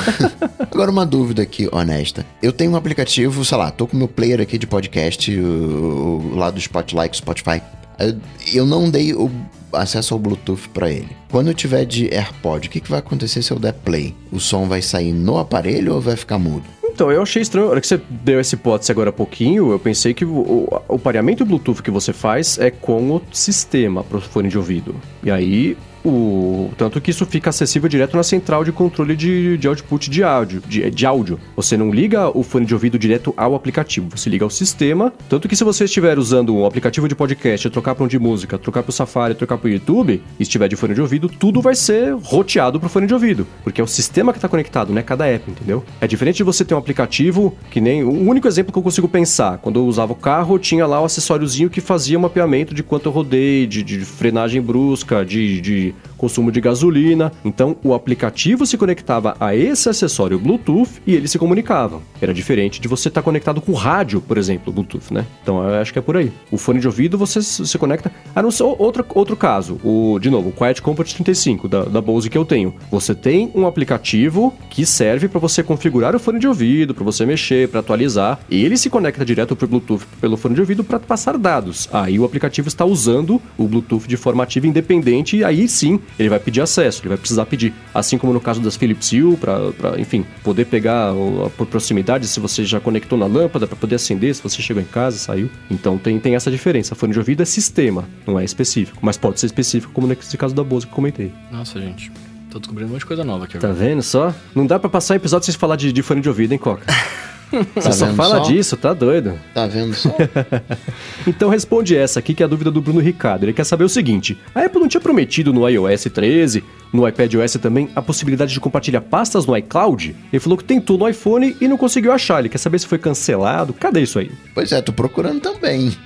Agora 0.72 0.90
uma 0.90 1.04
dúvida 1.04 1.42
aqui, 1.42 1.68
honesta. 1.70 2.24
Eu 2.42 2.52
tenho 2.52 2.72
um 2.72 2.76
aplicativo, 2.76 3.44
sei 3.44 3.58
lá, 3.58 3.70
tô 3.70 3.86
com 3.86 3.96
meu 3.96 4.08
player 4.08 4.40
aqui 4.40 4.56
de 4.56 4.66
podcast, 4.66 5.30
o, 5.38 6.30
o, 6.32 6.36
lá 6.36 6.50
do 6.50 6.58
Spotlight, 6.58 7.16
Spotify. 7.16 7.60
Eu, 7.98 8.16
eu 8.52 8.66
não 8.66 8.90
dei 8.90 9.12
o 9.12 9.30
acesso 9.72 10.14
ao 10.14 10.20
Bluetooth 10.20 10.68
pra 10.70 10.90
ele. 10.90 11.08
Quando 11.30 11.48
eu 11.48 11.54
tiver 11.54 11.84
de 11.84 12.08
AirPod, 12.12 12.68
o 12.68 12.70
que, 12.70 12.80
que 12.80 12.90
vai 12.90 13.00
acontecer 13.00 13.42
se 13.42 13.52
eu 13.52 13.58
der 13.58 13.74
play? 13.74 14.14
O 14.32 14.40
som 14.40 14.66
vai 14.66 14.80
sair 14.80 15.12
no 15.12 15.38
aparelho 15.38 15.94
ou 15.94 16.00
vai 16.00 16.16
ficar 16.16 16.38
mudo? 16.38 16.64
Então, 16.84 17.10
eu 17.10 17.22
achei 17.22 17.42
estranho. 17.42 17.66
Na 17.66 17.72
hora 17.72 17.80
que 17.80 17.88
você 17.88 18.00
deu 18.08 18.38
essa 18.38 18.54
hipótese 18.54 18.92
agora 18.92 19.10
há 19.10 19.12
pouquinho, 19.12 19.72
eu 19.72 19.78
pensei 19.80 20.14
que 20.14 20.24
o, 20.24 20.30
o, 20.30 20.82
o 20.88 20.98
pareamento 20.98 21.44
Bluetooth 21.44 21.82
que 21.82 21.90
você 21.90 22.12
faz 22.12 22.56
é 22.56 22.70
com 22.70 23.10
o 23.10 23.20
sistema 23.32 24.04
para 24.04 24.18
o 24.18 24.20
fone 24.20 24.48
de 24.48 24.56
ouvido. 24.56 24.94
E 25.22 25.30
aí, 25.30 25.76
o 26.04 26.70
tanto 26.76 27.00
que 27.00 27.10
isso 27.10 27.24
fica 27.24 27.50
acessível 27.50 27.88
direto 27.88 28.16
na 28.16 28.22
central 28.22 28.62
de 28.64 28.70
controle 28.70 29.16
de, 29.16 29.56
de 29.56 29.66
output 29.66 30.10
de 30.10 30.22
áudio, 30.22 30.62
de, 30.66 30.90
de 30.90 31.06
áudio. 31.06 31.40
Você 31.56 31.76
não 31.76 31.90
liga 31.90 32.28
o 32.36 32.42
fone 32.42 32.66
de 32.66 32.74
ouvido 32.74 32.98
direto 32.98 33.32
ao 33.36 33.54
aplicativo, 33.54 34.08
você 34.14 34.28
liga 34.28 34.44
ao 34.44 34.50
sistema. 34.50 35.12
Tanto 35.28 35.48
que 35.48 35.56
se 35.56 35.64
você 35.64 35.84
estiver 35.84 36.18
usando 36.18 36.54
um 36.54 36.66
aplicativo 36.66 37.08
de 37.08 37.14
podcast, 37.14 37.70
trocar 37.70 37.94
para 37.94 38.04
um 38.04 38.08
de 38.08 38.18
música, 38.18 38.58
trocar 38.58 38.82
para 38.82 38.90
o 38.90 38.92
Safari, 38.92 39.34
trocar 39.34 39.56
para 39.56 39.68
o 39.68 39.70
YouTube, 39.70 40.22
e 40.38 40.42
estiver 40.42 40.68
de 40.68 40.76
fone 40.76 40.94
de 40.94 41.00
ouvido, 41.00 41.28
tudo 41.28 41.62
vai 41.62 41.74
ser 41.74 42.14
roteado 42.14 42.78
para 42.78 42.86
o 42.86 42.90
fone 42.90 43.06
de 43.06 43.14
ouvido, 43.14 43.46
porque 43.62 43.80
é 43.80 43.84
o 43.84 43.86
sistema 43.86 44.32
que 44.32 44.38
está 44.38 44.48
conectado, 44.48 44.92
não 44.92 44.98
é 44.98 45.02
cada 45.02 45.26
app, 45.26 45.50
entendeu? 45.50 45.84
É 46.00 46.06
diferente 46.06 46.36
de 46.36 46.42
você 46.42 46.64
ter 46.64 46.74
um 46.74 46.78
aplicativo 46.78 47.56
que 47.70 47.80
nem 47.80 48.04
o 48.04 48.28
único 48.28 48.46
exemplo 48.46 48.72
que 48.72 48.78
eu 48.78 48.82
consigo 48.82 49.08
pensar, 49.08 49.58
quando 49.58 49.80
eu 49.80 49.86
usava 49.86 50.12
o 50.12 50.16
carro, 50.16 50.58
tinha 50.58 50.86
lá 50.86 51.00
o 51.00 51.04
acessóriozinho 51.04 51.70
que 51.70 51.80
fazia 51.80 52.18
mapeamento 52.18 52.74
de 52.74 52.82
quanto 52.82 53.06
eu 53.08 53.12
rodei, 53.12 53.66
de, 53.66 53.82
de 53.82 54.00
frenagem 54.00 54.60
brusca, 54.60 55.24
de, 55.24 55.60
de 55.60 55.93
consumo 56.16 56.50
de 56.50 56.60
gasolina. 56.60 57.32
Então, 57.44 57.76
o 57.84 57.94
aplicativo 57.94 58.64
se 58.64 58.78
conectava 58.78 59.36
a 59.38 59.54
esse 59.54 59.88
acessório 59.88 60.38
Bluetooth 60.38 61.02
e 61.06 61.14
eles 61.14 61.30
se 61.30 61.38
comunicavam. 61.38 62.02
Era 62.20 62.32
diferente 62.32 62.80
de 62.80 62.88
você 62.88 63.08
estar 63.08 63.22
conectado 63.22 63.60
com 63.60 63.72
rádio, 63.72 64.20
por 64.20 64.38
exemplo, 64.38 64.72
Bluetooth, 64.72 65.12
né? 65.12 65.26
Então, 65.42 65.62
eu 65.62 65.80
acho 65.80 65.92
que 65.92 65.98
é 65.98 66.02
por 66.02 66.16
aí. 66.16 66.32
O 66.50 66.56
fone 66.56 66.80
de 66.80 66.86
ouvido 66.86 67.18
você 67.18 67.42
se 67.42 67.78
conecta. 67.78 68.10
A 68.34 68.42
não 68.42 68.50
ser 68.50 68.62
outro, 68.62 69.04
outro 69.14 69.36
caso, 69.36 69.78
o, 69.84 70.18
de 70.18 70.30
novo, 70.30 70.48
o 70.48 70.52
Quiet 70.52 70.80
Comfort 70.80 71.12
35 71.12 71.68
da, 71.68 71.84
da 71.84 72.00
Bose 72.00 72.30
que 72.30 72.38
eu 72.38 72.44
tenho. 72.44 72.74
Você 72.90 73.14
tem 73.14 73.50
um 73.54 73.66
aplicativo 73.66 74.54
que 74.70 74.86
serve 74.86 75.28
para 75.28 75.38
você 75.38 75.62
configurar 75.62 76.16
o 76.16 76.18
fone 76.18 76.38
de 76.38 76.48
ouvido, 76.48 76.94
para 76.94 77.04
você 77.04 77.26
mexer, 77.26 77.68
para 77.68 77.80
atualizar. 77.80 78.40
E 78.48 78.64
ele 78.64 78.76
se 78.76 78.88
conecta 78.88 79.24
direto 79.24 79.54
pro 79.54 79.68
Bluetooth 79.68 80.06
pelo 80.20 80.36
fone 80.36 80.54
de 80.54 80.60
ouvido 80.60 80.82
para 80.82 80.98
passar 80.98 81.36
dados. 81.36 81.88
Aí 81.92 82.18
o 82.18 82.24
aplicativo 82.24 82.68
está 82.68 82.84
usando 82.84 83.40
o 83.58 83.68
Bluetooth 83.68 84.08
de 84.08 84.16
forma 84.16 84.42
ativa 84.42 84.66
independente, 84.66 85.36
e 85.36 85.44
aí 85.44 85.68
sim 85.68 85.83
ele 86.18 86.28
vai 86.28 86.38
pedir 86.38 86.60
acesso, 86.60 87.00
ele 87.02 87.08
vai 87.10 87.18
precisar 87.18 87.46
pedir. 87.46 87.72
Assim 87.94 88.16
como 88.18 88.32
no 88.32 88.40
caso 88.40 88.60
das 88.60 88.76
Philips 88.76 89.12
Hue, 89.12 89.36
para, 89.36 89.98
enfim, 90.00 90.24
poder 90.42 90.64
pegar 90.66 91.12
por 91.56 91.66
proximidade 91.66 92.26
se 92.26 92.40
você 92.40 92.64
já 92.64 92.80
conectou 92.80 93.18
na 93.18 93.26
lâmpada, 93.26 93.66
para 93.66 93.76
poder 93.76 93.96
acender, 93.96 94.34
se 94.34 94.42
você 94.42 94.60
chegou 94.62 94.82
em 94.82 94.86
casa, 94.86 95.18
saiu. 95.18 95.50
Então 95.70 95.96
tem, 95.98 96.18
tem 96.18 96.34
essa 96.34 96.50
diferença. 96.50 96.94
Fone 96.94 97.12
de 97.12 97.18
ouvido 97.18 97.42
é 97.42 97.46
sistema, 97.46 98.04
não 98.26 98.38
é 98.38 98.44
específico. 98.44 98.98
Mas 99.02 99.16
pode 99.16 99.40
ser 99.40 99.46
específico, 99.46 99.92
como 99.92 100.06
nesse 100.06 100.36
caso 100.36 100.54
da 100.54 100.62
Bose 100.64 100.86
que 100.86 100.92
eu 100.92 100.96
comentei. 100.96 101.32
Nossa, 101.50 101.80
gente. 101.80 102.10
Tô 102.50 102.58
descobrindo 102.60 102.88
um 102.90 102.92
monte 102.92 103.00
de 103.00 103.06
coisa 103.06 103.24
nova 103.24 103.44
aqui 103.46 103.58
Tá 103.58 103.68
agora. 103.68 103.84
vendo 103.88 104.02
só? 104.02 104.32
Não 104.54 104.64
dá 104.64 104.78
pra 104.78 104.88
passar 104.88 105.16
episódio 105.16 105.44
sem 105.46 105.52
se 105.52 105.58
falar 105.58 105.74
de, 105.76 105.92
de 105.92 106.02
fone 106.02 106.20
de 106.20 106.28
ouvido, 106.28 106.52
hein, 106.52 106.58
Coca? 106.58 106.84
Você 107.74 107.92
só 107.92 108.06
vendo 108.06 108.16
fala 108.16 108.36
só? 108.36 108.50
disso, 108.50 108.76
tá 108.76 108.92
doido? 108.92 109.38
Tá 109.52 109.66
vendo 109.66 109.94
só? 109.94 110.14
Então 111.26 111.48
responde 111.48 111.96
essa 111.96 112.18
aqui 112.18 112.34
que 112.34 112.42
é 112.42 112.46
a 112.46 112.48
dúvida 112.48 112.70
do 112.70 112.80
Bruno 112.80 113.00
Ricardo. 113.00 113.44
Ele 113.44 113.52
quer 113.52 113.64
saber 113.64 113.84
o 113.84 113.88
seguinte: 113.88 114.36
a 114.54 114.60
Apple 114.64 114.80
não 114.80 114.88
tinha 114.88 115.00
prometido 115.00 115.52
no 115.52 115.66
iOS 115.68 116.04
13, 116.04 116.62
no 116.92 117.06
iPadOS 117.08 117.54
também, 117.54 117.88
a 117.94 118.02
possibilidade 118.02 118.52
de 118.52 118.60
compartilhar 118.60 119.00
pastas 119.00 119.46
no 119.46 119.56
iCloud? 119.56 120.14
Ele 120.32 120.40
falou 120.40 120.58
que 120.58 120.64
tentou 120.64 120.98
no 120.98 121.08
iPhone 121.08 121.56
e 121.60 121.66
não 121.68 121.76
conseguiu 121.78 122.12
achar. 122.12 122.40
Ele 122.40 122.48
quer 122.48 122.58
saber 122.58 122.78
se 122.78 122.86
foi 122.86 122.98
cancelado. 122.98 123.72
Cadê 123.72 124.02
isso 124.02 124.18
aí? 124.18 124.30
pois 124.54 124.70
é, 124.72 124.82
tô 124.82 124.92
procurando 124.92 125.40
também. 125.40 125.96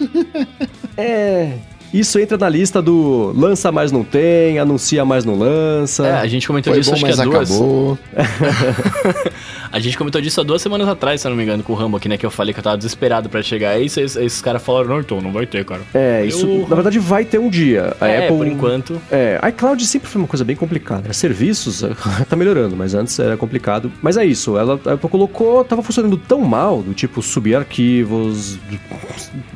É. 0.97 1.53
Isso 1.93 2.19
entra 2.19 2.37
na 2.37 2.49
lista 2.49 2.83
do 2.83 3.33
lança 3.37 3.73
mais 3.73 3.91
não 3.91 4.05
tem, 4.05 4.59
anuncia 4.59 5.05
mais 5.05 5.25
não 5.25 5.39
lança. 5.39 6.07
É, 6.07 6.13
a 6.21 6.27
gente 6.27 6.47
comentou 6.47 6.73
Foi 6.73 6.81
disso 6.81 6.91
bom, 6.91 6.97
acho 6.97 7.05
que 7.05 7.21
há 7.21 7.25
duas. 7.25 7.51
acabou. 7.51 7.99
A 9.71 9.79
gente 9.79 9.99
comentou 9.99 10.21
disso 10.21 10.41
há 10.41 10.45
duas 10.45 10.63
semanas 10.63 10.89
atrás, 10.89 11.21
se 11.21 11.27
eu 11.27 11.31
não 11.31 11.37
me 11.37 11.43
engano, 11.43 11.63
com 11.63 11.75
o 11.75 11.77
Rambo 11.77 11.97
aqui, 11.99 12.09
né? 12.09 12.17
Que 12.17 12.25
eu 12.25 12.31
falei 12.31 12.55
que 12.55 12.61
eu 12.61 12.65
tava 12.65 12.77
desesperado 12.79 13.29
pra 13.29 13.43
chegar. 13.43 13.73
Aí 13.73 13.85
esses, 13.85 14.17
esses 14.17 14.41
caras 14.41 14.63
falaram, 14.63 14.89
não, 14.89 15.01
então, 15.01 15.21
não 15.21 15.31
vai 15.31 15.47
ter, 15.47 15.63
cara. 15.65 15.83
É, 15.93 16.25
isso 16.25 16.47
Eu- 16.47 16.67
na 16.69 16.75
verdade 16.75 16.99
vai 16.99 17.25
ter 17.25 17.39
um 17.39 17.51
dia. 17.51 17.95
A 18.01 18.09
é, 18.09 18.25
Apple 18.25 18.39
por 18.39 18.47
enquanto. 18.47 19.01
É, 19.11 19.39
iCloud 19.51 19.85
sempre 19.87 20.09
foi 20.09 20.23
uma 20.23 20.29
coisa 20.29 20.43
bem 20.45 20.57
complicada. 20.57 21.13
Serviços 21.13 21.85
tá 22.29 22.35
melhorando, 22.35 22.77
mas 22.77 22.95
antes 22.95 23.19
era 23.19 23.37
complicado. 23.37 23.93
Mas 24.01 24.17
é 24.17 24.25
isso, 24.25 24.57
ela 24.57 24.81
a 24.87 24.95
Apple 24.95 25.11
colocou, 25.11 25.63
tava 25.65 25.83
funcionando 25.83 26.17
tão 26.17 26.41
mal, 26.41 26.83
do 26.83 26.95
tipo 26.95 27.21
subir 27.21 27.55
arquivos, 27.55 28.59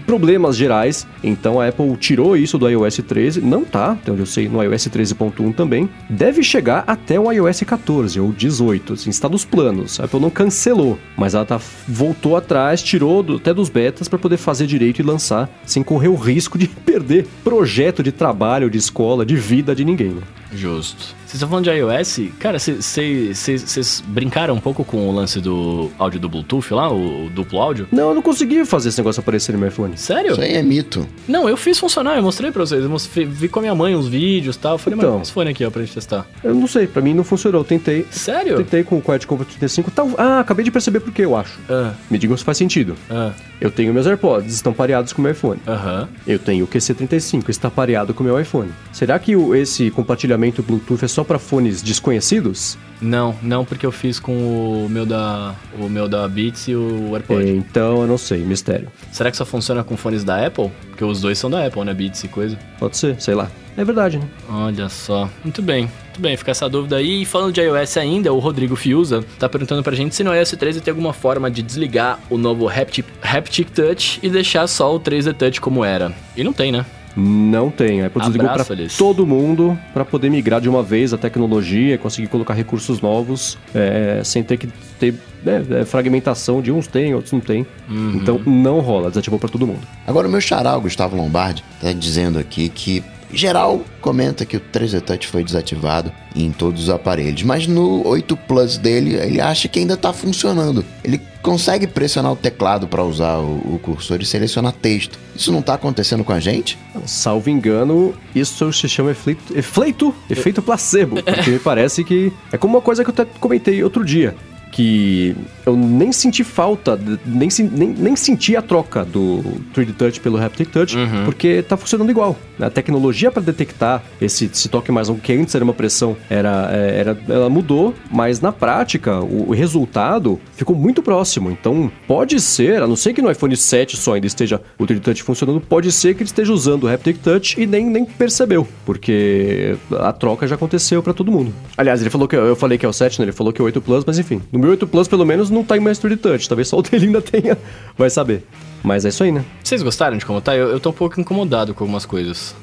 problemas 0.07 0.57
gerais. 0.57 1.07
Então 1.25 1.59
a 1.59 1.69
Apple 1.69 1.97
tirou 1.97 2.22
isso 2.37 2.57
do 2.59 2.69
iOS 2.69 2.97
13, 3.07 3.41
não 3.41 3.65
tá, 3.65 3.97
onde 4.09 4.21
eu 4.21 4.27
sei, 4.27 4.49
no 4.49 4.63
iOS 4.63 4.89
13.1 4.89 5.55
também. 5.55 5.89
Deve 6.09 6.43
chegar 6.43 6.85
até 6.87 7.19
o 7.19 7.31
iOS 7.31 7.61
14 7.63 8.19
ou 8.21 8.33
18, 8.33 8.93
assim, 8.95 9.11
está 9.11 9.29
nos 9.29 9.45
planos. 9.45 9.99
A 10.01 10.05
Apple 10.05 10.21
não 10.21 10.31
cancelou, 10.31 10.99
mas 11.17 11.35
ela 11.35 11.45
tá, 11.45 11.61
voltou 11.89 12.37
atrás, 12.37 12.83
tirou 12.83 13.23
do- 13.23 13.37
até 13.37 13.53
dos 13.53 13.69
betas 13.69 14.09
para 14.09 14.19
poder 14.19 14.37
fazer 14.37 14.67
direito 14.67 15.01
e 15.01 15.03
lançar, 15.05 15.49
sem 15.65 15.83
correr 15.83 16.09
o 16.09 16.15
risco 16.15 16.57
de 16.59 16.67
perder 16.87 17.27
projeto 17.45 18.03
de 18.03 18.13
trabalho, 18.13 18.71
de 18.71 18.79
escola, 18.79 19.25
de 19.27 19.37
vida 19.37 19.75
de 19.75 19.85
ninguém. 19.85 20.11
Né? 20.11 20.23
Justo. 20.53 21.15
Vocês 21.27 21.35
estão 21.35 21.49
falando 21.49 21.65
de 21.65 21.71
iOS? 21.71 22.21
Cara, 22.39 22.59
vocês 22.59 24.03
brincaram 24.07 24.55
um 24.55 24.61
pouco 24.61 24.85
com 24.85 25.09
o 25.09 25.13
lance 25.15 25.41
do 25.41 25.91
áudio 25.99 26.21
do 26.21 26.29
Bluetooth 26.29 26.75
lá, 26.75 26.91
o, 26.93 27.27
o 27.27 27.31
duplo 27.31 27.59
áudio? 27.61 27.89
Não, 27.91 28.09
eu 28.11 28.15
não 28.15 28.21
consegui 28.23 28.65
fazer 28.67 28.91
esse 28.91 28.99
negócio 28.99 29.21
aparecer 29.21 29.53
no 29.53 29.59
meu 29.59 29.69
iPhone. 29.69 29.97
Sério? 29.97 30.33
Isso 30.33 30.41
aí 30.43 30.53
é 30.55 30.63
mito. 30.63 31.07
Não, 31.27 31.49
eu 31.49 31.57
fiz 31.57 31.79
funcionar, 31.79 32.17
eu 32.17 32.23
mostrei 32.23 32.51
pra 32.53 32.61
vocês. 32.67 32.83
Eu 32.85 32.91
mostrei- 32.91 33.25
vi 33.25 33.49
com 33.49 33.61
a 33.61 33.63
minha 33.63 33.75
mãe 33.75 33.97
uns 33.97 34.09
vídeos 34.09 34.57
e 34.57 34.59
tal. 34.59 34.73
Eu 34.73 34.79
falei, 34.79 34.99
Então. 34.99 35.13
mas 35.15 35.23
esse 35.23 35.33
fone 35.33 35.51
aqui, 35.51 35.65
ó, 35.65 35.71
pra 35.71 35.81
gente 35.83 35.95
testar. 35.95 36.27
Eu 36.45 36.55
não 36.55 36.67
sei, 36.67 36.87
pra 36.87 37.01
mim 37.01 37.15
não 37.15 37.25
funcionou. 37.25 37.63
Eu 37.63 37.65
tentei. 37.65 38.07
Sério? 38.11 38.57
Tentei 38.59 38.85
com 38.85 38.99
o 38.99 39.03
Quiet 39.03 39.27
Comfort 39.27 39.49
35. 39.49 39.91
Tal... 39.91 40.11
Ah, 40.19 40.41
acabei 40.41 40.65
de 40.65 40.71
perceber 40.71 41.01
por 41.01 41.13
que 41.13 41.23
eu 41.23 41.35
acho. 41.35 41.59
Ah, 41.71 41.93
Me 42.11 42.19
digam 42.19 42.37
se 42.37 42.45
faz 42.45 42.59
sentido. 42.59 42.95
ah, 43.11 43.33
Eu 43.61 43.71
tenho 43.71 43.95
meus 43.95 44.07
AirPods, 44.07 44.53
estão 44.53 44.73
pareados 44.75 45.13
com 45.15 45.21
o 45.21 45.23
meu 45.23 45.33
iPhone. 45.33 45.61
aham. 45.67 46.09
Eu 46.27 46.39
tenho 46.39 46.65
o 46.65 46.69
QC35, 46.69 47.49
está 47.49 47.71
pareado 47.71 48.13
com 48.13 48.23
o 48.23 48.27
meu 48.27 48.39
iPhone. 48.39 48.71
Será 48.93 49.19
que 49.19 49.33
esse 49.57 49.91
compartilhamento 49.91 50.42
cabeamento 50.43 50.63
Bluetooth 50.63 51.05
é 51.05 51.09
só 51.09 51.23
para 51.23 51.39
fones 51.39 51.81
desconhecidos? 51.81 52.77
Não, 53.01 53.37
não 53.43 53.65
porque 53.65 53.87
eu 53.87 53.93
fiz 53.93 54.19
com 54.19 54.85
o 54.85 54.89
meu 54.89 55.07
da, 55.07 55.55
o 55.79 55.89
meu 55.89 56.09
da 56.09 56.27
Beats 56.29 56.69
e 56.69 56.75
o 56.75 57.15
AirPod. 57.15 57.45
É, 57.45 57.51
então 57.51 58.03
eu 58.03 58.07
não 58.07 58.19
sei, 58.19 58.39
mistério. 58.41 58.89
Será 59.13 59.31
que 59.31 59.37
só 59.37 59.45
funciona 59.45 59.85
com 59.85 59.97
fones 59.97 60.25
da 60.25 60.45
Apple? 60.45 60.71
Porque 60.89 61.05
os 61.05 61.21
dois 61.21 61.39
são 61.39 61.51
da 61.51 61.65
Apple, 61.67 61.85
né? 61.85 61.95
Beats 61.95 62.25
e 62.25 62.29
coisa. 62.29 62.59
Pode 62.79 62.97
ser, 62.97 63.21
sei 63.21 63.35
lá. 63.35 63.51
É 63.77 63.85
verdade, 63.85 64.19
né? 64.19 64.29
Olha 64.49 64.89
só. 64.89 65.29
Muito 65.43 65.63
bem. 65.63 65.89
Muito 66.07 66.21
bem, 66.21 66.37
fica 66.37 66.51
essa 66.51 66.69
dúvida 66.69 66.97
aí. 66.97 67.23
E 67.23 67.25
falando 67.25 67.53
de 67.53 67.61
iOS 67.61 67.97
ainda, 67.97 68.33
o 68.33 68.39
Rodrigo 68.39 68.77
Fiuza 68.77 69.25
tá 69.39 69.49
perguntando 69.49 69.83
pra 69.83 69.95
gente 69.95 70.15
se 70.15 70.23
no 70.23 70.35
iOS 70.35 70.53
13 70.53 70.81
tem 70.81 70.93
alguma 70.93 71.13
forma 71.13 71.51
de 71.51 71.63
desligar 71.63 72.21
o 72.29 72.37
novo 72.37 72.69
Haptic, 72.69 73.07
Haptic 73.23 73.71
Touch 73.71 74.21
e 74.23 74.29
deixar 74.29 74.67
só 74.67 74.95
o 74.95 75.01
3D 75.01 75.33
Touch 75.35 75.61
como 75.61 75.85
era. 75.85 76.13
E 76.37 76.45
não 76.45 76.53
tem, 76.53 76.71
né? 76.71 76.85
Não 77.17 77.71
tem. 77.71 78.03
A 78.03 78.07
Apple 78.07 78.23
desligou 78.23 78.49
para 78.49 78.65
todo 78.97 79.27
mundo 79.27 79.79
para 79.93 80.05
poder 80.05 80.31
migrar 80.31 80.61
de 80.61 80.69
uma 80.69 80.83
vez 80.83 81.13
a 81.13 81.19
tecnologia 81.19 81.95
e 81.95 81.99
conseguir 81.99 82.29
colocar 82.29 82.55
recursos 82.55 83.01
novos 83.01 83.59
é, 83.75 84.23
sem 84.25 84.43
ter 84.43 84.57
que 84.57 84.69
ter 84.99 85.15
né, 85.45 85.65
é, 85.71 85.85
fragmentação 85.85 86.63
de 86.63 86.71
uns 86.73 86.87
tem, 86.87 87.15
outros 87.15 87.33
não 87.33 87.41
tem. 87.41 87.67
Então 88.15 88.41
não 88.47 88.81
rola, 88.81 89.09
desativou 89.09 89.39
para 89.39 89.49
todo 89.49 89.67
mundo. 89.67 89.81
Agora 90.07 90.27
o 90.27 90.31
meu 90.31 90.41
xará, 90.41 90.77
o 90.77 90.81
Gustavo 90.81 91.17
Lombardi, 91.17 91.65
tá 91.81 91.93
dizendo 91.93 92.39
aqui 92.39 92.69
que 92.69 93.03
geral 93.33 93.85
comenta 94.01 94.45
que 94.45 94.57
o 94.57 94.61
3D 94.61 95.01
Touch 95.01 95.27
foi 95.27 95.43
desativado 95.45 96.13
em 96.35 96.51
todos 96.51 96.85
os 96.85 96.91
aparelhos, 96.91 97.43
mas 97.43 97.67
no 97.67 98.07
8 98.07 98.37
Plus 98.37 98.77
dele 98.77 99.15
ele 99.15 99.41
acha 99.41 99.69
que 99.69 99.79
ainda 99.79 99.97
tá 99.97 100.13
funcionando. 100.13 100.85
Ele 101.05 101.21
consegue 101.43 101.87
pressionar 101.87 102.33
o 102.33 102.37
teclado 102.37 102.87
para 102.87 103.03
usar 103.03 103.39
o, 103.39 103.75
o 103.75 103.81
cursor 103.83 104.21
e 104.21 104.27
selecionar 104.27 104.73
texto. 104.73 105.19
Isso 105.35 105.51
não 105.53 105.61
tá 105.61 105.75
acontecendo 105.75 106.23
com 106.23 106.33
a 106.33 106.41
gente? 106.41 106.79
Salvo 107.07 107.51
engano, 107.51 108.15
isso 108.35 108.73
se 108.73 108.89
chama 108.89 109.11
efeito, 109.11 109.57
efeito, 109.57 110.15
efeito 110.31 110.63
placebo, 110.63 111.23
porque 111.23 111.51
me 111.51 111.59
parece 111.61 112.05
que 112.05 112.33
é 112.53 112.59
como 112.59 112.77
uma 112.77 112.83
coisa 112.83 113.03
que 113.03 113.11
eu 113.11 113.15
até 113.15 113.25
comentei 113.39 113.83
outro 113.83 114.05
dia. 114.05 114.37
Que 114.73 115.37
eu 115.65 115.77
nem 115.77 116.11
senti 116.11 116.43
falta, 116.43 116.99
nem, 117.25 117.49
nem, 117.71 117.89
nem 117.91 118.17
senti 118.17 118.57
a 118.57 118.63
troca 118.63 119.05
do 119.05 119.43
3D 119.75 119.95
Touch 119.95 120.21
pelo 120.21 120.43
Haptic 120.43 120.71
Touch, 120.71 120.97
porque 121.25 121.63
tá 121.63 121.77
funcionando 121.77 122.11
igual. 122.11 122.37
A 122.59 122.71
tecnologia 122.71 123.31
para 123.31 123.43
detectar 123.43 124.03
esse, 124.21 124.47
esse 124.47 124.69
toque 124.69 124.91
mais 124.91 125.09
longo, 125.09 125.21
que 125.21 125.33
antes 125.33 125.55
era 125.55 125.63
uma 125.63 125.75
pressão, 125.75 126.17
era, 126.31 126.71
é, 126.73 127.01
era, 127.01 127.19
ela 127.29 127.51
mudou, 127.51 127.95
mas 128.11 128.41
na 128.41 128.51
prática 128.51 129.21
o, 129.21 129.51
o 129.51 129.53
resultado 129.53 130.41
ficou 130.57 130.75
muito 130.75 131.03
próximo. 131.03 131.51
Então 131.51 131.91
pode 132.09 132.41
ser, 132.41 132.83
a 132.83 132.87
não 132.87 132.97
ser 132.97 133.13
que 133.13 133.23
no 133.23 133.31
iPhone 133.31 133.57
7 133.57 133.97
só 133.97 134.15
ainda 134.15 134.27
esteja 134.27 134.61
o 134.79 134.85
3D 134.85 135.01
Touch 135.01 135.23
funcionando, 135.23 135.61
pode 135.61 135.93
ser 135.93 136.15
que 136.15 136.23
ele 136.23 136.29
esteja 136.29 136.53
usando 136.53 136.85
o 136.85 136.89
Haptic 136.89 137.19
Touch 137.19 137.61
e 137.61 137.67
nem, 137.67 137.85
nem 137.85 138.05
percebeu, 138.05 138.67
porque 138.87 139.77
a 140.01 140.13
troca 140.13 140.47
já 140.47 140.55
aconteceu 140.55 141.03
para 141.03 141.13
todo 141.13 141.31
mundo. 141.31 141.53
Aliás, 141.77 142.01
ele 142.01 142.11
falou 142.11 142.27
que 142.27 142.37
eu 142.37 142.57
falei 142.57 142.79
que 142.79 142.87
é 142.87 142.89
o 142.89 142.93
7, 142.93 143.19
né? 143.19 143.27
Ele 143.27 143.33
falou 143.33 143.53
que 143.53 143.61
é 143.61 143.63
o 143.63 143.67
8 143.67 143.81
Plus, 143.81 144.05
mas 144.05 144.19
enfim, 144.19 144.41
no 144.51 144.59
meu 144.63 144.71
8 144.71 144.87
Plus 144.87 145.09
pelo 145.09 145.27
menos 145.27 145.51
não 145.51 145.65
tá 145.65 145.77
em 145.77 145.81
mais 145.81 145.99
3D 145.99 146.19
Touch, 146.19 146.49
talvez 146.49 146.69
só 146.69 146.79
o 146.79 146.83
dele 146.83 147.07
ainda 147.07 147.21
tenha, 147.21 147.59
vai 147.99 148.09
saber. 148.09 148.45
Mas 148.83 149.05
é 149.05 149.09
isso 149.09 149.23
aí, 149.25 149.33
né? 149.33 149.45
Vocês 149.63 149.83
gostaram 149.83 150.17
de 150.17 150.25
como 150.25 150.41
tá? 150.41 150.57
Eu, 150.57 150.71
eu 150.71 150.81
tô 150.81 150.91
um 150.91 150.93
pouco 150.93 151.21
incomodado 151.21 151.75
com 151.75 151.85
algumas 151.85 152.07
coisas. 152.07 152.55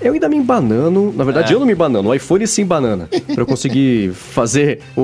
Eu 0.00 0.12
ainda 0.14 0.28
me 0.28 0.40
banano, 0.40 1.12
na 1.16 1.24
verdade 1.24 1.52
É. 1.52 1.54
eu 1.56 1.60
não 1.60 1.66
me 1.66 1.74
banano, 1.74 2.08
o 2.10 2.14
iPhone 2.14 2.46
sim 2.46 2.64
banana, 2.64 3.08
pra 3.26 3.42
eu 3.42 3.46
conseguir 3.46 4.12
fazer 4.14 4.80
o, 4.96 5.00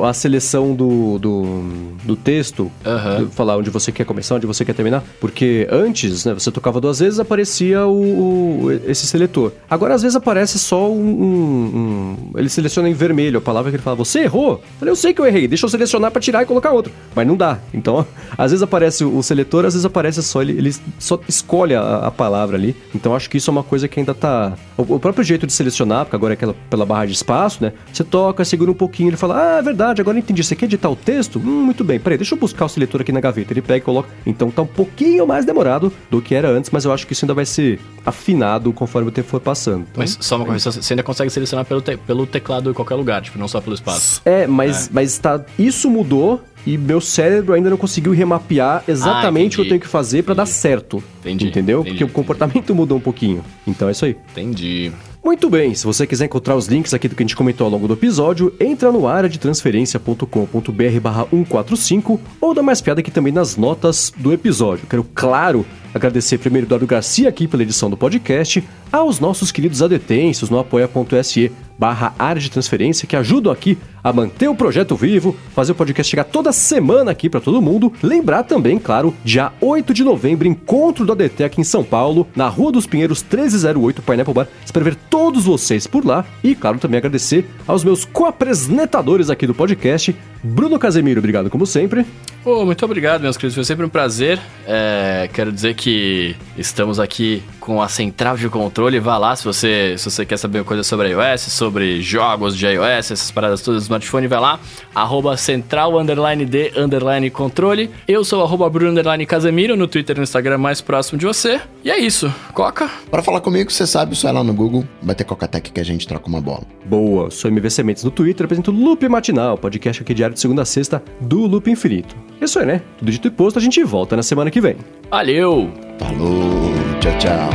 o- 0.00 0.04
a 0.04 0.12
seleção 0.12 0.74
do, 0.74 1.18
do, 1.18 1.62
do 2.04 2.16
texto, 2.16 2.70
Aham. 2.84 3.24
do- 3.24 3.30
falar 3.30 3.56
onde 3.56 3.70
você 3.70 3.90
quer 3.92 4.04
começar, 4.04 4.34
onde 4.36 4.46
você 4.46 4.64
quer 4.64 4.74
terminar, 4.74 5.02
porque 5.20 5.66
antes, 5.70 6.24
né, 6.24 6.34
você 6.34 6.50
tocava 6.50 6.80
duas 6.80 6.98
vezes, 7.00 7.18
aparecia 7.20 7.86
o, 7.86 8.64
o- 8.66 8.72
esse 8.86 9.06
seletor. 9.06 9.52
Agora 9.68 9.94
às 9.94 10.02
vezes 10.02 10.16
aparece 10.16 10.58
só 10.58 10.90
um, 10.90 10.96
um- 11.00 11.76
um- 11.76 12.38
ele 12.38 12.48
seleciona 12.48 12.88
em 12.88 12.92
vermelho 12.94 13.38
a 13.38 13.40
palavra 13.42 13.70
que 13.70 13.76
ele 13.76 13.82
fala, 13.82 13.96
você 13.96 14.20
errou? 14.20 14.52
Eu 14.52 14.60
falei, 14.78 14.92
eu 14.92 14.96
sei 14.96 15.12
que 15.14 15.20
eu 15.20 15.26
errei, 15.26 15.46
deixa 15.48 15.64
eu 15.66 15.70
selecionar 15.70 16.10
pra 16.10 16.20
tirar 16.20 16.42
e 16.42 16.46
colocar 16.46 16.72
outro, 16.72 16.92
mas 17.14 17.26
não 17.26 17.36
dá. 17.36 17.58
Então, 17.72 18.06
às 18.36 18.50
vezes 18.50 18.62
aparece 18.62 19.04
o 19.04 19.22
seletor, 19.22 19.64
às 19.64 19.74
vezes 19.74 19.84
aparece 19.84 20.22
só, 20.22 20.42
ele, 20.42 20.52
ele 20.52 20.74
só 20.98 21.18
escolhe 21.28 21.74
a, 21.74 22.06
a 22.06 22.10
palavra 22.10 22.56
ali, 22.56 22.74
então 22.94 23.14
acho 23.14 23.28
que 23.30 23.36
isso 23.38 23.50
é 23.50 23.52
uma 23.52 23.62
coisa 23.62 23.86
que 23.88 23.98
ainda 24.00 24.14
tá. 24.16 24.54
O, 24.76 24.98
próprio 24.98 25.24
jeito 25.24 25.46
de 25.46 25.52
selecionar, 25.52 26.04
porque 26.04 26.16
agora 26.16 26.32
é 26.32 26.34
aquela, 26.34 26.54
pela 26.68 26.84
barra 26.84 27.06
de 27.06 27.12
espaço, 27.12 27.62
né? 27.62 27.72
Você 27.92 28.04
toca, 28.04 28.44
segura 28.44 28.70
um 28.70 28.74
pouquinho, 28.74 29.08
ele 29.10 29.16
fala: 29.16 29.56
Ah, 29.56 29.58
é 29.58 29.62
verdade, 29.62 30.00
agora 30.00 30.18
entendi. 30.18 30.42
Você 30.44 30.54
quer 30.54 30.66
editar 30.66 30.90
o 30.90 30.96
texto? 30.96 31.38
Hum, 31.38 31.64
muito 31.64 31.82
bem. 31.84 31.98
Peraí, 31.98 32.18
deixa 32.18 32.34
eu 32.34 32.38
buscar 32.38 32.66
o 32.66 32.68
seletor 32.68 33.00
aqui 33.00 33.12
na 33.12 33.20
gaveta. 33.20 33.52
Ele 33.52 33.62
pega 33.62 33.78
e 33.78 33.80
coloca. 33.80 34.08
Então 34.26 34.50
tá 34.50 34.62
um 34.62 34.66
pouquinho 34.66 35.26
mais 35.26 35.44
demorado 35.44 35.92
do 36.10 36.20
que 36.20 36.34
era 36.34 36.48
antes, 36.50 36.70
mas 36.70 36.84
eu 36.84 36.92
acho 36.92 37.06
que 37.06 37.12
isso 37.12 37.24
ainda 37.24 37.34
vai 37.34 37.46
ser 37.46 37.80
afinado 38.04 38.72
conforme 38.72 39.08
o 39.08 39.12
tempo 39.12 39.28
for 39.28 39.40
passando. 39.40 39.80
Então, 39.90 39.94
Mas 39.96 40.16
só 40.20 40.36
uma 40.36 40.44
correção, 40.44 40.72
você 40.72 40.92
ainda 40.92 41.02
consegue 41.02 41.30
selecionar 41.30 41.64
pelo, 41.64 41.80
te- 41.80 41.96
pelo 41.96 42.26
teclado 42.26 42.70
em 42.70 42.74
qualquer 42.74 42.94
lugar, 42.94 43.22
tipo, 43.22 43.38
não 43.38 43.48
só 43.48 43.60
pelo 43.60 43.74
espaço. 43.74 44.20
É, 44.24 44.46
mas, 44.46 44.90
mas 44.92 45.18
tá, 45.18 45.40
isso 45.58 45.90
mudou 45.90 46.42
e 46.66 46.76
meu 46.76 47.00
cérebro 47.00 47.54
ainda 47.54 47.70
não 47.70 47.76
conseguiu 47.76 48.12
remapear 48.12 48.82
exatamente 48.88 49.54
o 49.54 49.62
que 49.62 49.66
eu 49.66 49.68
tenho 49.68 49.80
que 49.80 49.86
fazer 49.86 50.24
pra 50.24 50.34
dar 50.34 50.46
certo. 50.46 51.02
Entendi, 51.20 51.46
Entendeu? 51.46 51.80
entendi, 51.80 51.90
Porque 51.90 52.04
o 52.04 52.08
comportamento 52.08 52.74
mudou 52.74 52.98
um 52.98 53.00
pouquinho. 53.00 53.44
Então 53.66 53.88
é 53.88 53.92
isso 53.92 54.04
aí. 54.04 54.16
Entendi. 54.32 54.92
Muito 55.24 55.50
bem, 55.50 55.74
se 55.74 55.84
você 55.84 56.06
quiser 56.06 56.26
encontrar 56.26 56.54
os 56.54 56.66
links 56.68 56.94
aqui 56.94 57.08
do 57.08 57.16
que 57.16 57.22
a 57.22 57.26
gente 57.26 57.34
comentou 57.34 57.64
ao 57.64 57.70
longo 57.70 57.88
do 57.88 57.94
episódio, 57.94 58.54
entra 58.60 58.92
no 58.92 59.08
área 59.08 59.28
de 59.28 59.40
transferência.com.br 59.40 61.00
barra 61.02 61.26
145 61.28 62.20
ou 62.40 62.54
dá 62.54 62.62
mais 62.62 62.80
piada 62.80 63.00
aqui 63.00 63.10
também 63.10 63.32
nas 63.32 63.56
notas 63.56 64.12
do 64.16 64.32
episódio. 64.32 64.86
Quero, 64.88 65.04
claro, 65.14 65.66
agradecer 65.92 66.38
primeiro 66.38 66.66
Eduardo 66.66 66.86
Garcia 66.86 67.28
aqui 67.28 67.48
pela 67.48 67.64
edição 67.64 67.90
do 67.90 67.96
podcast, 67.96 68.62
aos 68.92 69.18
nossos 69.18 69.50
queridos 69.50 69.82
adetêncios 69.82 70.48
no 70.48 70.60
apoia.se 70.60 71.50
barra 71.76 72.14
área 72.18 72.40
de 72.40 72.50
transferência 72.50 73.06
que 73.08 73.16
ajudam 73.16 73.52
aqui 73.52 73.76
a 74.06 74.12
manter 74.12 74.46
o 74.46 74.54
projeto 74.54 74.94
vivo, 74.94 75.34
fazer 75.52 75.72
o 75.72 75.74
podcast 75.74 76.08
chegar 76.08 76.22
toda 76.22 76.52
semana 76.52 77.10
aqui 77.10 77.28
pra 77.28 77.40
todo 77.40 77.60
mundo. 77.60 77.92
Lembrar 78.00 78.44
também, 78.44 78.78
claro, 78.78 79.12
dia 79.24 79.50
8 79.60 79.92
de 79.92 80.04
novembro, 80.04 80.46
encontro 80.46 81.04
do 81.04 81.10
ADT 81.10 81.42
aqui 81.42 81.60
em 81.60 81.64
São 81.64 81.82
Paulo, 81.82 82.24
na 82.36 82.46
Rua 82.46 82.70
dos 82.70 82.86
Pinheiros 82.86 83.20
1308, 83.20 84.02
Pineapple 84.02 84.32
Bar. 84.32 84.46
Espero 84.64 84.84
ver 84.84 84.94
todos 85.10 85.44
vocês 85.44 85.88
por 85.88 86.06
lá 86.06 86.24
e, 86.44 86.54
claro, 86.54 86.78
também 86.78 86.98
agradecer 86.98 87.50
aos 87.66 87.82
meus 87.82 88.04
co-apresentadores 88.04 89.28
aqui 89.28 89.44
do 89.44 89.54
podcast. 89.54 90.14
Bruno 90.40 90.78
Casemiro, 90.78 91.18
obrigado 91.18 91.50
como 91.50 91.66
sempre. 91.66 92.06
Pô, 92.46 92.64
muito 92.64 92.84
obrigado, 92.84 93.22
meus 93.22 93.36
queridos. 93.36 93.56
Foi 93.56 93.64
sempre 93.64 93.84
um 93.84 93.88
prazer. 93.88 94.38
É, 94.64 95.28
quero 95.32 95.50
dizer 95.50 95.74
que 95.74 96.36
estamos 96.56 97.00
aqui 97.00 97.42
com 97.58 97.82
a 97.82 97.88
central 97.88 98.36
de 98.36 98.48
controle. 98.48 99.00
Vá 99.00 99.18
lá 99.18 99.34
se 99.34 99.44
você, 99.44 99.96
se 99.98 100.08
você 100.08 100.24
quer 100.24 100.36
saber 100.36 100.62
coisa 100.62 100.84
sobre 100.84 101.08
iOS, 101.08 101.40
sobre 101.40 102.00
jogos 102.00 102.56
de 102.56 102.64
iOS, 102.64 103.10
essas 103.10 103.32
paradas 103.32 103.62
todas 103.62 103.88
smartphone, 103.96 104.28
vai 104.28 104.40
lá. 104.40 104.60
Arroba 104.94 105.36
central 105.36 105.98
underline 105.98 106.44
de 106.44 106.72
underline 106.76 107.30
controle. 107.30 107.90
Eu 108.06 108.24
sou 108.24 108.42
arroba 108.42 108.68
Bruno 108.68 108.92
underline 108.92 109.24
Casemiro 109.26 109.76
no 109.76 109.86
Twitter 109.88 110.16
e 110.16 110.18
no 110.18 110.24
Instagram 110.24 110.58
mais 110.58 110.80
próximo 110.80 111.18
de 111.18 111.26
você. 111.26 111.60
E 111.84 111.90
é 111.90 111.98
isso. 111.98 112.32
Coca? 112.52 112.88
Para 113.10 113.22
falar 113.22 113.40
comigo, 113.40 113.70
você 113.70 113.86
sabe, 113.86 114.14
só 114.14 114.28
ir 114.28 114.32
lá 114.32 114.44
no 114.44 114.52
Google, 114.52 114.84
bater 115.02 115.24
Cocatec 115.24 115.70
que 115.72 115.80
a 115.80 115.84
gente 115.84 116.06
troca 116.06 116.28
uma 116.28 116.40
bola. 116.40 116.62
Boa, 116.84 117.30
sou 117.30 117.50
MVC 117.50 117.82
Mendes 117.82 118.04
no 118.04 118.10
Twitter, 118.10 118.44
apresento 118.44 118.70
o 118.70 118.74
Loop 118.74 119.08
Matinal, 119.08 119.58
podcast 119.58 120.02
aqui 120.02 120.14
diário 120.14 120.34
de 120.34 120.40
segunda 120.40 120.62
a 120.62 120.64
sexta 120.64 121.02
do 121.20 121.46
Loop 121.46 121.70
Infinito. 121.70 122.14
Isso 122.40 122.58
aí, 122.58 122.66
né? 122.66 122.82
Tudo 122.98 123.10
dito 123.10 123.28
e 123.28 123.30
posto, 123.30 123.58
a 123.58 123.62
gente 123.62 123.82
volta 123.82 124.16
na 124.16 124.22
semana 124.22 124.50
que 124.50 124.60
vem. 124.60 124.76
Valeu! 125.10 125.70
Falou, 125.98 126.72
tchau, 127.00 127.18
tchau. 127.18 127.50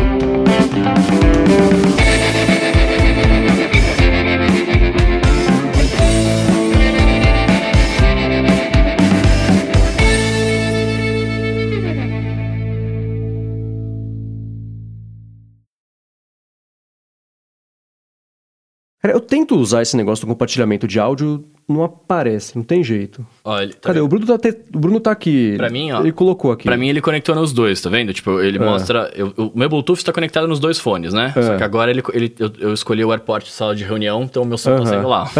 Cara, 19.01 19.15
eu 19.15 19.19
tento 19.19 19.55
usar 19.55 19.81
esse 19.81 19.97
negócio 19.97 20.25
do 20.25 20.29
compartilhamento 20.29 20.87
de 20.87 20.99
áudio, 20.99 21.43
não 21.67 21.83
aparece, 21.83 22.55
não 22.55 22.63
tem 22.63 22.83
jeito. 22.83 23.25
Olha, 23.43 23.69
tá 23.73 23.87
Cadê? 23.89 23.99
O 23.99 24.07
Bruno 24.07 24.25
tá, 24.27 24.37
te- 24.37 24.57
o 24.75 24.79
Bruno 24.79 24.99
tá 24.99 25.09
aqui. 25.11 25.55
Pra 25.57 25.69
mim, 25.71 25.91
ó, 25.91 26.01
Ele 26.01 26.11
colocou 26.11 26.51
aqui. 26.51 26.65
Pra 26.65 26.77
mim, 26.77 26.87
ele 26.87 27.01
conectou 27.01 27.33
nos 27.33 27.51
dois, 27.51 27.81
tá 27.81 27.89
vendo? 27.89 28.13
Tipo, 28.13 28.39
ele 28.41 28.59
mostra. 28.59 29.11
eu- 29.15 29.33
o 29.37 29.51
meu 29.57 29.67
Bluetooth 29.69 29.97
está 29.99 30.13
conectado 30.13 30.47
nos 30.47 30.59
dois 30.59 30.77
fones, 30.79 31.13
né? 31.13 31.33
É. 31.35 31.41
Só 31.41 31.57
que 31.57 31.63
agora 31.63 31.89
ele, 31.89 32.03
ele- 32.13 32.35
eu, 32.37 32.51
eu 32.59 32.73
escolhi 32.73 33.03
o 33.03 33.11
AirPort 33.11 33.45
de 33.45 33.51
sala 33.51 33.75
de 33.75 33.83
reunião, 33.83 34.21
então 34.23 34.43
o 34.43 34.45
meu 34.45 34.57
som 34.57 34.71
tá 34.71 34.75
Aham. 34.77 34.85
saindo 34.85 35.07
lá. 35.07 35.31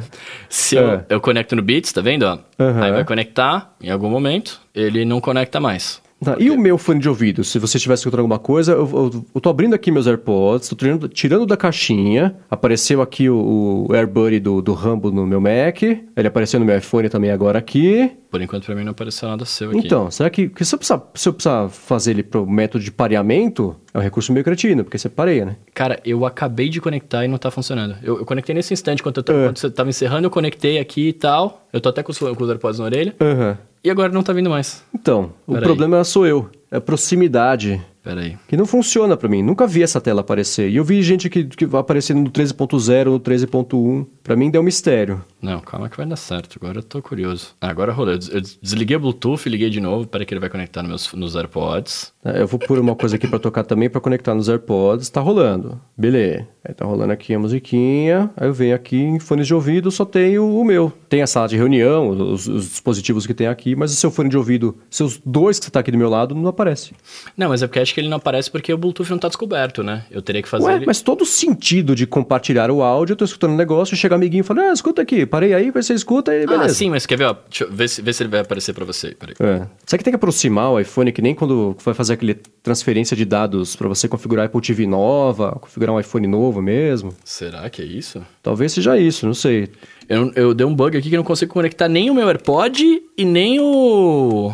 Se 0.48 0.76
eu, 0.76 0.90
É. 0.90 1.04
eu 1.10 1.20
conecto 1.20 1.54
no 1.54 1.62
Beats, 1.62 1.92
tá 1.92 2.00
vendo? 2.00 2.22
ó? 2.22 2.38
Aham. 2.58 2.82
Aí 2.82 2.92
vai 2.92 3.04
conectar 3.04 3.74
em 3.82 3.90
algum 3.90 4.08
momento, 4.08 4.60
ele 4.74 5.04
não 5.04 5.20
conecta 5.20 5.60
mais. 5.60 6.00
Tá, 6.22 6.36
e 6.38 6.50
o 6.50 6.58
meu 6.58 6.76
fone 6.76 7.00
de 7.00 7.08
ouvido? 7.08 7.42
Se 7.42 7.58
você 7.58 7.78
estivesse 7.78 8.00
escutando 8.00 8.20
alguma 8.20 8.38
coisa, 8.38 8.72
eu, 8.72 8.88
eu, 8.92 9.24
eu 9.34 9.40
tô 9.40 9.48
abrindo 9.48 9.74
aqui 9.74 9.90
meus 9.90 10.06
AirPods, 10.06 10.68
tô 10.68 10.76
tirando, 10.76 11.08
tirando 11.08 11.46
da 11.46 11.56
caixinha, 11.56 12.36
apareceu 12.50 13.00
aqui 13.00 13.30
o, 13.30 13.86
o 13.88 13.94
AirBuddy 13.94 14.38
do, 14.38 14.60
do 14.60 14.74
Rambo 14.74 15.10
no 15.10 15.26
meu 15.26 15.40
Mac, 15.40 15.82
ele 15.82 16.28
apareceu 16.28 16.60
no 16.60 16.66
meu 16.66 16.76
iPhone 16.76 17.08
também 17.08 17.30
agora 17.30 17.58
aqui. 17.58 18.12
Por 18.30 18.40
enquanto, 18.40 18.66
pra 18.66 18.74
mim, 18.74 18.84
não 18.84 18.92
apareceu 18.92 19.28
nada 19.28 19.44
seu 19.44 19.70
aqui. 19.70 19.78
Então, 19.78 20.10
será 20.10 20.30
que, 20.30 20.48
que 20.48 20.64
se, 20.64 20.74
eu 20.74 20.78
precisar, 20.78 21.02
se 21.14 21.28
eu 21.28 21.32
precisar 21.32 21.68
fazer 21.68 22.12
ele 22.12 22.22
pro 22.22 22.46
método 22.46 22.84
de 22.84 22.92
pareamento, 22.92 23.74
é 23.92 23.98
um 23.98 24.00
recurso 24.02 24.32
meio 24.32 24.44
cretino, 24.44 24.84
porque 24.84 24.98
você 24.98 25.08
pareia, 25.08 25.44
né? 25.44 25.56
Cara, 25.74 25.98
eu 26.04 26.24
acabei 26.24 26.68
de 26.68 26.80
conectar 26.80 27.24
e 27.24 27.28
não 27.28 27.38
tá 27.38 27.50
funcionando. 27.50 27.96
Eu, 28.02 28.18
eu 28.18 28.24
conectei 28.24 28.54
nesse 28.54 28.72
instante, 28.72 29.02
quando, 29.02 29.16
eu 29.26 29.34
É. 29.36 29.46
quando 29.46 29.58
você 29.58 29.70
tava 29.70 29.88
encerrando, 29.88 30.26
eu 30.26 30.30
conectei 30.30 30.78
aqui 30.78 31.08
e 31.08 31.12
tal. 31.12 31.66
Eu 31.72 31.80
tô 31.80 31.88
até 31.88 32.02
com 32.02 32.12
os, 32.12 32.18
com 32.18 32.44
os 32.44 32.48
AirPods 32.50 32.78
na 32.78 32.84
orelha. 32.84 33.14
Aham. 33.20 33.58
E 33.82 33.90
agora 33.90 34.12
não 34.12 34.22
tá 34.22 34.32
vindo 34.32 34.50
mais. 34.50 34.84
Então, 34.94 35.32
o 35.46 35.52
Peraí. 35.52 35.64
problema 35.64 36.04
sou 36.04 36.26
eu, 36.26 36.48
é 36.70 36.76
a 36.76 36.80
proximidade. 36.80 37.80
Pera 38.02 38.20
aí. 38.20 38.36
Que 38.48 38.56
não 38.56 38.64
funciona 38.66 39.16
pra 39.16 39.28
mim. 39.28 39.42
Nunca 39.42 39.66
vi 39.66 39.82
essa 39.82 40.00
tela 40.00 40.22
aparecer. 40.22 40.70
E 40.70 40.76
eu 40.76 40.84
vi 40.84 41.02
gente 41.02 41.28
que, 41.28 41.44
que 41.44 41.66
vai 41.66 41.80
aparecendo 41.80 42.20
no 42.20 42.30
13.0, 42.30 43.04
no 43.06 43.20
13.1. 43.20 44.06
Pra 44.22 44.36
mim 44.36 44.50
deu 44.50 44.60
um 44.60 44.64
mistério. 44.64 45.24
Não, 45.40 45.60
calma 45.60 45.88
que 45.88 45.96
vai 45.96 46.04
dar 46.06 46.16
certo. 46.16 46.58
Agora 46.60 46.78
eu 46.78 46.82
tô 46.82 47.00
curioso. 47.00 47.48
Ah, 47.60 47.68
agora 47.70 47.92
rolou. 47.92 48.12
Eu 48.12 48.18
des- 48.18 48.28
eu 48.28 48.40
desliguei 48.62 48.96
o 48.96 49.00
Bluetooth, 49.00 49.48
liguei 49.48 49.70
de 49.70 49.80
novo. 49.80 50.06
Peraí 50.06 50.26
que 50.26 50.34
ele 50.34 50.40
vai 50.40 50.50
conectar 50.50 50.82
nos, 50.82 50.90
meus, 50.90 51.12
nos 51.14 51.36
AirPods. 51.36 52.12
É, 52.24 52.42
Eu 52.42 52.46
vou 52.46 52.58
pôr 52.60 52.78
uma 52.78 52.94
coisa 52.94 53.16
aqui 53.16 53.26
pra 53.26 53.38
tocar 53.38 53.64
também, 53.64 53.88
pra 53.88 54.00
conectar 54.00 54.34
nos 54.34 54.48
AirPods. 54.48 55.08
Tá 55.08 55.20
rolando. 55.20 55.80
Beleza. 55.96 56.46
Aí 56.62 56.74
tá 56.74 56.84
rolando 56.84 57.12
aqui 57.12 57.32
a 57.32 57.38
musiquinha. 57.38 58.30
Aí 58.36 58.46
eu 58.48 58.52
venho 58.52 58.74
aqui 58.74 58.96
em 58.98 59.18
fones 59.18 59.46
de 59.46 59.54
ouvido, 59.54 59.90
só 59.90 60.04
tenho 60.04 60.46
o 60.46 60.64
meu. 60.64 60.92
Tem 61.08 61.22
a 61.22 61.26
sala 61.26 61.48
de 61.48 61.56
reunião, 61.56 62.10
os, 62.10 62.46
os 62.46 62.68
dispositivos 62.68 63.26
que 63.26 63.32
tem 63.34 63.46
aqui, 63.46 63.74
mas 63.74 63.92
o 63.92 63.96
seu 63.96 64.10
fone 64.10 64.28
de 64.28 64.36
ouvido, 64.36 64.76
seus 64.90 65.18
dois 65.24 65.58
que 65.58 65.70
tá 65.70 65.80
aqui 65.80 65.90
do 65.90 65.96
meu 65.98 66.10
lado, 66.10 66.34
não 66.34 66.48
aparece. 66.48 66.92
Não, 67.36 67.48
mas 67.48 67.62
é 67.62 67.66
porque 67.66 67.80
acho 67.80 67.94
que 67.94 68.00
ele 68.00 68.08
não 68.08 68.18
aparece 68.18 68.50
porque 68.50 68.72
o 68.72 68.78
Bluetooth 68.78 69.10
não 69.10 69.18
tá 69.18 69.28
descoberto, 69.28 69.82
né? 69.82 70.04
Eu 70.10 70.20
teria 70.20 70.42
que 70.42 70.48
fazer 70.48 70.66
Ué, 70.66 70.76
ele... 70.76 70.86
mas 70.86 71.00
todo 71.00 71.24
sentido 71.24 71.94
de 71.96 72.06
compartilhar 72.06 72.70
o 72.70 72.82
áudio, 72.82 73.14
eu 73.14 73.16
tô 73.16 73.24
escutando 73.24 73.52
um 73.52 73.56
negócio, 73.56 73.96
chega 73.96 74.09
amiguinho 74.14 74.40
e 74.40 74.44
fala, 74.44 74.62
ah, 74.62 74.72
escuta 74.72 75.02
aqui, 75.02 75.24
parei 75.26 75.54
aí, 75.54 75.70
você 75.70 75.94
escuta 75.94 76.34
e 76.34 76.46
beleza. 76.46 76.64
Ah, 76.64 76.68
sim, 76.74 76.90
mas 76.90 77.06
quer 77.06 77.16
ver, 77.16 77.24
ó? 77.24 77.32
Deixa 77.48 77.64
eu 77.64 77.72
ver 77.72 77.88
se, 77.88 78.02
ver 78.02 78.12
se 78.12 78.22
ele 78.22 78.30
vai 78.30 78.40
aparecer 78.40 78.72
pra 78.72 78.84
você. 78.84 79.14
Peraí. 79.14 79.34
É. 79.40 79.66
Será 79.86 79.98
que 79.98 80.04
tem 80.04 80.12
que 80.12 80.16
aproximar 80.16 80.70
o 80.70 80.80
iPhone 80.80 81.12
que 81.12 81.22
nem 81.22 81.34
quando 81.34 81.76
vai 81.84 81.94
fazer 81.94 82.14
aquele 82.14 82.34
transferência 82.62 83.16
de 83.16 83.24
dados 83.24 83.76
pra 83.76 83.88
você 83.88 84.08
configurar 84.08 84.46
Apple 84.46 84.60
TV 84.60 84.86
nova, 84.86 85.52
configurar 85.60 85.94
um 85.94 86.00
iPhone 86.00 86.26
novo 86.26 86.60
mesmo? 86.60 87.14
Será 87.24 87.68
que 87.70 87.82
é 87.82 87.84
isso? 87.84 88.22
Talvez 88.42 88.72
seja 88.72 88.98
isso, 88.98 89.26
não 89.26 89.34
sei. 89.34 89.68
Eu, 90.08 90.32
eu 90.34 90.54
dei 90.54 90.66
um 90.66 90.74
bug 90.74 90.96
aqui 90.96 91.08
que 91.08 91.14
eu 91.14 91.18
não 91.18 91.24
consigo 91.24 91.52
conectar 91.52 91.88
nem 91.88 92.10
o 92.10 92.14
meu 92.14 92.28
AirPod 92.28 93.02
e 93.16 93.24
nem 93.24 93.60
o... 93.60 94.52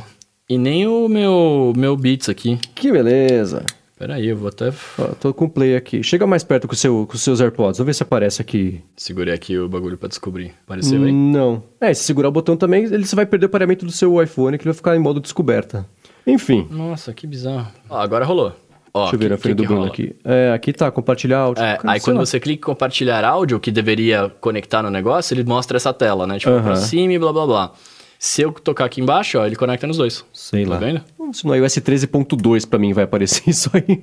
E 0.49 0.57
nem 0.57 0.87
o 0.87 1.09
meu, 1.09 1.73
meu 1.77 1.97
Beats 1.97 2.29
aqui. 2.29 2.57
Que 2.73 2.93
beleza. 2.93 3.65
Pera 3.99 4.17
aí, 4.17 4.27
eu 4.29 4.37
vou 4.37 4.49
até... 4.49 4.71
Ó, 4.99 5.05
tô 5.19 5.33
com 5.33 5.47
o 5.47 5.51
play 5.51 5.75
aqui. 5.75 6.03
Chega 6.03 6.27
mais 6.27 6.45
perto 6.45 6.69
com, 6.69 6.75
seu, 6.75 7.07
com 7.07 7.15
os 7.15 7.23
seus 7.23 7.41
AirPods. 7.41 7.79
Vamos 7.79 7.87
ver 7.87 7.95
se 7.95 8.03
aparece 8.03 8.43
aqui. 8.43 8.83
Segurei 8.95 9.33
aqui 9.33 9.57
o 9.59 9.69
bagulho 9.71 9.97
pra 9.97 10.07
descobrir. 10.07 10.53
Apareceu 10.67 11.03
aí? 11.03 11.11
Não. 11.11 11.63
É, 11.81 11.95
se 11.95 12.05
segurar 12.05 12.29
o 12.29 12.33
botão 12.33 12.59
também, 12.59 12.85
ele 12.85 13.07
você 13.07 13.17
vai 13.17 13.25
perder 13.25 13.47
o 13.47 13.49
pareamento 13.49 13.87
do 13.87 13.93
seu 13.93 14.23
iPhone, 14.23 14.59
que 14.59 14.63
ele 14.65 14.71
vai 14.73 14.77
ficar 14.77 14.95
em 14.95 14.99
modo 14.99 15.19
descoberta. 15.19 15.87
Enfim. 16.27 16.67
Nossa, 16.71 17.15
que 17.15 17.27
bizarro. 17.27 17.69
Ó, 17.89 17.99
agora 17.99 18.25
rolou. 18.27 18.53
Ó, 18.93 19.03
Deixa 19.05 19.17
eu 19.17 19.19
ver 19.19 19.25
que- 19.27 19.31
na 19.31 19.39
frente 19.39 19.57
do 19.57 19.63
Bruno 19.65 19.81
rola? 19.81 19.93
aqui. 19.93 20.15
É, 20.25 20.53
aqui 20.53 20.73
tá, 20.75 20.91
compartilhar 20.91 21.39
áudio. 21.39 21.63
É, 21.65 21.77
Cara, 21.77 21.93
aí 21.95 22.01
quando 22.01 22.19
lá. 22.19 22.27
você 22.27 22.39
clica 22.39 22.61
em 22.61 22.65
compartilhar 22.67 23.25
áudio, 23.25 23.59
que 23.59 23.71
deveria 23.71 24.31
conectar 24.43 24.83
no 24.83 24.91
negócio, 24.91 25.33
ele 25.35 25.45
mostra 25.45 25.77
essa 25.79 25.93
tela, 25.95 26.27
né? 26.27 26.39
Tipo, 26.39 26.51
Aham. 26.53 26.61
aproxime 26.73 27.15
e 27.15 27.19
blá 27.19 27.33
blá 27.33 27.47
blá. 27.47 27.73
Se 28.19 28.43
eu 28.43 28.53
tocar 28.53 28.85
aqui 28.87 29.01
embaixo, 29.01 29.39
ó, 29.39 29.47
ele 29.47 29.57
conecta 29.57 29.87
nos 29.87 29.97
dois. 29.99 30.25
Sei 30.33 30.65
tá 30.65 30.71
lá. 30.71 30.77
vendo? 30.79 31.03
Se 31.33 31.45
no 31.47 31.55
iOS 31.55 31.75
13.2 31.79 32.67
pra 32.69 32.79
mim 32.79 32.93
vai 32.93 33.05
aparecer 33.05 33.43
isso 33.51 33.71
aí. 33.75 34.03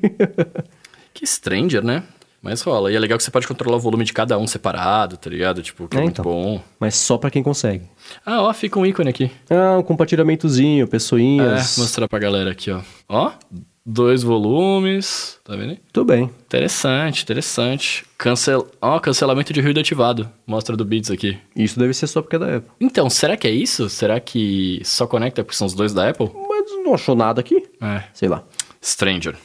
Que 1.13 1.25
stranger, 1.25 1.83
né? 1.83 2.03
Mas 2.41 2.61
rola. 2.61 2.91
E 2.91 2.95
é 2.95 2.99
legal 2.99 3.17
que 3.17 3.23
você 3.23 3.31
pode 3.31 3.47
controlar 3.47 3.77
o 3.77 3.79
volume 3.79 4.03
de 4.03 4.11
cada 4.11 4.37
um 4.37 4.45
separado, 4.45 5.15
tá 5.15 5.29
ligado? 5.29 5.61
Tipo, 5.61 5.87
que 5.87 5.95
é, 5.95 5.99
É, 5.99 6.03
muito 6.03 6.19
então. 6.19 6.31
bom. 6.31 6.61
Mas 6.79 6.95
só 6.95 7.17
pra 7.17 7.31
quem 7.31 7.41
consegue. 7.41 7.85
Ah, 8.25 8.41
ó, 8.41 8.53
fica 8.53 8.77
um 8.77 8.85
ícone 8.85 9.09
aqui. 9.09 9.31
Ah, 9.49 9.77
um 9.77 9.83
compartilhamentozinho, 9.83 10.83
É, 10.83 10.87
pessoinhas. 10.87 11.77
mostrar 11.77 12.07
pra 12.07 12.19
galera 12.19 12.51
aqui, 12.51 12.69
ó. 12.69 12.81
Ó, 13.07 13.31
dois 13.85 14.23
volumes, 14.23 15.39
tá 15.43 15.55
vendo 15.55 15.71
aí? 15.71 15.79
Tudo 15.91 16.07
bem. 16.07 16.29
Interessante, 16.45 17.23
interessante. 17.23 18.05
Cancel... 18.17 18.67
Ó, 18.81 18.99
cancelamento 18.99 19.51
de 19.51 19.61
ruído 19.61 19.79
ativado. 19.79 20.29
Mostra 20.47 20.77
do 20.77 20.85
Beats 20.85 21.11
aqui. 21.11 21.37
Isso 21.55 21.77
deve 21.77 21.93
ser 21.93 22.07
só 22.07 22.21
porque 22.21 22.35
é 22.37 22.39
da 22.39 22.55
Apple. 22.57 22.71
Então, 22.79 23.09
será 23.09 23.35
que 23.35 23.47
é 23.47 23.51
isso? 23.51 23.89
Será 23.89 24.19
que 24.19 24.81
só 24.83 25.05
conecta 25.05 25.43
porque 25.43 25.57
são 25.57 25.67
os 25.67 25.73
dois 25.73 25.93
da 25.93 26.09
Apple? 26.09 26.29
Mas 26.33 26.71
não 26.83 26.93
achou 26.93 27.15
nada 27.15 27.41
aqui? 27.41 27.63
É. 27.81 28.03
Sei 28.13 28.29
lá. 28.29 28.43
Stranger. 28.81 29.35